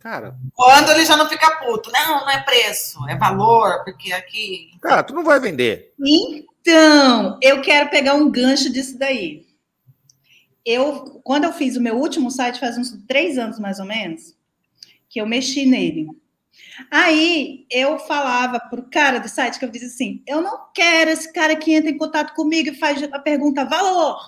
Cara. 0.00 0.36
Quando 0.54 0.90
ele 0.90 1.04
já 1.04 1.16
não 1.16 1.28
fica 1.28 1.50
puto. 1.56 1.90
Não, 1.90 2.20
não 2.20 2.30
é 2.30 2.42
preço, 2.42 2.98
é 3.08 3.16
valor, 3.16 3.82
porque 3.84 4.12
aqui. 4.12 4.70
Cara, 4.80 5.02
tu 5.02 5.14
não 5.14 5.24
vai 5.24 5.40
vender. 5.40 5.92
Então, 6.00 7.38
eu 7.42 7.60
quero 7.60 7.90
pegar 7.90 8.14
um 8.14 8.30
gancho 8.30 8.72
disso 8.72 8.98
daí 8.98 9.48
eu, 10.68 11.20
quando 11.24 11.44
eu 11.44 11.52
fiz 11.54 11.76
o 11.76 11.80
meu 11.80 11.96
último 11.96 12.30
site, 12.30 12.60
faz 12.60 12.76
uns 12.76 12.90
três 13.06 13.38
anos 13.38 13.58
mais 13.58 13.78
ou 13.80 13.86
menos, 13.86 14.36
que 15.08 15.18
eu 15.18 15.26
mexi 15.26 15.64
nele. 15.64 16.06
Aí 16.90 17.64
eu 17.70 17.98
falava 17.98 18.60
pro 18.60 18.90
cara 18.90 19.18
do 19.18 19.30
site 19.30 19.58
que 19.58 19.64
eu 19.64 19.70
disse 19.70 19.86
assim: 19.86 20.22
eu 20.26 20.42
não 20.42 20.66
quero 20.74 21.10
esse 21.10 21.32
cara 21.32 21.56
que 21.56 21.72
entra 21.72 21.90
em 21.90 21.96
contato 21.96 22.34
comigo 22.34 22.68
e 22.68 22.74
faz 22.74 23.02
a 23.02 23.18
pergunta 23.18 23.64
valor, 23.64 24.18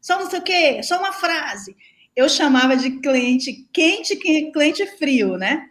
só 0.00 0.18
não 0.18 0.30
sei 0.30 0.38
o 0.38 0.42
quê, 0.42 0.82
só 0.82 0.98
uma 0.98 1.12
frase. 1.12 1.76
Eu 2.16 2.28
chamava 2.28 2.76
de 2.76 2.90
cliente 3.00 3.68
quente, 3.72 4.16
cliente 4.16 4.86
frio, 4.98 5.36
né? 5.36 5.66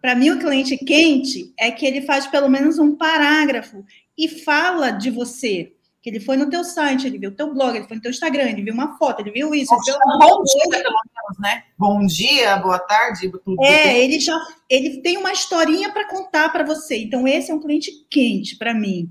Para 0.00 0.14
mim, 0.14 0.30
o 0.30 0.38
cliente 0.38 0.76
quente 0.76 1.52
é 1.58 1.70
que 1.70 1.84
ele 1.84 2.02
faz 2.02 2.26
pelo 2.26 2.48
menos 2.48 2.78
um 2.78 2.94
parágrafo 2.94 3.84
e 4.16 4.28
fala 4.28 4.90
de 4.90 5.10
você, 5.10 5.72
que 6.00 6.08
ele 6.08 6.20
foi 6.20 6.36
no 6.36 6.48
teu 6.48 6.62
site, 6.62 7.06
ele 7.06 7.18
viu 7.18 7.30
o 7.30 7.34
teu 7.34 7.52
blog, 7.52 7.76
ele 7.76 7.86
foi 7.86 7.96
no 7.96 8.02
teu 8.02 8.10
Instagram, 8.10 8.50
ele 8.50 8.62
viu 8.62 8.74
uma 8.74 8.96
foto, 8.96 9.20
ele 9.20 9.32
viu 9.32 9.52
isso. 9.54 9.74
Ele 9.74 9.82
viu 9.84 10.18
bom 10.18 10.42
dia, 10.44 10.70
pelo 10.70 10.94
menos, 10.94 11.38
né? 11.40 11.64
Bom 11.76 12.06
dia, 12.06 12.56
boa 12.56 12.78
tarde, 12.78 13.30
tudo. 13.44 13.62
É, 13.64 13.98
ele 13.98 14.20
já 14.20 14.38
ele 14.70 15.00
tem 15.02 15.16
uma 15.16 15.32
historinha 15.32 15.92
para 15.92 16.08
contar 16.08 16.50
para 16.50 16.64
você. 16.64 16.96
Então, 16.96 17.26
esse 17.26 17.50
é 17.50 17.54
um 17.54 17.60
cliente 17.60 17.90
quente 18.08 18.56
para 18.56 18.72
mim. 18.72 19.10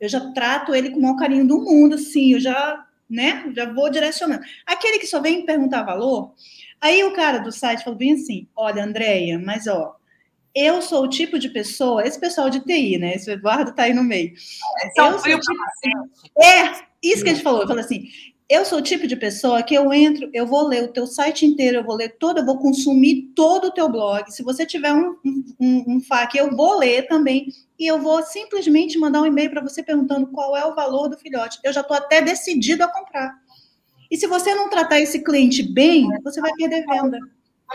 Eu 0.00 0.08
já 0.08 0.32
trato 0.32 0.74
ele 0.74 0.90
com 0.90 0.98
o 0.98 1.02
maior 1.02 1.16
carinho 1.16 1.46
do 1.46 1.60
mundo, 1.60 1.96
sim, 1.96 2.32
eu 2.32 2.40
já, 2.40 2.84
né, 3.08 3.50
já 3.54 3.72
vou 3.72 3.90
direcionando. 3.90 4.42
Aquele 4.66 4.98
que 4.98 5.06
só 5.06 5.20
vem 5.20 5.44
perguntar 5.44 5.82
valor, 5.82 6.34
aí 6.80 7.04
o 7.04 7.12
cara 7.12 7.38
do 7.38 7.52
site 7.52 7.84
falou 7.84 7.98
bem 7.98 8.14
assim: 8.14 8.48
olha, 8.56 8.84
Andréia, 8.84 9.38
mas 9.38 9.66
ó, 9.66 9.96
eu 10.54 10.80
sou 10.80 11.04
o 11.04 11.08
tipo 11.08 11.38
de 11.38 11.48
pessoa, 11.48 12.06
esse 12.06 12.18
pessoal 12.18 12.48
de 12.48 12.60
TI, 12.60 12.96
né? 12.98 13.14
Esse 13.14 13.30
Eduardo 13.30 13.70
está 13.70 13.84
aí 13.84 13.92
no 13.92 14.04
meio. 14.04 14.32
É, 14.82 15.00
eu 15.00 15.18
sou 15.18 15.40
tipo, 15.40 15.52
é, 16.40 16.84
isso 17.02 17.24
que 17.24 17.30
a 17.30 17.34
gente 17.34 17.42
falou. 17.42 17.62
Eu 17.62 17.68
falei 17.68 17.84
assim, 17.84 18.08
eu 18.48 18.64
sou 18.64 18.78
o 18.78 18.82
tipo 18.82 19.06
de 19.06 19.16
pessoa 19.16 19.62
que 19.62 19.74
eu 19.74 19.92
entro, 19.92 20.28
eu 20.32 20.46
vou 20.46 20.66
ler 20.66 20.84
o 20.84 20.92
teu 20.92 21.06
site 21.06 21.46
inteiro, 21.46 21.78
eu 21.78 21.84
vou 21.84 21.96
ler 21.96 22.10
todo, 22.18 22.38
eu 22.38 22.44
vou 22.44 22.58
consumir 22.58 23.32
todo 23.34 23.68
o 23.68 23.70
teu 23.72 23.88
blog. 23.88 24.30
Se 24.30 24.42
você 24.42 24.66
tiver 24.66 24.92
um, 24.92 25.16
um, 25.58 25.84
um 25.88 26.00
FAQ, 26.00 26.38
eu 26.38 26.54
vou 26.54 26.78
ler 26.78 27.08
também. 27.08 27.48
E 27.78 27.86
eu 27.86 27.98
vou 27.98 28.22
simplesmente 28.22 28.98
mandar 28.98 29.22
um 29.22 29.26
e-mail 29.26 29.50
para 29.50 29.62
você 29.62 29.82
perguntando 29.82 30.26
qual 30.26 30.56
é 30.56 30.64
o 30.66 30.74
valor 30.74 31.08
do 31.08 31.18
filhote. 31.18 31.58
Eu 31.64 31.72
já 31.72 31.80
estou 31.80 31.96
até 31.96 32.20
decidido 32.20 32.84
a 32.84 32.88
comprar. 32.88 33.34
E 34.10 34.16
se 34.16 34.26
você 34.26 34.54
não 34.54 34.68
tratar 34.68 35.00
esse 35.00 35.24
cliente 35.24 35.62
bem, 35.62 36.06
você 36.22 36.40
vai 36.40 36.52
perder 36.52 36.84
venda. 36.86 37.18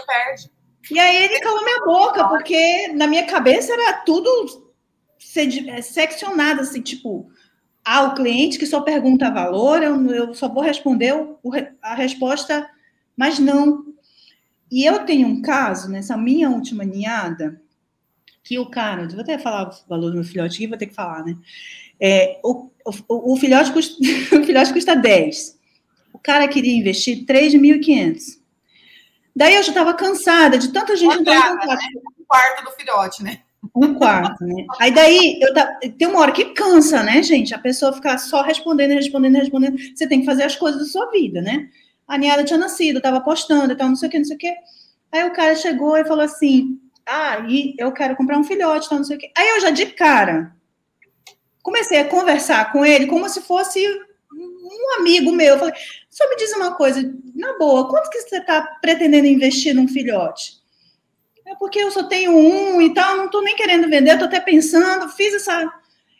Perde. 0.05 0.51
E 0.91 0.99
aí 0.99 1.23
ele 1.23 1.39
calou 1.39 1.63
minha 1.63 1.83
boca, 1.83 2.27
porque 2.27 2.87
na 2.89 3.07
minha 3.07 3.25
cabeça 3.25 3.73
era 3.73 3.93
tudo 4.05 4.69
é, 5.67 5.81
seccionado, 5.81 6.61
assim, 6.61 6.81
tipo, 6.81 7.29
ah, 7.83 8.03
o 8.03 8.15
cliente 8.15 8.59
que 8.59 8.65
só 8.65 8.81
pergunta 8.81 9.31
valor, 9.31 9.81
eu, 9.81 10.11
eu 10.11 10.33
só 10.33 10.47
vou 10.47 10.63
responder 10.63 11.13
o, 11.13 11.39
a 11.81 11.95
resposta, 11.95 12.69
mas 13.15 13.39
não. 13.39 13.85
E 14.71 14.85
eu 14.85 15.05
tenho 15.05 15.27
um 15.27 15.41
caso, 15.41 15.89
nessa 15.89 16.15
minha 16.15 16.49
última 16.49 16.83
ninhada, 16.83 17.61
que 18.43 18.59
o 18.59 18.69
cara, 18.69 19.07
vou 19.07 19.21
até 19.21 19.37
falar 19.37 19.69
o 19.69 19.89
valor 19.89 20.09
do 20.09 20.15
meu 20.15 20.23
filhote 20.23 20.55
aqui, 20.55 20.67
vou 20.67 20.77
ter 20.77 20.87
que 20.87 20.93
falar, 20.93 21.23
né? 21.23 21.37
É, 21.99 22.39
o, 22.43 22.69
o, 22.85 23.33
o, 23.33 23.37
filhote 23.37 23.71
custa, 23.71 23.95
o 24.35 24.43
filhote 24.43 24.73
custa 24.73 24.95
10. 24.97 25.59
O 26.13 26.19
cara 26.19 26.47
queria 26.47 26.75
investir 26.75 27.25
3.500. 27.25 28.39
Daí 29.35 29.55
eu 29.55 29.63
já 29.63 29.69
estava 29.69 29.93
cansada 29.93 30.57
de 30.57 30.71
tanta 30.71 30.95
gente 30.95 31.17
entrar 31.17 31.35
em 31.35 31.57
contato. 31.57 31.67
Né? 31.67 32.01
Um 32.19 32.23
quarto 32.25 32.63
do 32.63 32.71
filhote, 32.71 33.23
né? 33.23 33.41
Um 33.75 33.93
quarto, 33.95 34.43
né? 34.45 34.65
Aí 34.79 34.91
daí 34.91 35.39
eu 35.41 35.53
tá, 35.53 35.79
tem 35.97 36.07
uma 36.07 36.19
hora 36.19 36.31
que 36.31 36.53
cansa, 36.53 37.03
né, 37.03 37.21
gente? 37.21 37.53
A 37.53 37.59
pessoa 37.59 37.93
ficar 37.93 38.17
só 38.17 38.41
respondendo, 38.41 38.93
respondendo, 38.93 39.35
respondendo. 39.35 39.77
Você 39.95 40.07
tem 40.07 40.19
que 40.21 40.25
fazer 40.25 40.43
as 40.43 40.55
coisas 40.55 40.81
da 40.81 40.87
sua 40.87 41.09
vida, 41.11 41.41
né? 41.41 41.69
A 42.07 42.17
Niada 42.17 42.43
tinha 42.43 42.57
nascido, 42.57 42.97
estava 42.97 43.21
postando 43.21 43.73
e 43.73 43.75
tal, 43.75 43.89
não 43.89 43.95
sei 43.95 44.09
o 44.09 44.11
que, 44.11 44.17
não 44.17 44.25
sei 44.25 44.35
o 44.35 44.39
que. 44.39 44.53
Aí 45.11 45.23
o 45.25 45.33
cara 45.33 45.55
chegou 45.55 45.97
e 45.97 46.05
falou 46.05 46.23
assim: 46.23 46.79
Ah, 47.05 47.45
e 47.47 47.75
eu 47.77 47.91
quero 47.91 48.15
comprar 48.15 48.37
um 48.37 48.43
filhote, 48.43 48.89
tal, 48.89 48.97
não 48.97 49.05
sei 49.05 49.17
o 49.17 49.19
que. 49.19 49.31
Aí 49.37 49.49
eu 49.49 49.61
já 49.61 49.69
de 49.69 49.85
cara 49.87 50.53
comecei 51.61 51.99
a 51.99 52.07
conversar 52.07 52.71
com 52.71 52.85
ele 52.85 53.05
como 53.05 53.29
se 53.29 53.41
fosse 53.41 53.79
um 54.33 54.99
amigo 54.99 55.31
meu. 55.31 55.53
Eu 55.53 55.59
falei, 55.59 55.73
só 56.09 56.27
me 56.29 56.35
diz 56.35 56.51
uma 56.53 56.73
coisa, 56.75 57.01
na 57.35 57.57
boa, 57.57 57.87
quanto 57.87 58.09
que 58.09 58.21
você 58.21 58.37
está 58.37 58.61
pretendendo 58.81 59.27
investir 59.27 59.75
num 59.75 59.87
filhote? 59.87 60.58
É 61.49 61.55
porque 61.55 61.79
eu 61.79 61.89
só 61.89 62.03
tenho 62.03 62.31
um 62.31 62.79
e 62.79 62.93
tal, 62.93 63.17
não 63.17 63.25
estou 63.25 63.41
nem 63.41 63.55
querendo 63.55 63.89
vender, 63.89 64.11
estou 64.11 64.27
até 64.27 64.39
pensando, 64.39 65.09
fiz 65.09 65.33
essa. 65.33 65.67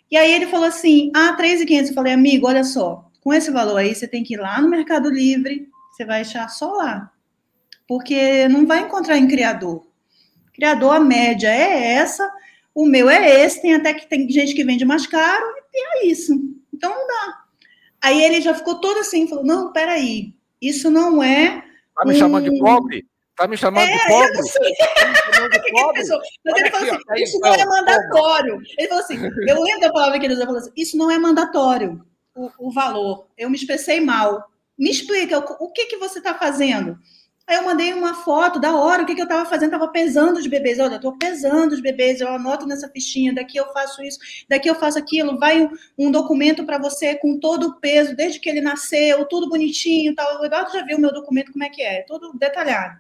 E 0.10 0.18
aí 0.18 0.34
ele 0.34 0.48
falou 0.48 0.66
assim: 0.66 1.12
ah, 1.16 1.34
3,500. 1.34 1.90
Eu 1.90 1.96
falei, 1.96 2.14
amigo, 2.14 2.48
olha 2.48 2.64
só, 2.64 3.08
com 3.22 3.32
esse 3.32 3.52
valor 3.52 3.78
aí, 3.78 3.94
você 3.94 4.08
tem 4.08 4.24
que 4.24 4.34
ir 4.34 4.38
lá 4.38 4.60
no 4.60 4.68
Mercado 4.68 5.08
Livre, 5.08 5.70
você 5.92 6.04
vai 6.04 6.22
achar 6.22 6.50
só 6.50 6.74
lá. 6.74 7.12
Porque 7.88 8.48
não 8.48 8.66
vai 8.66 8.80
encontrar 8.80 9.18
em 9.18 9.28
criador. 9.28 9.86
Criador, 10.52 10.96
a 10.96 11.00
média 11.00 11.48
é 11.48 11.94
essa, 11.94 12.28
o 12.74 12.84
meu 12.84 13.08
é 13.08 13.44
esse, 13.44 13.62
tem 13.62 13.76
até 13.76 13.94
que 13.94 14.10
tem 14.10 14.28
gente 14.32 14.56
que 14.56 14.64
vende 14.64 14.84
mais 14.84 15.06
caro, 15.06 15.46
e 15.72 16.00
é 16.00 16.08
isso. 16.08 16.34
Então 16.74 16.90
não 16.90 17.08
dá. 17.08 17.44
Aí 18.02 18.24
ele 18.24 18.42
já 18.42 18.56
ficou 18.56 18.82
todo 18.82 18.98
assim, 18.98 19.28
falou: 19.28 19.46
não, 19.46 19.72
peraí, 19.72 20.34
isso 20.60 20.90
não 20.90 21.22
é. 21.22 21.64
Tá 21.96 22.04
me 22.04 22.16
um... 22.16 22.18
chamando 22.18 22.50
de 22.50 22.58
pobre? 22.58 23.09
Tá 23.40 23.48
me 23.48 23.56
chamando 23.56 23.88
é, 23.88 23.98
de 23.98 24.08
pobre? 24.08 24.38
Eu 24.38 24.44
sei. 24.44 24.76
Tá 24.76 25.08
me 25.08 25.16
chamando 25.16 25.52
de 25.52 25.72
pobre? 25.72 26.04
Mas 26.46 26.60
ele 26.60 26.72
falou 26.72 26.90
assim: 26.90 27.04
ó, 27.10 27.14
isso 27.16 27.40
não 27.40 27.54
é 27.54 27.66
mandatório. 27.66 28.62
Ele 28.78 28.88
falou 28.90 29.04
assim: 29.04 29.18
eu 29.48 29.64
lembro 29.64 29.80
da 29.80 29.94
palavra 29.94 30.20
que 30.20 30.26
ele 30.26 30.34
usou, 30.34 30.46
falou 30.46 30.60
assim: 30.60 30.72
isso 30.76 30.98
não 30.98 31.10
é 31.10 31.18
mandatório, 31.18 32.06
o, 32.36 32.52
o 32.60 32.70
valor. 32.70 33.28
Eu 33.38 33.50
me 33.50 33.56
expressei 33.56 34.02
mal. 34.02 34.44
Me 34.78 34.92
explica, 34.92 35.40
o, 35.40 35.68
o 35.68 35.72
que, 35.72 35.86
que 35.86 35.96
você 35.96 36.20
está 36.20 36.34
fazendo? 36.34 37.00
Aí 37.50 37.56
eu 37.56 37.64
mandei 37.64 37.92
uma 37.94 38.14
foto 38.14 38.60
da 38.60 38.76
hora, 38.76 39.02
o 39.02 39.06
que, 39.08 39.16
que 39.16 39.22
eu 39.22 39.26
estava 39.26 39.44
fazendo? 39.44 39.74
Estava 39.74 39.92
pesando 39.92 40.38
os 40.38 40.46
bebês. 40.46 40.80
Olha, 40.80 40.92
eu 40.92 40.96
estou 40.98 41.18
pesando 41.18 41.72
os 41.72 41.82
bebês, 41.82 42.22
eu 42.22 42.28
anoto 42.28 42.68
nessa 42.68 42.88
fichinha, 42.88 43.34
daqui 43.34 43.58
eu 43.58 43.66
faço 43.74 44.04
isso, 44.04 44.20
daqui 44.48 44.70
eu 44.70 44.76
faço 44.76 45.00
aquilo. 45.00 45.40
Vai 45.40 45.60
um, 45.64 45.72
um 45.98 46.12
documento 46.12 46.64
para 46.64 46.78
você 46.78 47.16
com 47.16 47.40
todo 47.40 47.70
o 47.70 47.80
peso, 47.80 48.16
desde 48.16 48.40
que 48.40 48.48
ele 48.48 48.62
nasceu, 48.62 49.26
tudo 49.26 49.50
bonitinho 49.50 50.14
tal. 50.14 50.40
O 50.40 50.46
Eduardo 50.46 50.72
já 50.72 50.84
viu 50.86 50.98
o 50.98 51.02
meu 51.02 51.12
documento, 51.12 51.52
como 51.52 51.64
é 51.64 51.70
que 51.70 51.82
é, 51.82 52.04
todo 52.04 52.38
detalhado. 52.38 53.00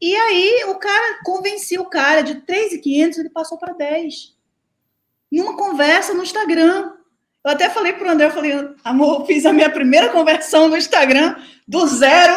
E 0.00 0.16
aí 0.16 0.64
o 0.68 0.76
cara, 0.76 1.20
convenci 1.22 1.78
o 1.78 1.84
cara 1.84 2.22
de 2.22 2.36
3,500, 2.36 3.18
ele 3.18 3.28
passou 3.28 3.58
para 3.58 3.74
10. 3.74 4.34
Numa 5.30 5.58
conversa 5.58 6.14
no 6.14 6.22
Instagram. 6.22 6.94
Eu 7.44 7.50
até 7.50 7.68
falei 7.68 7.92
para 7.92 8.08
o 8.08 8.10
André, 8.10 8.28
eu 8.28 8.30
falei, 8.30 8.52
amor, 8.82 9.26
fiz 9.26 9.44
a 9.44 9.52
minha 9.52 9.68
primeira 9.68 10.08
conversão 10.08 10.68
no 10.68 10.76
Instagram 10.76 11.36
do 11.66 11.86
zero 11.86 12.34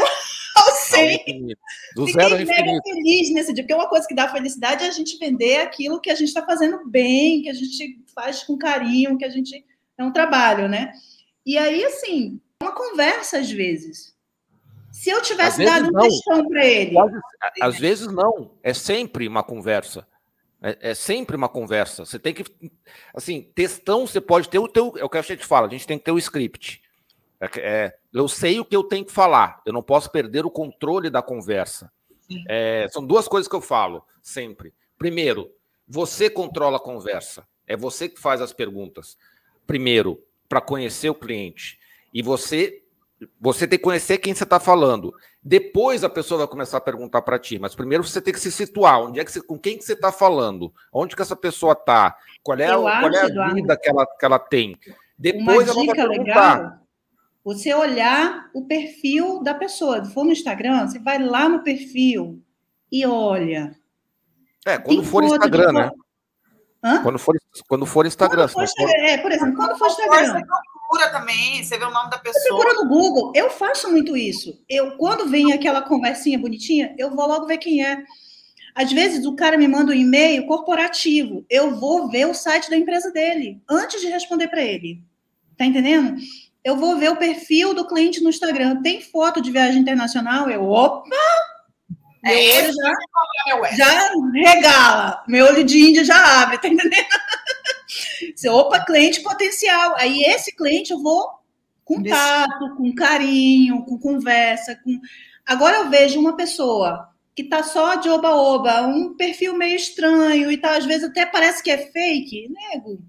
100. 0.92 1.56
Do 1.96 2.06
zero 2.12 2.36
ao 2.36 2.42
infinito. 2.42 2.82
feliz 2.84 3.34
nesse 3.34 3.54
dia, 3.54 3.64
porque 3.64 3.74
uma 3.74 3.90
coisa 3.90 4.08
que 4.08 4.16
dá 4.16 4.28
felicidade 4.28 4.84
é 4.84 4.88
a 4.88 4.92
gente 4.92 5.18
vender 5.18 5.62
aquilo 5.62 6.00
que 6.00 6.10
a 6.10 6.16
gente 6.16 6.28
está 6.28 6.46
fazendo 6.46 6.88
bem, 6.88 7.42
que 7.42 7.50
a 7.50 7.54
gente 7.54 8.00
faz 8.14 8.44
com 8.44 8.58
carinho, 8.58 9.18
que 9.18 9.26
a 9.26 9.30
gente 9.30 9.66
é 9.98 10.04
um 10.04 10.12
trabalho, 10.12 10.68
né? 10.68 10.92
E 11.46 11.58
aí, 11.58 11.84
assim, 11.84 12.40
uma 12.62 12.74
conversa 12.74 13.40
às 13.40 13.50
vezes. 13.52 14.16
Se 14.92 15.10
eu 15.10 15.22
tivesse 15.22 15.64
dado 15.64 15.88
um 15.88 16.00
textão 16.00 16.48
para 16.48 16.66
ele. 16.66 16.96
Às 17.62 17.80
vezes 17.80 18.08
não, 18.08 18.52
é 18.62 18.74
sempre 18.74 19.28
uma 19.28 19.44
conversa. 19.44 20.06
É, 20.62 20.92
é, 20.92 20.94
sempre 20.94 21.36
uma 21.36 21.50
conversa. 21.50 22.06
Você 22.06 22.20
tem 22.20 22.34
que. 22.34 22.44
Assim, 23.14 23.42
textão, 23.56 24.06
você 24.06 24.22
pode 24.22 24.48
ter 24.48 24.60
o 24.60 24.68
teu. 24.68 24.94
É 24.98 25.04
o 25.04 25.10
que 25.10 25.18
a 25.18 25.22
gente 25.22 25.46
fala, 25.46 25.68
a 25.68 25.70
gente 25.70 25.88
tem 25.88 25.98
que 25.98 26.06
ter 26.06 26.12
o 26.12 26.20
script. 26.20 26.82
É, 27.40 27.50
é, 27.58 27.98
eu 28.14 28.28
sei 28.28 28.60
o 28.60 28.66
que 28.66 28.76
eu 28.76 28.84
tenho 28.84 29.06
que 29.06 29.12
falar, 29.12 29.62
eu 29.66 29.74
não 29.74 29.82
posso 29.82 30.12
perder 30.12 30.46
o 30.46 30.52
controle 30.52 31.10
da 31.10 31.22
conversa. 31.22 31.92
É, 32.48 32.88
são 32.92 33.06
duas 33.06 33.28
coisas 33.28 33.48
que 33.48 33.56
eu 33.56 33.62
falo 33.62 34.04
sempre. 34.22 34.74
Primeiro, 34.98 35.52
você 35.88 36.30
controla 36.30 36.78
a 36.78 36.80
conversa. 36.80 37.46
É 37.68 37.76
você 37.76 38.08
que 38.08 38.20
faz 38.20 38.42
as 38.42 38.54
perguntas. 38.54 39.18
Primeiro, 39.68 40.22
para 40.48 40.62
conhecer 40.62 41.10
o 41.10 41.16
cliente. 41.16 41.80
E 42.14 42.22
você 42.22 42.82
você 43.40 43.68
tem 43.68 43.78
que 43.78 43.84
conhecer 43.84 44.18
quem 44.18 44.34
você 44.34 44.44
está 44.44 44.60
falando. 44.60 45.14
Depois 45.44 46.04
a 46.04 46.10
pessoa 46.10 46.40
vai 46.40 46.48
começar 46.48 46.78
a 46.78 46.82
perguntar 46.82 47.22
para 47.22 47.38
ti, 47.38 47.60
mas 47.60 47.76
primeiro 47.76 48.04
você 48.04 48.20
tem 48.20 48.34
que 48.34 48.40
se 48.40 48.52
situar. 48.52 49.00
Onde 49.00 49.20
é 49.20 49.26
que 49.26 49.32
você, 49.32 49.42
com 49.42 49.60
quem 49.60 49.78
que 49.78 49.84
você 49.84 49.94
está 49.94 50.12
falando? 50.12 50.74
Onde 50.92 51.16
que 51.16 51.22
essa 51.22 51.36
pessoa 51.36 51.74
está? 51.74 52.16
Qual 52.42 52.58
é, 52.58 52.68
qual 52.68 52.88
é 52.88 53.22
a 53.22 53.26
Eduardo, 53.28 53.56
vida 53.56 53.78
que 53.78 53.90
ela, 53.90 54.06
que 54.06 54.26
ela 54.26 54.40
tem? 54.40 54.78
Depois 55.18 55.68
ela 55.68 55.86
vai 55.86 55.96
perguntar. 55.96 56.58
Legal, 56.58 56.80
você 57.44 57.74
olhar 57.74 58.50
o 58.54 58.66
perfil 58.66 59.42
da 59.44 59.54
pessoa. 59.54 60.04
Se 60.04 60.14
for 60.14 60.24
no 60.24 60.32
Instagram, 60.32 60.88
você 60.88 61.00
vai 61.00 61.18
lá 61.18 61.50
no 61.50 61.64
perfil 61.64 62.42
e 62.92 63.06
olha. 63.06 63.76
É, 64.66 64.78
quando 64.78 65.04
for 65.04 65.24
Instagram, 65.24 65.72
né? 65.72 65.92
Hã? 66.84 67.02
Quando 67.04 67.20
for, 67.20 67.36
quando 67.68 67.86
for 67.86 68.06
Instagram. 68.06 68.48
Quando 68.48 68.68
for, 68.68 68.76
for... 68.76 68.90
É, 68.90 69.18
por 69.18 69.32
exemplo, 69.32 69.56
quando 69.56 69.78
for 69.78 69.88
Instagram 69.88 70.42
procura 70.92 71.10
também, 71.10 71.64
você 71.64 71.78
vê 71.78 71.86
o 71.86 71.92
nome 71.92 72.10
da 72.10 72.18
pessoa. 72.18 72.42
Você 72.42 72.50
procura 72.50 72.74
no 72.74 72.90
Google. 72.90 73.32
Eu 73.34 73.50
faço 73.50 73.90
muito 73.90 74.18
isso. 74.18 74.62
Eu, 74.68 74.98
quando 74.98 75.30
vem 75.30 75.54
aquela 75.54 75.82
conversinha 75.82 76.38
bonitinha, 76.38 76.94
eu 76.98 77.16
vou 77.16 77.28
logo 77.28 77.46
ver 77.46 77.58
quem 77.58 77.84
é. 77.84 78.04
Às 78.76 78.92
vezes 78.92 79.26
o 79.26 79.36
cara 79.36 79.58
me 79.58 79.68
manda 79.68 79.92
um 79.92 79.96
e-mail 79.96 80.46
corporativo. 80.46 81.46
Eu 81.50 81.76
vou 81.76 82.10
ver 82.10 82.28
o 82.28 82.34
site 82.34 82.70
da 82.70 82.78
empresa 82.78 83.12
dele 83.12 83.62
antes 83.70 84.02
de 84.02 84.08
responder 84.08 84.50
para 84.50 84.62
ele. 84.62 85.02
Tá 85.58 85.66
entendendo? 85.66 86.16
Eu 86.64 86.78
vou 86.78 86.98
ver 86.98 87.10
o 87.10 87.18
perfil 87.18 87.74
do 87.74 87.88
cliente 87.88 88.22
no 88.22 88.30
Instagram. 88.30 88.82
Tem 88.82 89.02
foto 89.02 89.42
de 89.42 89.52
viagem 89.52 89.82
internacional? 89.82 90.50
Eu, 90.50 90.70
opa! 90.70 91.10
Meu 92.24 92.34
é 92.34 92.64
olho 92.64 92.74
já, 92.74 93.76
já 93.76 94.12
regala. 94.34 95.24
Meu 95.28 95.46
olho 95.48 95.64
de 95.64 95.80
índia 95.80 96.04
já 96.04 96.42
abre, 96.42 96.60
tá 96.60 96.68
entendendo? 96.68 97.02
Você, 98.36 98.48
opa, 98.48 98.80
cliente 98.86 99.22
potencial. 99.22 99.96
Aí 99.98 100.22
esse 100.24 100.56
cliente 100.56 100.92
eu 100.92 101.02
vou 101.02 101.32
com 101.84 102.04
tato, 102.04 102.76
com 102.78 102.94
carinho, 102.94 103.84
com 103.84 103.98
conversa. 103.98 104.76
Com... 104.84 105.00
Agora 105.46 105.78
eu 105.78 105.90
vejo 105.90 106.20
uma 106.20 106.36
pessoa 106.36 107.10
que 107.36 107.44
tá 107.44 107.64
só 107.64 107.96
de 107.96 108.10
oba-oba, 108.10 108.82
um 108.84 109.16
perfil 109.16 109.58
meio 109.58 109.76
estranho 109.76 110.52
e 110.52 110.58
tal, 110.58 110.74
às 110.74 110.86
vezes 110.86 111.10
até 111.10 111.26
parece 111.26 111.64
que 111.64 111.72
é 111.72 111.78
fake. 111.92 112.50
Nego, 112.50 113.02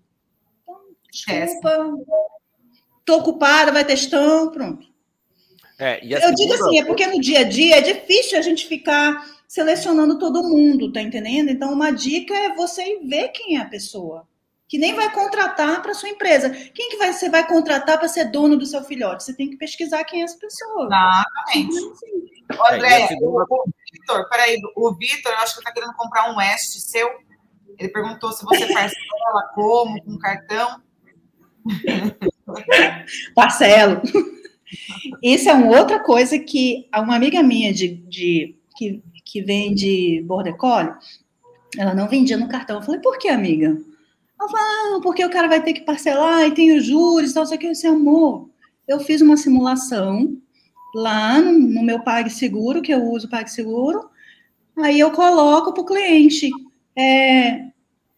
então, 0.64 1.44
desculpa, 1.44 1.96
tô 3.12 3.18
ocupada, 3.18 3.72
vai 3.72 3.84
testando, 3.84 4.50
pronto. 4.50 4.86
É, 5.78 5.98
eu 6.02 6.20
segunda... 6.20 6.34
digo 6.34 6.54
assim, 6.54 6.78
é 6.78 6.84
porque 6.84 7.06
no 7.06 7.20
dia 7.20 7.40
a 7.40 7.44
dia 7.44 7.78
é 7.78 7.80
difícil 7.80 8.38
a 8.38 8.42
gente 8.42 8.66
ficar 8.66 9.26
selecionando 9.46 10.18
todo 10.18 10.42
mundo, 10.42 10.92
tá 10.92 11.02
entendendo? 11.02 11.50
Então, 11.50 11.72
uma 11.72 11.90
dica 11.90 12.34
é 12.34 12.54
você 12.54 13.00
ver 13.04 13.28
quem 13.28 13.58
é 13.58 13.60
a 13.60 13.68
pessoa 13.68 14.26
que 14.68 14.78
nem 14.78 14.94
vai 14.94 15.12
contratar 15.12 15.82
para 15.82 15.92
sua 15.92 16.08
empresa. 16.08 16.48
Quem 16.48 16.88
que 16.88 16.96
vai, 16.96 17.12
você 17.12 17.28
vai 17.28 17.46
contratar 17.46 17.98
para 17.98 18.08
ser 18.08 18.30
dono 18.30 18.56
do 18.56 18.64
seu 18.64 18.82
filhote? 18.82 19.22
Você 19.22 19.36
tem 19.36 19.50
que 19.50 19.58
pesquisar 19.58 20.02
quem 20.04 20.22
é 20.22 20.24
essa 20.24 20.38
pessoa. 20.38 20.86
Exatamente. 20.86 21.76
Assim. 21.76 22.74
André, 22.74 23.02
é, 23.02 23.16
o, 23.20 23.38
o 23.38 23.64
Vitor, 23.92 24.28
peraí, 24.30 24.56
o 24.74 24.94
Vitor, 24.94 25.30
eu 25.30 25.38
acho 25.40 25.52
que 25.52 25.60
está 25.60 25.72
querendo 25.72 25.92
comprar 25.92 26.32
um 26.32 26.38
West 26.38 26.78
seu. 26.78 27.06
Ele 27.78 27.90
perguntou 27.90 28.32
se 28.32 28.42
você 28.46 28.66
parcela, 28.72 29.50
como, 29.54 30.02
com 30.02 30.18
cartão. 30.18 30.80
Parcelo. 33.34 34.00
Isso 35.22 35.48
é 35.48 35.52
uma 35.52 35.78
outra 35.78 36.00
coisa 36.00 36.38
que 36.38 36.88
uma 36.94 37.16
amiga 37.16 37.42
minha 37.42 37.72
de, 37.72 37.88
de 38.08 38.56
que, 38.76 39.02
que 39.24 39.42
vende 39.42 40.22
border 40.22 40.56
collie, 40.56 40.92
ela 41.78 41.94
não 41.94 42.08
vendia 42.08 42.36
no 42.36 42.48
cartão. 42.48 42.76
Eu 42.76 42.82
falei, 42.82 43.00
por 43.00 43.18
que, 43.18 43.28
amiga? 43.28 43.76
Ela 44.40 44.48
fala, 44.48 44.96
ah, 44.96 45.00
porque 45.02 45.24
o 45.24 45.30
cara 45.30 45.48
vai 45.48 45.62
ter 45.62 45.72
que 45.72 45.82
parcelar 45.82 46.46
e 46.46 46.54
tem 46.54 46.76
os 46.76 46.84
juros 46.84 47.30
e 47.30 47.34
tal, 47.34 47.46
só 47.46 47.56
que 47.56 47.66
esse 47.66 47.86
amor. 47.86 48.50
Eu 48.86 49.00
fiz 49.00 49.20
uma 49.20 49.36
simulação 49.36 50.36
lá 50.94 51.40
no, 51.40 51.52
no 51.52 51.82
meu 51.82 52.00
PagSeguro, 52.00 52.82
que 52.82 52.92
eu 52.92 53.02
uso 53.04 53.28
PagSeguro, 53.28 54.10
aí 54.76 54.98
eu 54.98 55.10
coloco 55.12 55.72
para 55.72 55.82
o 55.82 55.86
cliente. 55.86 56.50
É, 56.96 57.71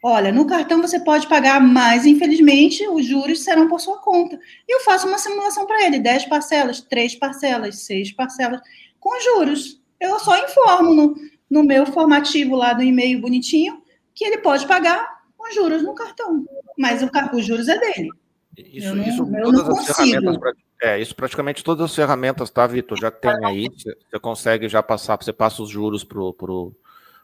olha, 0.06 0.30
no 0.30 0.46
cartão 0.46 0.82
você 0.82 1.00
pode 1.00 1.26
pagar 1.26 1.58
mais, 1.62 2.04
infelizmente, 2.04 2.86
os 2.86 3.06
juros 3.06 3.42
serão 3.42 3.66
por 3.68 3.80
sua 3.80 3.96
conta. 3.96 4.38
E 4.68 4.76
eu 4.76 4.80
faço 4.80 5.08
uma 5.08 5.16
simulação 5.16 5.64
para 5.64 5.86
ele, 5.86 5.98
10 5.98 6.26
parcelas, 6.26 6.82
3 6.82 7.14
parcelas, 7.14 7.78
6 7.84 8.12
parcelas, 8.12 8.60
com 9.00 9.18
juros. 9.18 9.80
Eu 9.98 10.18
só 10.18 10.36
informo 10.44 10.92
no, 10.92 11.14
no 11.48 11.64
meu 11.64 11.86
formativo 11.86 12.54
lá 12.54 12.74
do 12.74 12.82
e-mail 12.82 13.18
bonitinho 13.18 13.82
que 14.14 14.26
ele 14.26 14.38
pode 14.38 14.66
pagar 14.66 15.22
com 15.38 15.50
juros 15.54 15.82
no 15.82 15.94
cartão. 15.94 16.44
Mas 16.76 17.02
o, 17.02 17.08
os 17.34 17.46
juros 17.46 17.66
é 17.68 17.78
dele. 17.78 18.10
Isso, 18.58 18.88
eu 18.88 18.94
não, 18.94 19.04
isso, 19.04 19.22
eu 19.22 19.52
não 19.52 19.64
consigo. 19.64 20.38
É, 20.82 21.00
isso 21.00 21.16
praticamente 21.16 21.64
todas 21.64 21.86
as 21.86 21.96
ferramentas, 21.96 22.50
tá, 22.50 22.66
Vitor? 22.66 23.00
Já 23.00 23.10
tem 23.10 23.42
aí, 23.42 23.68
você 23.74 24.20
consegue 24.20 24.68
já 24.68 24.82
passar, 24.82 25.16
você 25.16 25.32
passa 25.32 25.62
os 25.62 25.70
juros 25.70 26.04
pro, 26.04 26.34
pro 26.34 26.76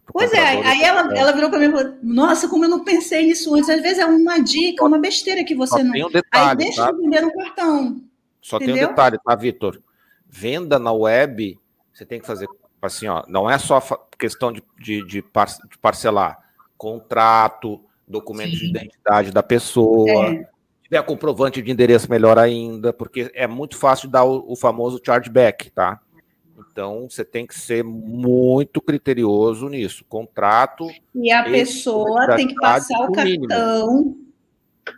pois 0.06 0.32
é, 0.32 0.40
aí 0.40 0.82
ela, 0.82 1.16
ela 1.16 1.32
virou 1.32 1.51
para 1.51 1.59
mim 1.59 1.66
e 1.66 1.72
falou: 1.72 1.94
Nossa, 2.02 2.48
como 2.48 2.64
eu 2.64 2.68
não 2.68 2.85
pensei 2.85 3.27
nisso 3.27 3.55
antes. 3.55 3.68
Às 3.68 3.82
vezes 3.82 3.98
é 3.98 4.06
uma 4.06 4.39
dica, 4.39 4.85
uma 4.85 4.98
besteira 4.98 5.44
que 5.44 5.55
você 5.55 5.78
Só 5.78 5.85
não. 5.85 5.93
Tem 5.93 6.05
um 6.05 6.10
detalhe, 6.10 6.51
aí 6.51 6.56
deixa 6.56 6.85
tá? 6.85 6.90
eu 6.90 6.97
vender 6.97 7.20
no 7.22 7.32
cartão. 7.32 8.01
Só 8.40 8.56
entendeu? 8.56 8.74
tem 8.74 8.85
um 8.85 8.89
detalhe, 8.89 9.18
tá, 9.24 9.35
Vitor? 9.35 9.82
Venda 10.28 10.78
na 10.78 10.93
web, 10.93 11.59
você 11.93 12.05
tem 12.06 12.20
que 12.20 12.27
fazer 12.27 12.48
assim, 12.81 13.09
ó, 13.09 13.22
não 13.28 13.51
é 13.51 13.59
só 13.59 13.81
questão 14.18 14.52
de, 14.52 14.62
de, 14.78 15.05
de 15.06 15.24
parcelar 15.81 16.39
contrato, 16.78 17.81
documento 18.09 18.52
Sim. 18.52 18.59
de 18.59 18.66
identidade 18.70 19.31
da 19.31 19.43
pessoa. 19.43 20.10
É. 20.10 20.36
Se 20.36 20.48
tiver 20.85 21.02
comprovante 21.02 21.60
de 21.60 21.70
endereço, 21.70 22.10
melhor 22.10 22.39
ainda, 22.39 22.93
porque 22.93 23.31
é 23.35 23.47
muito 23.47 23.77
fácil 23.77 24.09
dar 24.09 24.24
o, 24.24 24.51
o 24.51 24.56
famoso 24.56 25.01
chargeback, 25.05 25.70
tá? 25.70 26.01
Então, 26.70 27.09
você 27.09 27.24
tem 27.24 27.47
que 27.47 27.59
ser 27.59 27.85
muito 27.85 28.81
criterioso 28.81 29.69
nisso. 29.69 30.05
Contrato. 30.09 30.87
E 31.15 31.31
a 31.32 31.45
pessoa 31.45 32.35
tem 32.37 32.49
que 32.49 32.55
passar 32.55 33.01
o 33.01 33.12
cartão. 33.12 33.97
Mínimo. 33.97 34.31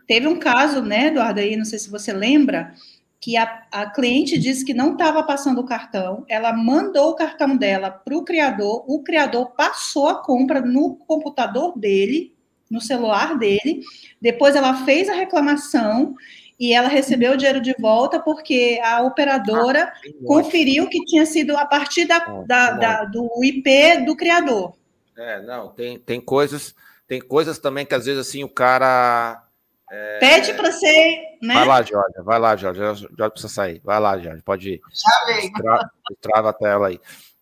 Teve 0.07 0.27
um 0.27 0.39
caso, 0.39 0.81
né, 0.81 1.09
Eduardo, 1.09 1.41
aí, 1.41 1.57
não 1.57 1.65
sei 1.65 1.79
se 1.79 1.91
você 1.91 2.13
lembra, 2.13 2.75
que 3.23 3.37
a, 3.37 3.63
a 3.71 3.89
cliente 3.89 4.37
disse 4.37 4.65
que 4.65 4.75
não 4.75 4.93
estava 4.93 5.23
passando 5.23 5.61
o 5.61 5.65
cartão, 5.65 6.25
ela 6.29 6.53
mandou 6.53 7.11
o 7.11 7.15
cartão 7.15 7.57
dela 7.57 7.89
para 7.89 8.17
o 8.17 8.25
criador, 8.25 8.85
o 8.89 9.01
criador 9.05 9.53
passou 9.53 10.09
a 10.09 10.17
compra 10.17 10.61
no 10.61 10.97
computador 10.97 11.79
dele, 11.79 12.35
no 12.69 12.81
celular 12.81 13.39
dele. 13.39 13.83
Depois 14.21 14.57
ela 14.57 14.85
fez 14.85 15.09
a 15.09 15.15
reclamação 15.15 16.17
e 16.63 16.73
ela 16.73 16.87
recebeu 16.87 17.33
o 17.33 17.37
dinheiro 17.37 17.61
de 17.61 17.75
volta 17.81 18.21
porque 18.21 18.81
a 18.85 19.03
operadora 19.03 19.93
ah, 19.93 20.11
conferiu 20.25 20.89
que 20.89 21.05
tinha 21.05 21.27
sido 21.27 21.57
a 21.57 21.67
partir 21.67 22.05
da, 22.05 22.21
da, 22.47 22.71
da, 22.71 23.05
do 23.05 23.29
IP 23.43 24.05
do 24.07 24.15
criador. 24.15 24.73
É, 25.19 25.43
não, 25.43 25.71
tem, 25.71 25.99
tem 25.99 26.21
coisas, 26.21 26.73
tem 27.09 27.21
coisas 27.21 27.59
também 27.59 27.85
que 27.85 27.97
às 27.97 28.07
vezes 28.07 28.21
assim 28.21 28.45
o 28.45 28.49
cara 28.49 29.43
é... 29.91 30.21
Pede 30.21 30.55
para 30.55 30.71
ser, 30.71 31.37
né? 31.43 31.53
Vai 31.53 31.67
lá, 31.67 31.83
Jorge, 31.83 32.23
vai 32.23 32.39
lá, 32.39 32.57
Jorge. 32.57 32.81
Jorge 32.81 33.09
precisa 33.17 33.53
sair. 33.53 33.81
Vai 33.83 33.99
lá, 33.99 34.17
Jorge, 34.17 34.41
pode 34.43 34.75
ir. 34.75 34.81
Já 34.93 35.35
vem. 35.35 35.53
Trava, 35.53 35.91
trava 36.21 36.51
a 36.51 36.53
tela 36.53 36.87
aí. 36.87 37.01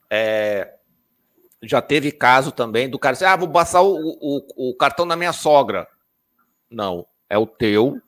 É, 0.09 0.77
já 1.63 1.83
teve 1.83 2.11
caso 2.11 2.53
também 2.53 2.89
do 2.89 2.99
cara 2.99 3.13
dizer, 3.13 3.27
ah, 3.27 3.37
vou 3.37 3.51
passar 3.51 3.83
o, 3.83 3.95
o, 3.95 4.71
o 4.71 4.75
cartão 4.77 5.07
da 5.07 5.15
minha 5.15 5.35
sogra. 5.35 5.87
Não, 6.71 7.07
é 7.29 7.37
o 7.37 7.47
teu. 7.47 8.01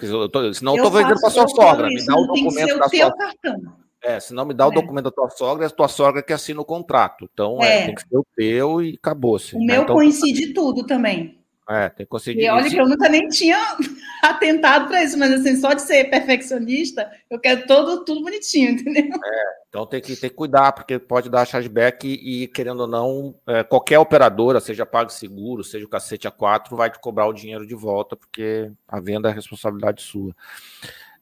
Porque 0.00 0.06
eu 0.06 0.28
tô, 0.30 0.54
senão 0.54 0.72
eu, 0.72 0.78
eu 0.78 0.84
tô 0.84 0.90
vendendo 0.90 1.20
para 1.20 1.30
sua 1.30 1.46
sogra. 1.46 1.86
Me 1.86 2.04
dá 2.04 2.16
o 2.16 2.26
documento 2.26 2.78
da 2.78 2.88
sua 2.88 3.16
cartão. 3.16 3.80
É, 4.02 4.18
senão 4.18 4.46
me 4.46 4.54
dá 4.54 4.64
é. 4.64 4.66
o 4.68 4.70
documento 4.70 5.04
da 5.04 5.10
tua 5.10 5.28
sogra, 5.28 5.64
é 5.64 5.68
a 5.68 5.70
tua 5.70 5.88
sogra 5.88 6.22
que 6.22 6.32
assina 6.32 6.60
o 6.60 6.64
contrato. 6.64 7.28
Então, 7.30 7.62
é. 7.62 7.82
é 7.82 7.86
tem 7.86 7.94
que 7.94 8.00
ser 8.00 8.16
o 8.16 8.26
teu 8.34 8.82
e 8.82 8.94
acabou-se. 8.94 9.54
O 9.54 9.58
né? 9.58 9.74
meu 9.74 9.82
então, 9.82 9.94
coincide 9.94 10.54
tudo 10.54 10.86
também. 10.86 11.38
É, 11.70 11.88
tem 11.88 12.04
que 12.04 12.10
conseguir. 12.10 12.42
E 12.42 12.48
olha 12.48 12.66
isso. 12.66 12.74
que 12.74 12.80
eu 12.80 12.88
nunca 12.88 13.08
nem 13.08 13.28
tinha 13.28 13.56
atentado 14.24 14.88
para 14.88 15.04
isso, 15.04 15.16
mas 15.16 15.30
assim, 15.30 15.54
só 15.54 15.72
de 15.72 15.82
ser 15.82 16.10
perfeccionista, 16.10 17.08
eu 17.30 17.38
quero 17.38 17.64
todo, 17.64 18.04
tudo 18.04 18.24
bonitinho, 18.24 18.72
entendeu? 18.74 19.04
É. 19.04 19.60
Então 19.68 19.86
tem 19.86 20.00
que, 20.00 20.16
ter 20.16 20.30
que 20.30 20.34
cuidar, 20.34 20.72
porque 20.72 20.98
pode 20.98 21.30
dar 21.30 21.46
chargeback 21.46 22.08
e, 22.08 22.42
e 22.42 22.48
querendo 22.48 22.80
ou 22.80 22.86
não, 22.88 23.36
é, 23.46 23.62
qualquer 23.62 24.00
operadora, 24.00 24.58
seja 24.58 24.84
PagSeguro, 24.84 25.62
seja 25.62 25.86
o 25.86 25.88
cacete 25.88 26.26
A4, 26.26 26.74
vai 26.76 26.90
te 26.90 26.98
cobrar 26.98 27.28
o 27.28 27.32
dinheiro 27.32 27.64
de 27.64 27.76
volta, 27.76 28.16
porque 28.16 28.72
a 28.88 28.98
venda 28.98 29.30
é 29.30 29.32
responsabilidade 29.32 30.02
sua. 30.02 30.34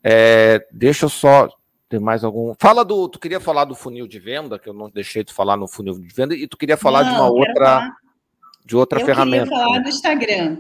É, 0.03 0.67
deixa 0.73 1.05
eu 1.05 1.11
só. 1.11 1.47
Tem 1.91 2.01
mais 2.01 2.25
algum. 2.25 2.55
Fala 2.59 2.87
do. 2.87 3.07
Tu 3.09 3.19
queria 3.19 3.41
falar 3.41 3.65
do 3.65 3.75
funil 3.75 4.07
de 4.07 4.19
venda, 4.19 4.59
que 4.59 4.69
eu 4.69 4.75
não 4.75 4.89
deixei 4.89 5.25
de 5.25 5.33
falar 5.33 5.57
no 5.57 5.69
funil 5.69 5.99
de 5.99 6.15
venda, 6.15 6.35
e 6.35 6.47
tu 6.47 6.57
queria 6.57 6.77
falar 6.77 7.05
não, 7.05 7.11
de 7.11 7.17
uma 7.17 7.31
outra. 7.31 7.55
Falar... 7.55 8.08
De 8.69 8.77
outra 8.77 9.01
eu 9.01 9.07
ferramenta. 9.07 9.47
Eu 9.47 9.49
queria 9.49 9.65
falar 9.65 9.79
do 9.79 9.89
Instagram. 9.89 10.57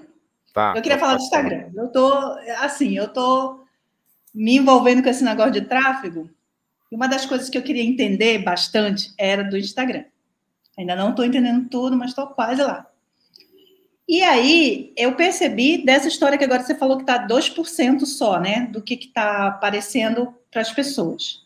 Tá, 0.55 0.73
eu 0.75 0.83
queria 0.83 0.99
falar 0.99 1.17
do 1.17 1.23
Instagram. 1.23 1.71
Eu 1.75 1.89
tô, 1.93 2.11
assim, 2.61 2.97
eu 2.97 3.07
tô 3.07 3.67
me 4.35 4.57
envolvendo 4.57 5.03
com 5.03 5.11
esse 5.11 5.23
negócio 5.23 5.53
de 5.53 5.61
tráfego 5.61 6.31
e 6.91 6.97
uma 6.97 7.07
das 7.07 7.27
coisas 7.27 7.51
que 7.51 7.59
eu 7.59 7.63
queria 7.63 7.85
entender 7.85 8.39
bastante 8.39 9.13
era 9.19 9.45
do 9.45 9.59
Instagram. 9.59 10.05
Ainda 10.79 10.97
não 10.97 11.11
estou 11.11 11.23
entendendo 11.23 11.69
tudo, 11.69 11.99
mas 11.99 12.11
estou 12.11 12.29
quase 12.29 12.63
lá. 12.63 12.87
E 14.09 14.23
aí, 14.23 14.91
eu 14.97 15.15
percebi 15.15 15.85
dessa 15.85 16.09
história 16.09 16.39
que 16.39 16.45
agora 16.45 16.63
você 16.63 16.75
falou 16.75 16.97
que 16.97 17.03
está 17.03 17.29
2% 17.29 18.07
só, 18.07 18.41
né? 18.41 18.71
Do 18.73 18.81
que 18.81 18.95
está 18.95 19.49
aparecendo 19.49 20.35
para 20.51 20.63
as 20.63 20.73
pessoas. 20.73 21.43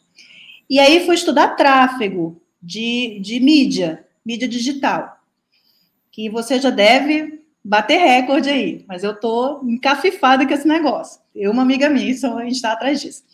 E 0.70 0.78
aí, 0.78 1.05
fui 1.05 1.16
estudar 1.16 1.56
tráfego 1.56 2.40
de, 2.62 3.18
de 3.20 3.40
mídia, 3.40 4.06
mídia 4.24 4.47
digital. 4.47 5.22
Que 6.12 6.28
você 6.30 6.60
já 6.60 6.70
deve 6.70 7.43
bater 7.64 7.98
recorde 7.98 8.48
aí, 8.48 8.84
mas 8.86 9.02
eu 9.02 9.12
estou 9.12 9.60
encafifada 9.64 10.47
com 10.47 10.55
esse 10.55 10.68
negócio. 10.68 11.20
Eu, 11.34 11.51
uma 11.51 11.62
amiga 11.62 11.89
minha, 11.89 12.12
a 12.12 12.44
gente 12.44 12.52
está 12.52 12.72
atrás 12.72 13.01
disso. 13.01 13.24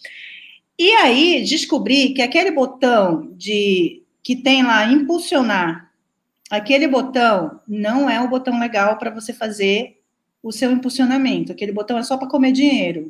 E 0.79 0.93
aí 0.93 1.45
descobri 1.45 2.15
que 2.15 2.23
aquele 2.23 2.53
botão 2.53 3.33
de 3.37 4.03
que 4.23 4.37
tem 4.37 4.63
lá 4.63 4.85
impulsionar, 4.85 5.91
aquele 6.51 6.87
botão 6.87 7.61
não 7.67 8.09
é 8.09 8.21
o 8.21 8.29
botão 8.29 8.61
legal 8.61 8.97
para 8.97 9.11
você 9.11 9.33
fazer 9.33 10.01
o 10.43 10.53
seu 10.53 10.71
impulsionamento. 10.71 11.51
Aquele 11.51 11.73
botão 11.73 11.99
é 11.99 12.03
só 12.03 12.17
para 12.17 12.29
comer 12.29 12.53
dinheiro. 12.53 13.09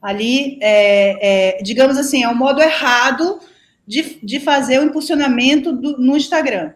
Ali, 0.00 0.58
é, 0.60 1.58
é, 1.58 1.62
digamos 1.62 1.96
assim, 1.96 2.24
é 2.24 2.28
o 2.28 2.34
modo 2.34 2.60
errado 2.60 3.38
de, 3.86 4.18
de 4.20 4.40
fazer 4.40 4.80
o 4.80 4.84
impulsionamento 4.84 5.72
do, 5.72 5.96
no 5.98 6.16
Instagram. 6.16 6.72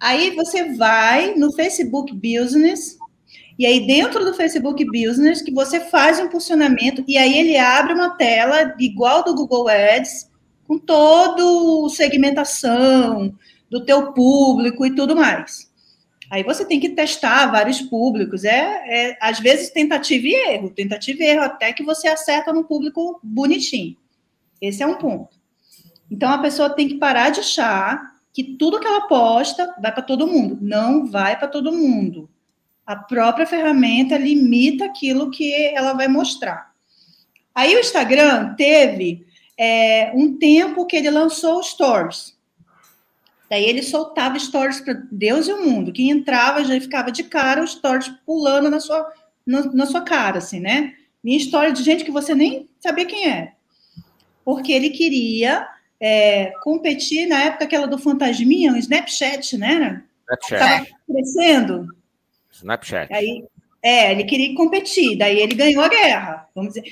Aí 0.00 0.34
você 0.34 0.74
vai 0.74 1.34
no 1.34 1.52
Facebook 1.52 2.12
Business 2.14 2.98
e 3.58 3.66
aí, 3.66 3.86
dentro 3.86 4.24
do 4.24 4.34
Facebook 4.34 4.84
Business, 4.84 5.42
que 5.42 5.52
você 5.52 5.78
faz 5.78 6.18
um 6.18 6.28
posicionamento, 6.28 7.04
e 7.06 7.18
aí 7.18 7.38
ele 7.38 7.56
abre 7.56 7.92
uma 7.92 8.10
tela 8.16 8.74
igual 8.78 9.22
do 9.22 9.34
Google 9.34 9.68
Ads, 9.68 10.30
com 10.66 10.78
todo 10.78 11.88
segmentação 11.90 13.34
do 13.70 13.84
teu 13.84 14.12
público 14.12 14.86
e 14.86 14.94
tudo 14.94 15.14
mais. 15.14 15.70
Aí 16.30 16.42
você 16.42 16.64
tem 16.64 16.80
que 16.80 16.88
testar 16.88 17.52
vários 17.52 17.82
públicos. 17.82 18.42
É, 18.42 19.10
é 19.10 19.18
às 19.20 19.38
vezes 19.38 19.70
tentativa 19.70 20.26
e 20.26 20.34
erro, 20.34 20.70
tentativa 20.70 21.22
e 21.22 21.26
erro, 21.26 21.42
até 21.42 21.72
que 21.72 21.82
você 21.82 22.08
acerta 22.08 22.52
no 22.52 22.64
público 22.64 23.20
bonitinho. 23.22 23.96
Esse 24.60 24.82
é 24.82 24.86
um 24.86 24.96
ponto. 24.96 25.36
Então 26.10 26.30
a 26.30 26.38
pessoa 26.38 26.70
tem 26.70 26.88
que 26.88 26.94
parar 26.98 27.30
de 27.30 27.40
achar 27.40 28.11
que 28.32 28.56
tudo 28.56 28.80
que 28.80 28.86
ela 28.86 29.02
posta 29.02 29.74
vai 29.80 29.92
para 29.92 30.02
todo 30.02 30.26
mundo. 30.26 30.58
Não 30.60 31.06
vai 31.06 31.38
para 31.38 31.48
todo 31.48 31.72
mundo. 31.72 32.30
A 32.86 32.96
própria 32.96 33.46
ferramenta 33.46 34.16
limita 34.16 34.86
aquilo 34.86 35.30
que 35.30 35.52
ela 35.74 35.92
vai 35.92 36.08
mostrar. 36.08 36.72
Aí 37.54 37.76
o 37.76 37.80
Instagram 37.80 38.54
teve 38.54 39.26
é, 39.58 40.10
um 40.14 40.36
tempo 40.38 40.86
que 40.86 40.96
ele 40.96 41.10
lançou 41.10 41.62
stories. 41.62 42.36
Daí 43.50 43.64
ele 43.64 43.82
soltava 43.82 44.38
stories 44.38 44.80
para 44.80 44.94
Deus 45.12 45.46
e 45.46 45.52
o 45.52 45.62
mundo. 45.62 45.92
Quem 45.92 46.08
entrava 46.08 46.64
já 46.64 46.80
ficava 46.80 47.12
de 47.12 47.24
cara, 47.24 47.62
os 47.62 47.72
stories 47.72 48.08
pulando 48.24 48.70
na 48.70 48.80
sua, 48.80 49.12
na, 49.46 49.62
na 49.66 49.86
sua 49.86 50.00
cara, 50.00 50.38
assim, 50.38 50.58
né? 50.58 50.94
Minha 51.22 51.36
história 51.36 51.70
de 51.70 51.82
gente 51.82 52.02
que 52.02 52.10
você 52.10 52.34
nem 52.34 52.68
sabia 52.80 53.04
quem 53.04 53.28
é. 53.28 53.52
Porque 54.42 54.72
ele 54.72 54.88
queria 54.90 55.68
é, 56.02 56.52
competir 56.64 57.28
na 57.28 57.44
época 57.44 57.64
aquela 57.64 57.86
do 57.86 57.96
Fantasminha, 57.96 58.72
o 58.72 58.76
Snapchat, 58.76 59.56
né? 59.56 60.02
Snapchat. 60.28 60.54
Estava 60.54 60.86
crescendo. 61.06 61.86
Snapchat. 62.50 63.14
Aí, 63.14 63.44
é, 63.80 64.10
ele 64.10 64.24
queria 64.24 64.52
competir, 64.56 65.16
daí 65.16 65.38
ele 65.38 65.54
ganhou 65.54 65.82
a 65.84 65.88
guerra. 65.88 66.48
Vamos 66.54 66.74
dizer. 66.74 66.90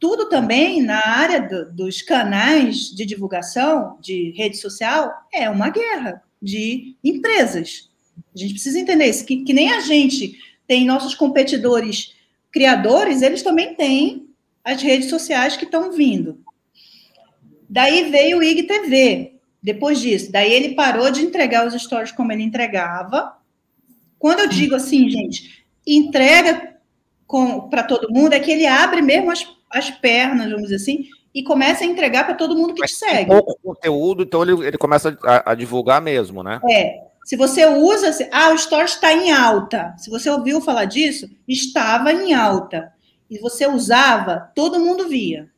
Tudo 0.00 0.28
também 0.28 0.82
na 0.82 1.06
área 1.06 1.40
do, 1.40 1.72
dos 1.72 2.00
canais 2.00 2.94
de 2.94 3.04
divulgação 3.04 3.98
de 4.00 4.30
rede 4.36 4.56
social 4.56 5.12
é 5.32 5.50
uma 5.50 5.68
guerra 5.68 6.22
de 6.40 6.96
empresas. 7.04 7.90
A 8.34 8.38
gente 8.38 8.54
precisa 8.54 8.78
entender 8.78 9.06
isso, 9.06 9.24
que, 9.26 9.44
que 9.44 9.52
nem 9.52 9.72
a 9.72 9.80
gente 9.80 10.38
tem 10.66 10.86
nossos 10.86 11.14
competidores 11.14 12.14
criadores, 12.50 13.20
eles 13.20 13.42
também 13.42 13.74
têm 13.74 14.28
as 14.64 14.82
redes 14.82 15.10
sociais 15.10 15.56
que 15.56 15.64
estão 15.64 15.92
vindo. 15.92 16.38
Daí 17.68 18.10
veio 18.10 18.38
o 18.38 18.42
IGTV, 18.42 19.34
depois 19.62 20.00
disso. 20.00 20.30
Daí 20.30 20.52
ele 20.52 20.74
parou 20.74 21.10
de 21.10 21.22
entregar 21.22 21.66
os 21.66 21.74
stories 21.80 22.12
como 22.12 22.32
ele 22.32 22.42
entregava, 22.42 23.36
quando 24.18 24.40
eu 24.40 24.48
digo 24.48 24.74
assim, 24.74 25.08
gente, 25.08 25.64
entrega 25.86 26.76
para 27.70 27.82
todo 27.82 28.12
mundo, 28.12 28.32
é 28.32 28.40
que 28.40 28.50
ele 28.50 28.66
abre 28.66 29.02
mesmo 29.02 29.30
as, 29.30 29.46
as 29.70 29.90
pernas, 29.90 30.46
vamos 30.46 30.64
dizer 30.64 30.76
assim, 30.76 31.06
e 31.34 31.42
começa 31.42 31.84
a 31.84 31.86
entregar 31.86 32.24
para 32.24 32.34
todo 32.34 32.56
mundo 32.56 32.74
que 32.74 32.80
Mas 32.80 32.92
te 32.92 32.96
segue. 32.96 33.30
Pouco 33.30 33.58
conteúdo, 33.62 34.22
então 34.22 34.42
ele, 34.42 34.66
ele 34.66 34.78
começa 34.78 35.16
a, 35.22 35.52
a, 35.52 35.54
divulgar 35.54 36.00
mesmo, 36.00 36.42
né? 36.42 36.60
É. 36.70 37.04
Se 37.24 37.36
você 37.36 37.66
usa, 37.66 38.10
ah, 38.30 38.50
o 38.50 38.58
Stories 38.58 38.92
está 38.94 39.12
em 39.12 39.32
alta. 39.32 39.94
Se 39.98 40.08
você 40.08 40.30
ouviu 40.30 40.60
falar 40.60 40.84
disso, 40.84 41.28
estava 41.46 42.12
em 42.12 42.32
alta. 42.32 42.92
E 43.28 43.38
você 43.38 43.66
usava, 43.66 44.50
todo 44.54 44.78
mundo 44.78 45.08
via. 45.08 45.50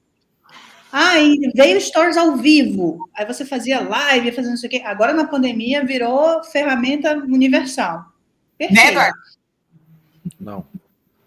Ah, 0.93 1.19
e 1.19 1.39
veio 1.55 1.81
Stories 1.81 2.16
ao 2.16 2.36
vivo. 2.36 3.09
Aí 3.15 3.27
você 3.27 3.44
fazia 3.44 3.81
live, 3.81 4.32
fazendo 4.32 4.55
isso 4.55 4.66
aqui. 4.66 4.81
Agora 4.82 5.12
na 5.12 5.27
pandemia 5.27 5.85
virou 5.85 6.43
ferramenta 6.44 7.15
universal. 7.15 8.05
Perfeito. 8.56 8.82
Né, 8.82 8.90
Eduardo? 8.90 9.19
Não. 10.40 10.66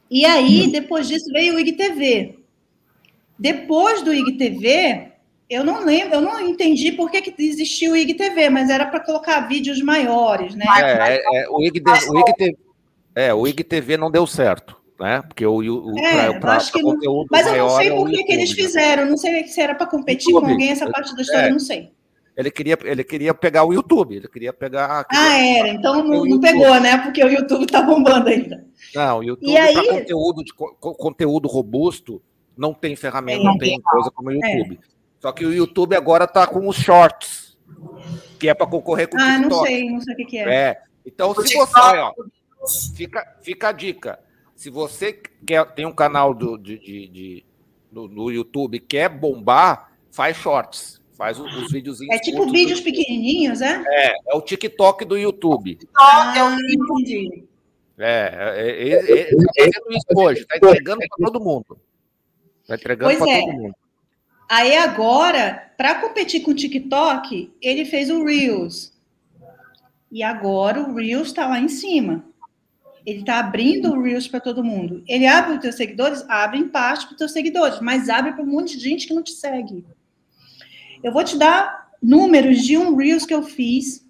E 0.10 0.26
aí, 0.26 0.70
depois 0.72 1.08
disso, 1.08 1.32
veio 1.32 1.56
o 1.56 1.60
IGTV. 1.60 2.40
Depois 3.40 4.02
do 4.02 4.14
IGTV, 4.14 5.12
eu 5.50 5.64
não 5.64 5.86
lembro, 5.86 6.16
eu 6.16 6.22
não 6.22 6.40
entendi 6.40 6.92
por 6.92 7.10
que, 7.10 7.22
que 7.22 7.44
existiu 7.44 7.94
o 7.94 7.98
IGTV, 7.98 8.50
mas 8.50 8.70
era 8.70 8.86
para 8.86 9.00
colocar 9.00 9.42
vídeos 9.42 9.82
maiores, 9.82 10.56
né? 10.56 10.66
É, 10.78 11.16
é, 11.16 11.44
é 11.44 11.50
o, 11.50 11.62
IGTV, 11.62 12.10
o, 12.10 12.20
IGTV, 12.20 12.58
é, 13.16 13.34
o 13.34 13.48
IGTV 13.48 13.98
não 13.98 14.12
deu 14.12 14.26
certo, 14.28 14.78
né? 15.02 15.22
Porque 15.24 15.46
o, 15.46 15.58
o 15.58 15.98
é, 15.98 16.40
pra, 16.40 16.58
acho 16.58 16.72
que 16.72 16.82
conteúdo 16.82 17.28
Mas 17.32 17.48
eu 17.48 17.58
não 17.58 17.70
sei 17.72 17.88
é 17.88 17.96
por 17.96 18.10
que, 18.10 18.24
que 18.24 18.34
eles 18.34 18.52
fizeram, 18.52 19.06
não 19.08 19.18
sei 19.18 19.48
se 19.48 19.60
era 19.60 19.74
para 19.74 19.88
competir 19.88 20.30
YouTube. 20.30 20.46
com 20.46 20.52
alguém, 20.52 20.70
essa 20.70 20.90
parte 20.90 21.16
da 21.16 21.22
história, 21.24 21.46
é. 21.46 21.50
eu 21.50 21.54
não 21.54 21.60
sei. 21.60 21.92
Ele 22.38 22.52
queria, 22.52 22.78
ele 22.84 23.04
queria 23.04 23.34
pegar 23.34 23.66
o 23.66 23.74
YouTube, 23.74 24.16
ele 24.16 24.28
queria 24.28 24.54
pegar. 24.54 25.04
Queria 25.06 25.24
ah, 25.24 25.38
era, 25.38 25.68
então 25.70 26.04
não, 26.04 26.24
não 26.24 26.40
pegou, 26.40 26.80
né? 26.80 26.98
Porque 27.00 27.24
o 27.24 27.28
YouTube 27.28 27.66
tá 27.66 27.82
bombando 27.82 28.30
ainda. 28.30 28.64
Não, 28.96 29.20
o 29.20 29.24
YouTube 29.24 29.54
para 29.54 29.64
aí... 29.64 29.88
conteúdo, 29.88 30.44
de, 30.44 30.54
conteúdo 30.80 31.48
robusto 31.48 32.22
não 32.56 32.74
tem 32.74 32.96
ferramenta, 32.96 33.42
é, 33.42 33.44
não 33.44 33.58
tem 33.58 33.82
coisa 33.82 34.12
como 34.12 34.30
o 34.30 34.32
é. 34.32 34.36
YouTube. 34.36 34.80
É. 34.82 34.92
Só 35.20 35.32
que 35.32 35.46
o 35.46 35.54
YouTube 35.54 35.96
agora 35.96 36.26
tá 36.26 36.48
com 36.48 36.68
os 36.68 36.78
shorts, 36.78 37.58
que 38.40 38.48
é 38.48 38.54
para 38.54 38.68
concorrer 38.68 39.10
com 39.10 39.18
o 39.18 39.20
ah, 39.20 39.38
TikTok. 39.38 39.46
Ah, 39.46 39.50
não 39.50 39.66
sei, 39.66 39.90
não 39.90 40.02
sei 40.02 40.14
o 40.14 40.18
que, 40.18 40.26
que 40.26 40.38
é. 40.38 40.54
É. 40.54 40.82
Então, 41.06 41.34
se 41.36 41.56
você, 41.56 41.80
ó, 41.80 42.14
fica, 42.96 43.38
fica 43.42 43.70
a 43.70 43.72
dica. 43.72 44.20
Se 44.62 44.70
você 44.70 45.20
quer, 45.44 45.66
tem 45.74 45.88
um 45.88 45.92
canal 45.92 46.36
do, 46.36 46.56
de, 46.56 46.78
de, 46.78 47.08
de 47.08 47.46
no, 47.92 48.08
no 48.08 48.30
YouTube 48.30 48.80
quer 48.80 49.10
bombar, 49.10 49.92
faz 50.12 50.38
shorts 50.38 51.02
Faz 51.14 51.40
os, 51.40 51.52
os 51.56 51.72
videozinhos. 51.72 52.16
É 52.16 52.20
tipo 52.20 52.48
vídeos 52.52 52.80
pequenininhos, 52.80 53.60
é? 53.60 53.84
É, 53.88 54.14
é 54.28 54.36
o 54.36 54.42
TikTok 54.42 55.04
do 55.04 55.18
YouTube. 55.18 55.78
TikTok 55.78 56.38
é 56.38 56.44
o 56.44 56.60
YouTube. 56.60 57.50
É, 57.98 58.06
é, 58.06 58.70
é, 58.70 58.94
é, 58.94 59.22
é, 59.22 59.72
fazendo 59.74 59.92
isso 59.94 60.06
hoje, 60.16 60.46
tá 60.46 60.58
entregando 60.58 61.00
para 61.00 61.32
todo 61.32 61.44
mundo. 61.44 61.80
Tá 62.68 62.76
entregando 62.76 63.18
para 63.18 63.32
é. 63.32 63.42
todo 63.42 63.54
mundo. 63.54 63.76
Aí 64.48 64.78
agora, 64.78 65.74
para 65.76 65.96
competir 66.02 66.42
com 66.44 66.52
o 66.52 66.56
TikTok, 66.56 67.52
ele 67.60 67.84
fez 67.84 68.12
o 68.12 68.24
Reels. 68.24 68.94
E 70.12 70.22
agora 70.22 70.82
o 70.82 70.94
Reels 70.94 71.30
está 71.30 71.48
lá 71.48 71.60
em 71.60 71.68
cima. 71.68 72.31
Ele 73.06 73.20
está 73.22 73.40
abrindo 73.40 73.92
o 73.92 74.02
Reels 74.02 74.28
para 74.28 74.40
todo 74.40 74.64
mundo. 74.64 75.04
Ele 75.08 75.26
abre 75.26 75.52
para 75.52 75.56
os 75.56 75.62
teus 75.62 75.76
seguidores? 75.76 76.24
Abre 76.30 76.60
em 76.60 76.68
parte 76.68 77.06
para 77.06 77.14
os 77.14 77.18
teus 77.18 77.32
seguidores, 77.32 77.80
mas 77.80 78.10
abre 78.10 78.34
para 78.34 78.44
um 78.44 78.48
monte 78.48 78.78
de 78.78 78.84
gente 78.84 79.08
que 79.08 79.14
não 79.14 79.24
te 79.24 79.32
segue. 79.32 79.86
Eu 81.04 81.12
vou 81.12 81.24
te 81.24 81.38
dar 81.38 81.90
números 82.02 82.62
de 82.62 82.78
um 82.78 82.96
Reels 82.96 83.26
que 83.26 83.34
eu 83.34 83.44
fiz. 83.44 84.06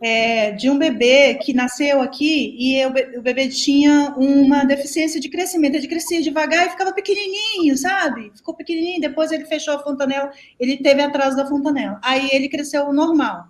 é, 0.00 0.52
de 0.52 0.68
um 0.68 0.78
bebê 0.78 1.34
que 1.36 1.54
nasceu 1.54 2.02
aqui 2.02 2.54
e 2.58 2.76
eu, 2.76 2.90
o 3.18 3.22
bebê 3.22 3.48
tinha 3.48 4.14
uma 4.16 4.64
deficiência 4.64 5.18
de 5.18 5.28
crescimento, 5.28 5.74
ele 5.74 5.88
crescia 5.88 6.20
devagar 6.22 6.66
e 6.66 6.70
ficava 6.70 6.92
pequenininho, 6.92 7.76
sabe? 7.76 8.30
Ficou 8.34 8.54
pequenininho, 8.54 9.00
depois 9.00 9.32
ele 9.32 9.46
fechou 9.46 9.74
a 9.74 9.82
fontanela, 9.82 10.30
ele 10.60 10.76
teve 10.76 11.00
atraso 11.00 11.36
da 11.36 11.46
fontanela. 11.46 11.98
Aí 12.02 12.28
ele 12.32 12.48
cresceu 12.48 12.92
normal. 12.92 13.48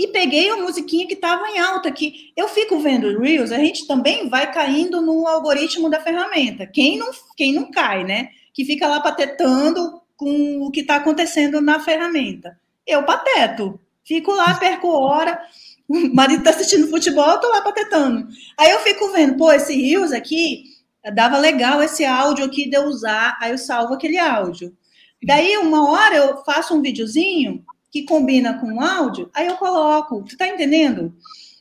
e 0.00 0.08
peguei 0.08 0.48
a 0.48 0.56
musiquinha 0.56 1.06
que 1.06 1.12
estava 1.12 1.46
em 1.50 1.58
alta, 1.58 1.92
que 1.92 2.32
eu 2.34 2.48
fico 2.48 2.78
vendo 2.78 3.20
Reels, 3.20 3.52
a 3.52 3.58
gente 3.58 3.86
também 3.86 4.30
vai 4.30 4.50
caindo 4.50 5.02
no 5.02 5.26
algoritmo 5.26 5.90
da 5.90 6.00
ferramenta. 6.00 6.66
Quem 6.66 6.96
não, 6.96 7.10
quem 7.36 7.52
não 7.52 7.70
cai, 7.70 8.02
né? 8.02 8.30
Que 8.54 8.64
fica 8.64 8.88
lá 8.88 8.98
patetando 9.00 10.00
com 10.16 10.62
o 10.62 10.70
que 10.70 10.80
está 10.80 10.96
acontecendo 10.96 11.60
na 11.60 11.80
ferramenta. 11.80 12.58
Eu 12.86 13.04
pateto. 13.04 13.78
Fico 14.02 14.32
lá, 14.32 14.54
perco 14.54 14.88
hora 14.88 15.38
o 15.86 16.14
marido 16.14 16.44
tá 16.44 16.48
assistindo 16.48 16.88
futebol, 16.88 17.28
eu 17.32 17.40
tô 17.40 17.50
lá 17.50 17.60
patetando. 17.60 18.26
Aí 18.56 18.70
eu 18.70 18.78
fico 18.78 19.12
vendo, 19.12 19.36
pô, 19.36 19.52
esse 19.52 19.74
Rios 19.74 20.12
aqui, 20.12 20.64
dava 21.12 21.36
legal 21.36 21.82
esse 21.82 22.06
áudio 22.06 22.46
aqui 22.46 22.70
de 22.70 22.74
eu 22.74 22.84
usar, 22.84 23.36
aí 23.38 23.50
eu 23.50 23.58
salvo 23.58 23.92
aquele 23.92 24.16
áudio. 24.16 24.74
Daí, 25.22 25.58
uma 25.58 25.90
hora 25.90 26.16
eu 26.16 26.42
faço 26.42 26.74
um 26.74 26.80
videozinho 26.80 27.62
que 27.90 28.04
combina 28.04 28.58
com 28.58 28.74
o 28.74 28.80
áudio, 28.80 29.30
aí 29.34 29.46
eu 29.46 29.56
coloco, 29.56 30.22
tu 30.22 30.36
tá 30.36 30.46
entendendo? 30.46 31.12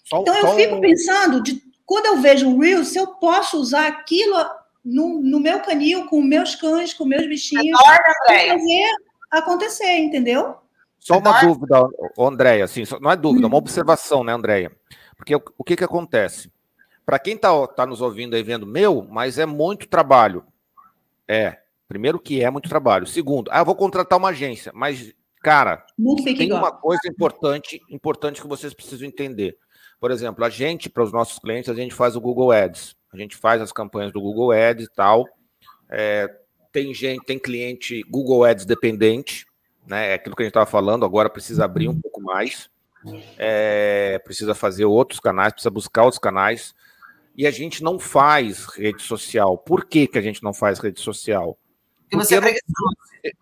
Só, 0.05 0.21
então 0.21 0.35
eu 0.35 0.47
só... 0.47 0.55
fico 0.55 0.79
pensando, 0.79 1.41
de, 1.41 1.61
quando 1.85 2.05
eu 2.05 2.17
vejo 2.17 2.47
um 2.47 2.59
Reels, 2.59 2.89
se 2.89 2.99
eu 2.99 3.07
posso 3.07 3.57
usar 3.57 3.87
aquilo 3.87 4.35
no, 4.83 5.21
no 5.21 5.39
meu 5.39 5.59
canil, 5.59 6.05
com 6.05 6.21
meus 6.21 6.55
cães, 6.55 6.93
com 6.93 7.05
meus 7.05 7.27
bichinhos, 7.27 7.81
para 7.81 8.13
fazer 8.47 8.87
acontecer, 9.31 9.97
entendeu? 9.97 10.55
Só 10.99 11.17
uma 11.17 11.41
dúvida, 11.41 11.87
Andréia, 12.17 12.65
assim, 12.65 12.83
não 13.01 13.09
é 13.09 13.15
dúvida, 13.15 13.45
é 13.45 13.47
uma 13.47 13.55
hum. 13.55 13.59
observação, 13.59 14.23
né, 14.23 14.33
Andréia? 14.33 14.71
Porque 15.15 15.35
o, 15.35 15.41
o 15.57 15.63
que 15.63 15.75
que 15.75 15.83
acontece? 15.83 16.51
Para 17.05 17.17
quem 17.17 17.35
está 17.35 17.67
tá 17.67 17.85
nos 17.85 18.01
ouvindo 18.01 18.35
aí 18.35 18.43
vendo, 18.43 18.67
meu, 18.67 19.07
mas 19.09 19.39
é 19.39 19.45
muito 19.45 19.87
trabalho. 19.87 20.43
É, 21.27 21.57
primeiro 21.87 22.19
que 22.19 22.43
é 22.43 22.49
muito 22.51 22.69
trabalho. 22.69 23.07
Segundo, 23.07 23.49
ah, 23.51 23.59
eu 23.59 23.65
vou 23.65 23.75
contratar 23.75 24.19
uma 24.19 24.29
agência, 24.29 24.71
mas, 24.75 25.13
cara, 25.41 25.85
tem 26.37 26.51
uma 26.51 26.71
coisa 26.71 27.01
importante, 27.07 27.81
importante 27.89 28.41
que 28.41 28.47
vocês 28.47 28.73
precisam 28.73 29.07
entender. 29.07 29.57
Por 29.99 30.11
exemplo, 30.11 30.43
a 30.45 30.49
gente, 30.49 30.89
para 30.89 31.03
os 31.03 31.11
nossos 31.11 31.39
clientes, 31.39 31.69
a 31.69 31.73
gente 31.73 31.93
faz 31.93 32.15
o 32.15 32.21
Google 32.21 32.51
Ads. 32.51 32.95
A 33.11 33.17
gente 33.17 33.35
faz 33.35 33.61
as 33.61 33.71
campanhas 33.71 34.13
do 34.13 34.21
Google 34.21 34.51
Ads 34.51 34.85
e 34.85 34.93
tal. 34.93 35.25
É, 35.89 36.29
tem 36.71 36.93
gente, 36.93 37.25
tem 37.25 37.39
cliente 37.39 38.03
Google 38.03 38.43
Ads 38.45 38.65
dependente, 38.65 39.45
né? 39.85 40.11
É 40.11 40.13
aquilo 40.13 40.35
que 40.35 40.43
a 40.43 40.45
gente 40.45 40.51
estava 40.51 40.69
falando, 40.69 41.03
agora 41.03 41.29
precisa 41.29 41.65
abrir 41.65 41.89
um 41.89 41.99
pouco 41.99 42.21
mais, 42.21 42.69
é, 43.37 44.19
precisa 44.23 44.53
fazer 44.53 44.85
outros 44.85 45.19
canais, 45.19 45.51
precisa 45.51 45.71
buscar 45.71 46.03
outros 46.03 46.19
canais. 46.19 46.75
E 47.35 47.47
a 47.47 47.51
gente 47.51 47.83
não 47.83 47.97
faz 47.97 48.65
rede 48.65 49.01
social. 49.01 49.57
Por 49.57 49.85
que, 49.85 50.07
que 50.07 50.17
a 50.17 50.21
gente 50.21 50.43
não 50.43 50.53
faz 50.53 50.79
rede 50.79 50.99
social? 50.99 51.57
Porque 52.09 52.35
eu 52.35 52.41
não, 52.41 52.51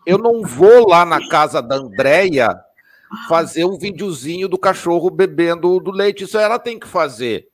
eu 0.05 0.17
não 0.17 0.41
vou 0.41 0.87
lá 0.87 1.05
na 1.05 1.27
casa 1.29 1.61
da 1.61 1.75
Andréia 1.75 2.49
fazer 3.27 3.65
um 3.65 3.77
videozinho 3.77 4.47
do 4.47 4.57
cachorro 4.57 5.09
bebendo 5.09 5.79
do 5.79 5.91
leite. 5.91 6.23
Isso 6.23 6.37
ela 6.37 6.59
tem 6.59 6.77
que 6.77 6.87
fazer. 6.87 7.47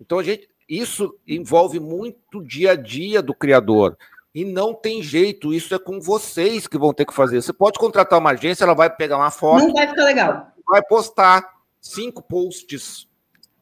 Então, 0.00 0.18
a 0.18 0.22
gente, 0.22 0.48
isso 0.68 1.14
envolve 1.26 1.78
muito 1.78 2.42
dia 2.42 2.72
a 2.72 2.76
dia 2.76 3.22
do 3.22 3.34
criador. 3.34 3.96
E 4.34 4.44
não 4.44 4.74
tem 4.74 5.00
jeito, 5.00 5.54
isso 5.54 5.74
é 5.74 5.78
com 5.78 6.00
vocês 6.00 6.66
que 6.66 6.76
vão 6.76 6.92
ter 6.92 7.06
que 7.06 7.14
fazer. 7.14 7.40
Você 7.40 7.52
pode 7.52 7.78
contratar 7.78 8.18
uma 8.18 8.30
agência, 8.30 8.64
ela 8.64 8.74
vai 8.74 8.90
pegar 8.90 9.16
uma 9.16 9.30
foto. 9.30 9.62
Não 9.62 9.72
vai 9.72 9.86
ficar 9.86 10.04
legal. 10.04 10.48
Vai 10.66 10.82
postar 10.82 11.48
cinco 11.80 12.20
posts, 12.20 13.06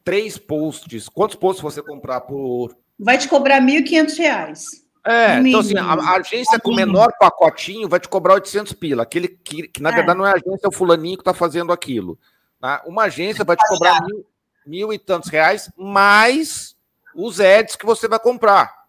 três 0.02 0.38
posts. 0.38 1.08
Quantos 1.10 1.36
posts 1.36 1.62
você 1.62 1.82
comprar 1.82 2.22
por. 2.22 2.74
Vai 2.98 3.18
te 3.18 3.28
cobrar 3.28 3.58
R$ 3.58 3.82
1.500. 3.82 4.82
É, 5.04 5.38
então 5.38 5.60
assim, 5.60 5.76
a, 5.76 5.84
a 5.84 6.16
agência 6.16 6.60
com 6.60 6.70
o 6.70 6.76
menor 6.76 7.12
pacotinho 7.18 7.88
vai 7.88 7.98
te 7.98 8.08
cobrar 8.08 8.34
800 8.34 8.72
pila. 8.74 9.02
Aquele 9.02 9.28
que, 9.28 9.66
que 9.66 9.82
na 9.82 9.90
é. 9.90 9.94
verdade 9.94 10.18
não 10.18 10.26
é 10.26 10.30
a 10.30 10.34
agência, 10.34 10.66
é 10.66 10.68
o 10.68 10.72
fulaninho 10.72 11.16
que 11.16 11.22
está 11.22 11.34
fazendo 11.34 11.72
aquilo. 11.72 12.18
Tá? 12.60 12.82
Uma 12.86 13.04
agência 13.04 13.44
vai 13.44 13.56
te 13.56 13.66
cobrar 13.66 14.00
mil, 14.04 14.24
mil 14.64 14.92
e 14.92 14.98
tantos 14.98 15.28
reais, 15.28 15.70
mais 15.76 16.76
os 17.14 17.40
ads 17.40 17.74
que 17.74 17.84
você 17.84 18.06
vai 18.06 18.20
comprar. 18.20 18.82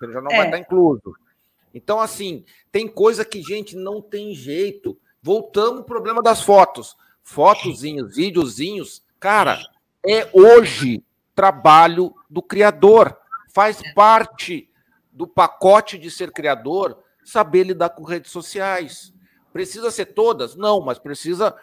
Ele 0.00 0.12
já 0.12 0.20
não 0.20 0.30
é. 0.30 0.36
vai 0.36 0.46
estar 0.46 0.58
incluso. 0.58 1.16
Então, 1.74 2.00
assim, 2.00 2.44
tem 2.70 2.86
coisa 2.88 3.24
que, 3.24 3.42
gente, 3.42 3.76
não 3.76 4.00
tem 4.00 4.34
jeito. 4.34 4.96
Voltamos 5.20 5.80
ao 5.80 5.84
problema 5.84 6.22
das 6.22 6.40
fotos. 6.40 6.96
Fotozinhos, 7.22 8.14
videozinhos, 8.14 9.02
cara, 9.18 9.58
é 10.06 10.28
hoje 10.32 11.02
trabalho 11.34 12.14
do 12.30 12.40
criador. 12.40 13.16
Faz 13.52 13.82
parte 13.94 14.70
do 15.16 15.26
pacote 15.26 15.96
de 15.98 16.10
ser 16.10 16.30
criador 16.30 17.02
saber 17.24 17.64
lidar 17.64 17.90
com 17.90 18.04
redes 18.04 18.30
sociais. 18.30 19.14
Precisa 19.50 19.90
ser 19.90 20.06
todas? 20.06 20.54
Não, 20.54 20.80
mas 20.82 20.98
precisa 20.98 21.56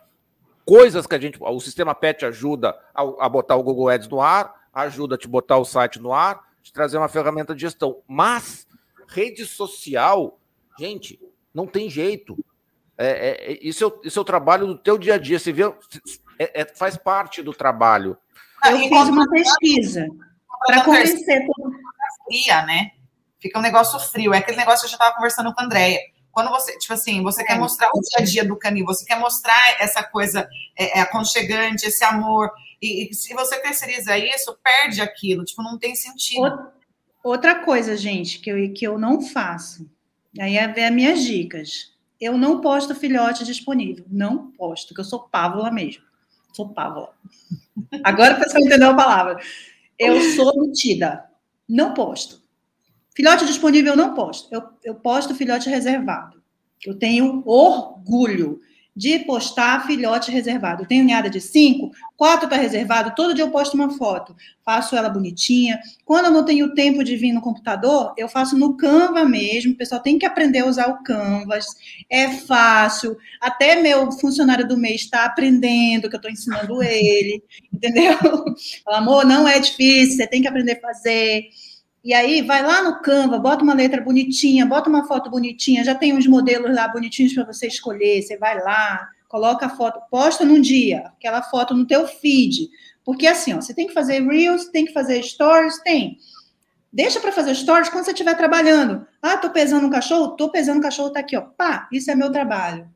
coisas 0.66 1.06
que 1.06 1.14
a 1.14 1.20
gente. 1.20 1.38
O 1.40 1.60
sistema 1.60 1.94
PET 1.94 2.26
ajuda 2.26 2.76
a, 2.94 3.04
a 3.26 3.30
botar 3.30 3.56
o 3.56 3.64
Google 3.64 3.90
Ads 3.90 4.08
no 4.08 4.20
ar, 4.20 4.68
ajuda 4.74 5.14
a 5.14 5.18
te 5.18 5.28
botar 5.28 5.60
o 5.60 5.66
site 5.66 6.02
no 6.02 6.12
ar, 6.12 6.44
te 6.64 6.74
trazer 6.74 6.98
uma 6.98 7.08
ferramenta 7.08 7.54
de 7.54 7.62
gestão. 7.62 8.02
Mas 8.08 8.68
Rede 9.08 9.46
social, 9.46 10.40
gente, 10.80 11.20
não 11.54 11.68
tem 11.68 11.88
jeito. 11.88 12.36
É, 12.98 13.08
é, 13.08 13.52
é 13.52 13.60
isso, 13.62 13.84
é 13.84 13.88
o, 13.88 14.02
isso 14.04 14.18
é 14.18 14.22
o 14.22 14.26
trabalho 14.26 14.66
do 14.66 14.78
teu 14.78 14.98
dia 14.98 15.14
a 15.14 15.18
dia. 15.20 15.38
Você 15.38 15.52
vê, 15.52 15.64
é, 16.40 16.62
é 16.62 16.66
faz 16.66 16.98
parte 16.98 17.44
do 17.44 17.54
trabalho. 17.54 18.18
Eu 18.66 18.78
fiz 18.80 19.10
uma 19.10 19.30
pesquisa 19.30 20.08
para 20.66 20.84
convencer 20.84 21.46
todo 21.46 21.72
fria, 22.26 22.66
né? 22.66 22.92
Fica 23.44 23.60
um 23.60 23.62
negócio 23.62 24.00
frio. 24.00 24.34
É 24.34 24.38
aquele 24.38 24.56
negócio 24.56 24.80
que 24.80 24.86
eu 24.86 24.92
já 24.92 24.96
estava 24.96 25.14
conversando 25.14 25.54
com 25.54 25.60
a 25.60 25.66
Andréia. 25.66 26.00
Quando 26.32 26.50
você, 26.50 26.78
tipo 26.78 26.94
assim, 26.94 27.22
você 27.22 27.44
quer 27.44 27.58
é. 27.58 27.60
mostrar 27.60 27.90
o 27.94 28.00
dia 28.00 28.20
a 28.20 28.24
dia 28.24 28.46
do 28.46 28.56
canil, 28.56 28.86
você 28.86 29.04
quer 29.04 29.20
mostrar 29.20 29.76
essa 29.82 30.02
coisa 30.02 30.48
é, 30.80 31.02
aconchegante, 31.02 31.86
esse 31.86 32.06
amor. 32.06 32.50
E, 32.82 33.10
e, 33.10 33.14
se 33.14 33.34
você 33.34 33.60
terceiriza 33.60 34.18
isso, 34.18 34.58
perde 34.64 35.02
aquilo. 35.02 35.44
Tipo, 35.44 35.62
não 35.62 35.78
tem 35.78 35.94
sentido. 35.94 36.72
Outra 37.22 37.56
coisa, 37.56 37.98
gente, 37.98 38.40
que 38.40 38.50
eu, 38.50 38.74
que 38.74 38.88
eu 38.88 38.98
não 38.98 39.22
faço, 39.22 39.92
aí 40.40 40.58
é 40.58 40.66
ver 40.70 40.86
as 40.86 40.94
minhas 40.94 41.22
dicas. 41.22 41.92
Eu 42.20 42.38
não 42.38 42.62
posto 42.62 42.96
filhote 42.96 43.44
disponível. 43.44 44.06
Não 44.10 44.52
posto, 44.52 44.88
porque 44.88 45.02
eu 45.02 45.06
sou 45.06 45.28
pávola 45.28 45.70
mesmo. 45.70 46.04
Sou 46.54 46.70
pávola. 46.70 47.14
Agora 48.06 48.38
o 48.38 48.40
pessoal 48.40 48.64
entendeu 48.64 48.92
a 48.92 48.96
palavra. 48.96 49.40
eu 50.00 50.22
sou 50.34 50.62
metida. 50.62 51.26
Não 51.68 51.94
posto. 51.94 52.43
Filhote 53.16 53.46
disponível, 53.46 53.96
não 53.96 54.14
posto. 54.14 54.54
Eu, 54.54 54.64
eu 54.84 54.96
posto 54.96 55.36
filhote 55.36 55.70
reservado. 55.70 56.42
Eu 56.86 56.98
tenho 56.98 57.44
orgulho 57.46 58.60
de 58.96 59.20
postar 59.20 59.88
filhote 59.88 60.30
reservado. 60.30 60.84
Eu 60.84 60.88
tenho 60.88 61.04
ninhada 61.04 61.30
de 61.30 61.42
cinco, 61.42 61.92
quatro 62.16 62.46
está 62.46 62.56
reservado, 62.56 63.14
todo 63.16 63.34
dia 63.34 63.44
eu 63.44 63.50
posto 63.50 63.74
uma 63.74 63.98
foto, 63.98 64.36
faço 64.64 64.96
ela 64.96 65.10
bonitinha. 65.10 65.80
Quando 66.06 66.26
eu 66.26 66.32
não 66.32 66.46
tenho 66.46 66.74
tempo 66.76 67.04
de 67.04 67.16
vir 67.16 67.32
no 67.32 67.42
computador, 67.42 68.14
eu 68.18 68.30
faço 68.30 68.58
no 68.58 68.78
Canva 68.78 69.26
mesmo. 69.26 69.74
O 69.74 69.78
pessoal 69.78 70.02
tem 70.02 70.20
que 70.20 70.26
aprender 70.26 70.60
a 70.60 70.68
usar 70.68 70.90
o 70.90 71.04
Canvas. 71.04 71.66
É 72.10 72.30
fácil. 72.30 73.18
Até 73.42 73.82
meu 73.82 74.12
funcionário 74.12 74.68
do 74.68 74.78
mês 74.78 75.02
está 75.02 75.26
aprendendo, 75.26 76.08
que 76.08 76.16
eu 76.16 76.18
estou 76.18 76.32
ensinando 76.32 76.84
ele, 76.84 77.44
entendeu? 77.74 78.16
Amor, 78.88 79.26
não 79.26 79.48
é 79.48 79.60
difícil, 79.60 80.18
você 80.18 80.28
tem 80.28 80.42
que 80.42 80.48
aprender 80.48 80.74
a 80.74 80.82
fazer. 80.82 81.50
E 82.04 82.14
aí 82.14 82.42
vai 82.42 82.62
lá 82.62 82.84
no 82.84 83.02
Canva, 83.02 83.40
bota 83.40 83.64
uma 83.64 83.74
letra 83.74 84.02
bonitinha, 84.02 84.66
bota 84.66 84.90
uma 84.90 85.08
foto 85.08 85.30
bonitinha, 85.30 85.86
já 85.86 85.96
tem 85.96 86.14
uns 86.14 86.28
modelos 86.28 86.76
lá 86.76 86.88
bonitinhos 86.88 87.34
para 87.34 87.46
você 87.46 87.68
escolher. 87.68 88.22
Você 88.22 88.38
vai 88.38 88.62
lá, 88.62 89.08
coloca 89.30 89.68
a 89.68 89.70
foto, 89.70 90.02
posta 90.12 90.44
num 90.44 90.60
dia, 90.60 91.12
aquela 91.18 91.42
foto 91.42 91.74
no 91.74 91.88
teu 91.88 92.06
feed. 92.06 92.70
Porque 93.06 93.26
assim, 93.26 93.54
ó, 93.54 93.62
você 93.62 93.74
tem 93.74 93.88
que 93.88 93.94
fazer 93.94 94.22
reels, 94.22 94.66
tem 94.66 94.86
que 94.86 94.92
fazer 94.92 95.24
stories, 95.24 95.82
tem. 95.82 96.18
Deixa 96.92 97.22
para 97.22 97.32
fazer 97.32 97.56
stories 97.56 97.90
quando 97.90 98.04
você 98.04 98.12
estiver 98.12 98.36
trabalhando. 98.36 99.08
Ah, 99.22 99.38
tô 99.38 99.50
pesando 99.50 99.88
um 99.88 99.90
cachorro, 99.90 100.36
tô 100.36 100.50
pesando 100.50 100.80
um 100.80 100.82
cachorro, 100.82 101.10
tá 101.10 101.22
aqui, 101.22 101.38
ó. 101.38 101.42
Pá, 101.42 101.88
isso 101.92 102.12
é 102.12 102.16
meu 102.16 102.32
trabalho. 102.32 102.88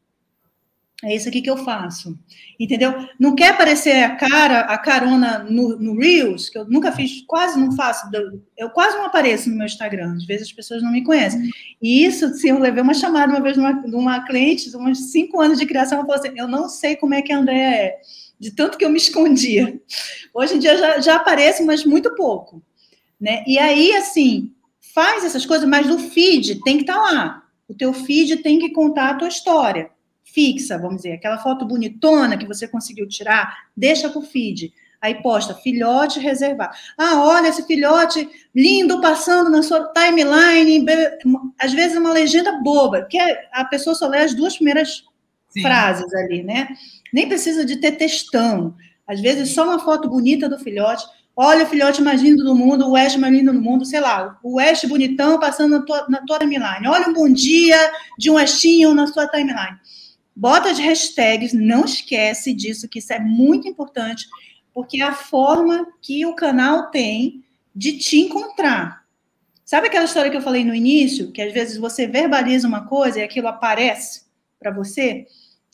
É 1.04 1.16
isso 1.16 1.30
aqui 1.30 1.44
que 1.44 1.50
eu 1.50 1.58
faço. 1.58 2.18
Entendeu? 2.60 3.08
Não 3.20 3.36
quer 3.36 3.50
aparecer 3.50 4.04
a 4.04 4.16
cara, 4.16 4.62
a 4.62 4.78
carona 4.80 5.40
no, 5.44 5.78
no 5.78 5.96
Reels, 5.96 6.50
que 6.50 6.58
eu 6.58 6.66
nunca 6.66 6.92
fiz, 6.92 7.24
quase 7.28 7.60
não 7.60 7.72
faço. 7.76 8.10
Eu 8.58 8.72
quase 8.72 8.98
não 8.98 9.06
apareço 9.06 9.48
no 9.48 9.56
meu 9.56 9.68
Instagram. 9.68 10.16
Às 10.16 10.26
vezes 10.26 10.48
as 10.48 10.54
pessoas 10.54 10.82
não 10.82 10.92
me 10.92 11.04
conhecem. 11.04 11.52
E 11.80 12.04
isso, 12.04 12.34
se 12.34 12.48
eu 12.48 12.58
levei 12.58 12.82
uma 12.82 12.96
chamada 12.96 13.32
uma 13.32 13.42
vez 13.42 13.54
de 13.54 13.60
uma, 13.60 14.26
cliente, 14.26 14.76
uns 14.76 15.12
cinco 15.12 15.40
anos 15.40 15.60
de 15.60 15.68
criação, 15.68 16.00
ela 16.00 16.08
falou 16.08 16.20
assim: 16.20 16.36
eu 16.36 16.48
não 16.48 16.68
sei 16.68 16.96
como 16.96 17.14
é 17.14 17.22
que 17.22 17.32
a 17.32 17.38
Andrea 17.38 17.76
é, 17.76 18.00
de 18.40 18.50
tanto 18.50 18.76
que 18.76 18.84
eu 18.84 18.90
me 18.90 18.98
escondia. 18.98 19.80
Hoje 20.34 20.56
em 20.56 20.60
dia 20.60 20.78
já, 20.78 21.00
já 21.00 21.16
aparece, 21.18 21.64
mas 21.64 21.86
muito 21.86 22.16
pouco. 22.16 22.64
Né? 23.22 23.44
E 23.46 23.60
aí, 23.60 23.96
assim, 23.96 24.52
faz 24.96 25.24
essas 25.24 25.46
coisas, 25.46 25.70
mas 25.70 25.92
o 25.92 26.00
feed 26.00 26.64
tem 26.64 26.78
que 26.78 26.84
estar 26.84 26.96
tá 26.96 27.02
lá. 27.02 27.44
O 27.68 27.76
teu 27.76 27.94
feed 27.94 28.38
tem 28.38 28.58
que 28.58 28.72
contar 28.72 29.12
a 29.12 29.14
tua 29.14 29.28
história 29.28 29.96
fixa, 30.34 30.78
vamos 30.78 30.98
dizer, 30.98 31.14
aquela 31.14 31.38
foto 31.38 31.66
bonitona 31.66 32.38
que 32.38 32.46
você 32.46 32.68
conseguiu 32.68 33.08
tirar, 33.08 33.70
deixa 33.76 34.10
para 34.10 34.20
o 34.20 34.22
feed. 34.22 34.74
Aí 35.00 35.22
posta 35.22 35.54
filhote 35.54 36.20
reservado. 36.20 36.76
Ah, 36.98 37.24
olha 37.24 37.50
esse 37.50 37.66
filhote 37.68 38.28
lindo 38.54 39.00
passando 39.00 39.50
na 39.50 39.62
sua 39.62 39.92
timeline. 39.94 40.86
Às 41.60 41.72
vezes 41.72 41.96
é 41.96 42.00
uma 42.00 42.14
legenda 42.14 42.60
boba, 42.64 43.04
que 43.04 43.18
a 43.52 43.64
pessoa 43.66 43.96
só 43.96 44.08
lê 44.08 44.20
as 44.20 44.34
duas 44.34 44.56
primeiras 44.56 45.04
Sim. 45.50 45.62
frases 45.62 46.12
ali, 46.16 46.44
né? 46.44 46.68
Nem 47.14 47.28
precisa 47.28 47.64
de 47.64 47.78
ter 47.78 47.92
textão. 47.92 48.76
Às 49.08 49.22
vezes 49.22 49.54
só 49.54 49.66
uma 49.66 49.80
foto 49.80 50.10
bonita 50.10 50.50
do 50.50 50.58
filhote. 50.58 51.06
Olha 51.36 51.66
o 51.66 51.68
filhote 51.68 52.02
mais 52.02 52.20
lindo 52.20 52.44
do 52.44 52.56
mundo, 52.56 52.88
o 52.88 52.94
West 52.94 53.18
mais 53.18 53.32
lindo 53.32 53.54
do 53.54 53.62
mundo, 53.62 53.86
sei 53.86 54.00
lá, 54.00 54.40
o 54.42 54.56
West 54.56 54.88
bonitão 54.88 55.40
passando 55.40 55.78
na 55.78 55.86
tua, 55.86 56.08
na 56.10 56.26
tua 56.26 56.40
timeline. 56.40 56.88
Olha 56.88 57.08
um 57.08 57.14
bom 57.14 57.32
dia 57.32 57.78
de 58.18 58.32
um 58.32 58.34
Westinho 58.34 58.96
na 58.96 59.06
sua 59.06 59.28
timeline. 59.28 59.78
Bota 60.40 60.70
as 60.70 60.78
hashtags, 60.78 61.52
não 61.52 61.84
esquece 61.84 62.54
disso, 62.54 62.88
que 62.88 63.00
isso 63.00 63.12
é 63.12 63.20
muito 63.20 63.68
importante, 63.68 64.28
porque 64.72 65.02
é 65.02 65.04
a 65.04 65.12
forma 65.12 65.88
que 66.00 66.28
o 66.28 66.36
canal 66.36 66.92
tem 66.92 67.44
de 67.76 67.98
te 67.98 68.20
encontrar. 68.20 69.04
Sabe 69.66 69.88
aquela 69.88 70.06
história 70.06 70.30
que 70.30 70.38
eu 70.38 70.42
falei 70.42 70.64
no 70.64 70.76
início, 70.76 71.32
que 71.32 71.42
às 71.42 71.52
vezes 71.52 71.78
você 71.78 72.06
verbaliza 72.06 72.68
uma 72.68 72.86
coisa 72.86 73.18
e 73.18 73.24
aquilo 73.24 73.48
aparece 73.48 74.26
para 74.60 74.70
você? 74.70 75.26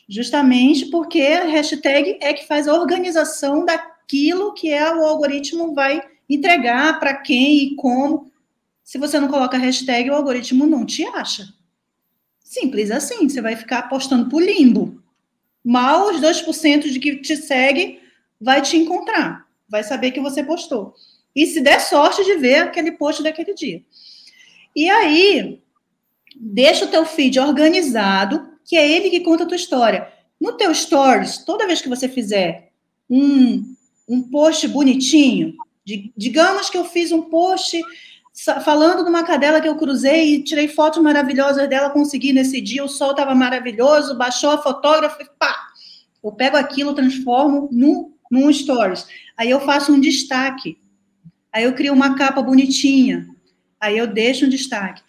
Justamente 0.08 0.86
porque 0.86 1.22
a 1.22 1.44
hashtag 1.44 2.18
é 2.22 2.32
que 2.32 2.48
faz 2.48 2.66
a 2.66 2.74
organização 2.74 3.66
daquilo 3.66 4.54
que 4.54 4.72
é 4.72 4.96
o 4.96 5.04
algoritmo 5.06 5.74
vai 5.74 6.02
entregar 6.30 7.02
para 7.02 7.16
quem 7.16 7.66
e 7.66 7.76
como. 7.76 8.32
Se 8.82 8.98
você 8.98 9.20
não 9.20 9.28
coloca 9.28 9.58
hashtag, 9.58 10.10
o 10.10 10.16
algoritmo 10.16 10.66
não 10.66 10.86
te 10.86 11.04
acha. 11.04 11.54
Simples 12.54 12.92
assim, 12.92 13.28
você 13.28 13.42
vai 13.42 13.56
ficar 13.56 13.80
apostando 13.80 14.30
por 14.30 14.40
limbo. 14.40 15.02
Mal 15.64 16.12
os 16.12 16.22
2% 16.22 16.84
de 16.84 17.00
que 17.00 17.16
te 17.16 17.36
segue 17.36 18.00
vai 18.40 18.62
te 18.62 18.78
encontrar, 18.78 19.48
vai 19.68 19.84
saber 19.84 20.12
que 20.12 20.20
você 20.20 20.44
postou. 20.44 20.94
E 21.36 21.48
se 21.48 21.62
der 21.62 21.82
sorte 21.82 22.24
de 22.24 22.36
ver 22.36 22.58
aquele 22.58 22.92
post 22.92 23.24
daquele 23.24 23.56
dia. 23.56 23.84
E 24.76 24.88
aí, 24.88 25.64
deixa 26.36 26.86
o 26.86 26.90
teu 26.90 27.08
feed 27.08 27.40
organizado, 27.40 28.48
que 28.64 28.78
é 28.78 28.88
ele 28.88 29.10
que 29.10 29.22
conta 29.22 29.46
a 29.46 29.48
tua 29.48 29.58
história. 29.58 30.14
No 30.40 30.54
teu 30.56 30.72
stories, 30.76 31.40
toda 31.40 31.66
vez 31.66 31.82
que 31.82 31.90
você 31.90 32.08
fizer 32.08 32.72
um, 33.10 33.76
um 34.08 34.22
post 34.30 34.68
bonitinho, 34.68 35.56
de, 35.84 36.14
digamos 36.16 36.70
que 36.70 36.78
eu 36.78 36.86
fiz 36.86 37.12
um 37.12 37.24
post 37.24 37.82
falando 38.64 39.04
de 39.04 39.10
uma 39.10 39.24
cadela 39.24 39.62
que 39.62 39.68
eu 39.68 39.76
cruzei 39.76 40.36
e 40.36 40.44
tirei 40.44 40.68
fotos 40.68 41.02
maravilhosas 41.02 41.70
dela, 41.70 41.92
consegui 41.92 42.34
nesse 42.34 42.60
dia, 42.60 42.84
o 42.84 42.90
sol 42.90 43.12
estava 43.12 43.36
maravilhoso, 43.36 44.18
baixou 44.18 44.50
a 44.50 44.58
fotógrafa 44.58 45.22
e 45.22 45.28
pá! 45.38 45.56
Eu 46.24 46.32
pego 46.32 46.58
aquilo, 46.58 46.96
transformo 46.96 47.70
num, 47.72 48.14
num 48.32 48.52
stories. 48.52 49.06
Aí 49.38 49.50
eu 49.50 49.60
faço 49.60 49.92
um 49.92 50.00
destaque. 50.00 50.78
Aí 51.52 51.66
eu 51.66 51.74
crio 51.74 51.94
uma 51.94 52.16
capa 52.16 52.42
bonitinha. 52.42 53.28
Aí 53.80 53.98
eu 53.98 54.08
deixo 54.08 54.46
um 54.46 54.50
destaque. 54.50 55.02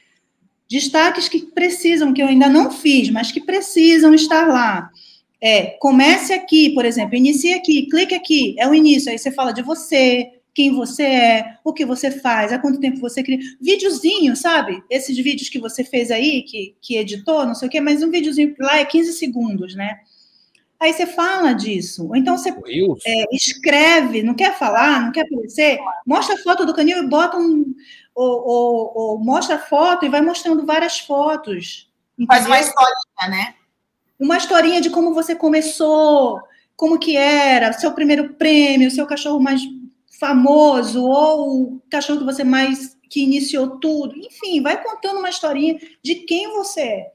Destaques 0.69 1.29
que 1.29 1.41
precisam, 1.53 2.13
que 2.13 2.23
eu 2.23 2.27
ainda 2.27 2.49
não 2.49 2.71
fiz, 2.71 3.11
mas 3.11 3.31
que 3.31 3.41
precisam 3.41 4.13
estar 4.13 4.49
lá. 4.49 4.91
É, 5.41 5.77
comece 5.79 6.33
aqui, 6.33 6.71
por 6.71 6.85
exemplo, 6.85 7.15
inicie 7.15 7.55
aqui, 7.55 7.87
clique 7.89 8.15
aqui, 8.15 8.57
é 8.59 8.69
o 8.69 8.75
início. 8.75 9.13
Aí 9.13 9.19
você 9.19 9.31
fala 9.31 9.53
de 9.53 9.63
você, 9.63 10.27
quem 10.55 10.73
você 10.73 11.03
é, 11.03 11.59
o 11.65 11.73
que 11.73 11.85
você 11.85 12.11
faz, 12.11 12.53
há 12.53 12.59
quanto 12.59 12.79
tempo 12.79 13.01
você 13.01 13.23
cria. 13.23 13.39
Videozinho, 13.61 14.37
sabe? 14.37 14.83
Esses 14.89 15.17
vídeos 15.19 15.49
que 15.49 15.59
você 15.59 15.83
fez 15.83 16.11
aí, 16.13 16.43
que, 16.43 16.77
que 16.81 16.97
editou, 16.97 17.45
não 17.45 17.55
sei 17.55 17.67
o 17.67 17.71
quê, 17.71 17.81
mas 17.81 18.03
um 18.03 18.11
videozinho 18.11 18.55
lá 18.61 18.79
é 18.79 18.85
15 18.85 19.15
segundos, 19.15 19.75
né? 19.75 19.99
Aí 20.79 20.93
você 20.93 21.07
fala 21.07 21.53
disso. 21.53 22.07
Ou 22.07 22.15
então 22.15 22.39
você 22.39 22.51
é, 22.51 23.25
escreve, 23.33 24.23
não 24.23 24.35
quer 24.35 24.57
falar, 24.57 25.03
não 25.03 25.13
quer 25.13 25.23
aparecer, 25.23 25.79
mostra 26.07 26.37
a 26.37 26.39
foto 26.39 26.65
do 26.65 26.75
canil 26.75 26.99
e 26.99 27.09
bota 27.09 27.37
um. 27.37 27.75
Ou, 28.15 28.47
ou, 28.47 28.93
ou 28.95 29.19
mostra 29.19 29.57
a 29.57 29.59
foto 29.59 30.07
e 30.07 30.09
vai 30.09 30.21
mostrando 30.21 30.65
várias 30.65 31.01
fotos. 31.01 31.91
Entendeu? 32.17 32.29
Faz 32.29 32.47
uma 32.47 32.61
historinha, 32.61 33.29
né? 33.29 33.55
Uma 34.21 34.37
historinha 34.37 34.81
de 34.81 34.91
como 34.91 35.13
você 35.13 35.35
começou, 35.35 36.41
como 36.77 36.99
que 36.99 37.17
era, 37.17 37.73
seu 37.73 37.93
primeiro 37.93 38.35
prêmio, 38.35 38.91
seu 38.91 39.07
cachorro 39.07 39.41
mais 39.41 39.61
famoso 40.19 41.05
ou 41.05 41.75
o 41.75 41.83
cachorro 41.91 42.21
que 42.21 42.25
você 42.25 42.45
mais 42.45 42.97
que 43.11 43.23
iniciou 43.23 43.79
tudo, 43.79 44.17
enfim, 44.17 44.61
vai 44.61 44.83
contando 44.83 45.19
uma 45.19 45.29
historinha 45.29 45.79
de 46.03 46.17
quem 46.17 46.53
você 46.53 46.81
é. 46.81 47.13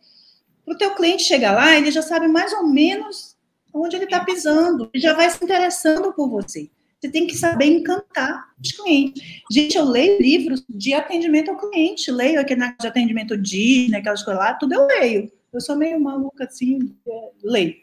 Para 0.63 0.73
o 0.73 0.77
teu 0.77 0.95
cliente 0.95 1.23
chegar 1.23 1.51
lá, 1.51 1.75
ele 1.75 1.91
já 1.91 2.01
sabe 2.01 2.27
mais 2.27 2.53
ou 2.53 2.67
menos 2.67 3.35
onde 3.73 3.95
ele 3.95 4.05
está 4.05 4.23
pisando, 4.23 4.89
ele 4.93 5.01
já 5.03 5.13
vai 5.13 5.29
se 5.29 5.43
interessando 5.43 6.13
por 6.13 6.29
você. 6.29 6.69
Você 6.99 7.09
tem 7.09 7.25
que 7.25 7.35
saber 7.35 7.65
encantar 7.65 8.49
os 8.61 8.73
clientes. 8.73 9.23
Gente, 9.49 9.77
eu 9.77 9.85
leio 9.85 10.21
livros 10.21 10.63
de 10.69 10.93
atendimento 10.93 11.49
ao 11.49 11.57
cliente, 11.57 12.11
leio 12.11 12.39
aquele 12.39 12.61
de 12.77 12.87
atendimento 12.87 13.37
Disney, 13.37 13.97
aquelas 13.97 14.21
coisas 14.21 14.43
lá, 14.43 14.53
tudo 14.53 14.73
eu 14.73 14.85
leio. 14.85 15.31
Eu 15.51 15.61
sou 15.61 15.77
meio 15.77 15.99
maluca 15.99 16.43
assim, 16.43 16.93
leio. 17.41 17.77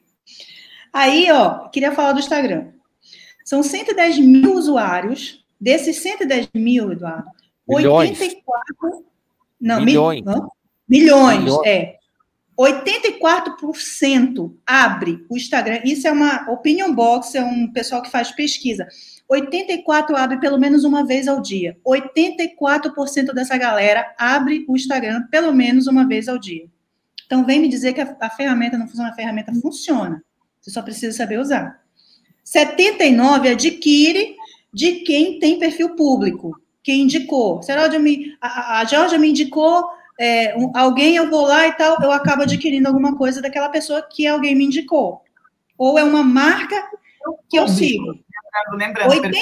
Aí, 0.93 1.31
ó, 1.31 1.69
queria 1.69 1.93
falar 1.93 2.13
do 2.13 2.21
Instagram. 2.21 2.73
São 3.47 3.63
110 3.63 4.19
mil 4.19 4.55
usuários. 4.55 5.47
Desses 5.59 6.03
110 6.03 6.51
mil, 6.55 6.93
Eduardo, 6.93 7.31
milhões. 7.67 8.21
84. 8.21 9.07
Não, 9.59 9.81
milhões. 9.81 10.23
Mil, 10.23 10.51
milhões, 10.87 11.39
milhões, 11.45 11.67
é. 11.67 11.97
84% 12.59 14.55
abre 14.67 15.25
o 15.31 15.37
Instagram. 15.37 15.81
Isso 15.85 16.07
é 16.09 16.13
uma 16.13 16.51
opinion 16.51 16.93
box, 16.93 17.35
é 17.35 17.43
um 17.43 17.73
pessoal 17.73 18.03
que 18.03 18.11
faz 18.11 18.31
pesquisa. 18.33 18.87
84 19.29 20.17
abre 20.17 20.39
pelo 20.41 20.59
menos 20.59 20.85
uma 20.85 21.07
vez 21.07 21.29
ao 21.29 21.41
dia. 21.41 21.79
84% 21.87 23.33
dessa 23.33 23.57
galera 23.57 24.15
abre 24.19 24.67
o 24.69 24.77
Instagram 24.77 25.23
pelo 25.31 25.53
menos 25.53 25.87
uma 25.87 26.07
vez 26.07 26.29
ao 26.29 26.39
dia. 26.39 26.69
Então, 27.25 27.47
vem 27.47 27.61
me 27.61 27.69
dizer 27.69 27.93
que 27.93 28.01
a, 28.01 28.17
a 28.21 28.31
ferramenta 28.31 28.77
não 28.77 28.87
funciona, 28.87 29.11
a 29.11 29.15
ferramenta 29.15 29.55
funciona. 29.55 30.23
Você 30.61 30.71
só 30.71 30.83
precisa 30.83 31.17
saber 31.17 31.39
usar. 31.39 31.86
79 32.47 33.49
adquire 33.49 34.37
de 34.73 35.01
quem 35.01 35.41
tem 35.41 35.59
perfil 35.59 35.97
público, 35.97 36.57
quem 36.83 37.03
indicou. 37.03 37.61
Se 37.61 37.73
a, 37.73 37.99
me, 37.99 38.37
a, 38.41 38.81
a 38.81 38.85
Georgia 38.85 39.19
me 39.19 39.31
indicou 39.31 39.85
é, 40.19 40.57
um, 40.57 40.71
alguém, 40.75 41.17
eu 41.17 41.29
vou 41.29 41.45
lá 41.45 41.67
e 41.67 41.73
tal, 41.73 42.01
eu 42.01 42.13
acabo 42.13 42.43
adquirindo 42.43 42.87
alguma 42.87 43.17
coisa 43.17 43.43
daquela 43.43 43.69
pessoa 43.69 44.01
que 44.01 44.29
alguém 44.29 44.55
me 44.55 44.65
indicou. 44.65 45.23
Ou 45.77 45.99
é 45.99 46.05
uma 46.05 46.23
marca 46.23 46.89
que 47.51 47.59
eu 47.59 47.67
sigo. 47.67 48.13
Lembrando, 48.71 49.11
lembrando 49.11 49.11
80, 49.11 49.39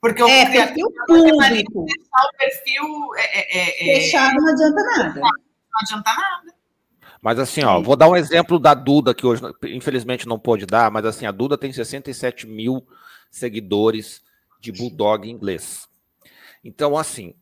Porque 0.00 0.22
o 0.22 0.28
é, 0.28 0.46
perfil 0.50 0.88
público. 1.06 1.82
O 1.82 2.38
perfil 2.38 3.14
é, 3.16 3.58
é, 3.58 3.96
é, 3.96 4.00
fechado 4.00 4.36
não 4.36 4.52
adianta 4.52 4.82
nada. 4.96 5.20
Não 5.20 5.80
adianta 5.82 6.10
nada. 6.14 6.61
Mas 7.22 7.38
assim, 7.38 7.62
ó, 7.62 7.80
vou 7.80 7.94
dar 7.94 8.10
um 8.10 8.16
exemplo 8.16 8.58
da 8.58 8.74
Duda, 8.74 9.14
que 9.14 9.24
hoje, 9.24 9.40
infelizmente, 9.68 10.26
não 10.26 10.40
pôde 10.40 10.66
dar, 10.66 10.90
mas 10.90 11.04
assim, 11.04 11.24
a 11.24 11.30
Duda 11.30 11.56
tem 11.56 11.72
67 11.72 12.48
mil 12.48 12.84
seguidores 13.30 14.20
de 14.60 14.72
Bulldog 14.72 15.30
inglês. 15.30 15.88
Então, 16.64 16.98
assim, 16.98 17.32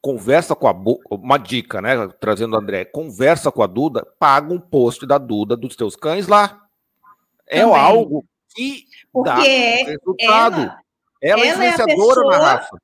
conversa 0.00 0.56
com 0.56 0.66
a 0.66 0.74
uma 1.14 1.38
dica, 1.38 1.80
né? 1.80 2.08
Trazendo 2.20 2.54
o 2.54 2.58
André, 2.58 2.84
conversa 2.84 3.52
com 3.52 3.62
a 3.62 3.66
Duda, 3.66 4.04
paga 4.18 4.52
um 4.52 4.60
post 4.60 5.06
da 5.06 5.18
Duda 5.18 5.56
dos 5.56 5.76
teus 5.76 5.94
cães 5.94 6.26
lá. 6.26 6.66
É 7.46 7.60
Também. 7.60 7.76
algo 7.76 8.24
que 8.54 8.86
Porque 9.12 9.30
dá 9.30 9.36
resultado. 9.36 10.60
Ela, 11.22 11.40
ela, 11.40 11.44
é 11.44 11.50
influenciadora 11.50 12.20
é 12.20 12.28
na 12.28 12.38
raça. 12.38 12.76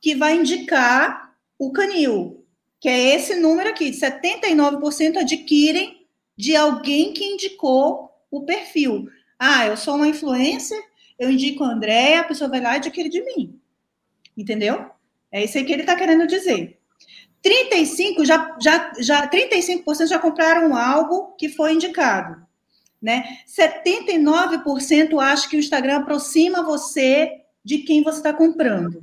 Que 0.00 0.16
vai 0.16 0.34
indicar 0.36 1.32
o 1.58 1.72
canil, 1.72 2.39
que 2.80 2.88
é 2.88 3.14
esse 3.14 3.34
número 3.34 3.68
aqui, 3.68 3.90
79% 3.90 5.18
adquirem 5.18 6.06
de 6.36 6.56
alguém 6.56 7.12
que 7.12 7.24
indicou 7.24 8.10
o 8.30 8.44
perfil. 8.44 9.08
Ah, 9.38 9.66
eu 9.66 9.76
sou 9.76 9.96
uma 9.96 10.08
influencer, 10.08 10.82
eu 11.18 11.30
indico 11.30 11.62
a 11.62 11.68
André, 11.68 12.16
a 12.16 12.24
pessoa 12.24 12.48
vai 12.48 12.60
lá 12.60 12.74
e 12.74 12.76
adquire 12.76 13.10
de 13.10 13.22
mim. 13.22 13.60
Entendeu? 14.34 14.90
É 15.30 15.44
isso 15.44 15.58
aí 15.58 15.64
que 15.64 15.72
ele 15.72 15.82
está 15.82 15.94
querendo 15.94 16.26
dizer. 16.26 16.78
35 17.42 18.24
já, 18.24 18.56
já, 18.60 18.92
já 18.98 19.28
35% 19.28 20.06
já 20.06 20.18
compraram 20.18 20.74
algo 20.74 21.34
que 21.36 21.48
foi 21.48 21.74
indicado, 21.74 22.42
né? 23.00 23.38
79% 23.46 25.18
acha 25.20 25.48
que 25.48 25.56
o 25.56 25.58
Instagram 25.60 25.98
aproxima 25.98 26.62
você 26.62 27.42
de 27.64 27.78
quem 27.78 28.02
você 28.02 28.18
está 28.18 28.32
comprando. 28.32 29.02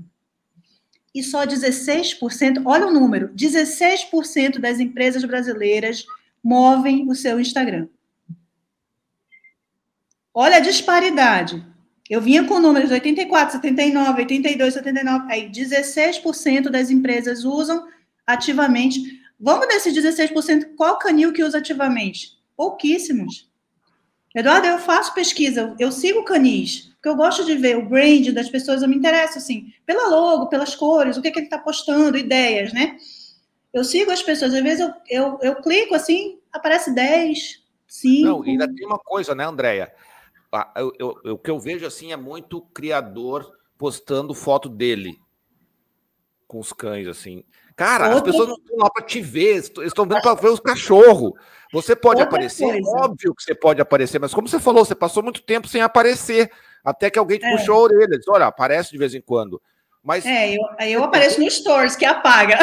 E 1.17 1.23
só 1.23 1.47
16%, 1.47 2.61
olha 2.63 2.85
o 2.85 2.93
número, 2.93 3.29
16% 3.29 4.59
das 4.59 4.79
empresas 4.79 5.23
brasileiras 5.23 6.05
movem 6.43 7.09
o 7.09 7.15
seu 7.15 7.39
Instagram. 7.39 7.87
Olha 10.31 10.57
a 10.57 10.59
disparidade. 10.59 11.65
Eu 12.07 12.21
vinha 12.21 12.43
com 12.43 12.59
números 12.59 12.91
84, 12.91 13.53
79, 13.53 14.21
82, 14.21 14.75
79. 14.75 15.33
Aí 15.33 15.49
16% 15.49 16.69
das 16.69 16.91
empresas 16.91 17.43
usam 17.43 17.87
ativamente. 18.23 19.19
Vamos 19.39 19.67
desses 19.67 19.95
16%, 19.95 20.75
qual 20.75 20.99
canil 20.99 21.33
que 21.33 21.43
usa 21.43 21.57
ativamente? 21.57 22.37
Pouquíssimos. 22.55 23.49
Eduardo, 24.37 24.67
eu 24.67 24.77
faço 24.77 25.15
pesquisa, 25.15 25.75
eu 25.79 25.91
sigo 25.91 26.23
canis, 26.23 26.93
porque 26.93 27.09
eu 27.09 27.15
gosto 27.15 27.43
de 27.43 27.55
ver 27.55 27.75
o 27.75 27.89
brand 27.89 28.29
das 28.29 28.47
pessoas, 28.47 28.83
eu 28.83 28.87
me 28.87 28.95
interesso, 28.95 29.39
assim, 29.39 29.73
pela 29.83 30.09
logo, 30.09 30.45
pelas 30.45 30.75
cores, 30.75 31.17
o 31.17 31.23
que, 31.23 31.31
que 31.31 31.39
ele 31.39 31.47
está 31.47 31.57
postando, 31.57 32.15
ideias, 32.15 32.71
né? 32.71 32.97
Eu 33.73 33.83
sigo 33.83 34.11
as 34.11 34.21
pessoas, 34.21 34.53
às 34.53 34.61
vezes 34.61 34.79
eu, 34.79 34.93
eu, 35.09 35.39
eu 35.41 35.55
clico 35.55 35.95
assim, 35.95 36.39
aparece 36.53 36.93
10, 36.93 37.63
5. 37.87 38.27
Não, 38.27 38.43
ainda 38.43 38.71
tem 38.71 38.85
uma 38.85 38.99
coisa, 38.99 39.33
né, 39.33 39.43
Andréia? 39.43 39.91
eu, 40.75 40.93
eu, 40.99 41.33
o 41.33 41.37
que 41.39 41.49
eu 41.49 41.59
vejo 41.59 41.87
assim 41.87 42.11
é 42.11 42.17
muito 42.17 42.61
criador 42.61 43.51
postando 43.75 44.35
foto 44.35 44.69
dele 44.69 45.19
com 46.47 46.59
os 46.59 46.71
cães, 46.71 47.07
assim. 47.07 47.43
Cara, 47.77 48.05
Outra... 48.05 48.17
as 48.17 48.23
pessoas 48.23 48.49
não 48.49 48.55
estão 48.55 48.77
lá 48.77 48.89
para 48.89 49.05
te 49.05 49.21
ver, 49.21 49.57
estão 49.57 50.05
vendo 50.07 50.19
para 50.19 50.33
ver 50.33 50.49
os 50.49 50.59
cachorros. 50.59 51.33
Você 51.71 51.95
pode 51.95 52.21
Outra 52.21 52.35
aparecer, 52.35 52.65
coisa. 52.65 52.89
óbvio 52.97 53.35
que 53.35 53.43
você 53.43 53.53
pode 53.53 53.79
aparecer, 53.79 54.19
mas 54.19 54.33
como 54.33 54.47
você 54.47 54.59
falou, 54.59 54.83
você 54.83 54.95
passou 54.95 55.21
muito 55.21 55.43
tempo 55.43 55.67
sem 55.67 55.81
aparecer, 55.81 56.51
até 56.83 57.11
que 57.11 57.19
alguém 57.19 57.37
te 57.37 57.45
é. 57.45 57.51
puxou 57.51 57.75
a 57.75 57.81
orelha. 57.81 58.17
Diz, 58.17 58.27
Olha, 58.27 58.47
aparece 58.47 58.91
de 58.91 58.97
vez 58.97 59.13
em 59.13 59.21
quando. 59.21 59.61
Mas... 60.03 60.25
É, 60.25 60.55
eu, 60.55 60.61
eu 60.87 61.03
apareço 61.03 61.39
no 61.39 61.49
Stories, 61.51 61.95
que 61.95 62.05
apaga. 62.05 62.57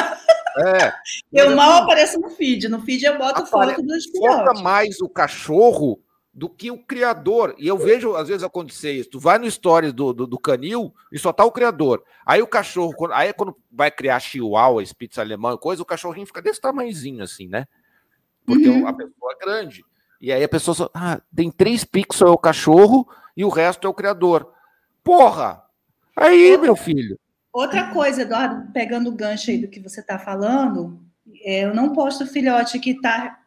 É. 0.57 0.93
eu 1.33 1.55
mal 1.55 1.83
apareço 1.83 2.19
no 2.19 2.31
feed. 2.31 2.69
No 2.69 2.81
feed 2.81 3.05
eu 3.05 3.17
boto 3.17 3.43
Apare... 3.43 3.75
foto 3.75 3.83
dos 3.83 4.07
filhotes. 4.07 4.37
Foca 4.37 4.63
mais 4.63 5.01
o 5.01 5.09
cachorro 5.09 6.01
do 6.35 6.49
que 6.49 6.71
o 6.71 6.79
criador. 6.79 7.55
E 7.57 7.69
eu 7.69 7.79
vejo, 7.79 8.17
às 8.17 8.27
vezes, 8.27 8.43
acontecer 8.43 8.93
isso. 8.93 9.11
Tu 9.11 9.21
vai 9.21 9.39
no 9.39 9.49
stories 9.49 9.93
do, 9.93 10.13
do, 10.13 10.27
do, 10.27 10.39
canil 10.39 10.93
e 11.13 11.19
só 11.19 11.33
tá 11.33 11.45
o 11.45 11.53
criador. 11.53 12.03
Aí 12.27 12.43
o 12.43 12.47
cachorro, 12.47 12.93
quando, 12.93 13.13
aí 13.13 13.33
quando 13.33 13.57
vai 13.71 13.91
criar 13.91 14.19
chihuahua, 14.19 14.83
spitz 14.83 15.19
alemão 15.19 15.57
coisa, 15.57 15.83
o 15.83 15.87
cachorrinho 15.87 16.27
fica 16.27 16.43
desse 16.43 16.61
tamanhozinho 16.61 17.23
assim, 17.23 17.47
né? 17.47 17.67
Porque 18.45 18.69
uhum. 18.69 18.87
a 18.87 18.93
pessoa 18.93 19.33
é 19.33 19.45
grande. 19.45 19.85
E 20.21 20.33
aí 20.33 20.43
a 20.43 20.49
pessoa 20.49 20.75
só, 20.75 20.91
ah, 20.93 21.21
tem 21.35 21.51
três 21.51 21.85
pixels 21.85 22.29
é 22.29 22.33
o 22.33 22.39
cachorro 22.39 23.09
e 23.37 23.45
o 23.45 23.49
resto 23.49 23.87
é 23.87 23.91
o 23.91 23.95
criador. 23.95 24.53
Porra! 25.05 25.63
Aí, 26.17 26.57
meu 26.57 26.75
filho. 26.75 27.19
Outra 27.53 27.93
coisa, 27.93 28.23
Eduardo, 28.23 28.73
pegando 28.73 29.09
o 29.09 29.15
gancho 29.15 29.51
aí 29.51 29.59
do 29.59 29.69
que 29.69 29.79
você 29.79 30.01
está 30.01 30.19
falando, 30.19 30.99
é, 30.99 31.14
eu 31.43 31.75
não 31.75 31.93
posto 31.93 32.27
filhote 32.27 32.79
que 32.79 32.91
está 32.91 33.39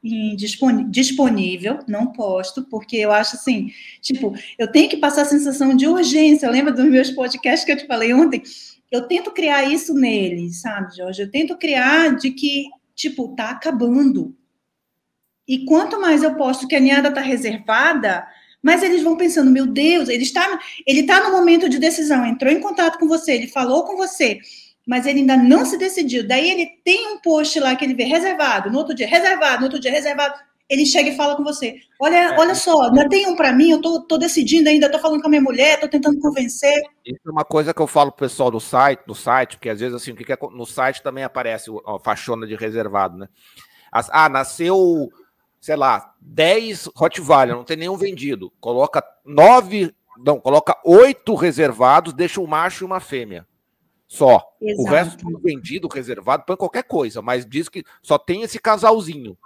disponível, 0.90 1.80
não 1.88 2.12
posto, 2.12 2.64
porque 2.64 2.98
eu 2.98 3.12
acho 3.12 3.36
assim, 3.36 3.72
tipo, 4.02 4.34
eu 4.58 4.72
tenho 4.72 4.90
que 4.90 4.98
passar 4.98 5.22
a 5.22 5.26
sensação 5.26 5.76
de 5.76 5.88
urgência. 5.88 6.50
Lembra 6.50 6.74
dos 6.74 6.86
meus 6.86 7.12
podcasts 7.12 7.64
que 7.64 7.72
eu 7.72 7.78
te 7.78 7.86
falei 7.86 8.14
ontem? 8.14 8.42
Eu 8.92 9.08
tento 9.08 9.32
criar 9.32 9.66
isso 9.66 9.94
neles, 9.94 10.62
sabe, 10.62 10.96
Jorge? 10.96 11.22
Eu 11.22 11.30
tento 11.30 11.58
criar 11.58 12.16
de 12.16 12.32
que, 12.32 12.66
tipo, 12.96 13.36
tá 13.36 13.52
acabando. 13.52 14.36
E 15.48 15.66
quanto 15.66 16.02
mais 16.02 16.24
eu 16.24 16.36
posto 16.36 16.68
que 16.68 16.76
a 16.76 16.80
ninhada 16.80 17.14
tá 17.14 17.22
reservada, 17.22 18.26
mais 18.62 18.82
eles 18.82 19.04
vão 19.04 19.16
pensando, 19.16 19.52
meu 19.52 19.68
Deus, 19.68 20.10
ele 20.10 20.24
está, 20.24 20.60
ele 20.86 21.04
tá 21.04 21.24
no 21.24 21.32
momento 21.32 21.70
de 21.70 21.78
decisão, 21.78 22.26
entrou 22.26 22.52
em 22.52 22.60
contato 22.60 22.98
com 22.98 23.08
você, 23.08 23.34
ele 23.34 23.48
falou 23.48 23.86
com 23.86 23.96
você 23.96 24.40
mas 24.88 25.06
ele 25.06 25.20
ainda 25.20 25.36
não 25.36 25.66
se 25.66 25.78
decidiu. 25.78 26.26
Daí 26.26 26.50
ele 26.50 26.66
tem 26.84 27.14
um 27.14 27.20
post 27.20 27.60
lá 27.60 27.76
que 27.76 27.84
ele 27.84 27.94
vê 27.94 28.06
reservado, 28.06 28.72
no 28.72 28.78
outro 28.78 28.96
dia 28.96 29.06
reservado, 29.06 29.58
no 29.58 29.64
outro 29.66 29.80
dia 29.80 29.92
reservado. 29.92 30.40
Ele 30.70 30.86
chega 30.86 31.10
e 31.10 31.16
fala 31.16 31.36
com 31.36 31.44
você: 31.44 31.76
Olha, 32.00 32.16
é, 32.16 32.40
olha 32.40 32.56
só, 32.56 32.84
ainda 32.84 33.08
tem 33.10 33.28
um 33.28 33.36
para 33.36 33.52
mim, 33.52 33.72
eu 33.72 33.82
tô, 33.82 34.02
tô 34.02 34.18
decidindo 34.18 34.70
ainda, 34.70 34.90
tô 34.90 35.00
falando 35.00 35.22
com 35.22 35.28
a 35.28 35.30
minha 35.30 35.42
mulher, 35.42 35.80
tô 35.80 35.90
tentando 35.90 36.20
convencer. 36.20 36.82
Isso 37.06 37.20
é 37.26 37.32
uma 37.32 37.44
coisa 37.44 37.74
que 37.74 37.82
eu 37.82 37.88
falo 37.88 38.12
pro 38.12 38.26
pessoal 38.28 38.50
do 38.50 38.60
site, 38.60 39.02
do 39.06 39.14
site, 39.14 39.58
porque 39.58 39.70
às 39.70 39.80
vezes 39.80 39.96
assim, 39.96 40.12
o 40.12 40.16
que 40.16 40.32
é, 40.32 40.38
no 40.52 40.66
site 40.66 41.04
também 41.04 41.24
aparece 41.24 41.70
a 41.86 42.00
fachona 42.00 42.48
de 42.48 42.56
reservado, 42.56 43.18
né? 43.18 43.28
Ah, 43.92 44.30
nasceu, 44.30 45.10
sei 45.60 45.76
lá, 45.76 46.14
10 46.22 46.90
Rottweiler, 46.96 47.56
não 47.56 47.64
tem 47.64 47.78
nenhum 47.78 47.96
vendido. 47.96 48.52
Coloca 48.60 49.04
nove, 49.26 49.94
não, 50.18 50.40
coloca 50.40 50.78
oito 50.86 51.36
reservados, 51.36 52.14
deixa 52.14 52.42
um 52.42 52.48
macho 52.48 52.84
e 52.84 52.86
uma 52.86 53.00
fêmea. 53.00 53.46
Só. 54.08 54.42
Exato. 54.62 54.82
O 54.82 54.92
resto 54.92 55.18
tudo 55.18 55.40
vendido, 55.40 55.88
reservado, 55.88 56.44
põe 56.46 56.56
qualquer 56.56 56.84
coisa, 56.84 57.22
mas 57.22 57.46
diz 57.46 57.68
que 57.68 57.84
só 58.02 58.18
tem 58.18 58.42
esse 58.42 58.60
casalzinho. 58.60 59.38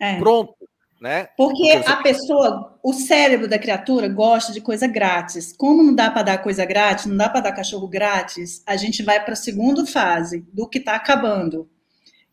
É. 0.00 0.18
Pronto. 0.18 0.54
Né? 1.00 1.28
Porque, 1.36 1.70
a 1.86 1.96
pessoa, 2.02 2.76
o 2.82 2.92
cérebro 2.92 3.46
da 3.46 3.56
criatura 3.56 4.08
gosta 4.08 4.52
de 4.52 4.60
coisa 4.60 4.88
grátis. 4.88 5.54
Como 5.56 5.80
não 5.80 5.94
dá 5.94 6.10
para 6.10 6.22
dar 6.22 6.38
coisa 6.38 6.64
grátis, 6.64 7.06
não 7.06 7.16
dá 7.16 7.28
para 7.28 7.42
dar 7.42 7.52
cachorro 7.52 7.86
grátis, 7.86 8.64
a 8.66 8.76
gente 8.76 9.04
vai 9.04 9.22
para 9.22 9.34
a 9.34 9.36
segunda 9.36 9.86
fase 9.86 10.44
do 10.52 10.68
que 10.68 10.78
está 10.78 10.96
acabando. 10.96 11.70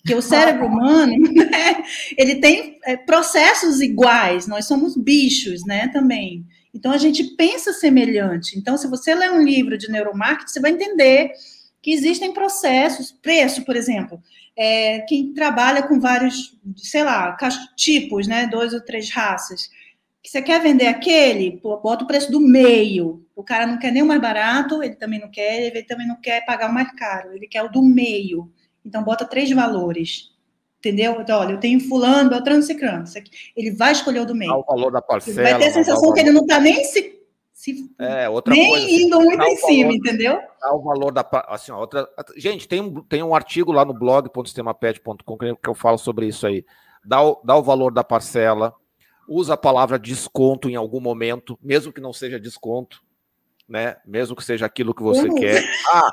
Que 0.04 0.16
o 0.16 0.22
cérebro 0.22 0.66
humano, 0.68 1.16
né, 1.32 1.84
ele 2.18 2.36
tem 2.38 2.80
é, 2.86 2.98
processos 2.98 3.82
iguais. 3.82 4.48
Nós 4.48 4.66
somos 4.66 4.98
bichos, 4.98 5.64
né, 5.64 5.88
também. 5.90 6.44
Então, 6.76 6.92
a 6.92 6.98
gente 6.98 7.24
pensa 7.38 7.72
semelhante. 7.72 8.60
Então, 8.60 8.76
se 8.76 8.86
você 8.86 9.16
ler 9.16 9.32
um 9.32 9.42
livro 9.42 9.78
de 9.78 9.90
neuromarketing, 9.90 10.52
você 10.52 10.60
vai 10.60 10.72
entender 10.72 11.32
que 11.82 11.94
existem 11.94 12.34
processos, 12.34 13.14
preço, 13.14 13.64
por 13.64 13.78
exemplo. 13.78 14.22
É, 14.58 15.00
quem 15.08 15.34
trabalha 15.34 15.84
com 15.84 16.02
vários, 16.02 16.58
sei 16.76 17.04
lá, 17.04 17.38
tipos, 17.78 18.28
né, 18.28 18.46
dois 18.48 18.74
ou 18.74 18.82
três 18.82 19.10
raças, 19.10 19.70
que 20.22 20.30
você 20.30 20.42
quer 20.42 20.62
vender 20.62 20.88
aquele, 20.88 21.62
bota 21.62 22.04
o 22.04 22.08
preço 22.08 22.30
do 22.30 22.42
meio. 22.42 23.26
O 23.34 23.44
cara 23.44 23.66
não 23.66 23.80
quer 23.80 23.94
nem 23.94 24.04
o 24.04 24.06
mais 24.06 24.20
barato, 24.20 24.84
ele 24.84 24.96
também 24.96 25.20
não 25.20 25.32
quer, 25.32 25.68
ele 25.68 25.84
também 25.84 26.08
não 26.08 26.20
quer 26.20 26.46
pagar 26.46 26.70
o 26.70 26.74
mais 26.74 26.92
caro, 26.96 27.34
ele 27.34 27.48
quer 27.48 27.64
o 27.64 27.72
do 27.72 27.82
meio. 27.82 28.52
Então, 28.84 29.02
bota 29.02 29.24
três 29.24 29.50
valores 29.52 30.35
entendeu? 30.86 31.20
Então, 31.20 31.40
olha, 31.40 31.54
eu 31.54 31.60
tenho 31.60 31.80
fulano, 31.80 32.30
beltrano, 32.30 32.62
cicrano. 32.62 33.06
Ele 33.56 33.72
vai 33.72 33.92
escolher 33.92 34.20
o 34.20 34.26
do 34.26 34.36
meio. 34.36 34.54
o 34.54 34.64
valor 34.64 34.92
da 34.92 35.02
parcela. 35.02 35.42
Ele 35.42 35.50
vai 35.50 35.60
ter 35.60 35.68
a 35.68 35.74
sensação 35.74 36.14
que 36.14 36.20
ele 36.20 36.32
não 36.32 36.42
está 36.42 36.60
nem 36.60 36.84
se, 36.84 37.20
se 37.52 37.92
é, 38.00 38.30
outra 38.30 38.54
nem 38.54 38.70
coisa, 38.70 38.88
indo 38.88 39.20
muito 39.20 39.44
em 39.44 39.56
cima, 39.56 39.84
valor, 39.90 39.96
entendeu? 39.96 40.40
o 40.72 40.82
valor 40.82 41.12
da 41.12 41.28
assim, 41.48 41.72
outra, 41.72 42.08
gente, 42.38 42.68
tem 42.68 42.82
um, 42.82 43.02
tem 43.02 43.24
um 43.24 43.34
artigo 43.34 43.72
lá 43.72 43.84
no 43.84 43.94
blog.sistemapet.com 43.94 45.38
que 45.38 45.70
eu 45.70 45.74
falo 45.74 45.98
sobre 45.98 46.28
isso 46.28 46.46
aí. 46.46 46.64
Dá 47.04 47.22
o, 47.22 47.42
dá 47.44 47.56
o 47.56 47.64
valor 47.64 47.92
da 47.92 48.04
parcela, 48.04 48.74
usa 49.28 49.56
a 49.56 49.58
palavra 49.58 49.98
desconto 49.98 50.70
em 50.70 50.76
algum 50.76 51.00
momento, 51.00 51.58
mesmo 51.62 51.92
que 51.92 52.02
não 52.02 52.14
seja 52.14 52.40
desconto, 52.40 53.04
né? 53.68 53.98
Mesmo 54.06 54.36
que 54.36 54.44
seja 54.44 54.66
aquilo 54.66 54.94
que 54.94 55.04
você 55.04 55.28
uhum. 55.28 55.36
quer. 55.36 55.64
Ah, 55.88 56.10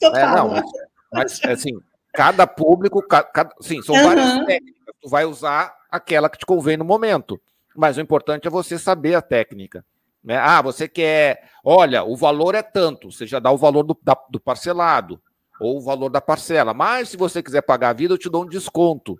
é, 0.02 0.26
não, 0.34 0.48
mas, 0.48 0.70
mas 1.12 1.44
assim, 1.44 1.72
cada 2.14 2.46
público, 2.46 3.02
cada, 3.02 3.50
sim, 3.60 3.82
são 3.82 3.94
uhum. 3.94 4.04
várias 4.04 4.46
técnicas. 4.46 4.94
Tu 5.02 5.08
vai 5.08 5.24
usar 5.24 5.74
aquela 5.90 6.30
que 6.30 6.38
te 6.38 6.46
convém 6.46 6.76
no 6.76 6.84
momento. 6.84 7.40
Mas 7.76 7.96
o 7.96 8.00
importante 8.00 8.46
é 8.46 8.50
você 8.50 8.78
saber 8.78 9.16
a 9.16 9.22
técnica. 9.22 9.84
Né? 10.22 10.38
Ah, 10.38 10.62
você 10.62 10.88
quer. 10.88 11.50
Olha, 11.62 12.04
o 12.04 12.16
valor 12.16 12.54
é 12.54 12.62
tanto, 12.62 13.10
você 13.10 13.26
já 13.26 13.38
dá 13.38 13.50
o 13.50 13.58
valor 13.58 13.82
do, 13.82 13.98
da, 14.02 14.16
do 14.30 14.40
parcelado, 14.40 15.20
ou 15.60 15.78
o 15.78 15.80
valor 15.80 16.08
da 16.08 16.20
parcela. 16.20 16.72
Mas 16.72 17.10
se 17.10 17.16
você 17.16 17.42
quiser 17.42 17.62
pagar 17.62 17.90
a 17.90 17.94
vida, 17.94 18.14
eu 18.14 18.18
te 18.18 18.30
dou 18.30 18.44
um 18.44 18.48
desconto. 18.48 19.18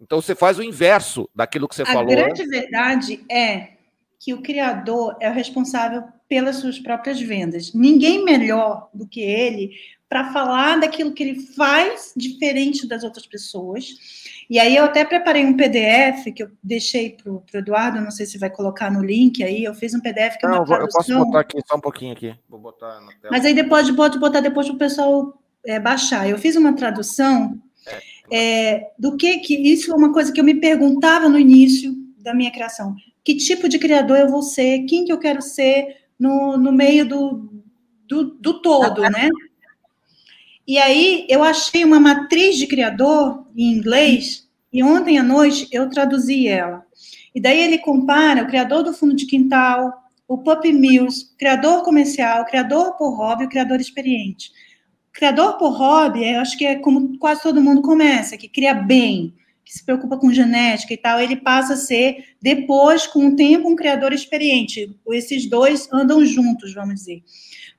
Então 0.00 0.20
você 0.20 0.34
faz 0.34 0.58
o 0.58 0.62
inverso 0.62 1.28
daquilo 1.34 1.68
que 1.68 1.74
você 1.74 1.82
a 1.82 1.86
falou. 1.86 2.12
A 2.12 2.16
grande 2.16 2.46
verdade 2.46 3.24
é 3.30 3.76
que 4.18 4.34
o 4.34 4.42
criador 4.42 5.16
é 5.20 5.30
o 5.30 5.32
responsável 5.32 6.02
pelas 6.28 6.56
suas 6.56 6.78
próprias 6.78 7.20
vendas. 7.20 7.72
Ninguém 7.72 8.24
melhor 8.24 8.88
do 8.92 9.06
que 9.06 9.20
ele 9.20 9.72
para 10.08 10.32
falar 10.32 10.78
daquilo 10.78 11.12
que 11.12 11.22
ele 11.22 11.40
faz 11.40 12.12
diferente 12.16 12.86
das 12.86 13.02
outras 13.02 13.26
pessoas. 13.26 13.88
E 14.48 14.58
aí 14.58 14.76
eu 14.76 14.84
até 14.84 15.04
preparei 15.04 15.44
um 15.44 15.56
PDF 15.56 16.32
que 16.34 16.42
eu 16.44 16.50
deixei 16.62 17.10
para 17.10 17.32
o 17.32 17.42
Eduardo, 17.52 18.00
não 18.00 18.12
sei 18.12 18.24
se 18.24 18.38
vai 18.38 18.48
colocar 18.48 18.90
no 18.90 19.04
link 19.04 19.42
aí, 19.42 19.64
eu 19.64 19.74
fiz 19.74 19.94
um 19.94 20.00
PDF 20.00 20.36
que 20.38 20.46
é 20.46 20.48
uma 20.48 20.58
não, 20.58 20.64
tradução. 20.64 20.84
Eu 20.84 20.88
posso 20.88 21.24
botar 21.26 21.40
aqui 21.40 21.58
só 21.66 21.76
um 21.76 21.80
pouquinho 21.80 22.12
aqui. 22.12 22.34
Vou 22.48 22.60
botar 22.60 23.00
na 23.00 23.08
tela. 23.08 23.32
Mas 23.32 23.44
aí 23.44 23.52
depois 23.52 23.90
pode 23.90 24.18
botar 24.18 24.40
depois 24.40 24.68
para 24.68 24.76
o 24.76 24.78
pessoal 24.78 25.42
é, 25.64 25.80
baixar. 25.80 26.28
Eu 26.28 26.38
fiz 26.38 26.54
uma 26.54 26.74
tradução 26.74 27.60
é, 28.30 28.76
é, 28.76 28.90
do 28.96 29.16
que 29.16 29.38
que 29.38 29.54
isso 29.54 29.90
é 29.90 29.96
uma 29.96 30.12
coisa 30.12 30.32
que 30.32 30.38
eu 30.38 30.44
me 30.44 30.54
perguntava 30.54 31.28
no 31.28 31.38
início 31.38 31.92
da 32.18 32.32
minha 32.32 32.52
criação. 32.52 32.94
Que 33.24 33.34
tipo 33.34 33.68
de 33.68 33.80
criador 33.80 34.18
eu 34.18 34.28
vou 34.28 34.42
ser? 34.42 34.84
Quem 34.84 35.04
que 35.04 35.12
eu 35.12 35.18
quero 35.18 35.42
ser 35.42 35.96
no, 36.16 36.56
no 36.56 36.70
meio 36.70 37.08
do, 37.08 37.50
do, 38.06 38.24
do 38.24 38.62
todo, 38.62 39.02
né? 39.02 39.28
E 40.66 40.78
aí 40.78 41.26
eu 41.28 41.44
achei 41.44 41.84
uma 41.84 42.00
matriz 42.00 42.56
de 42.56 42.66
criador 42.66 43.46
em 43.56 43.72
inglês 43.72 44.48
e 44.72 44.82
ontem 44.82 45.16
à 45.16 45.22
noite 45.22 45.68
eu 45.70 45.88
traduzi 45.88 46.48
ela. 46.48 46.84
E 47.34 47.40
daí 47.40 47.60
ele 47.60 47.78
compara 47.78 48.42
o 48.42 48.46
criador 48.46 48.82
do 48.82 48.92
fundo 48.92 49.14
de 49.14 49.26
quintal, 49.26 49.92
o 50.26 50.38
Puppy 50.38 50.72
Mills, 50.72 51.34
criador 51.38 51.84
comercial, 51.84 52.44
criador 52.46 52.96
por 52.96 53.16
hobby, 53.16 53.44
o 53.44 53.48
criador 53.48 53.80
experiente. 53.80 54.50
O 55.10 55.12
criador 55.12 55.56
por 55.56 55.70
hobby, 55.70 56.28
eu 56.28 56.40
acho 56.40 56.58
que 56.58 56.66
é 56.66 56.76
como 56.76 57.16
quase 57.18 57.42
todo 57.42 57.62
mundo 57.62 57.80
começa, 57.80 58.36
que 58.36 58.48
cria 58.48 58.74
bem, 58.74 59.32
que 59.66 59.72
se 59.72 59.84
preocupa 59.84 60.16
com 60.16 60.32
genética 60.32 60.94
e 60.94 60.96
tal, 60.96 61.20
ele 61.20 61.34
passa 61.34 61.74
a 61.74 61.76
ser, 61.76 62.36
depois, 62.40 63.04
com 63.04 63.26
o 63.26 63.34
tempo, 63.34 63.68
um 63.68 63.74
criador 63.74 64.12
experiente. 64.12 64.96
Esses 65.10 65.50
dois 65.50 65.88
andam 65.92 66.24
juntos, 66.24 66.72
vamos 66.72 66.94
dizer. 66.94 67.24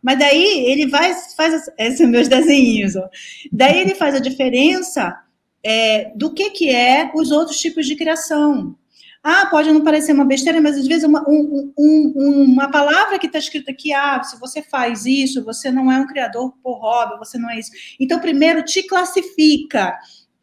Mas 0.04 0.20
daí 0.20 0.66
ele 0.66 0.86
vai, 0.88 1.14
faz, 1.38 1.72
esses 1.80 1.98
são 1.98 2.08
meus 2.08 2.28
desenhos, 2.28 2.98
ó. 2.98 3.10
daí 3.54 3.80
ele 3.80 3.96
faz 3.96 4.16
a 4.16 4.20
diferença 4.20 5.18
é, 5.64 6.12
do 6.14 6.34
que, 6.34 6.50
que 6.50 6.70
é 6.70 7.10
os 7.16 7.32
outros 7.32 7.58
tipos 7.58 7.86
de 7.86 7.96
criação. 7.96 8.76
Ah, 9.24 9.46
pode 9.46 9.72
não 9.72 9.84
parecer 9.84 10.12
uma 10.12 10.26
besteira, 10.26 10.62
mas 10.62 10.78
às 10.78 10.88
vezes 10.88 11.04
uma, 11.04 11.24
um, 11.28 11.74
um, 11.78 12.44
uma 12.44 12.70
palavra 12.70 13.18
que 13.18 13.28
está 13.28 13.40
escrita 13.40 13.72
aqui, 13.72 13.94
ah, 13.94 14.22
se 14.24 14.38
você 14.40 14.62
faz 14.62 15.06
isso, 15.06 15.44
você 15.44 15.72
não 15.72 15.92
é 15.92 15.98
um 16.00 16.08
criador 16.08 16.54
por 16.62 16.80
hobby, 16.80 17.18
você 17.18 17.38
não 17.38 17.50
é 17.50 17.60
isso. 17.60 17.72
Então, 18.00 18.20
primeiro, 18.20 18.64
te 18.64 18.84
classifica. 18.84 19.98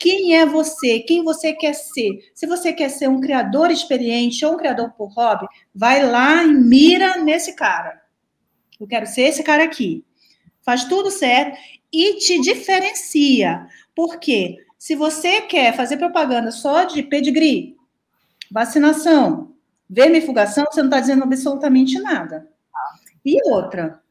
Quem 0.05 0.37
é 0.37 0.45
você? 0.45 1.01
Quem 1.01 1.25
você 1.25 1.55
quer 1.55 1.73
ser? 1.73 2.31
Se 2.35 2.47
você 2.47 2.75
quer 2.75 2.91
ser 2.91 3.09
um 3.09 3.23
criador 3.23 3.71
experiente 3.71 4.45
ou 4.45 4.53
um 4.53 4.57
criador 4.59 4.91
por 4.91 5.11
hobby, 5.15 5.47
vai 5.75 6.07
lá 6.07 6.45
e 6.45 6.53
mira 6.53 7.17
nesse 7.25 7.55
cara. 7.55 8.03
Eu 8.79 8.87
quero 8.87 9.07
ser 9.07 9.23
esse 9.23 9.43
cara 9.43 9.65
aqui. 9.65 10.05
Faz 10.61 10.85
tudo 10.85 11.11
certo 11.11 11.59
e 11.91 12.19
te 12.19 12.39
diferencia. 12.39 13.67
Por 13.95 14.19
quê? 14.19 14.59
Se 14.79 14.95
você 14.95 15.41
quer 15.41 15.75
fazer 15.75 15.97
propaganda 15.97 16.51
só 16.53 16.85
de 16.85 17.03
pedigree, 17.03 17.75
vacinação, 18.51 19.55
vermifugação, 19.89 20.67
você 20.71 20.83
não 20.83 20.91
está 20.91 21.01
dizendo 21.01 21.23
absolutamente 21.23 21.99
nada. 21.99 22.47
E 23.25 23.39
outra, 23.49 24.03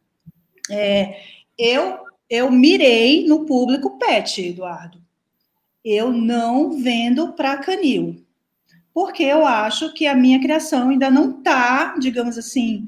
é, 0.72 1.22
eu, 1.56 2.00
eu 2.28 2.50
mirei 2.50 3.28
no 3.28 3.46
público 3.46 4.00
pet, 4.00 4.42
Eduardo. 4.42 5.03
Eu 5.84 6.12
não 6.12 6.72
vendo 6.72 7.34
para 7.34 7.58
canil. 7.58 8.24
Porque 8.94 9.24
eu 9.24 9.46
acho 9.46 9.94
que 9.94 10.06
a 10.06 10.16
minha 10.16 10.40
criação 10.40 10.90
ainda 10.90 11.10
não 11.10 11.38
está, 11.38 11.96
digamos 11.98 12.38
assim, 12.38 12.88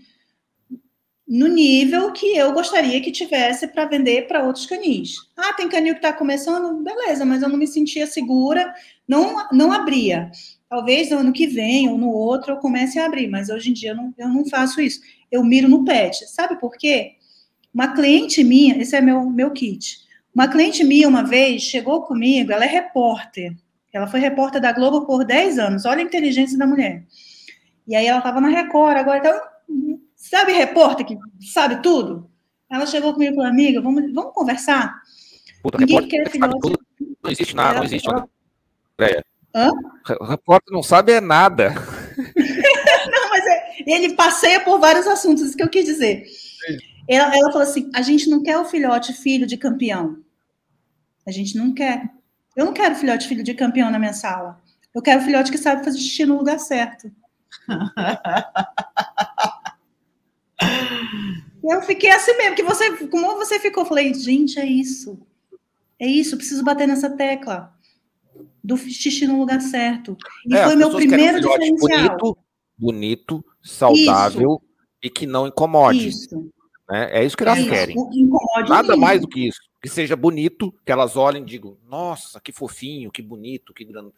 no 1.27 1.47
nível 1.47 2.11
que 2.11 2.38
eu 2.38 2.53
gostaria 2.53 3.01
que 3.01 3.11
tivesse 3.11 3.67
para 3.67 3.85
vender 3.85 4.27
para 4.27 4.43
outros 4.43 4.67
canis. 4.67 5.15
Ah, 5.35 5.53
tem 5.53 5.67
canil 5.67 5.93
que 5.93 5.99
está 5.99 6.13
começando, 6.13 6.84
beleza, 6.84 7.26
mas 7.26 7.41
eu 7.41 7.49
não 7.49 7.57
me 7.57 7.65
sentia 7.65 8.05
segura, 8.05 8.73
não, 9.07 9.47
não 9.51 9.72
abria. 9.72 10.30
Talvez 10.69 11.09
no 11.09 11.17
ano 11.17 11.34
que 11.34 11.47
vem 11.47 11.89
ou 11.89 11.97
no 11.97 12.09
outro 12.09 12.53
eu 12.53 12.57
comece 12.57 12.99
a 12.99 13.05
abrir, 13.05 13.27
mas 13.27 13.49
hoje 13.49 13.72
em 13.72 13.73
dia 13.73 13.91
eu 13.91 13.95
não, 13.95 14.13
eu 14.17 14.30
não 14.30 14.45
faço 14.45 14.80
isso. 14.80 15.01
Eu 15.31 15.43
miro 15.43 15.67
no 15.67 15.84
pet. 15.84 16.27
Sabe 16.30 16.59
por 16.59 16.77
quê? 16.77 17.13
Uma 17.73 17.93
cliente 17.93 18.43
minha, 18.43 18.77
esse 18.77 18.95
é 18.95 19.01
meu, 19.01 19.27
meu 19.30 19.51
kit. 19.51 20.05
Uma 20.35 20.49
cliente 20.49 20.83
minha, 20.83 21.07
uma 21.07 21.23
vez, 21.23 21.63
chegou 21.63 22.03
comigo, 22.03 22.51
ela 22.51 22.65
é 22.65 22.67
repórter. 22.67 23.55
Ela 23.91 24.05
foi 24.05 24.19
repórter 24.19 24.61
da 24.61 24.73
Globo 24.73 25.05
por 25.05 25.23
10 25.23 25.57
anos. 25.57 25.85
Olha 25.85 25.99
a 25.99 26.03
inteligência 26.03 26.57
da 26.57 26.67
mulher. 26.67 27.05
E 27.87 27.95
aí 27.95 28.05
ela 28.05 28.17
estava 28.17 28.41
na 28.41 28.49
Record, 28.49 28.97
agora 28.97 29.19
então 29.19 29.39
Sabe 30.29 30.53
repórter 30.53 31.05
que 31.05 31.17
sabe 31.53 31.83
tudo? 31.83 32.27
Ela 32.67 32.87
chegou 32.87 33.13
comigo 33.13 33.33
e 33.33 33.35
falou, 33.35 33.49
amiga, 33.49 33.79
vamos, 33.79 34.11
vamos 34.11 34.33
conversar? 34.33 34.99
Puta, 35.61 35.77
Ninguém 35.77 36.07
quer 36.07 36.31
filhote. 36.31 36.73
Não 37.23 37.31
existe 37.31 37.55
nada, 37.55 37.77
não 37.77 37.85
existe 37.85 38.07
nada. 38.07 38.27
Hã? 39.53 39.69
Repórter 40.27 40.73
não 40.73 40.81
sabe 40.81 41.11
é 41.11 41.21
nada. 41.21 41.75
não, 42.17 43.29
mas 43.29 43.45
é, 43.45 43.83
ele 43.85 44.15
passeia 44.15 44.59
por 44.61 44.79
vários 44.79 45.05
assuntos, 45.05 45.43
isso 45.43 45.55
que 45.55 45.61
eu 45.61 45.69
quis 45.69 45.85
dizer. 45.85 46.25
Ela, 47.07 47.27
ela 47.37 47.51
falou 47.51 47.61
assim: 47.61 47.91
a 47.93 48.01
gente 48.01 48.27
não 48.27 48.41
quer 48.41 48.57
o 48.57 48.65
filhote 48.65 49.13
filho 49.13 49.45
de 49.45 49.57
campeão. 49.57 50.24
A 51.27 51.31
gente 51.31 51.57
não 51.57 51.73
quer. 51.73 52.10
Eu 52.56 52.65
não 52.65 52.73
quero 52.73 52.95
filhote 52.95 53.27
filho 53.27 53.43
de 53.43 53.53
campeão 53.53 53.91
na 53.91 53.99
minha 53.99 54.14
sala. 54.14 54.61
Eu 54.93 55.02
quero 55.02 55.23
filhote 55.23 55.52
que 55.52 55.57
sabe 55.57 55.84
fazer 55.84 55.97
xixi 55.97 56.26
no 56.26 56.38
lugar 56.38 56.60
certo. 56.60 57.11
Eu 61.68 61.81
fiquei 61.81 62.11
assim 62.11 62.38
mesmo, 62.38 62.56
que 62.56 62.64
você, 62.64 62.95
como 63.07 63.35
você 63.38 63.60
ficou, 63.60 63.85
falei, 63.85 64.14
gente, 64.14 64.60
é 64.60 64.65
isso. 64.65 65.18
É 65.99 66.06
isso, 66.06 66.38
preciso 66.38 66.64
bater 66.64 66.88
nessa 66.88 67.10
tecla 67.10 67.73
do 68.64 68.77
xixi 68.77 69.26
no 69.26 69.39
lugar 69.39 69.61
certo. 69.61 70.15
E 70.45 70.56
é, 70.56 70.64
foi 70.64 70.76
meu 70.76 70.91
primeiro 70.91 71.39
diferencial. 71.39 71.80
Bonito, 71.80 72.38
bonito, 72.77 73.45
saudável 73.64 74.61
isso. 74.61 74.72
e 75.03 75.10
que 75.10 75.26
não 75.26 75.47
incomode. 75.47 76.07
Isso. 76.07 76.52
Né? 76.89 77.19
É 77.19 77.26
isso 77.26 77.35
que 77.35 77.43
elas 77.43 77.60
é 77.60 77.64
querem. 77.64 77.95
Nada 78.68 78.89
mesmo. 78.89 79.02
mais 79.02 79.22
do 79.22 79.27
que 79.27 79.47
isso. 79.47 79.60
Que 79.85 79.89
seja 79.89 80.15
bonito, 80.15 80.73
que 80.83 80.91
elas 80.91 81.15
olhem 81.15 81.43
e 81.43 81.45
digam, 81.45 81.77
nossa, 81.87 82.39
que 82.39 82.51
fofinho, 82.51 83.11
que 83.11 83.21
bonito, 83.21 83.71
que 83.71 83.85
grande. 83.85 84.11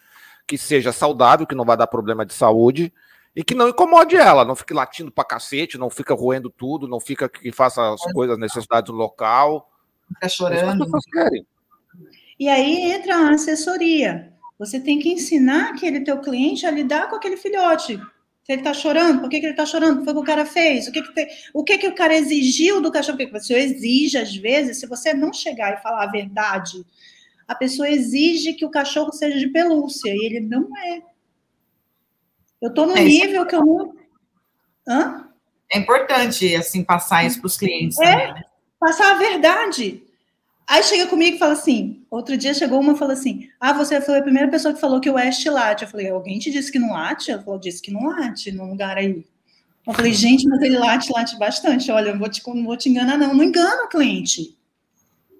Que 0.48 0.58
seja 0.58 0.94
saudável, 0.94 1.46
que 1.46 1.54
não 1.54 1.66
vai 1.66 1.76
dar 1.76 1.88
problema 1.88 2.26
de 2.26 2.34
saúde 2.34 2.94
e 3.36 3.44
que 3.44 3.54
não 3.54 3.68
incomode 3.68 4.16
ela, 4.16 4.46
não 4.46 4.56
fique 4.56 4.74
latindo 4.74 5.12
pra 5.12 5.26
cacete, 5.26 5.78
não 5.78 5.90
fica 5.90 6.14
roendo 6.14 6.50
tudo, 6.50 6.88
não 6.88 7.02
fica 7.02 7.28
que 7.28 7.52
faça 7.52 7.94
as 7.94 8.02
coisas, 8.14 8.40
necessidades 8.40 8.90
no 8.90 8.98
local. 8.98 9.70
Fica 10.08 10.30
chorando. 10.30 10.84
As 10.96 11.06
querem. 11.12 11.46
E 12.40 12.48
aí 12.48 12.90
entra 12.94 13.18
a 13.18 13.32
assessoria. 13.32 14.32
Você 14.58 14.80
tem 14.80 15.00
que 15.00 15.10
ensinar 15.10 15.72
aquele 15.72 16.00
teu 16.00 16.22
cliente 16.22 16.66
a 16.66 16.72
lidar 16.72 17.10
com 17.10 17.18
aquele 17.18 17.36
filhote. 17.36 18.00
Se 18.48 18.54
ele 18.54 18.62
está 18.62 18.74
chorando, 18.74 19.20
por 19.20 19.30
que, 19.30 19.42
que 19.42 19.46
ele 19.46 19.52
está 19.52 19.66
chorando? 19.66 19.96
O 19.96 20.00
que 20.00 20.06
foi 20.06 20.14
que 20.14 20.20
o 20.22 20.24
cara 20.24 20.46
fez? 20.46 20.88
O 20.88 20.92
que, 20.94 21.02
que, 21.02 21.14
te... 21.14 21.28
o, 21.54 21.66
que, 21.66 21.78
que 21.80 21.88
o 21.90 21.94
cara 21.94 22.16
exigiu 22.16 22.80
do 22.80 22.90
cachorro? 22.90 23.18
Porque 23.18 23.38
você 23.38 23.56
exige, 23.56 24.18
às 24.18 24.34
vezes, 24.34 24.80
se 24.80 24.88
você 24.88 25.14
não 25.14 25.34
chegar 25.34 25.74
e 25.74 25.82
falar 25.84 26.04
a 26.04 26.10
verdade, 26.10 26.86
a 27.46 27.54
pessoa 27.54 27.90
exige 27.90 28.54
que 28.54 28.66
o 28.66 28.70
cachorro 28.70 29.12
seja 29.12 29.38
de 29.38 29.50
pelúcia, 29.50 30.12
e 30.16 30.26
ele 30.26 30.40
não 30.40 30.66
é. 30.78 31.02
Eu 32.62 32.70
estou 32.70 32.88
no 32.88 32.96
é, 32.96 33.04
nível 33.04 33.46
que 33.46 33.54
eu 33.54 33.66
não. 33.66 33.94
Hã? 34.88 35.28
É 35.70 35.80
importante, 35.80 36.56
assim, 36.56 36.86
passar 36.86 37.26
isso 37.26 37.42
para 37.42 37.48
os 37.48 37.58
clientes. 37.58 38.00
É, 38.00 38.12
também, 38.12 38.34
né? 38.34 38.44
passar 38.80 39.12
a 39.12 39.18
verdade. 39.18 40.07
Aí 40.68 40.84
chega 40.84 41.08
comigo 41.08 41.38
e 41.38 41.40
fala 41.40 41.54
assim: 41.54 42.04
outro 42.12 42.36
dia 42.36 42.54
chegou 42.54 42.80
uma 42.82 42.94
e 42.94 42.98
falou 42.98 43.14
assim: 43.14 43.50
Ah, 43.60 43.72
você 43.72 44.02
foi 44.02 44.20
a 44.20 44.22
primeira 44.22 44.50
pessoa 44.50 44.74
que 44.74 44.82
falou 44.82 45.00
que 45.00 45.10
o 45.10 45.14
West 45.14 45.46
late. 45.46 45.84
Eu 45.84 45.90
falei: 45.90 46.10
Alguém 46.10 46.40
te 46.40 46.52
disse 46.52 46.72
que 46.72 46.78
não 46.78 46.92
late? 46.92 47.32
Ela 47.32 47.42
falou: 47.42 47.60
Disse 47.60 47.82
que 47.82 47.92
não 47.92 48.08
late 48.08 48.52
num 48.52 48.70
lugar 48.70 48.98
aí. 48.98 49.26
Eu 49.88 49.94
falei: 49.94 50.14
Gente, 50.14 50.46
mas 50.48 50.62
ele 50.62 50.78
late, 50.78 51.12
late 51.12 51.38
bastante. 51.38 51.90
Olha, 51.90 52.10
eu 52.10 52.20
vou 52.20 52.30
te, 52.30 52.42
não 52.46 52.66
vou 52.66 52.76
te 52.76 52.90
enganar, 52.90 53.18
não. 53.18 53.34
Não 53.34 53.44
engana 53.44 53.86
o 53.86 53.88
cliente. 53.88 54.58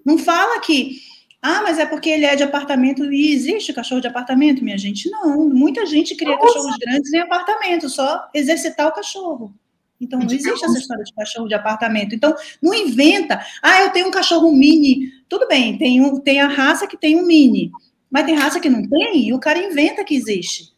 Não 0.04 0.16
fala 0.16 0.60
que 0.60 0.98
ah, 1.40 1.62
mas 1.62 1.78
é 1.78 1.86
porque 1.86 2.08
ele 2.10 2.24
é 2.24 2.34
de 2.34 2.42
apartamento 2.42 3.04
e 3.12 3.32
existe 3.32 3.72
cachorro 3.72 4.00
de 4.00 4.08
apartamento, 4.08 4.64
minha 4.64 4.76
gente? 4.76 5.08
Não, 5.08 5.48
muita 5.48 5.86
gente 5.86 6.16
cria 6.16 6.34
Nossa. 6.34 6.46
cachorros 6.46 6.76
grandes 6.78 7.12
em 7.12 7.18
apartamento, 7.18 7.88
só 7.88 8.28
exercitar 8.34 8.88
o 8.88 8.92
cachorro. 8.92 9.54
Então, 10.00 10.18
não 10.18 10.26
existe 10.26 10.64
essa 10.64 10.78
história 10.78 11.04
de 11.04 11.12
cachorro 11.12 11.48
de 11.48 11.54
apartamento. 11.54 12.14
Então, 12.14 12.34
não 12.62 12.72
inventa. 12.72 13.44
Ah, 13.62 13.82
eu 13.82 13.90
tenho 13.90 14.08
um 14.08 14.12
cachorro 14.12 14.52
mini. 14.52 15.10
Tudo 15.28 15.48
bem, 15.48 15.76
tem, 15.76 16.00
um, 16.00 16.20
tem 16.20 16.40
a 16.40 16.46
raça 16.46 16.86
que 16.86 16.96
tem 16.96 17.16
um 17.16 17.26
mini. 17.26 17.70
Mas 18.10 18.24
tem 18.24 18.36
raça 18.36 18.60
que 18.60 18.68
não 18.68 18.88
tem 18.88 19.28
e 19.28 19.32
o 19.34 19.40
cara 19.40 19.58
inventa 19.58 20.04
que 20.04 20.14
existe. 20.14 20.72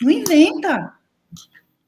Não 0.00 0.10
inventa. 0.10 0.94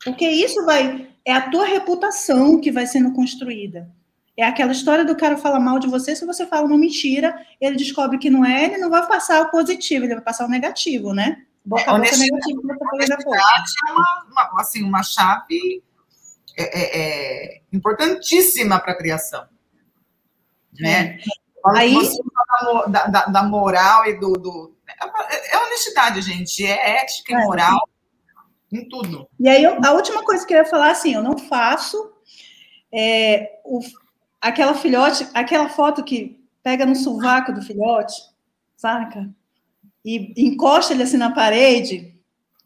Porque 0.04 0.28
isso 0.28 0.64
vai 0.64 1.08
é 1.24 1.32
a 1.32 1.50
tua 1.50 1.64
reputação 1.64 2.60
que 2.60 2.70
vai 2.70 2.86
sendo 2.86 3.12
construída. 3.12 3.90
É 4.36 4.44
aquela 4.44 4.72
história 4.72 5.04
do 5.04 5.16
cara 5.16 5.36
falar 5.36 5.60
mal 5.60 5.78
de 5.78 5.86
você, 5.86 6.14
se 6.14 6.26
você 6.26 6.44
fala 6.44 6.66
uma 6.66 6.76
mentira, 6.76 7.34
ele 7.60 7.76
descobre 7.76 8.18
que 8.18 8.28
não 8.28 8.44
é, 8.44 8.64
ele 8.64 8.78
não 8.78 8.90
vai 8.90 9.06
passar 9.06 9.40
o 9.42 9.50
positivo, 9.50 10.04
ele 10.04 10.14
vai 10.14 10.24
passar 10.24 10.44
o 10.44 10.50
negativo, 10.50 11.14
né? 11.14 11.44
Boca 11.64 11.90
a 11.90 11.98
boca 11.98 12.16
negativo 12.16 12.60
honestidade 12.92 13.72
é 13.88 13.92
uma, 13.92 14.26
uma, 14.30 14.60
assim, 14.60 14.82
uma 14.82 15.02
chave 15.02 15.82
é, 16.56 16.62
é, 16.62 17.56
é 17.56 17.60
importantíssima 17.72 18.80
para 18.80 18.92
a 18.92 18.96
criação. 18.96 19.46
Né? 20.78 21.18
Aí, 21.74 21.96
da, 22.88 23.06
da, 23.06 23.24
da, 23.26 23.42
moral 23.42 24.06
e 24.06 24.18
do, 24.18 24.32
do, 24.32 24.76
É 25.50 25.58
honestidade, 25.58 26.20
gente. 26.20 26.64
É 26.64 27.02
ética 27.02 27.32
e 27.32 27.36
é. 27.36 27.44
moral 27.44 27.88
em 28.72 28.88
tudo. 28.88 29.28
E 29.38 29.48
aí, 29.48 29.64
a 29.64 29.92
última 29.92 30.22
coisa 30.24 30.46
que 30.46 30.52
eu 30.52 30.58
ia 30.58 30.64
falar, 30.64 30.90
assim, 30.90 31.14
eu 31.14 31.22
não 31.22 31.38
faço 31.38 32.12
é, 32.92 33.60
o, 33.64 33.80
aquela 34.40 34.74
filhote, 34.74 35.26
aquela 35.32 35.68
foto 35.68 36.02
que 36.02 36.40
pega 36.62 36.84
no 36.84 36.96
sovaco 36.96 37.52
do 37.52 37.62
filhote, 37.62 38.14
saca? 38.76 39.30
E 40.04 40.34
encosta 40.36 40.92
ele 40.92 41.02
assim 41.02 41.16
na 41.16 41.32
parede, 41.32 42.14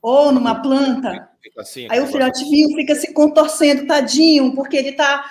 ou 0.01 0.33
numa 0.33 0.61
planta. 0.61 1.28
Assim, 1.57 1.87
aí 1.91 2.01
o 2.01 2.07
filhotinho 2.07 2.75
fica 2.75 2.95
se 2.95 3.13
contorcendo, 3.13 3.87
tadinho, 3.87 4.55
porque 4.55 4.77
ele 4.77 4.91
está 4.91 5.31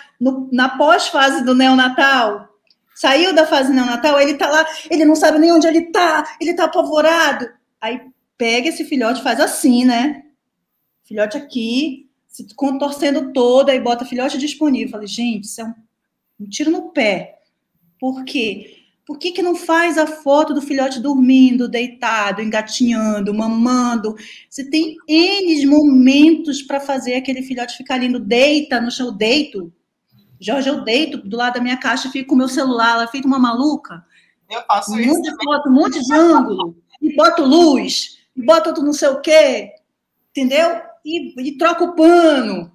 na 0.52 0.78
pós-fase 0.78 1.44
do 1.44 1.54
neonatal. 1.54 2.48
Saiu 2.96 3.34
da 3.34 3.46
fase 3.46 3.72
neonatal, 3.72 4.20
ele 4.20 4.32
está 4.32 4.50
lá, 4.50 4.66
ele 4.90 5.06
não 5.06 5.16
sabe 5.16 5.38
nem 5.38 5.52
onde 5.52 5.68
ele 5.68 5.80
está, 5.80 6.36
ele 6.42 6.52
está 6.52 6.64
apavorado. 6.66 7.48
Aí 7.80 8.02
pega 8.38 8.70
esse 8.70 8.84
filhote, 8.84 9.22
faz 9.22 9.40
assim, 9.40 9.86
né? 9.86 10.24
Filhote 11.04 11.38
aqui, 11.38 12.10
se 12.28 12.48
contorcendo 12.56 13.32
toda, 13.34 13.74
e 13.74 13.80
bota 13.80 14.06
filhote 14.06 14.38
disponível. 14.38 14.92
falei, 14.92 15.08
gente, 15.08 15.46
isso 15.46 15.62
é 15.62 15.66
um, 15.66 15.74
um 16.40 16.50
tiro 16.50 16.72
no 16.72 16.90
pé. 16.90 17.40
Por 18.00 18.24
quê? 18.26 18.77
Por 19.08 19.18
que, 19.18 19.32
que 19.32 19.42
não 19.42 19.56
faz 19.56 19.98
a 19.98 20.06
foto 20.06 20.54
do 20.54 20.62
filhote 20.62 21.00
dormindo, 21.00 21.70
deitado, 21.70 22.42
engatinhando, 22.42 23.34
mamando? 23.34 24.18
Você 24.50 24.70
tem 24.70 24.98
N 25.08 25.66
momentos 25.66 26.62
para 26.62 26.82
fazer 26.82 27.16
aquele 27.16 27.42
filhote 27.42 27.78
ficar 27.78 27.96
lindo. 27.96 28.20
Deita 28.20 28.82
no 28.82 28.92
chão, 28.92 29.16
deito. 29.16 29.72
Jorge, 30.42 30.68
eu 30.68 30.84
deito 30.84 31.20
do 31.20 31.38
lado 31.38 31.54
da 31.54 31.62
minha 31.62 31.78
caixa, 31.78 32.12
fico 32.12 32.28
com 32.28 32.36
o 32.36 32.38
meu 32.38 32.50
celular, 32.50 32.96
ela 32.96 33.08
feito 33.08 33.26
uma 33.26 33.40
maluca. 33.40 34.06
Eu 34.50 34.62
faço 34.68 34.92
um 34.92 35.00
isso. 35.00 35.08
Monte 35.08 35.24
de 35.24 35.44
foto, 35.44 35.70
um 35.70 35.74
monte 35.74 36.04
de 36.04 36.14
ângulo, 36.14 36.76
e 37.02 37.16
boto 37.16 37.44
luz, 37.44 38.20
e 38.36 38.46
boto 38.46 38.70
outro 38.70 38.84
não 38.84 38.94
sei 38.94 39.08
o 39.08 39.22
quê, 39.22 39.72
entendeu? 40.32 40.82
E, 41.06 41.34
e 41.42 41.58
troca 41.58 41.86
o 41.86 41.96
pano. 41.96 42.72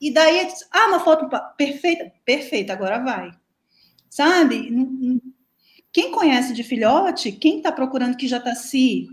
E 0.00 0.12
daí, 0.12 0.48
ah, 0.72 0.88
uma 0.88 1.00
foto 1.00 1.28
perfeita, 1.56 2.12
perfeita, 2.24 2.72
agora 2.72 2.98
vai. 2.98 3.30
Sabe? 4.10 4.68
Quem 5.96 6.12
conhece 6.12 6.52
de 6.52 6.62
filhote, 6.62 7.32
quem 7.32 7.56
está 7.56 7.72
procurando 7.72 8.18
que 8.18 8.28
já 8.28 8.36
está 8.36 8.54
se 8.54 9.08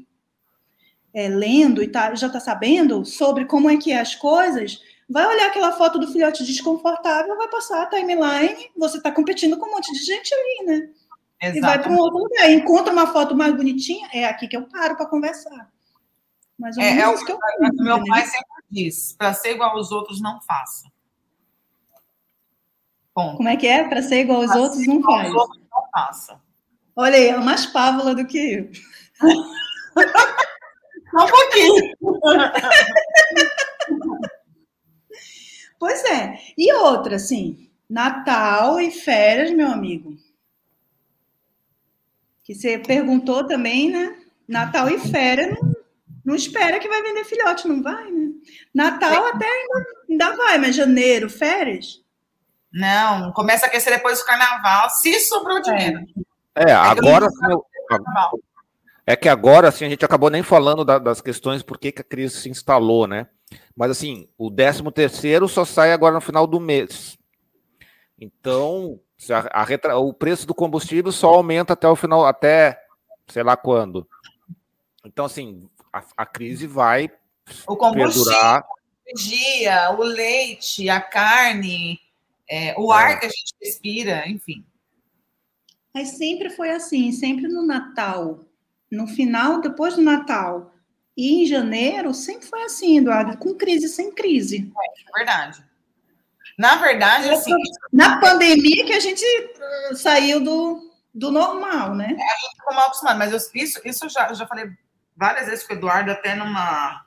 é, 1.14 1.30
lendo 1.30 1.81
e 1.81 1.88
tá, 1.88 2.14
já 2.14 2.27
está 2.27 2.41
sabendo 2.41 3.05
sobre 3.05 3.45
como 3.45 3.69
é 3.69 3.77
que 3.77 3.93
é 3.93 4.01
as 4.01 4.15
coisas, 4.15 4.81
vai 5.10 5.26
olhar 5.26 5.47
aquela 5.47 5.72
foto 5.72 5.97
do 5.97 6.11
filhote 6.11 6.43
desconfortável, 6.43 7.38
vai 7.38 7.47
passar 7.47 7.84
a 7.84 7.85
timeline, 7.85 8.69
você 8.76 8.97
está 8.97 9.14
competindo 9.14 9.57
com 9.57 9.65
um 9.65 9.72
monte 9.72 9.93
de 9.93 9.99
gente 9.99 10.35
ali, 10.35 10.65
né? 10.65 10.89
Exatamente. 11.41 11.57
E 11.57 11.61
vai 11.61 11.81
para 11.81 11.89
um 11.89 11.97
outro 11.97 12.19
lugar. 12.19 12.51
Encontra 12.51 12.91
uma 12.91 13.07
foto 13.07 13.34
mais 13.34 13.55
bonitinha, 13.55 14.10
é 14.11 14.26
aqui 14.26 14.49
que 14.49 14.57
eu 14.57 14.68
paro 14.68 14.97
para 14.97 15.05
conversar. 15.05 15.72
Mais 16.60 16.76
ou 16.76 16.84
é, 16.84 16.99
é, 16.99 17.26
que 17.26 17.31
eu 17.31 17.39
penso, 17.39 17.81
Meu 17.81 17.97
né? 17.99 18.03
pai 18.10 18.26
sempre 18.26 18.64
diz: 18.69 19.14
para 19.14 19.34
ser 19.34 19.51
igual 19.51 19.69
aos 19.69 19.89
outros, 19.89 20.22
não 20.22 20.41
faça. 20.41 20.91
Ponto. 23.14 23.38
Como 23.38 23.47
é 23.47 23.55
que 23.55 23.68
é? 23.68 23.88
Para 23.88 24.01
ser 24.01 24.19
igual 24.19 24.41
aos 24.41 24.51
pra 24.51 24.60
outros, 24.60 24.85
não 24.85 25.01
faz. 25.01 25.27
Aos 25.30 25.35
outros, 25.35 25.64
não 25.72 25.89
faça. 25.89 26.43
Olha 26.95 27.15
aí, 27.15 27.28
é 27.30 27.38
mais 27.38 27.65
pávola 27.65 28.14
do 28.14 28.26
que 28.26 28.38
eu. 28.38 28.70
um 31.14 31.28
pouquinho. 31.28 31.94
pois 35.80 36.03
é. 36.06 36.38
E 36.57 36.72
outra, 36.74 37.15
assim, 37.15 37.70
Natal 37.90 38.80
e 38.80 38.91
férias, 38.91 39.52
meu 39.52 39.68
amigo. 39.68 40.15
Que 42.44 42.53
você 42.53 42.78
perguntou 42.78 43.48
também, 43.48 43.90
né? 43.90 44.18
Natal 44.48 44.90
e 44.90 44.99
férias 44.99 45.56
não, 45.60 45.74
não 46.26 46.36
espera 46.36 46.80
que 46.80 46.90
vai 46.90 47.02
vender 47.02 47.24
filhote, 47.24 47.68
não 47.68 47.82
vai, 47.82 48.11
né? 48.11 48.32
Natal 48.74 49.28
até 49.28 49.45
ainda, 49.48 49.86
ainda 50.10 50.36
vai, 50.36 50.57
mas 50.57 50.76
janeiro, 50.76 51.30
férias? 51.30 52.03
Não, 52.72 53.32
começa 53.32 53.65
a 53.65 53.70
aquecer 53.70 53.94
depois 53.94 54.20
do 54.20 54.26
carnaval, 54.26 54.90
se 54.90 55.20
sobrou 55.20 55.61
dinheiro. 55.61 55.99
É. 55.99 56.23
É, 56.56 56.72
agora. 56.72 57.28
é 59.06 59.16
que 59.16 59.28
agora, 59.28 59.68
assim, 59.68 59.86
a 59.86 59.90
gente 59.90 60.06
acabou 60.06 60.30
nem 60.30 60.44
falando 60.44 60.86
da, 60.86 61.00
das 61.00 61.22
questões 61.22 61.64
por 61.64 61.78
que, 61.80 61.92
que 61.92 62.02
a 62.02 62.06
crise 62.06 62.38
se 62.38 62.50
instalou, 62.50 63.08
né? 63.08 63.28
Mas, 63.76 63.92
assim, 63.92 64.28
o 64.38 64.52
13 64.52 64.84
terceiro 64.92 65.48
só 65.48 65.66
sai 65.66 65.92
agora 65.92 66.16
no 66.16 66.22
final 66.22 66.46
do 66.46 66.60
mês. 66.60 67.18
Então, 68.20 69.00
a, 69.30 69.64
a, 69.64 69.98
o 69.98 70.14
preço 70.14 70.46
do 70.46 70.54
combustível 70.54 71.12
só 71.12 71.34
aumenta 71.34 71.74
até 71.74 71.88
o 71.88 71.96
final, 71.96 72.26
até 72.26 72.80
sei 73.28 73.44
lá 73.44 73.58
quando. 73.58 74.08
Então, 75.06 75.26
assim, 75.26 75.68
a, 75.92 76.04
a 76.18 76.26
crise 76.26 76.68
vai 76.68 77.12
o 77.68 77.76
combustível, 77.76 78.24
perdurar. 78.24 78.62
a 78.62 79.10
energia, 79.10 79.92
o 79.92 80.04
leite, 80.04 80.90
a 80.90 81.02
carne, 81.02 82.00
é, 82.50 82.74
o 82.78 82.94
é. 82.94 82.98
ar 82.98 83.20
que 83.20 83.26
a 83.26 83.30
gente 83.30 83.54
respira, 83.62 84.28
enfim. 84.28 84.66
Mas 85.94 86.18
sempre 86.18 86.49
foi 86.49 86.72
assim, 86.72 87.11
sempre 87.11 87.48
no 87.48 87.65
Natal, 87.65 88.40
no 88.91 89.07
final, 89.07 89.61
depois 89.61 89.95
do 89.95 90.02
Natal 90.02 90.74
e 91.15 91.44
em 91.44 91.45
janeiro, 91.45 92.14
sempre 92.14 92.48
foi 92.48 92.64
assim, 92.64 92.98
Eduardo, 92.98 93.38
com 93.38 93.53
crise 93.53 93.88
sem 93.88 94.11
crise. 94.11 94.72
É, 94.76 95.02
é 95.02 95.18
verdade. 95.18 95.64
Na 96.57 96.76
verdade, 96.76 97.30
assim. 97.30 97.53
Na 97.91 98.20
pandemia 98.20 98.86
que 98.86 98.94
a 98.94 98.99
gente 98.99 99.24
uh, 99.24 99.95
saiu 99.95 100.44
do, 100.44 100.91
do 101.14 101.32
normal, 101.32 101.95
né? 101.95 102.06
É, 102.06 102.32
a 102.32 102.36
gente 102.38 102.56
ficou 102.56 102.76
mal 102.76 102.86
acostumado, 102.88 103.20
mas 103.20 103.32
eu, 103.32 103.61
isso, 103.61 103.82
isso 103.86 104.06
eu 104.06 104.10
já, 104.10 104.30
eu 104.30 104.36
já 104.36 104.48
falei 104.48 104.72
várias 105.15 105.48
vezes 105.48 105.65
com 105.65 105.74
o 105.74 105.78
Eduardo, 105.78 106.11
até 106.11 106.36
numa. 106.36 107.06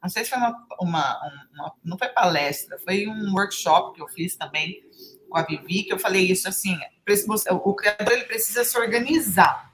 Não 0.00 0.08
sei 0.08 0.24
se 0.24 0.30
foi 0.30 0.38
uma, 0.38 0.66
uma, 0.80 1.20
uma, 1.54 1.74
Não 1.84 1.98
foi 1.98 2.08
palestra, 2.08 2.78
foi 2.80 3.06
um 3.06 3.32
workshop 3.32 3.94
que 3.94 4.02
eu 4.02 4.08
fiz 4.08 4.36
também 4.36 4.82
com 5.28 5.38
a 5.38 5.42
Vivi, 5.42 5.84
que 5.84 5.92
eu 5.92 5.98
falei 5.98 6.30
isso 6.30 6.48
assim, 6.48 6.78
o 7.50 7.74
criador 7.74 8.12
ele 8.12 8.24
precisa 8.24 8.64
se 8.64 8.76
organizar. 8.78 9.72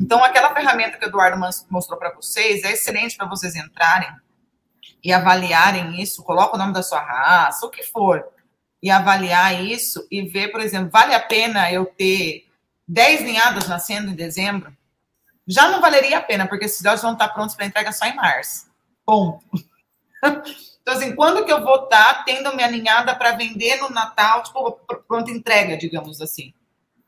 Então, 0.00 0.22
aquela 0.24 0.52
ferramenta 0.52 0.98
que 0.98 1.04
o 1.04 1.08
Eduardo 1.08 1.38
mostrou 1.70 1.98
para 1.98 2.14
vocês 2.14 2.64
é 2.64 2.72
excelente 2.72 3.16
para 3.16 3.28
vocês 3.28 3.54
entrarem 3.54 4.08
e 5.02 5.12
avaliarem 5.12 6.00
isso, 6.02 6.24
coloca 6.24 6.56
o 6.56 6.58
nome 6.58 6.72
da 6.72 6.82
sua 6.82 7.00
raça, 7.00 7.64
o 7.64 7.70
que 7.70 7.84
for, 7.84 8.26
e 8.82 8.90
avaliar 8.90 9.62
isso 9.62 10.06
e 10.10 10.22
ver, 10.22 10.48
por 10.48 10.60
exemplo, 10.60 10.90
vale 10.90 11.14
a 11.14 11.20
pena 11.20 11.70
eu 11.70 11.86
ter 11.86 12.46
10 12.88 13.22
ninhadas 13.22 13.68
nascendo 13.68 14.10
em 14.10 14.14
dezembro? 14.14 14.76
Já 15.46 15.68
não 15.68 15.80
valeria 15.80 16.18
a 16.18 16.22
pena, 16.22 16.48
porque 16.48 16.64
esses 16.64 16.78
filhotes 16.78 17.02
vão 17.02 17.12
estar 17.12 17.28
prontos 17.28 17.54
para 17.54 17.66
entrega 17.66 17.92
só 17.92 18.04
em 18.04 18.16
março. 18.16 18.66
Ponto. 19.04 19.44
Então, 20.82 20.94
assim, 20.94 21.14
quando 21.16 21.44
que 21.44 21.52
eu 21.52 21.62
vou 21.62 21.84
estar 21.84 22.24
tendo 22.24 22.54
minha 22.54 22.70
ninhada 22.70 23.14
para 23.14 23.32
vender 23.32 23.80
no 23.80 23.90
Natal, 23.90 24.42
tipo, 24.42 24.72
pronta 25.08 25.30
entrega, 25.30 25.76
digamos 25.76 26.20
assim? 26.20 26.54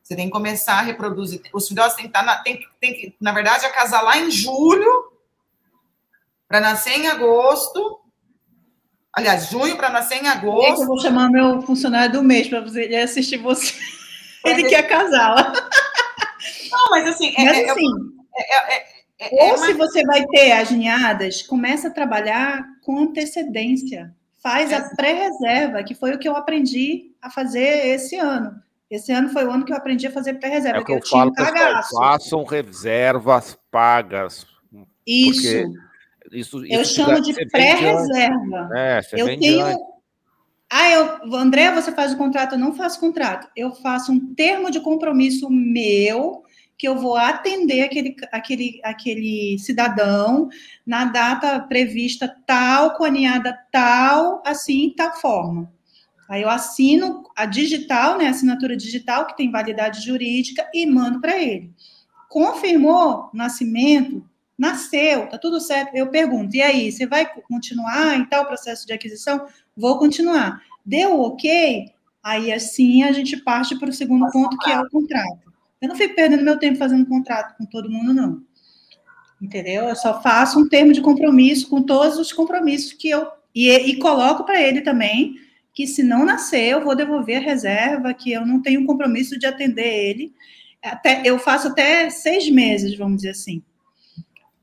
Você 0.03 0.17
tem 0.17 0.27
que 0.27 0.33
começar 0.33 0.79
a 0.79 0.83
reproduzir. 0.83 1.43
Os 1.53 1.69
filhotes 1.69 1.95
têm 1.95 2.07
que 2.07 2.11
estar, 2.11 2.21
tá 2.21 2.27
na, 2.27 2.37
tem, 2.43 2.67
tem 2.81 2.95
que, 2.95 3.15
na 3.21 3.33
verdade, 3.33 3.67
acasalar 3.67 4.19
em 4.19 4.31
julho, 4.31 5.13
para 6.49 6.61
nascer 6.61 6.99
em 6.99 7.07
agosto. 7.07 8.01
Aliás, 9.13 9.49
junho 9.49 9.77
para 9.77 9.91
nascer 9.91 10.23
em 10.23 10.29
agosto. 10.29 10.83
eu 10.83 10.87
vou 10.87 10.99
chamar 10.99 11.31
meu 11.31 11.63
funcionário 11.63 12.13
do 12.13 12.23
mês 12.23 12.49
para 12.49 12.61
você 12.61 12.83
assistir 12.97 13.37
você. 13.37 13.75
Ele 14.45 14.69
quer 14.69 14.89
casá-la. 14.89 15.53
Não, 16.71 16.91
mas 16.91 17.07
assim, 17.07 17.35
é, 17.37 17.45
mas, 17.45 17.59
é, 17.59 17.71
assim 17.71 18.19
é, 18.39 18.75
é, 18.75 18.98
é, 19.21 19.51
ou 19.51 19.59
se 19.59 19.73
você 19.73 20.05
vai 20.05 20.25
ter 20.27 20.53
as 20.53 20.71
ninhadas, 20.71 21.43
começa 21.43 21.89
a 21.89 21.93
trabalhar 21.93 22.65
com 22.83 22.99
antecedência. 22.99 24.15
Faz 24.41 24.73
a 24.73 24.95
pré-reserva, 24.95 25.83
que 25.83 25.95
foi 25.95 26.13
o 26.13 26.19
que 26.19 26.29
eu 26.29 26.37
aprendi 26.37 27.13
a 27.21 27.29
fazer 27.29 27.89
esse 27.89 28.17
ano. 28.17 28.63
Esse 28.89 29.13
ano 29.13 29.29
foi 29.31 29.45
o 29.45 29.51
ano 29.51 29.65
que 29.65 29.73
eu 29.73 29.77
aprendi 29.77 30.07
a 30.07 30.11
fazer 30.11 30.35
pré-reserva. 30.35 30.79
É 30.79 30.81
o 30.81 30.85
que 30.85 30.93
eu, 30.93 30.99
eu 30.99 31.07
falo, 31.07 31.33
pessoal, 31.33 31.83
façam 31.93 32.45
reservas 32.45 33.59
pagas. 33.71 34.47
Isso. 35.07 35.47
Isso, 36.31 36.65
isso, 36.65 36.67
eu 36.67 36.85
chamo 36.85 37.21
de 37.21 37.33
pré-reserva. 37.49 38.71
É, 38.75 39.01
eu 39.13 39.27
tenho. 39.39 39.99
Ah, 40.71 40.91
eu, 40.91 41.35
André, 41.35 41.73
você 41.73 41.91
faz 41.91 42.13
o 42.13 42.19
contrato? 42.19 42.55
Eu 42.55 42.59
não 42.59 42.75
faço 42.75 43.01
contrato. 43.01 43.49
Eu 43.57 43.75
faço 43.77 44.13
um 44.13 44.35
termo 44.35 44.71
de 44.71 44.81
compromisso 44.81 45.49
meu 45.51 46.43
que 46.79 46.87
eu 46.87 46.97
vou 46.97 47.17
atender 47.17 47.83
aquele, 47.83 48.15
aquele, 48.31 48.81
aquele 48.85 49.59
cidadão 49.59 50.49
na 50.87 51.07
data 51.07 51.59
prevista 51.61 52.33
tal, 52.47 52.95
com 52.95 53.05
a 53.05 53.53
tal, 53.73 54.43
assim, 54.47 54.95
tal 54.97 55.21
forma. 55.21 55.73
Aí 56.29 56.43
eu 56.43 56.49
assino 56.49 57.25
a 57.35 57.47
digital, 57.47 58.17
né, 58.17 58.27
a 58.27 58.31
assinatura 58.31 58.77
digital, 58.77 59.27
que 59.27 59.37
tem 59.37 59.51
validade 59.51 60.07
jurídica, 60.07 60.69
e 60.73 60.87
mando 60.87 61.21
para 61.21 61.37
ele. 61.37 61.73
Confirmou 62.29 63.29
nascimento, 63.35 64.25
nasceu, 64.57 65.29
tá 65.29 65.37
tudo 65.37 65.61
certo. 65.61 65.97
Eu 65.97 66.09
pergunto, 66.09 66.55
e 66.55 66.63
aí, 66.63 66.93
você 66.93 67.07
vai 67.07 67.27
continuar 67.43 68.17
em 68.17 68.25
tal 68.27 68.47
processo 68.47 68.87
de 68.87 68.93
aquisição? 68.93 69.47
Vou 69.77 69.99
continuar. 69.99 70.63
Deu 70.85 71.21
ok? 71.21 71.87
Aí 72.23 72.53
assim 72.53 73.03
a 73.03 73.13
gente 73.13 73.37
parte 73.39 73.79
para 73.79 73.89
o 73.89 73.93
segundo 73.93 74.31
ponto, 74.31 74.57
que 74.59 74.71
é 74.71 74.79
o 74.79 74.89
contrato. 74.91 75.48
Eu 75.81 75.89
não 75.89 75.97
fico 75.97 76.15
perdendo 76.15 76.45
meu 76.45 76.59
tempo 76.59 76.79
fazendo 76.79 77.07
contrato 77.07 77.57
com 77.57 77.65
todo 77.65 77.91
mundo, 77.91 78.13
não. 78.13 78.43
Entendeu? 79.41 79.85
Eu 79.85 79.97
só 79.97 80.21
faço 80.21 80.59
um 80.59 80.69
termo 80.69 80.93
de 80.93 81.01
compromisso 81.01 81.69
com 81.69 81.83
todos 81.83 82.19
os 82.19 82.33
compromissos 82.33 82.93
que 82.93 83.09
eu. 83.09 83.29
E, 83.55 83.71
e 83.71 83.97
coloco 83.99 84.45
para 84.45 84.61
ele 84.61 84.81
também 84.81 85.37
que 85.73 85.87
se 85.87 86.03
não 86.03 86.25
nascer, 86.25 86.73
eu 86.73 86.83
vou 86.83 86.97
devolver 86.97 87.37
a 87.37 87.45
reserva, 87.45 88.13
que 88.13 88.33
eu 88.33 88.45
não 88.45 88.61
tenho 88.61 88.85
compromisso 88.85 89.39
de 89.39 89.47
atender 89.47 89.87
ele. 89.87 90.33
Até, 90.83 91.23
eu 91.25 91.39
faço 91.39 91.69
até 91.69 92.11
seis 92.11 92.51
meses, 92.51 92.97
vamos 92.97 93.19
dizer 93.19 93.31
assim. 93.31 93.63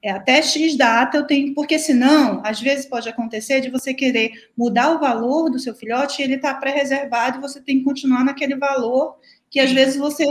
É, 0.04 0.12
até 0.12 0.42
X 0.42 0.76
data 0.76 1.18
eu 1.18 1.26
tenho, 1.26 1.54
porque 1.56 1.80
senão, 1.80 2.42
às 2.46 2.62
vezes 2.62 2.86
pode 2.86 3.08
acontecer 3.08 3.62
de 3.62 3.72
você 3.72 3.94
querer 3.94 4.50
mudar 4.58 4.92
o 4.92 5.00
valor 5.00 5.50
do 5.50 5.58
seu 5.58 5.74
filhote 5.74 6.22
e 6.22 6.26
ele 6.26 6.36
está 6.36 6.54
pré-reservado 6.54 7.38
e 7.38 7.42
você 7.42 7.62
tem 7.62 7.80
que 7.80 7.86
continuar 7.86 8.24
naquele 8.24 8.56
valor 8.56 9.16
que 9.56 9.60
às 9.62 9.72
vezes 9.72 9.96
você 9.96 10.26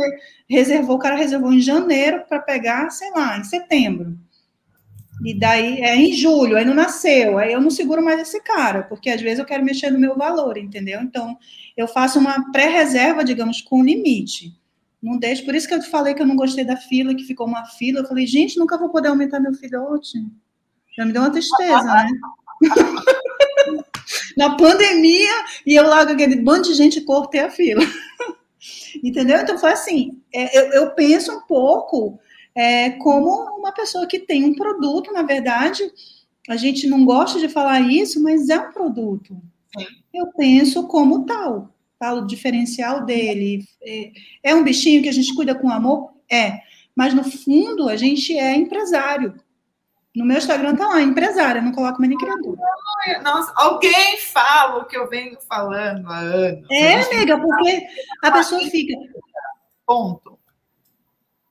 reservou, 0.46 0.96
o 0.96 0.98
cara 0.98 1.16
reservou 1.16 1.50
em 1.50 1.58
janeiro 1.58 2.24
para 2.28 2.40
pegar, 2.40 2.90
sei 2.90 3.10
lá, 3.10 3.38
em 3.38 3.44
setembro. 3.44 4.18
E 5.24 5.32
daí 5.32 5.80
é 5.80 5.96
em 5.96 6.12
julho, 6.12 6.58
aí 6.58 6.64
não 6.66 6.74
nasceu, 6.74 7.38
aí 7.38 7.50
eu 7.50 7.60
não 7.62 7.70
seguro 7.70 8.04
mais 8.04 8.20
esse 8.20 8.38
cara, 8.42 8.82
porque 8.82 9.08
às 9.08 9.22
vezes 9.22 9.38
eu 9.38 9.46
quero 9.46 9.64
mexer 9.64 9.88
no 9.88 9.98
meu 9.98 10.14
valor, 10.14 10.58
entendeu? 10.58 11.00
Então, 11.00 11.38
eu 11.74 11.88
faço 11.88 12.18
uma 12.18 12.52
pré-reserva, 12.52 13.24
digamos, 13.24 13.62
com 13.62 13.82
limite. 13.82 14.54
Não 15.02 15.16
deixo. 15.16 15.46
Por 15.46 15.54
isso 15.54 15.66
que 15.66 15.72
eu 15.72 15.80
te 15.80 15.88
falei 15.88 16.12
que 16.12 16.20
eu 16.20 16.26
não 16.26 16.36
gostei 16.36 16.62
da 16.62 16.76
fila, 16.76 17.14
que 17.14 17.24
ficou 17.24 17.46
uma 17.46 17.64
fila. 17.64 18.00
Eu 18.00 18.06
falei, 18.06 18.26
gente, 18.26 18.58
nunca 18.58 18.76
vou 18.76 18.90
poder 18.90 19.08
aumentar 19.08 19.40
meu 19.40 19.54
filhote. 19.54 20.18
Já 20.94 21.06
me 21.06 21.14
deu 21.14 21.22
uma 21.22 21.30
tristeza, 21.30 21.82
né? 21.82 22.10
Na 24.36 24.54
pandemia, 24.54 25.32
e 25.64 25.74
eu 25.74 25.88
largo 25.88 26.12
aquele 26.12 26.36
bando 26.36 26.68
de 26.68 26.74
gente 26.74 27.00
cortei 27.00 27.40
a 27.40 27.50
fila. 27.50 27.80
Entendeu? 29.02 29.38
Então 29.40 29.58
foi 29.58 29.72
assim. 29.72 30.20
É, 30.32 30.58
eu, 30.58 30.72
eu 30.72 30.90
penso 30.90 31.32
um 31.32 31.42
pouco 31.42 32.18
é, 32.54 32.90
como 32.90 33.58
uma 33.58 33.72
pessoa 33.72 34.06
que 34.06 34.18
tem 34.18 34.44
um 34.44 34.54
produto, 34.54 35.12
na 35.12 35.22
verdade, 35.22 35.82
a 36.48 36.56
gente 36.56 36.86
não 36.86 37.04
gosta 37.04 37.38
de 37.38 37.48
falar 37.48 37.80
isso, 37.80 38.22
mas 38.22 38.48
é 38.48 38.58
um 38.58 38.72
produto. 38.72 39.36
Eu 40.12 40.28
penso 40.28 40.86
como 40.86 41.24
tal 41.26 41.74
fala 41.98 42.20
o 42.20 42.26
diferencial 42.26 43.04
dele. 43.04 43.64
É, 43.82 44.12
é 44.42 44.54
um 44.54 44.62
bichinho 44.62 45.02
que 45.02 45.08
a 45.08 45.12
gente 45.12 45.34
cuida 45.34 45.54
com 45.54 45.70
amor? 45.70 46.12
É. 46.30 46.60
Mas, 46.94 47.14
no 47.14 47.24
fundo, 47.24 47.88
a 47.88 47.96
gente 47.96 48.36
é 48.36 48.54
empresário. 48.54 49.34
No 50.14 50.24
meu 50.24 50.38
Instagram 50.38 50.76
tá 50.76 50.86
lá, 50.86 51.02
empresária, 51.02 51.60
não 51.60 51.72
coloco 51.72 52.00
mais 52.00 52.08
nem. 52.08 53.22
Nossa, 53.22 53.52
alguém 53.56 54.18
fala 54.18 54.78
o 54.78 54.84
que 54.84 54.96
eu 54.96 55.08
venho 55.08 55.36
falando 55.48 56.06
há 56.08 56.18
anos. 56.18 56.66
É, 56.70 57.00
amiga, 57.00 57.38
porque 57.38 57.86
a 58.22 58.30
pessoa 58.30 58.60
fica. 58.70 58.94
Ponto. 59.86 60.38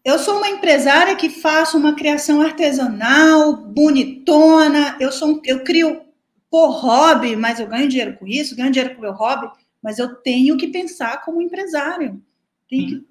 Eu 0.05 0.17
sou 0.19 0.37
uma 0.37 0.49
empresária 0.49 1.15
que 1.15 1.29
faço 1.29 1.77
uma 1.77 1.93
criação 1.93 2.41
artesanal, 2.41 3.55
bonitona. 3.55 4.97
Eu 4.99 5.11
sou, 5.11 5.41
eu 5.45 5.63
crio 5.63 6.01
por 6.49 6.69
hobby, 6.71 7.35
mas 7.35 7.59
eu 7.59 7.67
ganho 7.67 7.87
dinheiro 7.87 8.17
com 8.17 8.27
isso, 8.27 8.55
ganho 8.55 8.71
dinheiro 8.71 8.95
com 8.95 8.99
o 8.99 9.03
meu 9.03 9.13
hobby 9.13 9.51
mas 9.83 9.99
eu 9.99 10.15
tenho 10.15 10.55
que 10.55 10.69
pensar 10.69 11.21
como 11.25 11.41
empresário. 11.41 12.23
Tenho 12.69 13.01
que, 13.01 13.07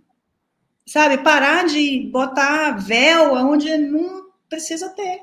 sabe, 0.87 1.19
parar 1.19 1.67
de 1.67 2.09
botar 2.11 2.71
véu 2.79 3.35
onde 3.35 3.77
não 3.77 4.31
precisa 4.49 4.89
ter. 4.89 5.23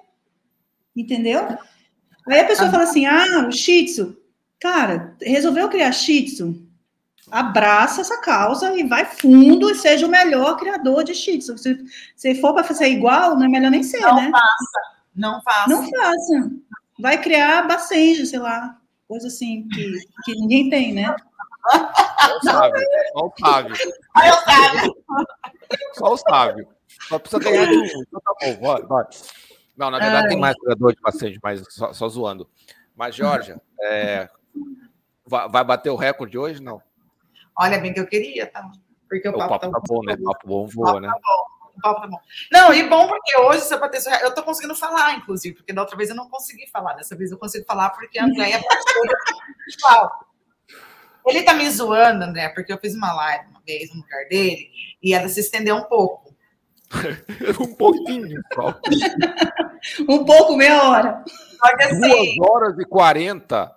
Entendeu? 1.00 1.58
Aí 2.28 2.42
a 2.42 2.46
pessoa 2.46 2.68
ah. 2.68 2.72
fala 2.72 2.84
assim: 2.84 3.06
ah, 3.06 3.48
o 3.48 3.52
Shih 3.52 3.86
Tzu. 3.86 4.18
Cara, 4.60 5.16
resolveu 5.22 5.70
criar 5.70 5.92
Shih 5.94 6.26
Tzu? 6.26 6.68
Abraça 7.32 8.02
essa 8.02 8.20
causa 8.20 8.76
e 8.78 8.84
vai 8.84 9.06
fundo 9.06 9.70
e 9.70 9.76
seja 9.76 10.06
o 10.06 10.10
melhor 10.10 10.58
criador 10.58 11.04
de 11.04 11.14
Shih 11.14 11.38
Tzu. 11.38 11.58
Se, 11.58 11.78
se 12.16 12.36
for 12.36 12.54
para 12.54 12.64
fazer 12.64 12.90
igual, 12.90 13.38
não 13.38 13.46
é 13.46 13.48
melhor 13.48 13.72
nem 13.72 13.84
ser, 13.84 14.02
não 14.02 14.16
né? 14.16 14.32
Não 15.16 15.42
faça, 15.42 15.70
não 15.70 15.84
faça. 15.88 15.90
Não 15.90 15.90
faça. 15.90 16.52
Vai 17.00 17.22
criar 17.22 17.66
bacenjo, 17.68 18.26
sei 18.26 18.40
lá, 18.40 18.78
coisa 19.08 19.28
assim 19.28 19.68
que, 19.70 20.00
que 20.26 20.34
ninguém 20.34 20.70
tem, 20.70 20.94
né? 20.94 21.16
Só 21.72 22.38
o 22.38 22.42
Sávio. 22.42 22.86
Só 23.14 23.26
o 23.26 23.34
Sávio. 23.40 23.76
Só 25.94 26.14
o 26.14 26.18
Sávio. 26.18 26.68
Só 27.08 27.20
precisa 27.20 27.42
ganhar 27.42 27.66
de 27.66 27.78
um. 27.78 27.86
Então 27.86 28.22
tá 28.22 28.34
bom, 28.42 28.68
vai, 28.68 28.82
vai. 28.84 29.06
Não, 29.80 29.90
na 29.90 29.98
verdade 29.98 30.24
Ai. 30.24 30.28
tem 30.28 30.38
mais 30.38 30.56
jogador 30.60 30.94
de 30.94 31.02
paciente, 31.02 31.40
mas 31.42 31.64
só, 31.70 31.94
só 31.94 32.10
zoando. 32.10 32.50
Mas, 32.94 33.16
Georgia, 33.16 33.62
é, 33.82 34.30
vai, 35.26 35.64
bater 35.64 35.90
o 35.90 35.96
recorde 35.96 36.38
hoje, 36.38 36.62
não? 36.62 36.82
Olha, 37.58 37.80
bem 37.80 37.94
que 37.94 38.00
eu 38.02 38.06
queria, 38.06 38.46
tá? 38.46 38.70
Porque 39.08 39.30
o, 39.30 39.32
o 39.32 39.38
papo, 39.38 39.72
papo 39.72 39.72
tá, 39.72 39.82
bom, 39.88 40.04
né? 40.04 40.18
O 40.20 40.24
papo 40.26 40.48
bom 40.48 40.68
voa, 40.68 41.00
né? 41.00 41.08
Tá 41.08 41.14
bom. 41.14 41.72
O 41.78 41.82
papo 41.82 42.02
tá 42.02 42.08
bom. 42.08 42.20
Não, 42.52 42.74
e 42.74 42.90
bom 42.90 43.08
porque 43.08 43.38
hoje, 43.38 43.62
se 43.62 43.74
eu 43.74 43.80
bater 43.80 44.02
eu 44.22 44.34
tô 44.36 44.44
conseguindo 44.44 44.76
falar, 44.76 45.16
inclusive, 45.16 45.56
porque 45.56 45.72
da 45.72 45.82
outra 45.82 45.96
vez 45.96 46.10
eu 46.10 46.16
não 46.16 46.30
consegui 46.30 46.68
falar. 46.68 46.96
Dessa 46.96 47.16
vez 47.16 47.32
eu 47.32 47.38
consigo 47.38 47.66
falar 47.66 47.92
porque 47.92 48.20
a 48.20 48.26
Andréia 48.26 48.60
participou 48.68 49.06
ele 51.26 51.44
tá 51.44 51.54
me 51.54 51.70
zoando, 51.70 52.24
André, 52.24 52.50
porque 52.50 52.74
eu 52.74 52.80
fiz 52.80 52.96
uma 52.96 53.14
live 53.14 53.50
uma 53.50 53.62
vez 53.66 53.94
no 53.94 54.02
lugar 54.02 54.28
dele 54.28 54.72
e 55.02 55.14
ela 55.14 55.30
se 55.30 55.40
estendeu 55.40 55.76
um 55.76 55.84
pouco. 55.84 56.29
um 57.60 57.76
pouquinho 57.76 58.42
só. 58.54 58.80
um 60.08 60.26
pouco, 60.26 60.56
meia 60.56 60.84
hora. 60.84 61.24
Assim, 61.82 62.00
Duas 62.00 62.50
horas 62.50 62.80
e 62.80 62.86
quarenta. 62.86 63.76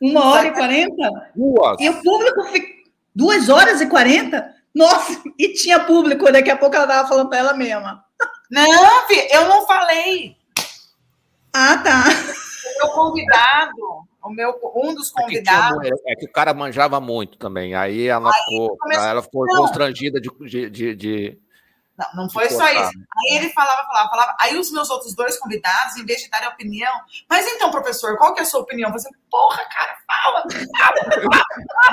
Uma 0.00 0.32
hora 0.32 0.48
e 0.48 0.52
quarenta? 0.52 1.30
Duas. 1.34 1.80
E 1.80 1.88
o 1.88 2.02
público 2.02 2.44
fica. 2.44 2.74
Duas 3.14 3.48
horas 3.48 3.80
e 3.80 3.86
quarenta? 3.86 4.54
Nossa, 4.74 5.22
e 5.38 5.52
tinha 5.54 5.80
público, 5.80 6.30
daqui 6.32 6.50
a 6.50 6.56
pouco 6.56 6.74
ela 6.74 6.86
tava 6.86 7.08
falando 7.08 7.28
para 7.28 7.38
ela 7.38 7.54
mesma. 7.54 8.04
Não, 8.50 9.06
filho, 9.06 9.28
eu 9.30 9.48
não 9.48 9.66
falei. 9.66 10.36
Ah, 11.52 11.78
tá. 11.78 12.04
O 12.08 12.78
meu 12.78 12.94
convidado, 12.94 13.76
o 14.22 14.30
meu, 14.30 14.54
um 14.76 14.94
dos 14.94 15.10
convidados. 15.10 15.78
É 15.86 15.90
que, 15.90 16.10
é 16.10 16.16
que 16.16 16.26
o 16.26 16.32
cara 16.32 16.52
manjava 16.52 17.00
muito 17.00 17.38
também. 17.38 17.74
Aí 17.74 18.06
ela 18.08 18.30
aí 18.30 18.42
ficou, 18.42 18.76
ela 18.92 19.22
ficou 19.22 19.46
constrangida 19.46 20.20
de, 20.20 20.70
de, 20.70 20.94
de, 20.94 21.38
Não, 21.96 22.24
não 22.24 22.30
foi 22.30 22.48
só 22.50 22.66
isso. 22.68 22.90
Aí 23.16 23.36
ele 23.36 23.50
falava, 23.50 23.84
falava, 23.84 24.10
falava. 24.10 24.36
Aí 24.40 24.58
os 24.58 24.70
meus 24.72 24.90
outros 24.90 25.14
dois 25.14 25.38
convidados, 25.38 25.96
em 25.96 26.04
vez 26.04 26.22
de 26.22 26.30
darem 26.30 26.48
opinião, 26.48 26.92
mas 27.28 27.46
então, 27.46 27.70
professor, 27.70 28.16
qual 28.18 28.34
que 28.34 28.40
é 28.40 28.42
a 28.42 28.46
sua 28.46 28.60
opinião? 28.60 28.90
Você, 28.92 29.08
porra, 29.30 29.64
cara, 29.66 29.96
fala, 30.06 30.44
fala, 30.76 30.94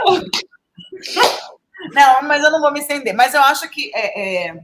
fala. 0.05 0.21
Não, 1.93 2.21
mas 2.21 2.43
eu 2.43 2.51
não 2.51 2.61
vou 2.61 2.71
me 2.71 2.79
estender. 2.79 3.15
Mas 3.15 3.33
eu 3.33 3.41
acho 3.41 3.67
que 3.69 3.91
é, 3.95 4.49
é 4.49 4.63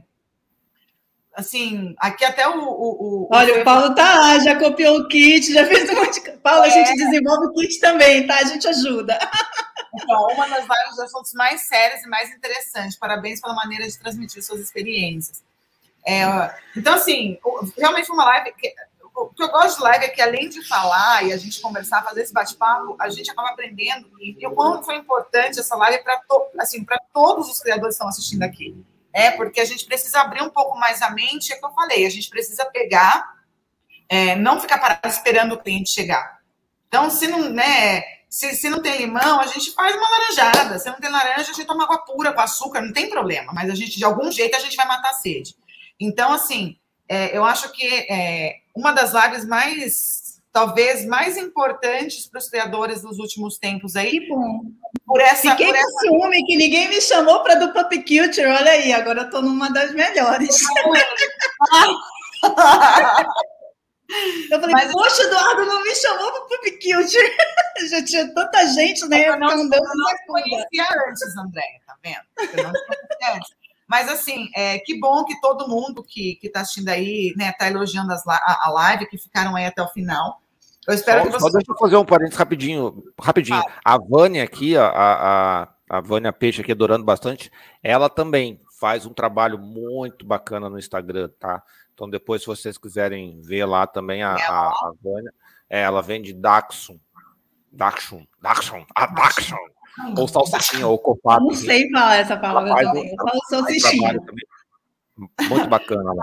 assim, 1.38 1.94
aqui 1.98 2.24
até 2.24 2.48
o. 2.48 2.58
o, 2.58 3.24
o 3.24 3.28
Olha, 3.30 3.60
o 3.60 3.64
Paulo 3.64 3.94
tá 3.94 4.18
lá, 4.18 4.38
já 4.40 4.58
copiou 4.58 4.98
o 4.98 5.08
kit, 5.08 5.52
já 5.52 5.64
fez 5.66 5.88
um 5.88 5.94
monte 5.94 6.20
de. 6.20 6.30
Paulo, 6.38 6.64
é. 6.64 6.66
a 6.66 6.70
gente 6.70 6.96
desenvolve 6.96 7.46
o 7.46 7.52
kit 7.54 7.78
também, 7.80 8.26
tá? 8.26 8.38
A 8.38 8.44
gente 8.44 8.66
ajuda. 8.66 9.18
Então, 9.94 10.26
uma 10.28 10.48
das 10.48 10.66
vários 10.66 10.98
assuntos 10.98 11.32
mais 11.32 11.62
sérios 11.62 12.02
e 12.02 12.08
mais 12.08 12.30
interessantes. 12.30 12.96
Parabéns 12.96 13.40
pela 13.40 13.54
maneira 13.54 13.86
de 13.86 13.98
transmitir 13.98 14.42
suas 14.42 14.60
experiências. 14.60 15.42
É, 16.06 16.24
então, 16.76 16.94
assim, 16.94 17.38
realmente 17.76 18.10
uma 18.10 18.24
live. 18.24 18.52
Que, 18.52 18.74
o 19.14 19.26
que 19.26 19.42
eu 19.42 19.48
gosto 19.48 19.78
de 19.78 19.82
live 19.82 20.04
é 20.04 20.08
que, 20.08 20.22
além 20.22 20.48
de 20.48 20.66
falar 20.66 21.24
e 21.24 21.32
a 21.32 21.36
gente 21.36 21.60
conversar, 21.60 22.04
fazer 22.04 22.22
esse 22.22 22.32
bate-papo, 22.32 22.96
a 23.00 23.08
gente 23.08 23.30
acaba 23.30 23.50
aprendendo. 23.50 24.08
E 24.20 24.46
o 24.46 24.52
quanto 24.52 24.84
foi 24.84 24.96
importante 24.96 25.58
essa 25.58 25.76
live 25.76 26.02
para 26.04 26.18
to, 26.28 26.46
assim, 26.58 26.86
todos 27.12 27.48
os 27.48 27.60
criadores 27.60 27.94
que 27.94 27.96
estão 27.96 28.08
assistindo 28.08 28.42
aqui 28.42 28.76
é 29.12 29.30
porque 29.32 29.60
a 29.60 29.64
gente 29.64 29.84
precisa 29.84 30.20
abrir 30.20 30.42
um 30.42 30.50
pouco 30.50 30.78
mais 30.78 31.02
a 31.02 31.10
mente, 31.10 31.52
é 31.52 31.56
o 31.56 31.58
que 31.58 31.66
eu 31.66 31.72
falei, 31.72 32.06
a 32.06 32.10
gente 32.10 32.28
precisa 32.28 32.64
pegar, 32.66 33.36
é, 34.08 34.36
não 34.36 34.60
ficar 34.60 34.78
parado 34.78 35.08
esperando 35.08 35.52
o 35.52 35.58
cliente 35.58 35.90
chegar. 35.90 36.38
Então, 36.86 37.10
se 37.10 37.26
não, 37.26 37.50
né, 37.50 38.02
se, 38.28 38.54
se 38.54 38.68
não 38.68 38.82
tem 38.82 38.98
limão, 38.98 39.40
a 39.40 39.46
gente 39.46 39.72
faz 39.72 39.94
uma 39.96 40.08
laranjada. 40.08 40.78
Se 40.78 40.88
não 40.88 41.00
tem 41.00 41.10
laranja, 41.10 41.50
a 41.50 41.54
gente 41.54 41.66
toma 41.66 41.84
água 41.84 41.98
pura 41.98 42.32
com 42.32 42.40
açúcar, 42.40 42.82
não 42.82 42.92
tem 42.92 43.08
problema. 43.08 43.52
Mas 43.54 43.70
a 43.70 43.74
gente, 43.74 43.96
de 43.96 44.04
algum 44.04 44.30
jeito, 44.30 44.56
a 44.56 44.60
gente 44.60 44.76
vai 44.76 44.86
matar 44.86 45.10
a 45.10 45.14
sede. 45.14 45.56
Então, 45.98 46.32
assim, 46.32 46.76
é, 47.08 47.36
eu 47.36 47.44
acho 47.44 47.72
que 47.72 47.86
é, 47.86 48.56
uma 48.74 48.92
das 48.92 49.12
lives 49.12 49.46
mais 49.46 50.28
talvez 50.52 51.04
mais 51.04 51.36
importantes 51.36 52.26
para 52.26 52.38
os 52.38 52.48
criadores 52.48 53.02
dos 53.02 53.18
últimos 53.18 53.58
tempos 53.58 53.96
aí. 53.96 54.10
Que 54.10 54.28
bom. 54.28 54.62
Por 55.06 55.20
essa, 55.20 55.50
Fiquei 55.50 55.66
por 55.66 55.74
com 55.74 55.80
essa... 55.80 56.00
ciúme 56.00 56.44
que 56.44 56.56
ninguém 56.56 56.88
me 56.88 57.00
chamou 57.00 57.42
para 57.42 57.54
do 57.54 57.72
Pop 57.72 57.96
Culture. 57.96 58.46
Olha 58.46 58.72
aí, 58.72 58.92
agora 58.92 59.22
eu 59.22 59.30
tô 59.30 59.40
numa 59.40 59.70
das 59.70 59.92
melhores. 59.94 60.58
Eu 64.50 64.60
falei, 64.60 64.74
Mas, 64.74 64.90
poxa, 64.90 65.22
Eduardo 65.22 65.66
não 65.66 65.82
me 65.82 65.94
chamou 65.94 66.32
para 66.32 66.42
o 66.44 66.48
Culture. 66.48 67.36
Já 67.90 68.04
tinha 68.04 68.34
tanta 68.34 68.66
gente, 68.68 69.06
né? 69.06 69.28
Eu 69.28 69.38
não, 69.38 69.50
eu 69.50 69.56
não, 69.58 69.64
eu 69.64 69.82
não 69.82 70.16
conhecia 70.26 70.86
antes, 71.08 71.36
André, 71.36 71.80
tá 71.86 71.94
vendo? 72.02 72.22
Eu 72.38 72.64
não 72.64 72.72
conhecia 72.72 73.36
antes. 73.36 73.50
Mas, 73.86 74.08
assim, 74.08 74.48
é, 74.54 74.78
que 74.78 74.98
bom 74.98 75.24
que 75.24 75.40
todo 75.40 75.68
mundo 75.68 76.02
que 76.02 76.38
está 76.42 76.60
assistindo 76.60 76.88
aí, 76.88 77.32
né, 77.36 77.50
está 77.50 77.68
elogiando 77.68 78.12
as, 78.12 78.26
a, 78.26 78.66
a, 78.66 78.70
live, 78.70 79.06
que 79.06 79.16
ficaram 79.16 79.56
aí 79.56 79.64
até 79.64 79.82
o 79.82 79.88
final. 79.88 80.42
Eu 80.86 80.94
espero 80.94 81.20
só, 81.20 81.24
que 81.24 81.32
vocês... 81.32 81.42
Só 81.42 81.58
deixa 81.58 81.72
eu 81.72 81.78
fazer 81.78 81.96
um 81.96 82.04
parênteses 82.04 82.38
rapidinho. 82.38 83.02
rapidinho. 83.20 83.62
Ah. 83.84 83.94
A 83.94 83.98
Vânia 83.98 84.44
aqui, 84.44 84.76
a, 84.76 84.88
a, 84.88 85.68
a 85.88 86.00
Vânia 86.00 86.32
Peixe 86.32 86.60
aqui, 86.60 86.72
adorando 86.72 87.04
bastante, 87.04 87.50
ela 87.82 88.10
também 88.10 88.60
faz 88.78 89.06
um 89.06 89.12
trabalho 89.12 89.58
muito 89.58 90.24
bacana 90.24 90.68
no 90.68 90.78
Instagram, 90.78 91.30
tá? 91.40 91.62
Então, 91.98 92.08
depois, 92.08 92.42
se 92.42 92.46
vocês 92.46 92.78
quiserem 92.78 93.40
ver 93.40 93.64
lá 93.64 93.84
também 93.84 94.22
a, 94.22 94.36
a, 94.36 94.68
a 94.68 94.92
Vânia, 95.02 95.34
é, 95.68 95.80
ela 95.80 96.00
vende 96.00 96.32
Daxon. 96.32 96.96
Daxon, 97.72 98.24
Daxon, 98.40 98.86
a 98.94 99.06
Daxon. 99.06 99.56
Ou 100.16 100.28
salsichinha, 100.28 100.86
ou 100.86 100.96
copado. 100.96 101.44
Não 101.44 101.52
sei 101.56 101.90
falar 101.90 102.14
essa 102.14 102.36
palavra 102.36 102.72
também. 102.72 103.10
Eu 103.10 103.16
falo 103.16 103.40
salsichinha. 103.48 104.14
Muito 105.48 105.68
bacana 105.68 106.12
lá. 106.12 106.22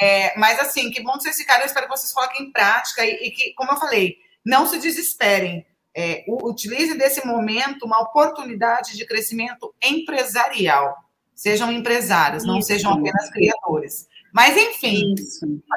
É, 0.00 0.38
mas 0.38 0.58
assim, 0.58 0.90
que 0.90 1.02
bom 1.02 1.12
vocês 1.12 1.36
ficarem, 1.36 1.60
eu 1.60 1.66
espero 1.66 1.86
que 1.86 1.94
vocês 1.94 2.10
coloquem 2.10 2.46
em 2.46 2.50
prática 2.50 3.04
e, 3.04 3.26
e 3.26 3.30
que, 3.32 3.52
como 3.52 3.72
eu 3.72 3.76
falei, 3.76 4.16
não 4.42 4.64
se 4.64 4.78
desesperem. 4.78 5.66
É, 5.94 6.24
utilize 6.26 6.96
desse 6.96 7.26
momento 7.26 7.84
uma 7.84 8.00
oportunidade 8.00 8.96
de 8.96 9.04
crescimento 9.04 9.74
empresarial. 9.84 10.96
Sejam 11.34 11.70
empresários, 11.70 12.46
não 12.46 12.62
sejam 12.62 12.94
apenas 12.94 13.28
criadores. 13.28 14.10
Mas, 14.32 14.56
enfim, 14.56 15.14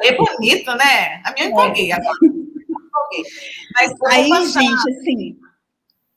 é 0.04 0.16
bonito, 0.16 0.72
né? 0.76 1.22
A 1.26 1.34
minha 1.34 1.48
empolguei 1.48 1.92
é. 1.92 1.96
agora. 1.96 2.18
Mas, 3.76 3.94
Aí, 4.08 4.30
passar... 4.30 4.62
gente, 4.62 4.90
assim. 4.92 5.38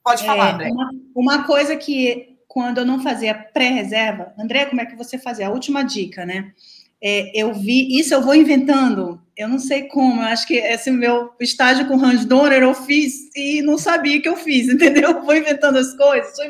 Pode 0.04 0.24
falar, 0.24 0.48
é, 0.48 0.52
André. 0.52 0.70
Uma, 0.70 0.90
uma, 1.14 1.44
coisa 1.44 1.76
que, 1.76 2.38
quando 2.46 2.78
eu 2.78 2.86
não 2.86 3.02
fazia 3.02 3.34
pré-reserva, 3.34 4.32
André, 4.38 4.66
como 4.66 4.80
é 4.80 4.86
que 4.86 4.96
você 4.96 5.18
fazia? 5.18 5.48
A 5.48 5.50
última 5.50 5.82
dica, 5.82 6.24
né? 6.24 6.52
É, 7.02 7.30
eu 7.34 7.52
vi, 7.52 7.98
isso 7.98 8.14
eu 8.14 8.22
vou 8.22 8.34
inventando, 8.34 9.20
eu 9.36 9.48
não 9.48 9.58
sei 9.58 9.84
como, 9.84 10.20
eu 10.20 10.26
acho 10.26 10.46
que 10.48 10.54
esse 10.54 10.90
meu 10.90 11.30
estágio 11.38 11.86
com 11.86 11.94
Hans 11.94 12.24
Donner 12.24 12.60
eu 12.60 12.74
fiz 12.74 13.30
e 13.36 13.62
não 13.62 13.78
sabia 13.78 14.20
que 14.20 14.28
eu 14.28 14.34
fiz, 14.34 14.66
entendeu? 14.72 15.10
Eu 15.10 15.22
vou 15.22 15.36
inventando 15.36 15.76
as 15.76 15.96
coisas, 15.96 16.34
sou 16.34 16.44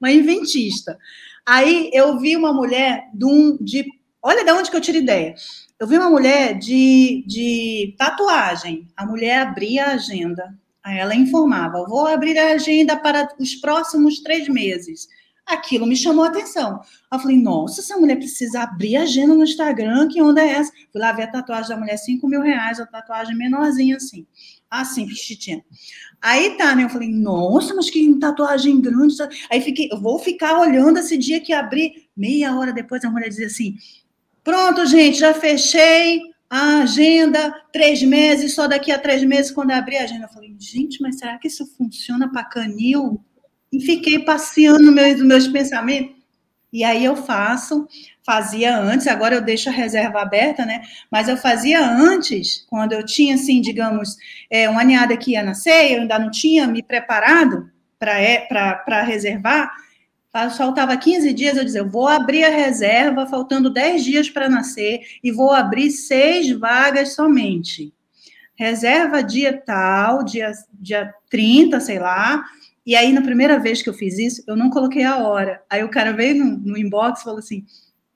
uma 0.00 0.10
inventista. 0.10 0.98
Aí 1.46 1.90
eu 1.92 2.18
vi 2.18 2.36
uma 2.36 2.52
mulher 2.52 3.04
de, 3.12 3.24
um, 3.24 3.56
de 3.60 3.86
Olha 4.26 4.42
de 4.42 4.50
onde 4.52 4.70
que 4.70 4.76
eu 4.76 4.80
tiro 4.80 4.96
ideia. 4.96 5.34
Eu 5.78 5.86
vi 5.86 5.98
uma 5.98 6.08
mulher 6.08 6.58
de, 6.58 7.22
de 7.26 7.94
tatuagem. 7.98 8.88
A 8.96 9.04
mulher 9.04 9.42
abria 9.42 9.84
a 9.84 9.92
agenda. 9.92 10.58
Aí 10.82 10.96
ela 10.96 11.14
informava: 11.14 11.84
vou 11.86 12.06
abrir 12.06 12.38
a 12.38 12.52
agenda 12.52 12.96
para 12.96 13.28
os 13.38 13.54
próximos 13.56 14.20
três 14.20 14.48
meses. 14.48 15.08
Aquilo 15.44 15.86
me 15.86 15.94
chamou 15.94 16.24
a 16.24 16.28
atenção. 16.28 16.80
Eu 17.12 17.18
falei, 17.18 17.36
nossa, 17.36 17.82
essa 17.82 17.98
mulher 17.98 18.16
precisa 18.16 18.62
abrir 18.62 18.96
a 18.96 19.02
agenda 19.02 19.34
no 19.34 19.44
Instagram, 19.44 20.08
que 20.08 20.22
onda 20.22 20.40
é 20.40 20.52
essa? 20.52 20.72
Fui 20.90 20.98
lá 20.98 21.12
ver 21.12 21.24
a 21.24 21.30
tatuagem 21.30 21.68
da 21.68 21.76
mulher, 21.76 21.98
5 21.98 22.26
mil 22.26 22.40
reais, 22.40 22.80
a 22.80 22.86
tatuagem 22.86 23.36
menorzinha 23.36 23.96
assim. 23.96 24.26
Assim, 24.70 25.06
pichitinha. 25.06 25.62
Aí 26.22 26.56
tá, 26.56 26.74
né? 26.74 26.84
Eu 26.84 26.88
falei, 26.88 27.10
nossa, 27.10 27.74
mas 27.74 27.90
que 27.90 28.18
tatuagem 28.18 28.80
grande. 28.80 29.16
Aí 29.50 29.60
fiquei, 29.60 29.90
eu 29.92 30.00
vou 30.00 30.18
ficar 30.18 30.58
olhando 30.58 30.98
esse 30.98 31.18
dia 31.18 31.38
que 31.40 31.52
abri. 31.52 32.08
Meia 32.16 32.56
hora 32.56 32.72
depois 32.72 33.04
a 33.04 33.10
mulher 33.10 33.28
dizia 33.28 33.48
assim: 33.48 33.76
Pronto, 34.44 34.84
gente, 34.84 35.18
já 35.18 35.32
fechei 35.32 36.20
a 36.50 36.82
agenda, 36.82 37.50
três 37.72 38.02
meses, 38.02 38.54
só 38.54 38.68
daqui 38.68 38.92
a 38.92 38.98
três 38.98 39.24
meses, 39.24 39.50
quando 39.50 39.70
eu 39.70 39.76
abri 39.76 39.96
a 39.96 40.02
agenda, 40.02 40.26
eu 40.26 40.28
falei, 40.28 40.54
gente, 40.58 41.00
mas 41.00 41.18
será 41.18 41.38
que 41.38 41.48
isso 41.48 41.66
funciona 41.78 42.30
para 42.30 42.44
canil? 42.44 43.24
E 43.72 43.80
fiquei 43.80 44.18
passeando 44.18 44.92
meus, 44.92 45.20
meus 45.22 45.48
pensamentos. 45.48 46.14
E 46.70 46.84
aí 46.84 47.04
eu 47.04 47.16
faço, 47.16 47.88
fazia 48.22 48.76
antes, 48.76 49.06
agora 49.06 49.34
eu 49.34 49.40
deixo 49.40 49.68
a 49.68 49.72
reserva 49.72 50.20
aberta, 50.20 50.66
né? 50.66 50.82
Mas 51.10 51.28
eu 51.28 51.36
fazia 51.36 51.80
antes, 51.80 52.66
quando 52.68 52.92
eu 52.92 53.04
tinha, 53.04 53.36
assim, 53.36 53.60
digamos, 53.60 54.16
é, 54.50 54.68
uma 54.68 54.84
ninhada 54.84 55.16
que 55.16 55.32
ia 55.32 55.42
nascer, 55.42 55.92
eu 55.92 56.02
ainda 56.02 56.18
não 56.18 56.30
tinha 56.30 56.66
me 56.66 56.82
preparado 56.82 57.70
para 57.98 58.20
é, 58.20 58.46
reservar, 59.04 59.72
faltava 60.56 60.96
15 60.96 61.32
dias, 61.32 61.56
eu 61.56 61.64
dizia, 61.64 61.80
eu 61.80 61.88
vou 61.88 62.08
abrir 62.08 62.44
a 62.44 62.50
reserva, 62.50 63.26
faltando 63.26 63.70
10 63.70 64.04
dias 64.04 64.28
para 64.28 64.48
nascer, 64.48 65.00
e 65.22 65.30
vou 65.30 65.52
abrir 65.52 65.90
seis 65.90 66.50
vagas 66.50 67.14
somente. 67.14 67.94
Reserva 68.56 69.22
dia 69.22 69.52
tal, 69.52 70.24
dia, 70.24 70.52
dia 70.72 71.12
30, 71.30 71.78
sei 71.80 71.98
lá. 71.98 72.44
E 72.84 72.94
aí, 72.94 73.12
na 73.12 73.22
primeira 73.22 73.58
vez 73.58 73.82
que 73.82 73.88
eu 73.88 73.94
fiz 73.94 74.18
isso, 74.18 74.42
eu 74.46 74.56
não 74.56 74.70
coloquei 74.70 75.04
a 75.04 75.18
hora. 75.18 75.62
Aí 75.70 75.82
o 75.82 75.90
cara 75.90 76.12
veio 76.12 76.36
no, 76.36 76.56
no 76.58 76.78
inbox 76.78 77.20
e 77.20 77.24
falou 77.24 77.38
assim: 77.38 77.64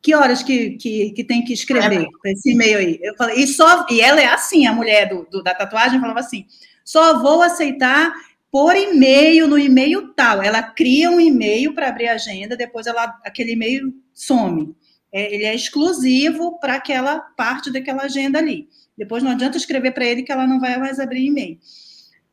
que 0.01 0.15
horas 0.15 0.43
que, 0.43 0.71
que, 0.71 1.11
que 1.11 1.25
tem 1.25 1.45
que 1.45 1.53
escrever 1.53 2.07
é. 2.25 2.33
esse 2.33 2.53
e-mail 2.53 2.79
aí? 2.79 2.99
Eu 3.03 3.17
falei, 3.17 3.43
e 3.43 3.47
só, 3.47 3.87
e 3.91 4.01
ela 4.01 4.21
é 4.21 4.27
assim, 4.27 4.67
a 4.67 4.73
mulher 4.73 5.09
do, 5.09 5.27
do, 5.31 5.43
da 5.43 5.55
tatuagem 5.55 6.01
falava 6.01 6.21
assim: 6.21 6.47
só 6.85 7.21
vou 7.21 7.43
aceitar 7.43 8.13
por 8.51 8.75
e-mail, 8.77 9.47
no 9.47 9.59
e-mail 9.59 10.13
tal. 10.15 10.43
Ela 10.43 10.63
cria 10.63 11.11
um 11.11 11.21
e-mail 11.21 11.75
para 11.75 11.89
abrir 11.89 12.09
a 12.09 12.15
agenda, 12.15 12.57
depois 12.57 12.87
ela, 12.87 13.05
aquele 13.25 13.53
e-mail 13.53 13.93
some. 14.15 14.75
É, 15.13 15.35
ele 15.35 15.45
é 15.45 15.55
exclusivo 15.55 16.59
para 16.59 16.75
aquela 16.75 17.19
parte 17.19 17.73
daquela 17.73 18.03
agenda 18.05 18.39
ali. 18.39 18.69
Depois 18.97 19.23
não 19.23 19.31
adianta 19.31 19.57
escrever 19.57 19.93
para 19.93 20.05
ele 20.05 20.23
que 20.23 20.33
ela 20.33 20.47
não 20.47 20.61
vai 20.61 20.79
mais 20.79 20.99
abrir 20.99 21.27
e-mail. 21.27 21.59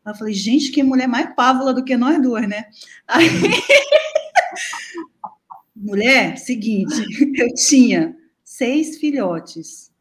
Eu 0.06 0.16
falei, 0.16 0.34
gente, 0.34 0.72
que 0.72 0.84
mulher 0.84 1.08
mais 1.08 1.34
pávola 1.36 1.74
do 1.74 1.84
que 1.84 1.98
nós 1.98 2.22
duas, 2.22 2.48
né? 2.48 2.66
Aí... 3.08 3.28
mulher, 5.76 6.38
seguinte, 6.38 6.96
eu 7.38 7.54
tinha 7.54 8.16
seis 8.44 8.98
filhotes 8.98 9.92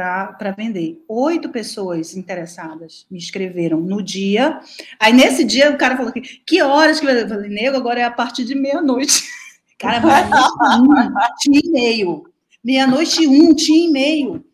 para 0.00 0.50
vender. 0.50 1.04
Oito 1.08 1.48
pessoas 1.50 2.16
interessadas 2.16 3.06
me 3.08 3.16
escreveram 3.16 3.80
no 3.80 4.02
dia. 4.02 4.58
Aí, 4.98 5.12
nesse 5.12 5.44
dia, 5.44 5.70
o 5.70 5.78
cara 5.78 5.96
falou 5.96 6.12
que, 6.12 6.20
que 6.20 6.60
horas 6.60 6.98
que 6.98 7.06
eu 7.06 7.28
falei, 7.28 7.48
nego, 7.48 7.76
agora 7.76 8.00
é 8.00 8.04
a 8.04 8.10
partir 8.10 8.44
de 8.44 8.56
meia-noite. 8.56 9.22
Cara, 9.78 10.00
meia-noite 10.00 10.80
um, 10.80 11.36
tinha 11.38 11.60
e-mail. 11.64 12.24
Meia-noite 12.64 13.26
um, 13.26 13.54
tinha 13.54 13.86
e-mail. 13.86 14.44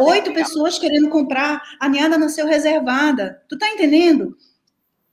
Oito 0.00 0.32
pessoas 0.32 0.78
querendo 0.78 1.08
comprar, 1.08 1.62
a 1.78 1.88
Niada 1.88 2.18
nasceu 2.18 2.46
reservada. 2.46 3.42
Tu 3.48 3.58
tá 3.58 3.68
entendendo? 3.68 4.36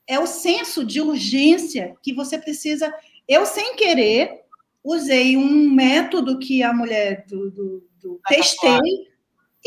É 0.08 0.20
o 0.20 0.26
senso 0.26 0.84
de 0.84 1.02
urgência 1.02 1.96
que 2.02 2.14
você 2.14 2.38
precisa. 2.38 2.92
Eu, 3.28 3.46
sem 3.46 3.76
querer, 3.76 4.42
usei 4.84 5.36
um 5.38 5.70
método 5.70 6.40
que 6.40 6.64
a 6.64 6.74
mulher 6.74 7.26
do, 7.28 7.52
do, 7.52 7.88
do 8.02 8.20
testei 8.28 9.07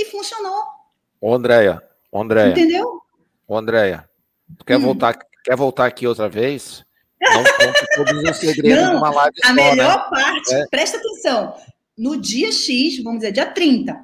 e 0.01 0.05
funcionou. 0.07 0.65
Ô, 1.21 1.35
Andréia, 1.35 1.83
Andréia. 2.13 2.51
Entendeu? 2.51 3.01
Ô, 3.47 3.57
Andréia, 3.57 4.09
tu 4.59 4.65
quer, 4.65 4.77
hum. 4.77 4.81
voltar, 4.81 5.19
quer 5.45 5.57
voltar 5.57 5.87
aqui 5.87 6.07
outra 6.07 6.29
vez? 6.29 6.85
Não 7.21 7.45
conte 7.45 7.87
todos 7.95 8.31
os 8.31 8.37
segredos 8.39 8.83
Não, 8.83 8.95
numa 8.95 9.11
live 9.11 9.37
A 9.45 9.49
só, 9.49 9.53
melhor 9.53 9.97
né? 9.99 10.09
parte, 10.11 10.55
é. 10.55 10.67
presta 10.69 10.97
atenção, 10.97 11.55
no 11.97 12.19
dia 12.19 12.51
X, 12.51 13.03
vamos 13.03 13.21
dizer, 13.21 13.33
dia 13.33 13.47
30, 13.47 13.95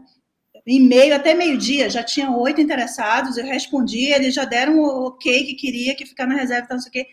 em 0.67 0.81
meio 0.81 1.15
até 1.15 1.33
meio-dia, 1.33 1.89
já 1.89 2.03
tinham 2.03 2.39
oito 2.41 2.61
interessados, 2.61 3.39
eu 3.39 3.45
respondi, 3.45 4.13
eles 4.13 4.35
já 4.35 4.45
deram 4.45 4.79
o 4.81 5.07
ok 5.07 5.45
que 5.45 5.55
queria, 5.55 5.95
que 5.95 6.05
ficar 6.05 6.27
na 6.27 6.35
reserva, 6.35 6.67
não 6.71 6.81
sei 6.81 6.89
o 6.89 6.93
quê. 6.93 7.07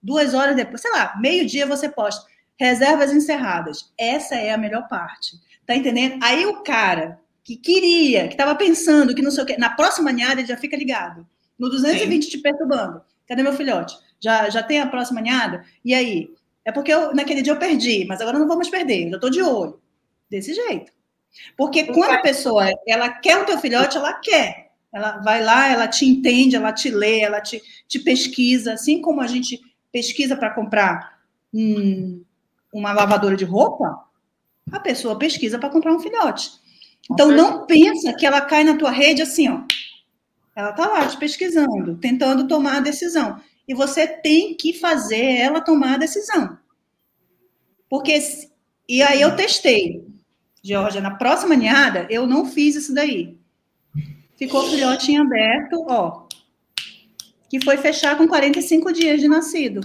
Duas 0.00 0.32
horas 0.32 0.54
depois, 0.56 0.80
sei 0.80 0.92
lá, 0.92 1.14
meio-dia 1.20 1.66
você 1.66 1.88
posta, 1.88 2.24
reservas 2.58 3.12
encerradas. 3.12 3.92
Essa 3.98 4.36
é 4.36 4.52
a 4.52 4.56
melhor 4.56 4.86
parte. 4.88 5.36
Tá 5.66 5.74
entendendo? 5.74 6.22
Aí 6.22 6.46
o 6.46 6.62
cara 6.62 7.20
que 7.42 7.56
queria, 7.56 8.28
que 8.28 8.34
estava 8.34 8.54
pensando, 8.54 9.14
que 9.14 9.22
não 9.22 9.30
sei 9.30 9.44
o 9.44 9.46
quê, 9.46 9.56
na 9.58 9.70
próxima 9.70 10.12
ninhada 10.12 10.40
ele 10.40 10.48
já 10.48 10.56
fica 10.56 10.76
ligado. 10.76 11.26
No 11.58 11.68
220 11.68 12.24
Sim. 12.24 12.30
te 12.30 12.38
perturbando. 12.38 13.02
Cadê 13.26 13.42
meu 13.42 13.52
filhote? 13.52 13.96
Já, 14.18 14.50
já 14.50 14.62
tem 14.62 14.80
a 14.80 14.86
próxima 14.86 15.20
ninhada? 15.20 15.64
E 15.84 15.94
aí? 15.94 16.30
É 16.64 16.72
porque 16.72 16.92
eu, 16.92 17.14
naquele 17.14 17.42
dia 17.42 17.52
eu 17.52 17.58
perdi, 17.58 18.04
mas 18.04 18.20
agora 18.20 18.38
não 18.38 18.46
vou 18.46 18.56
mais 18.56 18.68
perder, 18.68 19.04
eu 19.04 19.10
já 19.10 19.16
estou 19.16 19.30
de 19.30 19.42
olho. 19.42 19.80
Desse 20.30 20.54
jeito. 20.54 20.92
Porque 21.56 21.84
quando 21.84 22.12
a 22.12 22.22
pessoa 22.22 22.70
ela 22.86 23.08
quer 23.08 23.38
o 23.38 23.46
teu 23.46 23.58
filhote, 23.58 23.96
ela 23.96 24.14
quer. 24.14 24.70
Ela 24.92 25.18
vai 25.18 25.42
lá, 25.42 25.68
ela 25.68 25.86
te 25.86 26.04
entende, 26.04 26.56
ela 26.56 26.72
te 26.72 26.90
lê, 26.90 27.20
ela 27.20 27.40
te, 27.40 27.62
te 27.86 27.98
pesquisa, 27.98 28.74
assim 28.74 29.00
como 29.00 29.20
a 29.20 29.26
gente 29.26 29.60
pesquisa 29.92 30.36
para 30.36 30.50
comprar 30.50 31.20
um, 31.52 32.22
uma 32.72 32.92
lavadora 32.92 33.36
de 33.36 33.44
roupa, 33.44 34.04
a 34.70 34.80
pessoa 34.80 35.18
pesquisa 35.18 35.58
para 35.58 35.70
comprar 35.70 35.92
um 35.92 36.00
filhote. 36.00 36.50
Então, 37.08 37.30
não 37.30 37.66
pensa 37.66 38.12
que 38.12 38.26
ela 38.26 38.40
cai 38.40 38.64
na 38.64 38.76
tua 38.76 38.90
rede 38.90 39.22
assim, 39.22 39.48
ó. 39.48 39.62
Ela 40.54 40.70
está 40.70 40.88
lá 40.88 41.06
te 41.06 41.16
pesquisando, 41.16 41.96
tentando 41.96 42.48
tomar 42.48 42.78
a 42.78 42.80
decisão. 42.80 43.40
E 43.66 43.74
você 43.74 44.06
tem 44.06 44.56
que 44.56 44.72
fazer 44.72 45.36
ela 45.36 45.60
tomar 45.60 45.94
a 45.94 45.98
decisão. 45.98 46.58
Porque. 47.88 48.18
E 48.88 49.02
aí 49.02 49.20
eu 49.20 49.36
testei. 49.36 50.04
Georgia, 50.62 51.00
na 51.00 51.12
próxima 51.12 51.54
ninhada, 51.54 52.06
eu 52.10 52.26
não 52.26 52.44
fiz 52.44 52.74
isso 52.74 52.92
daí. 52.92 53.38
Ficou 54.36 54.64
o 54.64 54.70
filhotinho 54.70 55.22
aberto, 55.22 55.84
ó. 55.88 56.26
Que 57.48 57.62
foi 57.62 57.76
fechar 57.76 58.16
com 58.18 58.28
45 58.28 58.92
dias 58.92 59.20
de 59.20 59.28
nascido. 59.28 59.80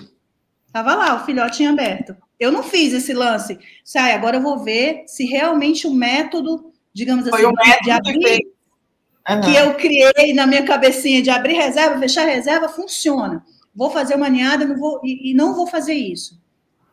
Tava 0.72 0.96
lá, 0.96 1.16
o 1.16 1.26
filhotinho 1.26 1.72
aberto. 1.72 2.16
Eu 2.40 2.52
não 2.52 2.64
fiz 2.64 2.92
esse 2.92 3.14
lance. 3.14 3.58
Sai, 3.84 4.14
agora 4.14 4.38
eu 4.38 4.42
vou 4.42 4.64
ver 4.64 5.04
se 5.08 5.26
realmente 5.26 5.88
o 5.88 5.94
método, 5.94 6.74
digamos 6.96 7.28
assim, 7.28 7.54
de 7.84 7.92
abrir, 7.92 8.18
que, 8.18 8.48
uhum. 9.30 9.42
que 9.42 9.56
eu 9.56 9.74
criei 9.76 10.34
na 10.34 10.48
minha 10.48 10.64
cabecinha 10.64 11.22
de 11.22 11.30
abrir 11.30 11.54
reserva, 11.54 12.00
fechar 12.00 12.26
reserva, 12.26 12.70
funciona. 12.70 13.46
Vou 13.76 13.92
fazer 13.92 14.16
uma 14.16 14.30
ninhada 14.30 14.64
não 14.64 14.78
vou, 14.78 15.02
e, 15.04 15.32
e 15.32 15.34
não 15.34 15.54
vou 15.54 15.68
fazer 15.68 15.94
isso. 15.94 16.42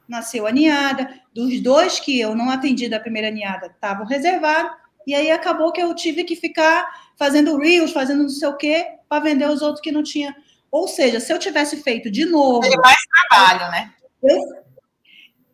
Nasceu 0.08 0.44
a 0.44 0.50
ninhada, 0.50 1.08
dos 1.32 1.60
dois 1.60 2.00
que 2.00 2.18
eu 2.18 2.34
não 2.34 2.50
atendi 2.50 2.88
da 2.88 2.98
primeira 2.98 3.30
ninhada, 3.30 3.68
estavam 3.68 4.04
reservados, 4.04 4.72
e 5.06 5.14
aí 5.14 5.30
acabou 5.30 5.70
que 5.70 5.80
eu 5.80 5.94
tive 5.94 6.24
que 6.24 6.34
ficar 6.34 7.12
fazendo 7.16 7.56
reels, 7.56 7.92
fazendo 7.92 8.24
não 8.24 8.28
sei 8.28 8.48
o 8.48 8.56
quê, 8.56 8.86
para 9.08 9.22
vender 9.22 9.48
os 9.48 9.62
outros 9.62 9.80
que 9.80 9.92
não 9.92 10.02
tinha. 10.02 10.34
Ou 10.68 10.88
seja, 10.88 11.20
se 11.20 11.32
eu 11.32 11.38
tivesse 11.38 11.80
feito 11.80 12.10
de 12.10 12.24
novo. 12.24 12.60
Tem 12.62 12.76
mais 12.78 12.98
trabalho, 13.28 13.70
né? 13.70 13.92
Eu, 14.20 14.38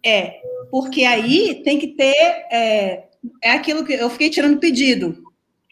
é, 0.02 0.40
porque 0.70 1.04
aí 1.04 1.62
tem 1.62 1.78
que 1.78 1.88
ter. 1.88 2.46
É, 2.50 3.07
é 3.42 3.52
aquilo 3.52 3.84
que 3.84 3.92
eu 3.92 4.10
fiquei 4.10 4.30
tirando 4.30 4.58
pedido. 4.58 5.22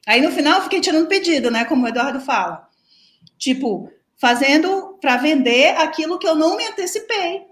Aí 0.07 0.21
no 0.21 0.31
final 0.31 0.59
eu 0.59 0.65
fiquei 0.65 0.81
tirando 0.81 1.09
pedido, 1.09 1.51
né? 1.51 1.65
Como 1.65 1.85
o 1.85 1.89
Eduardo 1.89 2.21
fala. 2.21 2.69
Tipo, 3.39 3.91
fazendo 4.17 4.99
para 5.01 5.17
vender 5.17 5.77
aquilo 5.77 6.19
que 6.19 6.27
eu 6.27 6.35
não 6.35 6.57
me 6.57 6.65
antecipei. 6.67 7.45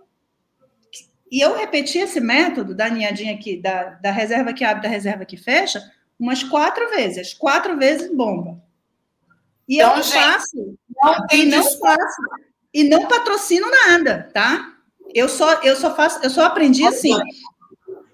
E 1.31 1.41
eu 1.41 1.57
repeti 1.57 1.99
esse 1.99 2.21
método 2.21 2.75
da 2.75 2.89
ninhadinha 2.89 3.35
aqui, 3.35 3.61
da, 3.61 3.91
da 4.01 4.11
reserva 4.13 4.53
que 4.53 4.65
abre, 4.65 4.83
da 4.83 4.89
reserva 4.89 5.25
que 5.25 5.37
fecha, 5.37 5.83
umas 6.19 6.45
quatro 6.45 6.89
vezes. 6.91 7.35
Quatro 7.35 7.77
vezes 7.77 8.15
bomba. 8.15 8.63
E 9.69 9.77
Então, 9.77 9.91
eu 9.91 9.97
não 9.97 10.03
gente, 10.03 10.15
faço. 10.15 10.79
Não 11.03 11.27
E 11.33 11.45
não 11.47 11.61
desculpa. 11.61 11.97
faço. 11.97 12.23
E 12.73 12.85
não 12.85 13.09
patrocino 13.09 13.67
nada, 13.71 14.31
tá? 14.33 14.75
Eu 15.15 15.29
só, 15.29 15.63
eu 15.63 15.77
só 15.77 15.95
faço, 15.95 16.21
eu 16.23 16.31
só 16.31 16.45
aprendi 16.45 16.85
assim, 16.87 17.17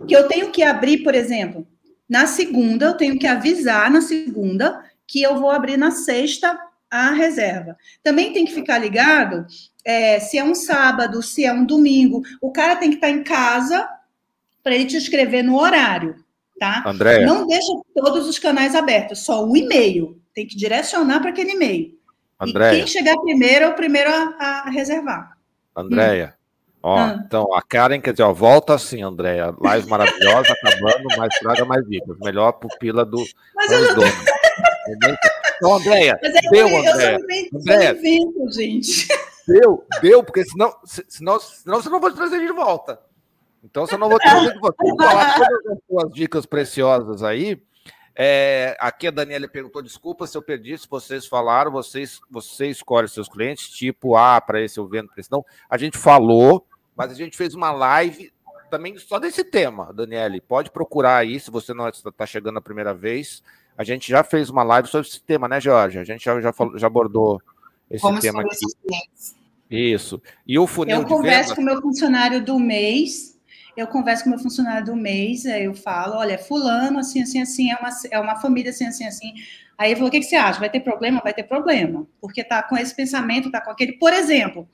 que 0.07 0.15
eu 0.15 0.29
tenho 0.29 0.51
que 0.51 0.63
abrir, 0.63 0.99
por 0.99 1.15
exemplo, 1.15 1.67
na 2.11 2.27
segunda, 2.27 2.87
eu 2.87 2.95
tenho 2.95 3.17
que 3.17 3.27
avisar 3.27 3.89
na 3.89 4.01
segunda 4.01 4.85
que 5.07 5.23
eu 5.23 5.39
vou 5.39 5.49
abrir 5.49 5.77
na 5.77 5.93
sexta 5.93 6.59
a 6.91 7.13
reserva. 7.13 7.77
Também 8.03 8.33
tem 8.33 8.45
que 8.45 8.53
ficar 8.53 8.79
ligado 8.79 9.47
é, 9.85 10.19
se 10.19 10.37
é 10.37 10.43
um 10.43 10.57
sábado, 10.57 11.23
se 11.23 11.45
é 11.45 11.53
um 11.53 11.65
domingo. 11.65 12.23
O 12.43 12.51
cara 12.51 12.75
tem 12.75 12.91
que 12.91 12.97
estar 12.97 13.11
em 13.11 13.23
casa 13.23 13.89
para 14.61 14.75
ele 14.75 14.87
te 14.87 14.97
escrever 14.97 15.45
no 15.45 15.57
horário, 15.57 16.17
tá? 16.59 16.83
Andréia, 16.85 17.25
Não 17.25 17.47
deixa 17.47 17.73
todos 17.95 18.29
os 18.29 18.41
canais 18.41 18.75
abertos, 18.75 19.21
só 19.21 19.47
o 19.47 19.57
e-mail. 19.57 20.21
Tem 20.35 20.45
que 20.45 20.57
direcionar 20.57 21.21
para 21.21 21.31
aquele 21.31 21.53
e-mail. 21.53 21.87
E 21.87 21.97
Andréia, 22.41 22.77
quem 22.77 22.87
chegar 22.89 23.17
primeiro 23.19 23.67
é 23.67 23.69
o 23.69 23.75
primeiro 23.75 24.11
a, 24.11 24.65
a 24.67 24.71
reservar. 24.71 25.37
Andréia. 25.77 26.35
Ó, 26.83 26.97
Ah. 26.97 27.23
então, 27.27 27.55
a 27.55 27.61
Karen 27.63 28.01
quer 28.01 28.13
dizer, 28.13 28.23
ó, 28.23 28.33
volta 28.33 28.75
assim, 28.75 29.03
Andréia. 29.03 29.55
Live 29.61 29.89
maravilhosa, 29.89 30.53
acabando, 30.53 31.09
mas 31.19 31.39
traga 31.39 31.65
mais 31.65 31.87
dicas. 31.87 32.17
Melhor 32.21 32.53
pupila 32.53 33.05
do 33.05 33.23
Mas 33.55 33.71
eu 33.71 33.97
não. 33.97 34.05
Então, 35.57 35.75
Andréia, 35.75 36.19
é 36.23 36.51
deu, 36.51 36.67
Andréia. 36.79 37.19
Andréia. 37.55 37.91
invento, 37.93 38.51
gente. 38.53 39.09
Deu, 39.47 39.85
deu, 40.01 40.23
porque 40.25 40.45
senão, 40.45 40.75
se- 40.85 41.05
senão, 41.09 41.39
senão 41.41 41.83
você 41.83 41.89
não 41.91 42.01
vai 42.01 42.13
trazer 42.13 42.41
de 42.41 42.53
volta. 42.53 42.99
Então, 43.63 43.87
você 43.87 43.97
não 43.97 44.09
vou 44.09 44.19
trazer 44.19 44.53
de 44.55 44.59
volta. 44.59 44.77
Vamos 44.81 45.05
falar 45.05 45.35
todas 45.37 45.67
as 45.73 45.79
suas 45.87 46.13
dicas 46.15 46.47
preciosas 46.47 47.23
aí. 47.23 47.61
É, 48.17 48.77
aqui 48.81 49.07
a 49.07 49.11
Daniela 49.11 49.47
perguntou: 49.49 49.83
desculpa 49.83 50.27
se 50.27 50.37
eu 50.37 50.43
perdi, 50.43 50.77
se 50.79 50.89
vocês 50.89 51.27
falaram, 51.27 51.71
vocês, 51.71 52.21
você 52.31 52.67
escolhe 52.67 53.07
seus 53.09 53.29
clientes, 53.29 53.69
tipo, 53.69 54.17
ah, 54.17 54.41
para 54.41 54.61
esse 54.63 54.79
eu 54.79 54.87
vendo, 54.89 55.09
para 55.09 55.21
esse 55.21 55.31
não. 55.31 55.45
A 55.69 55.77
gente 55.79 55.97
falou, 55.99 56.67
mas 57.01 57.13
a 57.13 57.15
gente 57.15 57.35
fez 57.35 57.55
uma 57.55 57.73
live 57.73 58.31
também 58.71 58.99
só 58.99 59.19
desse 59.19 59.43
tema, 59.43 59.91
Daniele. 59.91 60.39
Pode 60.39 60.71
procurar 60.71 61.17
aí, 61.17 61.41
se 61.41 61.51
você 61.51 61.73
não 61.73 61.89
está 61.89 62.27
chegando 62.27 62.59
a 62.59 62.61
primeira 62.61 62.93
vez. 62.93 63.43
A 63.75 63.83
gente 63.83 64.11
já 64.11 64.23
fez 64.23 64.51
uma 64.51 64.63
live 64.63 64.87
sobre 64.87 65.09
esse 65.09 65.23
tema, 65.23 65.49
né, 65.49 65.59
Jorge? 65.59 65.99
A 65.99 66.05
gente 66.05 66.23
já, 66.23 66.39
já, 66.43 66.53
falou- 66.53 66.79
já 66.79 66.87
abordou 66.87 67.41
esse 67.91 68.03
Como 68.03 68.21
tema 68.21 68.43
aqui. 68.43 68.59
Isso. 69.71 70.21
E 70.47 70.59
o 70.59 70.67
funil 70.67 70.99
Eu 70.99 71.07
converso 71.07 71.55
com 71.55 71.63
o 71.63 71.65
meu 71.65 71.81
funcionário 71.81 72.45
do 72.45 72.59
mês. 72.59 73.39
Eu 73.75 73.87
converso 73.87 74.25
com 74.25 74.31
o 74.31 74.33
meu 74.35 74.43
funcionário 74.43 74.85
do 74.85 74.97
mês, 74.97 75.47
aí 75.47 75.65
eu 75.65 75.73
falo, 75.73 76.17
olha, 76.17 76.37
fulano, 76.37 76.99
assim, 76.99 77.23
assim, 77.23 77.41
assim, 77.41 77.71
é 77.71 77.77
uma, 77.77 77.89
é 78.11 78.21
uma 78.21 78.37
família 78.37 78.71
assim, 78.73 78.87
assim, 78.87 79.07
assim. 79.07 79.33
Aí 79.79 79.91
ele 79.91 79.97
falou, 79.97 80.09
o 80.09 80.11
que, 80.11 80.19
que 80.19 80.27
você 80.27 80.37
acha? 80.37 80.61
Vai 80.61 80.69
ter 80.69 80.81
problema? 80.81 81.23
Vai 81.25 81.33
ter 81.33 81.45
problema. 81.45 82.07
Porque 82.21 82.45
tá 82.45 82.63
com 82.63 82.77
esse 82.77 82.95
pensamento, 82.95 83.51
tá 83.51 83.63
com 83.63 83.71
aquele... 83.71 83.93
Por 83.93 84.13
exemplo, 84.13 84.69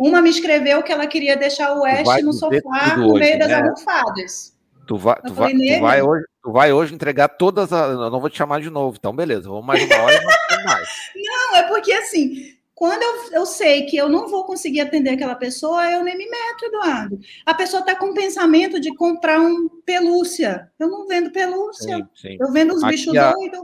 uma 0.00 0.22
me 0.22 0.30
escreveu 0.30 0.82
que 0.82 0.90
ela 0.90 1.06
queria 1.06 1.36
deixar 1.36 1.74
o 1.74 1.82
Oeste 1.82 2.22
no 2.22 2.32
sofá, 2.32 2.96
no 2.96 3.10
hoje, 3.12 3.20
meio 3.20 3.38
das 3.38 3.48
né? 3.48 3.54
almofadas. 3.56 4.56
Tu 4.86 4.96
vai, 4.96 5.20
tu, 5.22 5.34
vai, 5.34 5.52
tu, 5.52 5.80
vai 5.80 6.02
hoje, 6.02 6.24
tu 6.42 6.52
vai 6.52 6.72
hoje 6.72 6.94
entregar 6.94 7.28
todas 7.28 7.72
as. 7.72 7.90
Eu 7.92 8.10
não 8.10 8.18
vou 8.18 8.30
te 8.30 8.38
chamar 8.38 8.60
de 8.60 8.70
novo, 8.70 8.96
então 8.98 9.14
beleza. 9.14 9.48
Vamos 9.48 9.64
mais 9.64 9.84
uma 9.84 10.02
hora 10.02 10.14
e 10.16 10.64
mais. 10.64 10.88
Não, 11.14 11.56
é 11.56 11.62
porque 11.68 11.92
assim, 11.92 12.54
quando 12.74 13.02
eu, 13.02 13.40
eu 13.40 13.46
sei 13.46 13.84
que 13.84 13.96
eu 13.96 14.08
não 14.08 14.26
vou 14.26 14.44
conseguir 14.44 14.80
atender 14.80 15.10
aquela 15.10 15.34
pessoa, 15.34 15.88
eu 15.90 16.02
nem 16.02 16.16
me 16.16 16.28
meto, 16.28 16.64
Eduardo. 16.64 17.18
A 17.44 17.52
pessoa 17.54 17.80
está 17.80 17.94
com 17.94 18.06
o 18.06 18.14
pensamento 18.14 18.80
de 18.80 18.92
comprar 18.96 19.38
um 19.38 19.68
pelúcia. 19.84 20.70
Eu 20.78 20.88
não 20.88 21.06
vendo 21.06 21.30
pelúcia. 21.30 21.96
Sim, 21.96 22.08
sim. 22.14 22.36
Eu 22.40 22.50
vendo 22.50 22.74
os 22.74 22.82
Aqui 22.82 22.92
bichos 22.96 23.14
a- 23.16 23.32
doidos. 23.32 23.60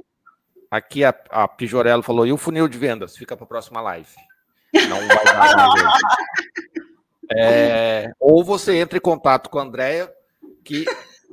Aqui 0.70 1.02
a, 1.04 1.14
a 1.30 1.48
Pijorello 1.48 2.02
falou: 2.02 2.26
e 2.26 2.32
o 2.32 2.36
funil 2.36 2.68
de 2.68 2.76
vendas? 2.76 3.16
Fica 3.16 3.34
para 3.36 3.44
a 3.44 3.48
próxima 3.48 3.80
live. 3.80 4.10
Não 4.72 5.06
vai 5.08 5.24
dar 5.24 5.38
mais. 5.38 5.56
É, 7.34 8.12
ou 8.20 8.44
você 8.44 8.76
entra 8.76 8.98
em 8.98 9.00
contato 9.00 9.50
com 9.50 9.58
a 9.58 9.62
Andrea, 9.62 10.08
que, 10.64 10.84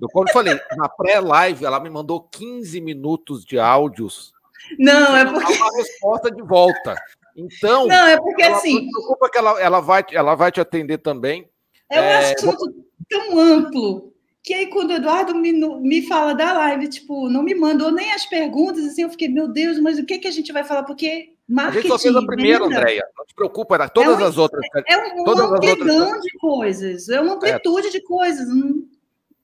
eu, 0.01 0.10
como 0.10 0.27
eu 0.27 0.34
falei, 0.34 0.60
na 0.76 0.89
pré-live 0.89 1.65
ela 1.65 1.80
me 1.80 1.89
mandou 1.89 2.22
15 2.31 2.81
minutos 2.81 3.45
de 3.45 3.60
áudios. 3.60 4.34
Não, 4.80 5.15
é 5.15 5.26
porque, 5.26 5.53
uma 5.53 5.77
resposta 5.77 6.31
de 6.31 6.41
volta. 6.41 6.95
Então, 7.35 7.88
não, 7.88 8.07
é 8.07 8.18
porque 8.18 8.43
ela, 8.43 8.57
assim, 8.57 8.85
não 8.85 8.91
preocupa 8.91 9.30
que 9.30 9.38
ela, 9.38 9.61
ela, 9.61 9.80
vai, 9.81 10.05
ela 10.11 10.35
vai 10.35 10.51
te 10.51 10.61
atender 10.61 10.99
também. 10.99 11.49
é 11.91 11.99
um 11.99 12.03
é, 12.03 12.34
assunto 12.34 12.73
tão 13.10 13.39
amplo. 13.39 14.14
Que 14.43 14.53
aí, 14.53 14.68
quando 14.68 14.89
o 14.89 14.93
Eduardo 14.93 15.34
me, 15.34 15.53
me 15.53 16.05
fala 16.05 16.34
da 16.34 16.51
live, 16.53 16.89
tipo, 16.89 17.30
não 17.30 17.41
me 17.41 17.55
mandou 17.55 17.91
nem 17.91 18.11
as 18.11 18.26
perguntas, 18.26 18.84
assim, 18.84 19.03
eu 19.03 19.10
fiquei, 19.10 19.30
meu 19.30 19.47
Deus, 19.47 19.80
mas 19.80 19.97
o 19.97 20.05
que, 20.05 20.19
que 20.19 20.27
a 20.27 20.31
gente 20.31 20.51
vai 20.51 20.64
falar? 20.65 20.84
Porque 20.84 21.32
A 21.49 21.53
marketing, 21.53 21.82
gente 21.82 21.91
só 21.91 21.99
fez 21.99 22.15
a 22.15 22.26
primeira, 22.26 22.64
Andréia. 22.65 23.06
Não 23.18 23.26
te 23.26 23.34
preocupa, 23.36 23.76
era 23.76 23.90
todas 23.90 24.20
É 24.20 24.24
um- 24.24 24.28
as 24.28 24.38
outras. 24.38 24.65
É 24.88 24.98
um- 24.98 25.24
Todas 25.26 25.52
outras- 25.52 25.72
amplidão 25.74 26.20
de 26.20 26.32
coisas, 26.40 27.10
é 27.10 27.20
uma 27.20 27.34
amplitude 27.34 27.91
de 27.91 28.02
coisas, 28.02 28.48
não- 28.48 28.84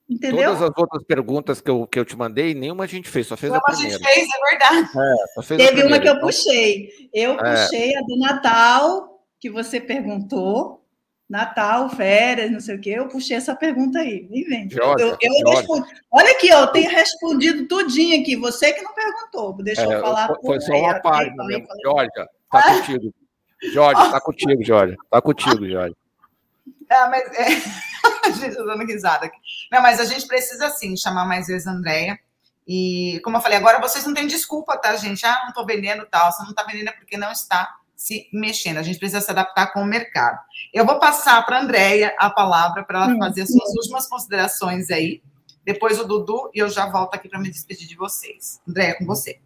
entendeu? 0.08 0.46
Todas 0.54 0.62
as 0.62 0.78
outras 0.78 1.04
perguntas 1.04 1.60
que 1.60 1.70
eu, 1.70 1.86
que 1.86 1.98
eu 1.98 2.04
te 2.04 2.16
mandei, 2.16 2.54
nenhuma 2.54 2.84
a 2.84 2.86
gente 2.86 3.08
fez, 3.08 3.26
só 3.26 3.36
fez 3.36 3.52
a 3.52 3.60
Como 3.60 3.74
a 3.74 3.76
primeira. 3.76 3.98
gente 4.02 4.14
fez, 4.14 4.26
é 4.26 4.50
verdade. 4.50 4.88
A 5.38 5.42
Teve 5.42 5.82
uma 5.86 5.98
que 6.00 6.08
eu 6.08 6.12
Então, 6.14 6.26
puxei. 6.26 6.88
Eu 7.12 7.32
É. 7.32 7.36
puxei 7.64 7.94
a 7.94 8.00
do 8.00 8.18
Natal, 8.18 9.22
que 9.38 9.50
você 9.50 9.78
perguntou. 9.80 10.82
Natal, 11.30 11.88
férias, 11.90 12.50
não 12.50 12.58
sei 12.58 12.74
o 12.74 12.80
quê. 12.80 12.90
Eu 12.90 13.06
puxei 13.08 13.36
essa 13.36 13.54
pergunta 13.54 14.00
aí. 14.00 14.26
Nem 14.28 14.44
vem. 14.44 14.68
Georgia, 14.68 15.06
eu, 15.06 15.16
eu 15.44 15.50
respondi. 15.52 15.88
Olha 16.10 16.30
aqui, 16.32 16.52
ó, 16.52 16.62
eu 16.62 16.66
tenho 16.66 16.90
respondido 16.90 17.68
tudinho 17.68 18.20
aqui. 18.20 18.34
Você 18.34 18.72
que 18.72 18.82
não 18.82 18.92
perguntou. 18.92 19.52
Deixa 19.62 19.82
É, 19.82 19.94
eu 19.94 20.00
falar. 20.00 20.26
foi- 20.26 20.38
foi 20.44 20.60
só 20.60 20.72
uma 20.74 20.90
ok? 20.90 21.00
página 21.02 21.44
mesmo. 21.44 21.66
falei. 21.68 21.82
Georgia, 21.84 22.28
tá 22.50 22.62
contigo. 22.74 23.14
Jorge, 23.72 24.10
tá 24.10 24.20
contigo, 24.20 24.64
Jorge. 24.64 24.96
Tá 25.08 25.22
contigo, 25.22 25.68
Jorge. 25.68 25.96
É, 26.90 27.08
mas 27.08 27.22
é... 27.38 27.46
gente 28.32 28.56
tá 28.56 28.62
dando 28.64 28.84
risada 28.86 29.26
aqui. 29.26 29.36
Não, 29.70 29.80
mas 29.80 30.00
a 30.00 30.04
gente 30.04 30.26
precisa 30.26 30.68
sim 30.70 30.96
chamar 30.96 31.24
mais 31.26 31.46
vezes 31.46 31.66
a 31.68 31.70
Andréia. 31.70 32.18
E, 32.66 33.20
como 33.22 33.36
eu 33.36 33.40
falei, 33.40 33.56
agora 33.58 33.80
vocês 33.80 34.04
não 34.04 34.14
têm 34.14 34.26
desculpa, 34.26 34.76
tá, 34.76 34.96
gente? 34.96 35.24
Ah, 35.24 35.42
não 35.46 35.52
tô 35.52 35.64
vendendo 35.64 36.06
tal. 36.10 36.32
Você 36.32 36.42
não 36.42 36.52
tá 36.54 36.64
vendendo 36.64 36.88
é 36.88 36.92
porque 36.92 37.16
não 37.16 37.30
está 37.30 37.76
se 38.00 38.30
mexendo. 38.32 38.78
A 38.78 38.82
gente 38.82 38.98
precisa 38.98 39.20
se 39.20 39.30
adaptar 39.30 39.74
com 39.74 39.82
o 39.82 39.86
mercado. 39.86 40.38
Eu 40.72 40.86
vou 40.86 40.98
passar 40.98 41.44
para 41.44 41.58
a 41.58 41.62
Andréia 41.62 42.16
a 42.18 42.30
palavra 42.30 42.82
para 42.82 43.04
ela 43.04 43.12
Hum, 43.12 43.18
fazer 43.18 43.42
as 43.42 43.52
suas 43.52 43.74
últimas 43.76 44.08
considerações 44.08 44.90
aí. 44.90 45.22
Depois 45.66 46.00
o 46.00 46.04
Dudu 46.04 46.50
e 46.54 46.60
eu 46.60 46.70
já 46.70 46.86
volto 46.86 47.14
aqui 47.14 47.28
para 47.28 47.38
me 47.38 47.50
despedir 47.50 47.86
de 47.86 47.94
vocês. 47.94 48.58
Andréia, 48.66 48.96
com 48.96 49.04
você. 49.04 49.38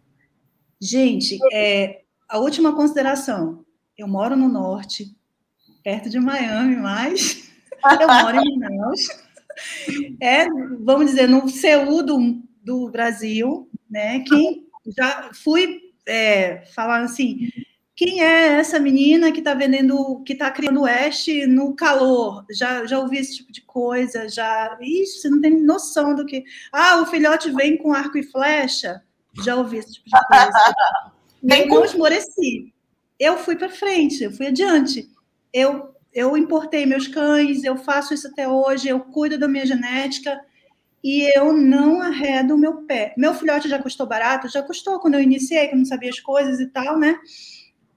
Gente, 0.79 1.37
é, 1.51 2.03
a 2.29 2.37
última 2.37 2.73
consideração. 2.73 3.65
Eu 3.97 4.07
moro 4.07 4.37
no 4.37 4.47
norte, 4.47 5.13
perto 5.83 6.09
de 6.09 6.17
Miami, 6.17 6.77
mas 6.77 7.51
eu 7.99 8.07
moro 8.07 8.37
em 8.37 8.57
Manaus. 8.57 9.01
É, 10.21 10.47
vamos 10.79 11.07
dizer, 11.07 11.27
no 11.27 11.49
Seul 11.49 12.03
do, 12.03 12.41
do 12.63 12.89
Brasil, 12.89 13.69
né? 13.89 14.21
Quem 14.21 14.65
já 14.97 15.29
fui 15.33 15.81
é, 16.07 16.65
falaram 16.67 17.03
assim: 17.03 17.49
quem 17.95 18.21
é 18.21 18.59
essa 18.59 18.77
menina 18.77 19.31
que 19.31 19.39
está 19.39 19.53
vendendo, 19.53 20.21
que 20.25 20.33
está 20.33 20.51
criando 20.51 20.81
oeste 20.81 21.47
no 21.47 21.73
calor? 21.73 22.45
Já, 22.51 22.85
já 22.85 22.99
ouvi 22.99 23.17
esse 23.17 23.37
tipo 23.37 23.53
de 23.53 23.61
coisa, 23.61 24.27
já. 24.27 24.77
Ixi, 24.81 25.21
você 25.21 25.29
não 25.29 25.39
tem 25.39 25.61
noção 25.61 26.13
do 26.13 26.25
que. 26.25 26.43
Ah, 26.73 27.01
o 27.01 27.05
filhote 27.05 27.49
vem 27.51 27.77
com 27.77 27.93
arco 27.93 28.17
e 28.17 28.23
flecha. 28.23 29.01
Já 29.43 29.55
ouvi 29.55 29.77
esse 29.77 29.93
tipo 29.93 30.09
de 30.09 30.27
coisa. 30.27 30.75
Nem 31.41 31.67
não 31.67 31.85
esmoreci. 31.85 32.73
Eu 33.17 33.37
fui 33.37 33.55
para 33.55 33.69
frente, 33.69 34.23
eu 34.23 34.31
fui 34.31 34.47
adiante. 34.47 35.09
Eu, 35.53 35.95
eu 36.13 36.35
importei 36.35 36.85
meus 36.85 37.07
cães, 37.07 37.63
eu 37.63 37.77
faço 37.77 38.13
isso 38.13 38.27
até 38.27 38.45
hoje, 38.45 38.89
eu 38.89 38.99
cuido 38.99 39.37
da 39.37 39.47
minha 39.47 39.65
genética 39.65 40.37
e 41.01 41.37
eu 41.37 41.53
não 41.53 42.01
arredo 42.01 42.55
o 42.55 42.57
meu 42.57 42.85
pé. 42.85 43.13
Meu 43.15 43.33
filhote 43.33 43.69
já 43.69 43.81
custou 43.81 44.05
barato? 44.05 44.49
Já 44.49 44.61
custou 44.63 44.99
quando 44.99 45.13
eu 45.13 45.21
iniciei, 45.21 45.67
que 45.67 45.75
eu 45.75 45.77
não 45.77 45.85
sabia 45.85 46.09
as 46.09 46.19
coisas 46.19 46.59
e 46.59 46.67
tal, 46.67 46.99
né? 46.99 47.17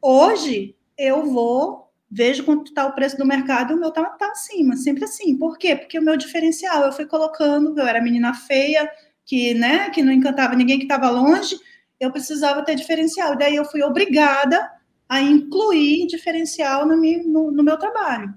Hoje, 0.00 0.76
eu 0.96 1.26
vou, 1.26 1.90
vejo 2.10 2.44
quanto 2.44 2.68
está 2.68 2.86
o 2.86 2.92
preço 2.92 3.16
do 3.16 3.26
mercado, 3.26 3.74
o 3.74 3.78
meu 3.78 3.90
tá, 3.90 4.04
tá 4.04 4.30
acima, 4.30 4.76
sempre 4.76 5.04
assim. 5.04 5.36
Por 5.36 5.58
quê? 5.58 5.74
Porque 5.76 5.98
o 5.98 6.02
meu 6.02 6.16
diferencial, 6.16 6.84
eu 6.84 6.92
fui 6.92 7.06
colocando, 7.06 7.78
eu 7.78 7.86
era 7.86 8.00
menina 8.00 8.32
feia, 8.34 8.88
que, 9.24 9.54
né, 9.54 9.90
que 9.90 10.02
não 10.02 10.12
encantava 10.12 10.54
ninguém 10.54 10.78
que 10.78 10.84
estava 10.84 11.10
longe, 11.10 11.58
eu 12.00 12.10
precisava 12.10 12.64
ter 12.64 12.74
diferencial. 12.76 13.36
Daí 13.36 13.56
eu 13.56 13.64
fui 13.64 13.82
obrigada 13.82 14.70
a 15.08 15.20
incluir 15.20 16.06
diferencial 16.06 16.86
no, 16.86 16.96
no, 16.96 17.50
no 17.50 17.62
meu 17.62 17.76
trabalho. 17.76 18.32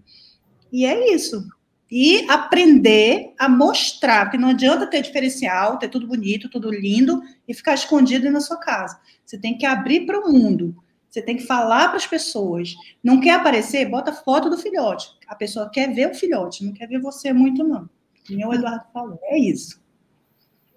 E 0.72 0.86
é 0.86 1.14
isso. 1.14 1.46
E 1.90 2.26
aprender 2.30 3.34
a 3.38 3.50
mostrar, 3.50 4.26
porque 4.26 4.38
não 4.38 4.50
adianta 4.50 4.88
ter 4.88 5.02
diferencial, 5.02 5.78
ter 5.78 5.90
tudo 5.90 6.08
bonito, 6.08 6.50
tudo 6.50 6.72
lindo 6.72 7.22
e 7.46 7.54
ficar 7.54 7.74
escondido 7.74 8.32
na 8.32 8.40
sua 8.40 8.58
casa. 8.58 9.00
Você 9.26 9.38
tem 9.38 9.58
que 9.58 9.66
abrir 9.66 10.06
para 10.06 10.20
o 10.20 10.32
mundo. 10.32 10.76
Você 11.12 11.22
tem 11.22 11.36
que 11.36 11.46
falar 11.46 11.90
para 11.90 11.98
as 11.98 12.08
pessoas. 12.08 12.74
Não 13.04 13.20
quer 13.20 13.32
aparecer? 13.32 13.90
Bota 13.90 14.14
foto 14.14 14.50
do 14.50 14.58
filhote. 14.58 15.14
A 15.28 15.36
pessoa 15.36 15.70
quer 15.70 15.94
ver 15.94 16.10
o 16.10 16.16
filhote, 16.16 16.64
não 16.64 16.72
quer 16.72 16.88
ver 16.88 17.02
você 17.02 17.34
muito, 17.34 17.66
não. 17.66 17.90
Como 18.26 18.48
o 18.48 18.54
Eduardo 18.54 18.86
falou. 18.94 19.20
É 19.24 19.38
isso. 19.38 19.84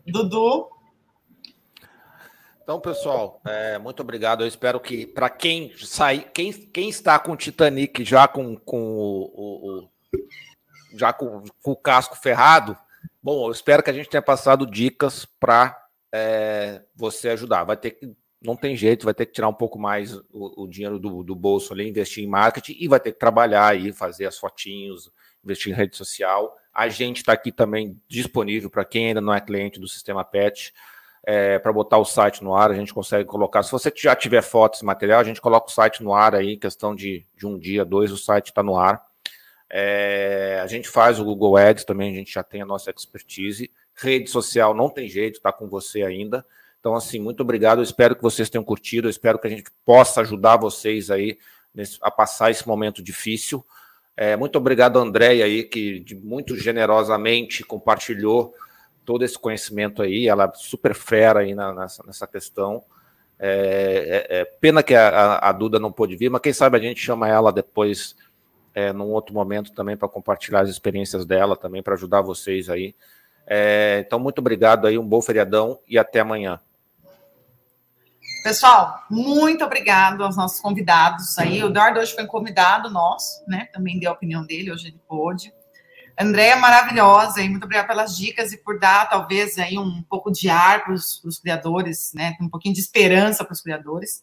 Dudu. 0.05 0.69
Então, 2.65 2.81
pessoal, 2.81 3.41
é, 3.47 3.79
muito 3.79 4.01
obrigado. 4.01 4.43
Eu 4.43 4.49
espero 4.49 4.81
que, 4.81 5.07
para 5.07 5.31
quem 5.31 5.73
sai, 5.77 6.29
quem, 6.35 6.53
quem 6.53 6.89
está 6.89 7.17
com 7.19 7.33
o 7.33 7.37
Titanic 7.37 8.05
já 8.05 8.27
com, 8.27 8.57
com 8.57 8.97
o, 8.97 9.31
o, 9.35 9.83
o 9.83 9.91
já 10.97 11.13
com, 11.13 11.45
com, 11.63 11.73
o 11.73 11.77
casco 11.77 12.17
ferrado, 12.17 12.77
bom, 13.23 13.47
eu 13.47 13.53
espero 13.53 13.83
que 13.83 13.91
a 13.91 13.93
gente 13.93 14.09
tenha 14.09 14.23
passado 14.23 14.67
dicas 14.67 15.27
para 15.39 15.79
é, 16.13 16.83
você 16.97 17.29
ajudar. 17.29 17.65
Vai 17.65 17.77
ter 17.77 17.93
que 17.93 18.17
não 18.45 18.55
tem 18.55 18.77
jeito, 18.77 19.05
vai 19.05 19.15
ter 19.15 19.27
que 19.27 19.33
tirar 19.33 19.49
um 19.49 19.55
pouco 19.55 19.79
mais 19.79 20.15
o, 20.31 20.65
o 20.65 20.69
dinheiro 20.69 20.99
do, 20.99 21.23
do, 21.23 21.35
bolso 21.35 21.73
ali, 21.73 21.89
investir 21.89 22.23
em 22.23 22.27
marketing 22.27 22.77
e 22.79 22.87
vai 22.87 23.01
ter 23.01 23.13
que 23.13 23.19
trabalhar 23.19 23.69
aí, 23.69 23.93
fazer 23.93 24.27
as 24.27 24.39
fotinhos, 24.39 25.11
investir 25.43 25.73
em 25.73 25.75
rede 25.75 25.97
social. 25.97 26.55
A 26.73 26.89
gente 26.89 27.19
está 27.19 27.33
aqui 27.33 27.51
também 27.51 27.99
disponível 28.07 28.69
para 28.69 28.85
quem 28.85 29.09
ainda 29.09 29.21
não 29.21 29.33
é 29.33 29.41
cliente 29.41 29.81
do 29.81 29.89
sistema 29.89 30.23
PET, 30.23 30.75
é, 31.27 31.59
para 31.59 31.73
botar 31.73 31.97
o 31.97 32.05
site 32.05 32.45
no 32.45 32.55
ar, 32.55 32.71
a 32.71 32.75
gente 32.75 32.93
consegue 32.93 33.25
colocar. 33.25 33.63
Se 33.63 33.73
você 33.73 33.91
já 33.97 34.15
tiver 34.15 34.43
fotos 34.43 34.83
e 34.83 34.85
material, 34.85 35.21
a 35.21 35.25
gente 35.25 35.41
coloca 35.41 35.69
o 35.69 35.73
site 35.73 36.03
no 36.03 36.13
ar 36.13 36.35
aí, 36.35 36.59
questão 36.59 36.95
de, 36.95 37.27
de 37.35 37.47
um 37.47 37.59
dia, 37.59 37.83
dois, 37.83 38.13
o 38.13 38.19
site 38.19 38.49
está 38.49 38.63
no 38.63 38.77
ar. 38.77 39.03
É, 39.71 40.61
a 40.63 40.67
gente 40.67 40.89
faz 40.89 41.19
o 41.19 41.25
Google 41.25 41.57
Ads 41.57 41.85
também, 41.85 42.13
a 42.13 42.15
gente 42.15 42.33
já 42.33 42.43
tem 42.43 42.61
a 42.61 42.67
nossa 42.67 42.91
expertise. 42.91 43.71
Rede 43.95 44.29
social 44.29 44.75
não 44.75 44.91
tem 44.91 45.09
jeito, 45.09 45.37
está 45.37 45.51
com 45.51 45.67
você 45.67 46.03
ainda. 46.03 46.45
Então, 46.85 46.95
assim, 46.95 47.19
muito 47.19 47.41
obrigado. 47.41 47.79
Eu 47.79 47.83
espero 47.83 48.15
que 48.15 48.21
vocês 48.21 48.51
tenham 48.51 48.63
curtido. 48.63 49.07
Eu 49.07 49.11
espero 49.11 49.39
que 49.39 49.47
a 49.47 49.51
gente 49.51 49.65
possa 49.87 50.21
ajudar 50.21 50.59
vocês 50.59 51.11
aí 51.11 51.39
nesse, 51.75 51.97
a 52.03 52.11
passar 52.11 52.51
esse 52.51 52.69
momento 52.69 53.03
difícil. 53.03 53.65
É, 54.15 54.37
muito 54.37 54.59
obrigado, 54.59 54.99
André, 54.99 55.43
aí, 55.43 55.63
que 55.63 56.01
de, 56.01 56.15
muito 56.15 56.55
generosamente 56.55 57.65
compartilhou 57.65 58.53
todo 59.03 59.25
esse 59.25 59.39
conhecimento 59.39 60.03
aí. 60.03 60.29
Ela 60.29 60.45
é 60.45 60.53
super 60.57 60.95
fera 60.95 61.41
aí 61.41 61.55
na, 61.55 61.73
nessa, 61.73 62.05
nessa 62.07 62.27
questão. 62.27 62.85
É, 63.39 64.27
é, 64.29 64.41
é 64.41 64.45
pena 64.45 64.83
que 64.83 64.95
a, 64.95 65.39
a, 65.39 65.53
Duda 65.53 65.81
não 65.81 65.91
pôde 65.91 66.17
vir, 66.17 66.29
mas 66.29 66.43
quem 66.43 66.53
sabe 66.53 66.77
a 66.77 66.81
gente 66.81 67.01
chama 67.01 67.27
ela 67.27 67.51
depois, 67.51 68.15
é, 68.75 68.93
num 68.93 69.09
outro 69.09 69.35
momento 69.35 69.73
também, 69.73 69.97
para 69.97 70.07
compartilhar 70.07 70.61
as 70.61 70.69
experiências 70.69 71.25
dela 71.25 71.57
também, 71.57 71.83
para 71.83 71.95
ajudar 71.95 72.21
vocês 72.21 72.69
aí. 72.69 72.95
É, 73.47 74.05
então, 74.07 74.19
muito 74.19 74.41
obrigado 74.41 74.87
aí, 74.87 74.99
um 74.99 75.09
bom 75.09 75.23
feriadão 75.23 75.79
e 75.89 75.99
até 75.99 76.21
amanhã. 76.21 76.61
Pessoal, 78.45 79.03
muito 79.11 79.65
obrigado 79.65 80.23
aos 80.23 80.37
nossos 80.37 80.61
convidados 80.61 81.39
aí. 81.39 81.65
O 81.65 81.69
Eduardo 81.69 81.99
hoje 81.99 82.15
foi 82.15 82.25
um 82.25 82.27
convidado 82.27 82.91
nosso, 82.91 83.43
né? 83.49 83.71
Também 83.73 83.99
deu 83.99 84.11
a 84.11 84.13
opinião 84.13 84.45
dele, 84.45 84.71
hoje 84.71 84.89
ele 84.89 85.01
pôde. 85.09 85.51
Andréia 86.21 86.55
maravilhosa 86.55 87.41
e 87.41 87.49
muito 87.49 87.65
obrigada 87.65 87.89
pelas 87.89 88.15
dicas 88.15 88.53
e 88.53 88.59
por 88.59 88.79
dar, 88.79 89.09
talvez, 89.09 89.57
aí 89.57 89.79
um 89.79 90.03
pouco 90.03 90.31
de 90.31 90.51
ar 90.51 90.85
para 90.85 90.93
os 90.93 91.41
criadores, 91.41 92.13
né? 92.15 92.37
Um 92.39 92.51
pouquinho 92.51 92.75
de 92.75 92.83
esperança 92.83 93.47
para 93.47 93.55
os 93.55 93.63
criadores. 93.63 94.23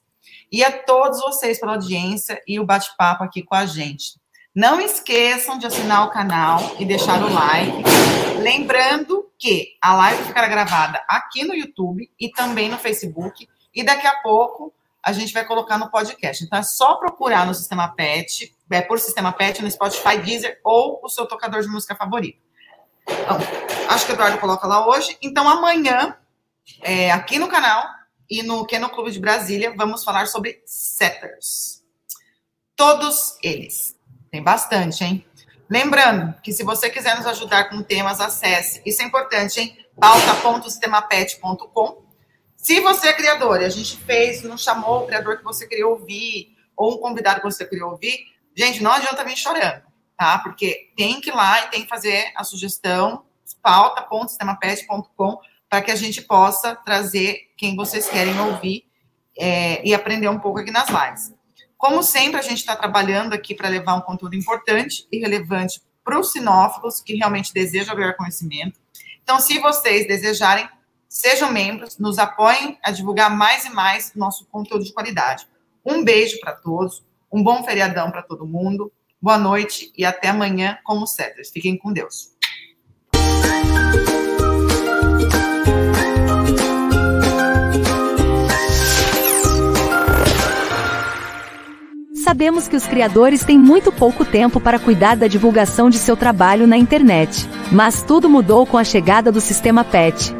E 0.52 0.64
a 0.64 0.72
todos 0.72 1.20
vocês 1.20 1.60
pela 1.60 1.72
audiência 1.72 2.40
e 2.48 2.60
o 2.60 2.66
bate-papo 2.66 3.24
aqui 3.24 3.42
com 3.42 3.56
a 3.56 3.66
gente. 3.66 4.22
Não 4.54 4.80
esqueçam 4.80 5.58
de 5.58 5.66
assinar 5.66 6.06
o 6.06 6.12
canal 6.12 6.76
e 6.78 6.86
deixar 6.86 7.24
o 7.24 7.34
like. 7.34 7.84
Lembrando 8.40 9.32
que 9.40 9.70
a 9.82 9.96
live 9.96 10.26
ficará 10.26 10.48
gravada 10.48 11.02
aqui 11.08 11.44
no 11.44 11.56
YouTube 11.56 12.08
e 12.20 12.30
também 12.30 12.70
no 12.70 12.78
Facebook 12.78 13.48
e 13.74 13.84
daqui 13.84 14.08
a 14.08 14.18
pouco 14.18 14.74
a 15.04 15.12
gente 15.12 15.34
vai 15.34 15.46
colocar 15.46 15.78
no 15.78 15.90
podcast. 15.90 16.44
Então 16.44 16.60
é 16.60 16.64
só 16.64 16.96
procurar 16.96 17.46
no 17.46 17.54
sistema 17.54 17.88
PET, 17.90 18.56
é 18.70 18.82
por 18.82 19.00
sistema 19.00 19.32
PET, 19.32 19.62
no 19.62 19.72
Spotify, 19.72 20.18
Deezer 20.18 20.60
ou 20.64 21.00
o 21.04 21.10
seu 21.10 21.26
tocador 21.26 21.62
de 21.62 21.68
música 21.68 21.96
favorito. 21.96 22.40
Então, 23.08 23.38
acho 23.90 24.06
que 24.06 24.12
o 24.12 24.16
Eduardo 24.16 24.38
coloca 24.38 24.68
lá 24.68 24.88
hoje. 24.88 25.18
Então 25.22 25.48
amanhã, 25.50 26.16
é, 26.82 27.12
aqui 27.12 27.40
no 27.40 27.48
canal 27.48 27.84
e 28.30 28.44
no 28.44 28.66
Keno 28.66 28.90
Clube 28.90 29.12
de 29.12 29.20
Brasília, 29.20 29.74
vamos 29.76 30.04
falar 30.04 30.28
sobre 30.28 30.62
setters. 30.66 31.84
Todos 32.76 33.38
eles. 33.44 33.96
Tem 34.30 34.42
bastante, 34.42 35.04
hein? 35.04 35.26
Lembrando 35.70 36.34
que 36.42 36.54
se 36.54 36.64
você 36.64 36.90
quiser 36.90 37.18
nos 37.18 37.26
ajudar 37.26 37.70
com 37.70 37.82
temas, 37.82 38.22
acesse. 38.22 38.82
Isso 38.86 39.02
é 39.02 39.06
importante, 39.06 39.60
hein? 39.60 39.78
pauta.sistemapet.com 40.00 42.11
se 42.62 42.80
você 42.80 43.08
é 43.08 43.14
criador 43.14 43.60
e 43.60 43.66
a 43.66 43.70
gente 43.70 43.98
fez, 43.98 44.44
não 44.44 44.56
chamou 44.56 45.00
o 45.00 45.08
criador 45.08 45.40
que 45.40 45.44
você 45.44 45.68
queria 45.68 45.88
ouvir, 45.88 46.56
ou 46.78 46.94
um 46.94 46.98
convidado 47.00 47.42
que 47.42 47.52
você 47.52 47.66
queria 47.66 47.88
ouvir, 47.88 48.20
gente, 48.56 48.84
não 48.84 48.92
adianta 48.92 49.24
vir 49.24 49.36
chorando, 49.36 49.82
tá? 50.16 50.38
Porque 50.38 50.92
tem 50.96 51.20
que 51.20 51.32
ir 51.32 51.36
lá 51.36 51.66
e 51.66 51.70
tem 51.70 51.82
que 51.82 51.90
fazer 51.90 52.32
a 52.36 52.44
sugestão, 52.44 53.26
pauta.sistemapet.com, 53.64 55.40
para 55.68 55.82
que 55.82 55.90
a 55.90 55.96
gente 55.96 56.22
possa 56.22 56.76
trazer 56.76 57.52
quem 57.58 57.76
vocês 57.76 58.08
querem 58.08 58.40
ouvir 58.40 58.86
é, 59.36 59.84
e 59.84 59.92
aprender 59.92 60.30
um 60.30 60.38
pouco 60.38 60.60
aqui 60.60 60.70
nas 60.70 60.88
lives. 60.88 61.34
Como 61.80 62.04
sempre, 62.04 62.40
a 62.40 62.44
gente 62.44 62.60
está 62.60 62.76
trabalhando 62.76 63.34
aqui 63.34 63.56
para 63.56 63.70
levar 63.70 63.96
um 63.96 64.02
conteúdo 64.02 64.36
importante 64.36 65.08
e 65.12 65.18
relevante 65.18 65.82
para 66.04 66.20
os 66.20 66.32
sinófilos 66.32 67.02
que 67.02 67.16
realmente 67.16 67.52
desejam 67.52 67.96
ganhar 67.96 68.14
conhecimento. 68.14 68.80
Então, 69.24 69.40
se 69.40 69.58
vocês 69.58 70.08
desejarem, 70.08 70.70
Sejam 71.14 71.52
membros, 71.52 71.98
nos 71.98 72.18
apoiem 72.18 72.80
a 72.82 72.90
divulgar 72.90 73.30
mais 73.30 73.66
e 73.66 73.70
mais 73.70 74.14
nosso 74.16 74.46
conteúdo 74.46 74.86
de 74.86 74.94
qualidade. 74.94 75.46
Um 75.86 76.06
beijo 76.06 76.40
para 76.40 76.54
todos, 76.54 77.04
um 77.30 77.44
bom 77.44 77.62
feriadão 77.66 78.10
para 78.10 78.24
todo 78.24 78.48
mundo, 78.48 78.90
boa 79.22 79.38
noite 79.38 79.92
e 79.98 80.06
até 80.06 80.30
amanhã 80.30 80.78
como 80.86 81.06
Cetras. 81.06 81.50
Fiquem 81.50 81.78
com 81.78 81.92
Deus. 81.92 82.32
Sabemos 92.24 92.70
que 92.70 92.78
os 92.78 92.88
criadores 92.88 93.44
têm 93.44 93.58
muito 93.58 93.92
pouco 93.92 94.24
tempo 94.24 94.62
para 94.62 94.80
cuidar 94.80 95.18
da 95.18 95.28
divulgação 95.28 95.90
de 95.90 95.98
seu 95.98 96.16
trabalho 96.16 96.66
na 96.66 96.78
internet. 96.78 97.46
Mas 97.70 98.02
tudo 98.02 98.30
mudou 98.30 98.66
com 98.66 98.78
a 98.78 98.86
chegada 98.86 99.30
do 99.30 99.42
sistema 99.42 99.84
PET 99.84 100.40